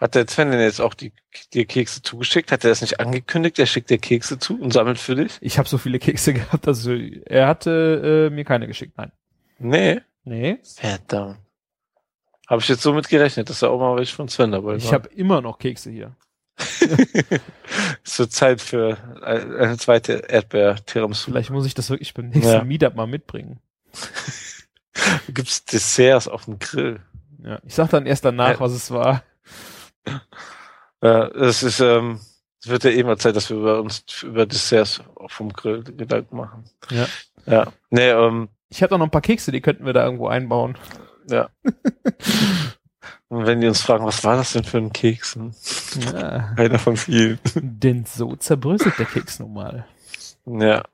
hat 0.00 0.14
der 0.14 0.26
Sven 0.28 0.50
denn 0.50 0.60
jetzt 0.60 0.80
auch 0.80 0.94
die, 0.94 1.12
die 1.54 1.64
Kekse 1.64 2.02
zugeschickt? 2.02 2.52
Hat 2.52 2.64
er 2.64 2.70
das 2.70 2.82
nicht 2.82 3.00
angekündigt? 3.00 3.58
Er 3.58 3.66
schickt 3.66 3.88
dir 3.88 3.98
Kekse 3.98 4.38
zu 4.38 4.60
und 4.60 4.72
sammelt 4.72 4.98
für 4.98 5.14
dich? 5.14 5.38
Ich 5.40 5.58
habe 5.58 5.68
so 5.68 5.78
viele 5.78 5.98
Kekse 5.98 6.34
gehabt, 6.34 6.66
also 6.68 6.92
er 6.92 7.46
hatte 7.46 8.28
äh, 8.30 8.34
mir 8.34 8.44
keine 8.44 8.66
geschickt. 8.66 8.96
Nein. 8.98 9.12
Nee. 9.58 10.00
Nee. 10.24 10.58
Verdammt. 10.62 11.38
Habe 12.48 12.60
ich 12.60 12.68
jetzt 12.68 12.82
so 12.82 12.92
mit 12.92 13.08
gerechnet, 13.08 13.48
dass 13.48 13.60
da 13.60 13.68
auch 13.68 13.78
mal 13.78 13.96
welche 13.96 14.14
von 14.14 14.28
Sven 14.28 14.52
dabei 14.52 14.76
Ich 14.76 14.86
war. 14.86 14.92
habe 14.92 15.08
immer 15.08 15.40
noch 15.40 15.58
Kekse 15.58 15.90
hier. 15.90 16.16
wird 18.16 18.32
Zeit 18.32 18.60
für 18.60 18.96
eine 19.22 19.56
eine 19.58 19.78
zweite 19.78 20.14
Erdbeer-Tiramisu. 20.28 21.30
Vielleicht 21.30 21.50
muss 21.50 21.66
ich 21.66 21.74
das 21.74 21.90
wirklich 21.90 22.14
beim 22.14 22.28
nächsten 22.28 22.52
Ja. 22.52 22.64
Meetup 22.64 22.94
mal 22.94 23.06
mitbringen. 23.06 23.60
Gibt's 25.28 25.64
Desserts 25.64 26.28
auf 26.28 26.46
dem 26.46 26.58
Grill? 26.58 27.00
Ja. 27.44 27.58
Ich 27.66 27.74
sag 27.74 27.90
dann 27.90 28.06
erst 28.06 28.24
danach, 28.24 28.52
Ja. 28.54 28.60
was 28.60 28.72
es 28.72 28.90
war. 28.90 29.22
Ja, 31.02 31.26
es 31.28 31.62
ist, 31.62 31.80
ähm, 31.80 32.20
es 32.62 32.68
wird 32.68 32.84
ja 32.84 32.90
eh 32.90 33.02
mal 33.04 33.18
Zeit, 33.18 33.36
dass 33.36 33.50
wir 33.50 33.56
über 33.58 33.80
uns 33.82 34.04
über 34.22 34.46
Desserts 34.46 35.02
vom 35.26 35.52
Grill 35.52 35.82
Gedanken 35.84 36.36
machen. 36.36 36.64
Ja. 36.90 37.06
Ja. 37.44 37.72
Nee, 37.90 38.08
ähm, 38.10 38.48
Ich 38.70 38.80
hätte 38.80 38.94
auch 38.94 38.98
noch 38.98 39.06
ein 39.06 39.10
paar 39.10 39.20
Kekse, 39.20 39.52
die 39.52 39.60
könnten 39.60 39.84
wir 39.84 39.92
da 39.92 40.04
irgendwo 40.04 40.28
einbauen. 40.28 40.76
ja. 41.30 41.50
Und 43.28 43.46
wenn 43.46 43.60
die 43.60 43.66
uns 43.66 43.80
fragen, 43.82 44.04
was 44.06 44.22
war 44.22 44.36
das 44.36 44.52
denn 44.52 44.64
für 44.64 44.78
ein 44.78 44.92
Keks? 44.92 45.34
Hm? 45.34 45.52
Ja. 46.12 46.54
Einer 46.56 46.78
von 46.78 46.96
vielen. 46.96 47.40
Denn 47.54 48.04
so 48.04 48.36
zerbröselt 48.36 48.98
der 48.98 49.06
Keks 49.06 49.40
nun 49.40 49.52
mal. 49.54 49.86
Ja. 50.46 50.84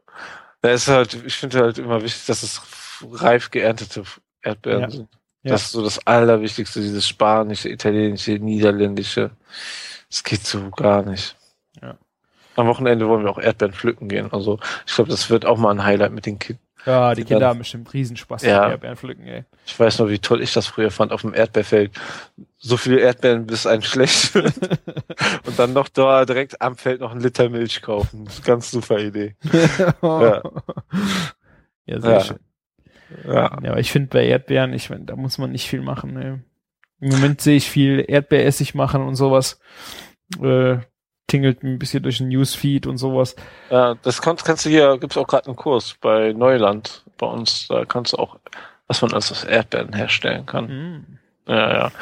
Da 0.62 0.70
ist 0.70 0.88
halt, 0.88 1.14
ich 1.26 1.34
finde 1.36 1.60
halt 1.60 1.78
immer 1.78 2.02
wichtig, 2.02 2.24
dass 2.26 2.42
es 2.42 2.62
reif 3.02 3.50
geerntete 3.50 4.04
Erdbeeren 4.42 4.80
Ja. 4.82 4.90
sind. 4.90 5.08
Ja. 5.42 5.52
Das 5.52 5.62
ist 5.64 5.72
so 5.72 5.82
das 5.82 6.06
Allerwichtigste, 6.06 6.80
dieses 6.80 7.06
spanische, 7.06 7.68
italienische, 7.68 8.32
niederländische. 8.32 9.32
Das 10.08 10.22
geht 10.22 10.46
so 10.46 10.70
gar 10.70 11.02
nicht. 11.02 11.36
Ja. 11.82 11.96
Am 12.54 12.66
Wochenende 12.68 13.08
wollen 13.08 13.24
wir 13.24 13.30
auch 13.30 13.38
Erdbeeren 13.38 13.74
pflücken 13.74 14.08
gehen. 14.08 14.32
Also 14.32 14.60
ich 14.86 14.94
glaube, 14.94 15.10
das 15.10 15.30
wird 15.30 15.44
auch 15.44 15.58
mal 15.58 15.70
ein 15.70 15.84
Highlight 15.84 16.12
mit 16.12 16.26
den 16.26 16.38
Kindern. 16.38 16.61
Ja, 16.84 17.14
die 17.14 17.24
Kinder 17.24 17.48
haben 17.48 17.58
bestimmt 17.60 17.92
Riesenspaß 17.92 18.42
Ja. 18.42 18.68
Erdbeeren 18.70 18.96
pflücken, 18.96 19.26
ey. 19.26 19.44
Ich 19.66 19.78
weiß 19.78 19.98
noch, 20.00 20.08
wie 20.08 20.18
toll 20.18 20.42
ich 20.42 20.52
das 20.52 20.66
früher 20.66 20.90
fand 20.90 21.12
auf 21.12 21.20
dem 21.22 21.32
Erdbeerfeld. 21.34 21.92
So 22.58 22.76
viele 22.76 23.00
Erdbeeren, 23.00 23.46
bis 23.46 23.66
ein 23.66 23.82
schlecht 23.82 24.34
wird. 24.34 24.54
Und 25.46 25.58
dann 25.58 25.72
noch 25.72 25.88
da 25.88 26.24
direkt 26.24 26.60
am 26.60 26.76
Feld 26.76 27.00
noch 27.00 27.12
einen 27.12 27.20
Liter 27.20 27.48
Milch 27.48 27.82
kaufen. 27.82 28.28
Ganz 28.44 28.70
super 28.70 28.98
Idee. 28.98 29.36
ja. 30.02 30.42
sehr 31.86 31.98
Ja. 32.12 32.20
schön. 32.20 32.38
Ja. 33.26 33.32
Ja, 33.62 33.70
aber 33.70 33.78
ich 33.80 33.92
finde 33.92 34.08
bei 34.08 34.26
Erdbeeren, 34.26 34.72
ich 34.72 34.90
mein, 34.90 35.06
da 35.06 35.16
muss 35.16 35.38
man 35.38 35.52
nicht 35.52 35.68
viel 35.68 35.82
machen. 35.82 36.14
Ne. 36.14 36.42
Im 37.00 37.08
Moment 37.10 37.40
sehe 37.40 37.56
ich 37.56 37.68
viel 37.68 38.04
Erdbeeressig 38.06 38.74
machen 38.74 39.02
und 39.02 39.16
sowas. 39.16 39.60
Äh, 40.42 40.78
tingelt 41.32 41.62
ein 41.62 41.78
bisschen 41.78 42.02
durch 42.02 42.18
den 42.18 42.28
Newsfeed 42.28 42.86
und 42.86 42.98
sowas. 42.98 43.34
Ja, 43.70 43.94
das 44.02 44.20
kannst, 44.20 44.44
kannst 44.44 44.66
du 44.66 44.68
hier, 44.68 44.98
gibt's 44.98 45.16
auch 45.16 45.26
gerade 45.26 45.46
einen 45.46 45.56
Kurs 45.56 45.96
bei 45.98 46.34
Neuland 46.34 47.04
bei 47.16 47.26
uns. 47.26 47.68
Da 47.68 47.86
kannst 47.86 48.12
du 48.12 48.18
auch, 48.18 48.36
was 48.86 49.00
man 49.00 49.12
alles 49.12 49.32
aus 49.32 49.44
Erdbeeren 49.44 49.94
herstellen 49.94 50.44
kann. 50.44 50.66
Mm. 50.66 51.50
Ja, 51.50 51.72
ja. 51.74 51.92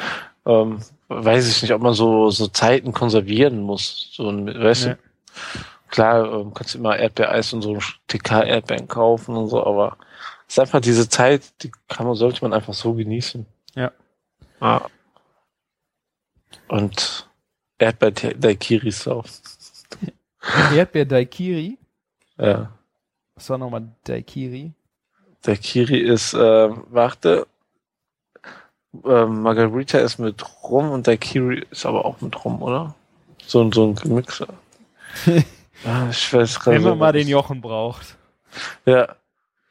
Ähm, 0.45 0.79
weiß 1.07 1.49
ich 1.49 1.61
nicht, 1.61 1.73
ob 1.73 1.81
man 1.81 1.93
so, 1.93 2.29
so 2.29 2.47
Zeiten 2.47 2.91
konservieren 2.91 3.61
muss. 3.61 4.09
So 4.11 4.29
ein, 4.29 4.47
weißt 4.47 4.85
Ja. 4.87 4.93
du, 4.95 4.99
klar, 5.87 6.33
ähm, 6.33 6.53
kannst 6.53 6.73
du 6.73 6.79
immer 6.79 6.97
Erdbeereis 6.97 7.53
und 7.53 7.61
so 7.61 7.77
TK-Erdbeeren 8.07 8.89
kaufen 8.89 9.37
und 9.37 9.47
so, 9.47 9.65
aber 9.65 9.95
es 10.45 10.55
ist 10.55 10.59
einfach 10.59 10.81
diese 10.81 11.07
Zeit, 11.07 11.43
die 11.63 11.71
kann 11.87 12.05
man, 12.05 12.15
sollte 12.15 12.41
man 12.41 12.51
einfach 12.51 12.73
so 12.73 12.93
genießen. 12.93 13.45
Ja. 13.75 13.91
Ja. 14.59 14.81
Und 16.67 17.30
Erdbeer 17.81 18.11
Daikiri. 21.05 21.77
Ja. 22.37 22.71
Was 23.35 23.49
war 23.49 23.57
nochmal 23.57 23.87
Daikiri? 24.03 24.71
Daiquiri 25.41 25.99
ist, 25.99 26.33
ähm, 26.33 26.83
warte, 26.89 27.47
ähm, 29.03 29.41
Margarita 29.41 29.97
ist 29.97 30.19
mit 30.19 30.43
Rum 30.63 30.91
und 30.91 31.07
Daiquiri 31.07 31.65
ist 31.71 31.85
aber 31.85 32.05
auch 32.05 32.21
mit 32.21 32.45
Rum, 32.45 32.61
oder? 32.61 32.93
So, 33.47 33.63
ein 33.63 33.71
so 33.71 33.87
ein 33.87 33.95
Gemixer. 33.95 34.47
ah, 35.85 36.07
ich 36.11 36.33
weiß 36.33 36.59
gerade 36.59 36.77
Wenn 36.77 36.83
man 36.83 36.99
mal 36.99 37.13
den 37.13 37.27
Jochen 37.27 37.61
braucht. 37.61 38.15
Ja. 38.85 39.15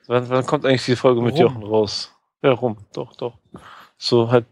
Wann, 0.08 0.28
wann 0.28 0.46
kommt 0.46 0.66
eigentlich 0.66 0.84
die 0.84 0.96
Folge 0.96 1.22
mit 1.22 1.34
Rum. 1.34 1.40
Jochen 1.40 1.62
raus? 1.62 2.12
Ja, 2.42 2.52
Rum, 2.52 2.76
doch, 2.92 3.14
doch. 3.14 3.38
So 3.98 4.32
halt 4.32 4.46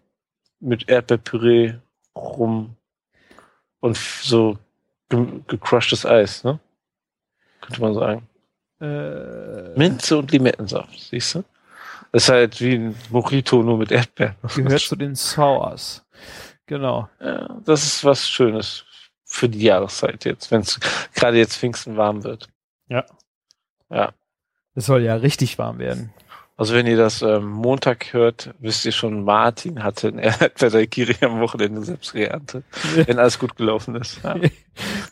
mit 0.61 0.89
Erdbeerpüree, 0.89 1.75
Rum 2.15 2.77
und 3.81 3.97
so 3.97 4.59
ge 5.09 5.27
gecrushtes 5.47 6.05
Eis, 6.05 6.45
ne? 6.45 6.59
Könnte 7.61 7.81
man 7.81 7.95
sagen. 7.95 8.29
Äh, 8.81 9.77
Minze 9.77 10.19
und 10.19 10.31
Limettensaft, 10.31 10.99
siehst 10.99 11.35
du? 11.35 11.45
Das 12.13 12.25
ist 12.25 12.29
halt 12.29 12.61
wie 12.61 12.75
ein 12.75 12.95
Mojito 13.11 13.63
nur 13.63 13.79
mit 13.79 13.91
Erdbeeren. 13.91 14.37
gehört 14.55 14.81
zu 14.81 14.97
den 14.97 15.15
Sours. 15.15 16.05
Genau. 16.67 17.09
Ja, 17.21 17.61
das 17.65 17.85
ist 17.85 18.05
was 18.05 18.29
Schönes 18.29 18.85
für 19.25 19.49
die 19.49 19.63
Jahreszeit 19.63 20.25
jetzt, 20.25 20.51
wenn 20.51 20.63
es 20.63 20.79
gerade 21.15 21.37
jetzt 21.39 21.57
Pfingsten 21.57 21.97
warm 21.97 22.25
wird. 22.25 22.49
Ja. 22.89 23.05
Ja. 23.91 24.13
Es 24.75 24.87
soll 24.87 25.03
ja 25.03 25.17
richtig 25.17 25.59
warm 25.59 25.79
werden. 25.79 26.13
Also 26.59 26.75
wenn 26.75 26.89
ihr 26.89 26.97
das 26.97 27.23
ähm, 27.23 27.49
Montag 27.49 28.13
hört, 28.13 28.53
wisst 28.59 28.85
ihr 28.85 28.91
schon, 28.91 29.23
Martin 29.23 29.85
hatte 29.85 30.09
ein 30.09 30.19
Erdbeer-Daiquiri 30.19 31.25
am 31.25 31.39
Wochenende 31.41 31.83
selbst 31.85 32.13
geerntet. 32.13 32.65
Wenn 32.97 33.21
alles 33.21 33.39
gut 33.39 33.57
gelaufen 33.57 33.95
ist. 33.95 34.21
Ja. 34.25 34.35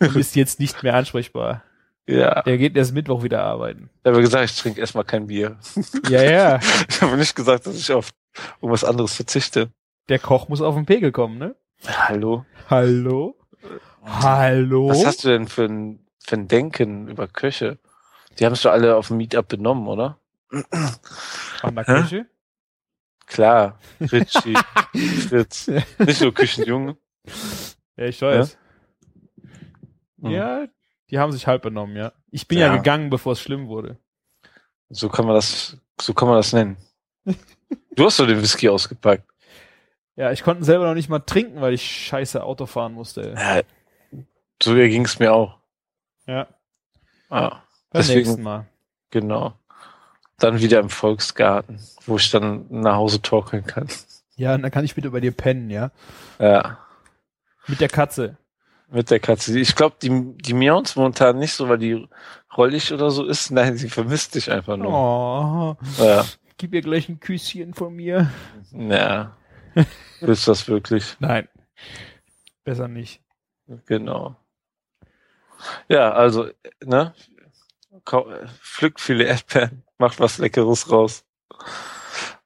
Du 0.01 0.13
bist 0.13 0.35
jetzt 0.37 0.59
nicht 0.61 0.83
mehr 0.83 0.95
ansprechbar. 0.95 1.63
ja. 2.07 2.43
Der 2.43 2.59
geht 2.59 2.77
erst 2.77 2.95
Mittwoch 2.95 3.23
wieder 3.23 3.45
arbeiten. 3.45 3.91
Ich 4.03 4.09
habe 4.11 4.21
gesagt, 4.21 4.45
ich 4.51 4.57
trinke 4.57 4.81
erstmal 4.81 5.05
kein 5.05 5.29
Bier. 5.29 5.57
Ja, 6.09 6.23
ja. 6.23 6.61
Ich 6.89 7.01
habe 7.01 7.17
nicht 7.17 7.35
gesagt, 7.37 7.67
dass 7.67 7.77
ich 7.77 7.93
auf 7.93 8.11
irgendwas 8.61 8.83
anderes 8.85 9.15
verzichte. 9.15 9.71
Der 10.09 10.19
Koch 10.19 10.49
muss 10.49 10.61
auf 10.61 10.75
den 10.75 10.85
Pegel 10.85 11.13
kommen, 11.13 11.39
ne? 11.39 11.55
Hallo? 11.87 12.45
Hallo? 12.69 13.37
Hallo? 14.05 14.89
Was 14.91 15.07
hast 15.07 15.25
du 15.25 15.29
denn 15.29 15.47
für 15.47 15.65
ein, 15.65 16.07
für 16.25 16.37
ein 16.37 16.49
Denken 16.49 17.07
über 17.09 17.29
Köche? 17.29 17.79
Die 18.39 18.45
haben 18.47 18.53
es 18.55 18.63
doch 18.63 18.73
alle 18.73 18.97
auf 18.97 19.09
dem 19.09 19.17
Meetup 19.19 19.47
benommen, 19.49 19.87
oder? 19.87 20.19
Hä? 20.51 21.85
Küche? 21.85 22.27
Klar, 23.27 23.79
Richie, 24.01 24.55
Fritz, 25.29 25.67
nicht 25.99 26.21
nur 26.21 26.33
Küchenjunge. 26.33 26.97
Ja, 27.97 28.05
ich 28.05 28.23
weiß. 28.23 28.57
Hm. 30.21 30.31
Ja, 30.31 30.67
die 31.11 31.19
haben 31.19 31.33
sich 31.33 31.47
halb 31.49 31.63
benommen, 31.63 31.97
ja. 31.97 32.13
Ich 32.31 32.47
bin 32.47 32.59
ja, 32.59 32.69
Ja. 32.69 32.77
gegangen, 32.77 33.11
bevor 33.11 33.33
es 33.33 33.41
schlimm 33.41 33.67
wurde. 33.67 33.99
So 34.89 35.09
kann 35.09 35.27
man 35.27 35.35
das, 35.35 35.77
so 36.01 36.15
kann 36.15 36.29
man 36.29 36.37
das 36.37 36.53
nennen. 36.53 36.77
Du 37.97 38.05
hast 38.05 38.21
doch 38.21 38.27
den 38.27 38.41
Whisky 38.41 38.69
ausgepackt. 38.69 39.29
Ja, 40.15 40.31
ich 40.31 40.45
konnte 40.45 40.65
selber 40.65 40.87
noch 40.87 40.95
nicht 40.95 41.09
mal 41.09 41.19
trinken, 41.19 41.61
weil 41.61 41.75
ich 41.75 41.83
scheiße 42.07 42.43
Auto 42.43 42.67
fahren 42.67 42.93
musste. 42.93 43.35
Ja, 43.37 43.63
so 44.63 44.75
ging 44.75 45.05
es 45.05 45.19
mir 45.19 45.33
auch. 45.33 45.59
Ja, 46.27 46.47
Ah, 47.29 47.63
beim 47.91 48.07
nächsten 48.07 48.43
Mal. 48.43 48.67
genau. 49.11 49.59
Dann 50.39 50.61
wieder 50.61 50.81
im 50.81 50.91
Volksgarten, 50.91 51.81
wo 52.05 52.17
ich 52.17 52.31
dann 52.31 52.67
nach 52.69 52.97
Hause 52.97 53.23
torkeln 53.23 53.65
kann. 53.67 53.89
Ja, 54.37 54.55
und 54.55 54.63
dann 54.63 54.71
kann 54.71 54.85
ich 54.85 54.95
bitte 54.95 55.11
bei 55.11 55.21
dir 55.21 55.33
pennen, 55.33 55.71
ja? 55.71 55.91
Ja, 56.39 56.79
Mit 57.67 57.81
der 57.81 57.89
Katze. 57.89 58.37
mit 58.89 59.11
der 59.11 59.19
Katze. 59.19 59.59
Ich 59.59 59.75
glaube, 59.75 59.97
die, 60.03 60.35
die 60.37 60.53
miaut 60.53 60.95
momentan 60.95 61.39
nicht 61.39 61.55
so, 61.55 61.69
weil 61.71 61.79
die 61.79 62.07
rollig 62.57 62.93
oder 62.93 63.11
so 63.11 63.25
ist. 63.25 63.51
Nein, 63.51 63.77
sie 63.79 63.89
vermisst 63.89 64.35
dich 64.35 64.51
einfach 64.51 64.77
nur. 64.77 64.93
Oh, 64.93 65.77
Ja, 65.99 66.25
gib 66.59 66.75
ihr 66.75 66.83
gleich 66.83 67.09
ein 67.09 67.19
Küsschen 67.19 67.73
von 67.75 67.95
mir. 67.95 68.31
ja. 68.73 69.35
Willst 70.21 70.47
du 70.47 70.51
das 70.53 70.69
wirklich? 70.69 71.17
Nein. 71.19 71.49
Besser 72.65 72.89
nicht. 72.89 73.21
Genau. 73.87 74.37
Ja, 75.89 76.13
also, 76.13 76.49
ne? 76.85 77.13
Pflückt 78.61 79.01
viele 79.01 79.25
Erdbeeren, 79.25 79.83
macht 79.99 80.21
was 80.21 80.39
Leckeres 80.39 80.91
raus. 80.91 81.25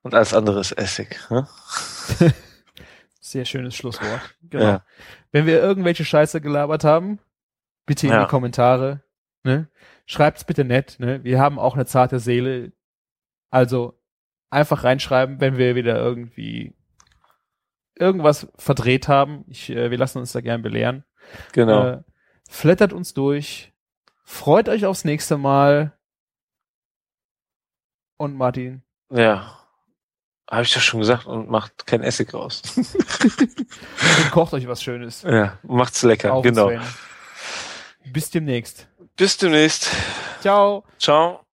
Und 0.03 0.15
alles 0.15 0.33
andere 0.35 0.61
ist 0.61 0.73
Essig. 0.73 1.19
Ne? 1.31 1.47
Sehr 3.21 3.45
schönes 3.45 3.77
Schlusswort. 3.77 4.21
Genau. 4.43 4.65
Ja. 4.65 4.85
Wenn 5.31 5.47
wir 5.47 5.61
irgendwelche 5.61 6.05
Scheiße 6.05 6.41
gelabert 6.41 6.85
haben, 6.85 7.19
bitte 7.87 8.07
in 8.07 8.13
Ja. 8.13 8.25
die 8.25 8.29
Kommentare. 8.31 9.03
Ne? 9.45 9.69
Schreibt's 10.07 10.45
bitte 10.45 10.65
nett. 10.65 10.97
Ne? 10.99 11.23
Wir 11.23 11.39
haben 11.39 11.59
auch 11.59 11.75
eine 11.75 11.87
zarte 11.87 12.19
Seele. 12.19 12.73
Also 13.51 14.01
einfach 14.49 14.85
reinschreiben, 14.85 15.41
wenn 15.41 15.59
wir 15.59 15.75
wieder 15.77 15.97
irgendwie 15.97 16.75
irgendwas 17.95 18.49
verdreht 18.57 19.07
haben. 19.09 19.45
Ich, 19.49 19.71
äh, 19.71 19.91
wir 19.91 19.99
lassen 19.99 20.19
uns 20.19 20.33
da 20.33 20.41
gern 20.41 20.63
belehren. 20.63 21.05
Genau. 21.53 21.87
Äh, 21.87 22.03
flattert 22.49 22.93
uns 22.93 23.13
durch. 23.15 23.70
Freut 24.31 24.69
euch 24.69 24.87
aufs 24.87 25.05
nächste 25.05 25.37
Mal. 25.37 25.93
Und 28.17 28.37
Martin, 28.37 28.83
ja. 29.13 29.59
Habe 30.49 30.63
ich 30.63 30.73
doch 30.73 30.81
schon 30.81 31.01
gesagt 31.01 31.27
und 31.27 31.51
macht 31.51 31.85
kein 31.85 32.03
Essig 32.03 32.33
raus. 32.33 32.63
und 32.77 34.31
kocht 34.31 34.55
euch 34.55 34.67
was 34.69 34.83
Schönes. 34.83 35.23
ja, 35.23 35.59
macht's 35.65 36.03
lecker. 36.03 36.33
Auf 36.33 36.45
genau. 36.45 36.69
Sven. 36.69 36.81
Bis 38.13 38.31
demnächst. 38.31 38.87
Bis 39.17 39.37
demnächst. 39.37 39.91
Ciao. 40.41 40.85
Ciao. 40.99 41.45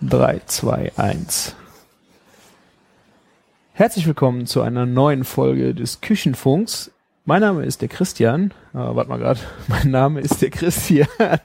Drei, 0.00 0.40
zwei, 0.46 0.92
eins. 0.96 1.56
Herzlich 3.80 4.06
willkommen 4.06 4.44
zu 4.44 4.60
einer 4.60 4.84
neuen 4.84 5.24
Folge 5.24 5.74
des 5.74 6.02
Küchenfunks. 6.02 6.90
Mein 7.24 7.40
Name 7.40 7.64
ist 7.64 7.80
der 7.80 7.88
Christian. 7.88 8.52
Ah, 8.74 8.94
warte 8.94 9.08
mal 9.08 9.18
gerade. 9.18 9.40
Mein 9.68 9.90
Name 9.90 10.20
ist 10.20 10.42
der 10.42 10.50
Christian. 10.50 11.08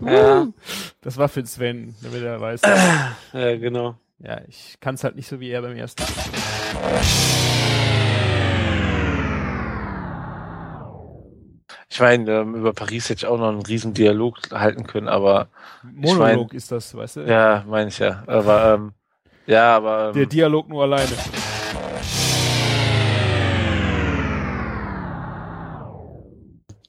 Ja. 0.00 0.46
Das 1.00 1.16
war 1.16 1.28
für 1.28 1.44
Sven, 1.44 1.96
damit 2.00 2.22
er 2.22 2.40
weiß. 2.40 2.60
Ja, 3.32 3.56
genau. 3.56 3.96
Ja, 4.20 4.40
ich 4.46 4.76
kann 4.78 4.94
es 4.94 5.02
halt 5.02 5.16
nicht 5.16 5.26
so 5.26 5.40
wie 5.40 5.50
er 5.50 5.62
beim 5.62 5.76
ersten. 5.76 6.04
Ich 11.90 11.98
meine, 11.98 12.30
ähm, 12.30 12.54
über 12.54 12.72
Paris 12.72 13.10
hätte 13.10 13.18
ich 13.18 13.26
auch 13.26 13.36
noch 13.36 13.48
einen 13.48 13.62
riesen 13.62 13.94
Dialog 13.94 14.38
halten 14.52 14.86
können, 14.86 15.08
aber 15.08 15.48
Monolog 15.82 16.54
ist 16.54 16.70
das, 16.70 16.94
weißt 16.94 17.16
du? 17.16 17.20
ja, 17.22 17.64
meine 17.66 17.88
ich 17.88 17.98
ja. 17.98 18.22
Aber 18.28 18.74
ähm, 18.74 18.92
ja, 19.48 19.76
aber 19.76 20.12
Der 20.12 20.22
ähm, 20.24 20.28
Dialog 20.28 20.68
nur 20.68 20.84
alleine. 20.84 21.08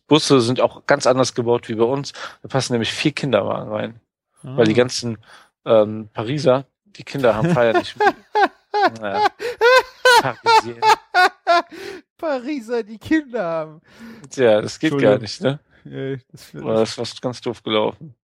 Busse 0.09 0.41
sind 0.41 0.59
auch 0.59 0.85
ganz 0.85 1.07
anders 1.07 1.33
gebaut 1.33 1.69
wie 1.69 1.75
bei 1.75 1.85
uns. 1.85 2.11
Da 2.41 2.49
passen 2.49 2.73
nämlich 2.73 2.91
vier 2.91 3.13
Kinderwagen 3.13 3.71
rein. 3.71 4.01
Weil 4.43 4.65
die 4.65 4.73
Ah. 4.73 4.77
ganzen 4.77 5.17
ähm, 5.65 6.09
Pariser, 6.13 6.65
die 6.85 7.03
Kinder 7.03 7.35
haben 7.35 7.49
feiern 7.53 7.77
nicht. 7.77 7.95
naja. 9.01 9.27
Pariser, 12.17 12.83
die 12.83 12.97
Kinder 12.97 13.43
haben. 13.43 13.81
Tja, 14.29 14.61
das 14.61 14.79
geht 14.79 14.97
gar 14.97 15.17
nicht, 15.17 15.41
ne? 15.41 15.59
Äh, 15.85 16.17
das, 16.31 16.51
das 16.53 16.89
ist 16.91 16.97
was 16.97 17.21
ganz 17.21 17.41
doof 17.41 17.63
gelaufen. 17.63 18.15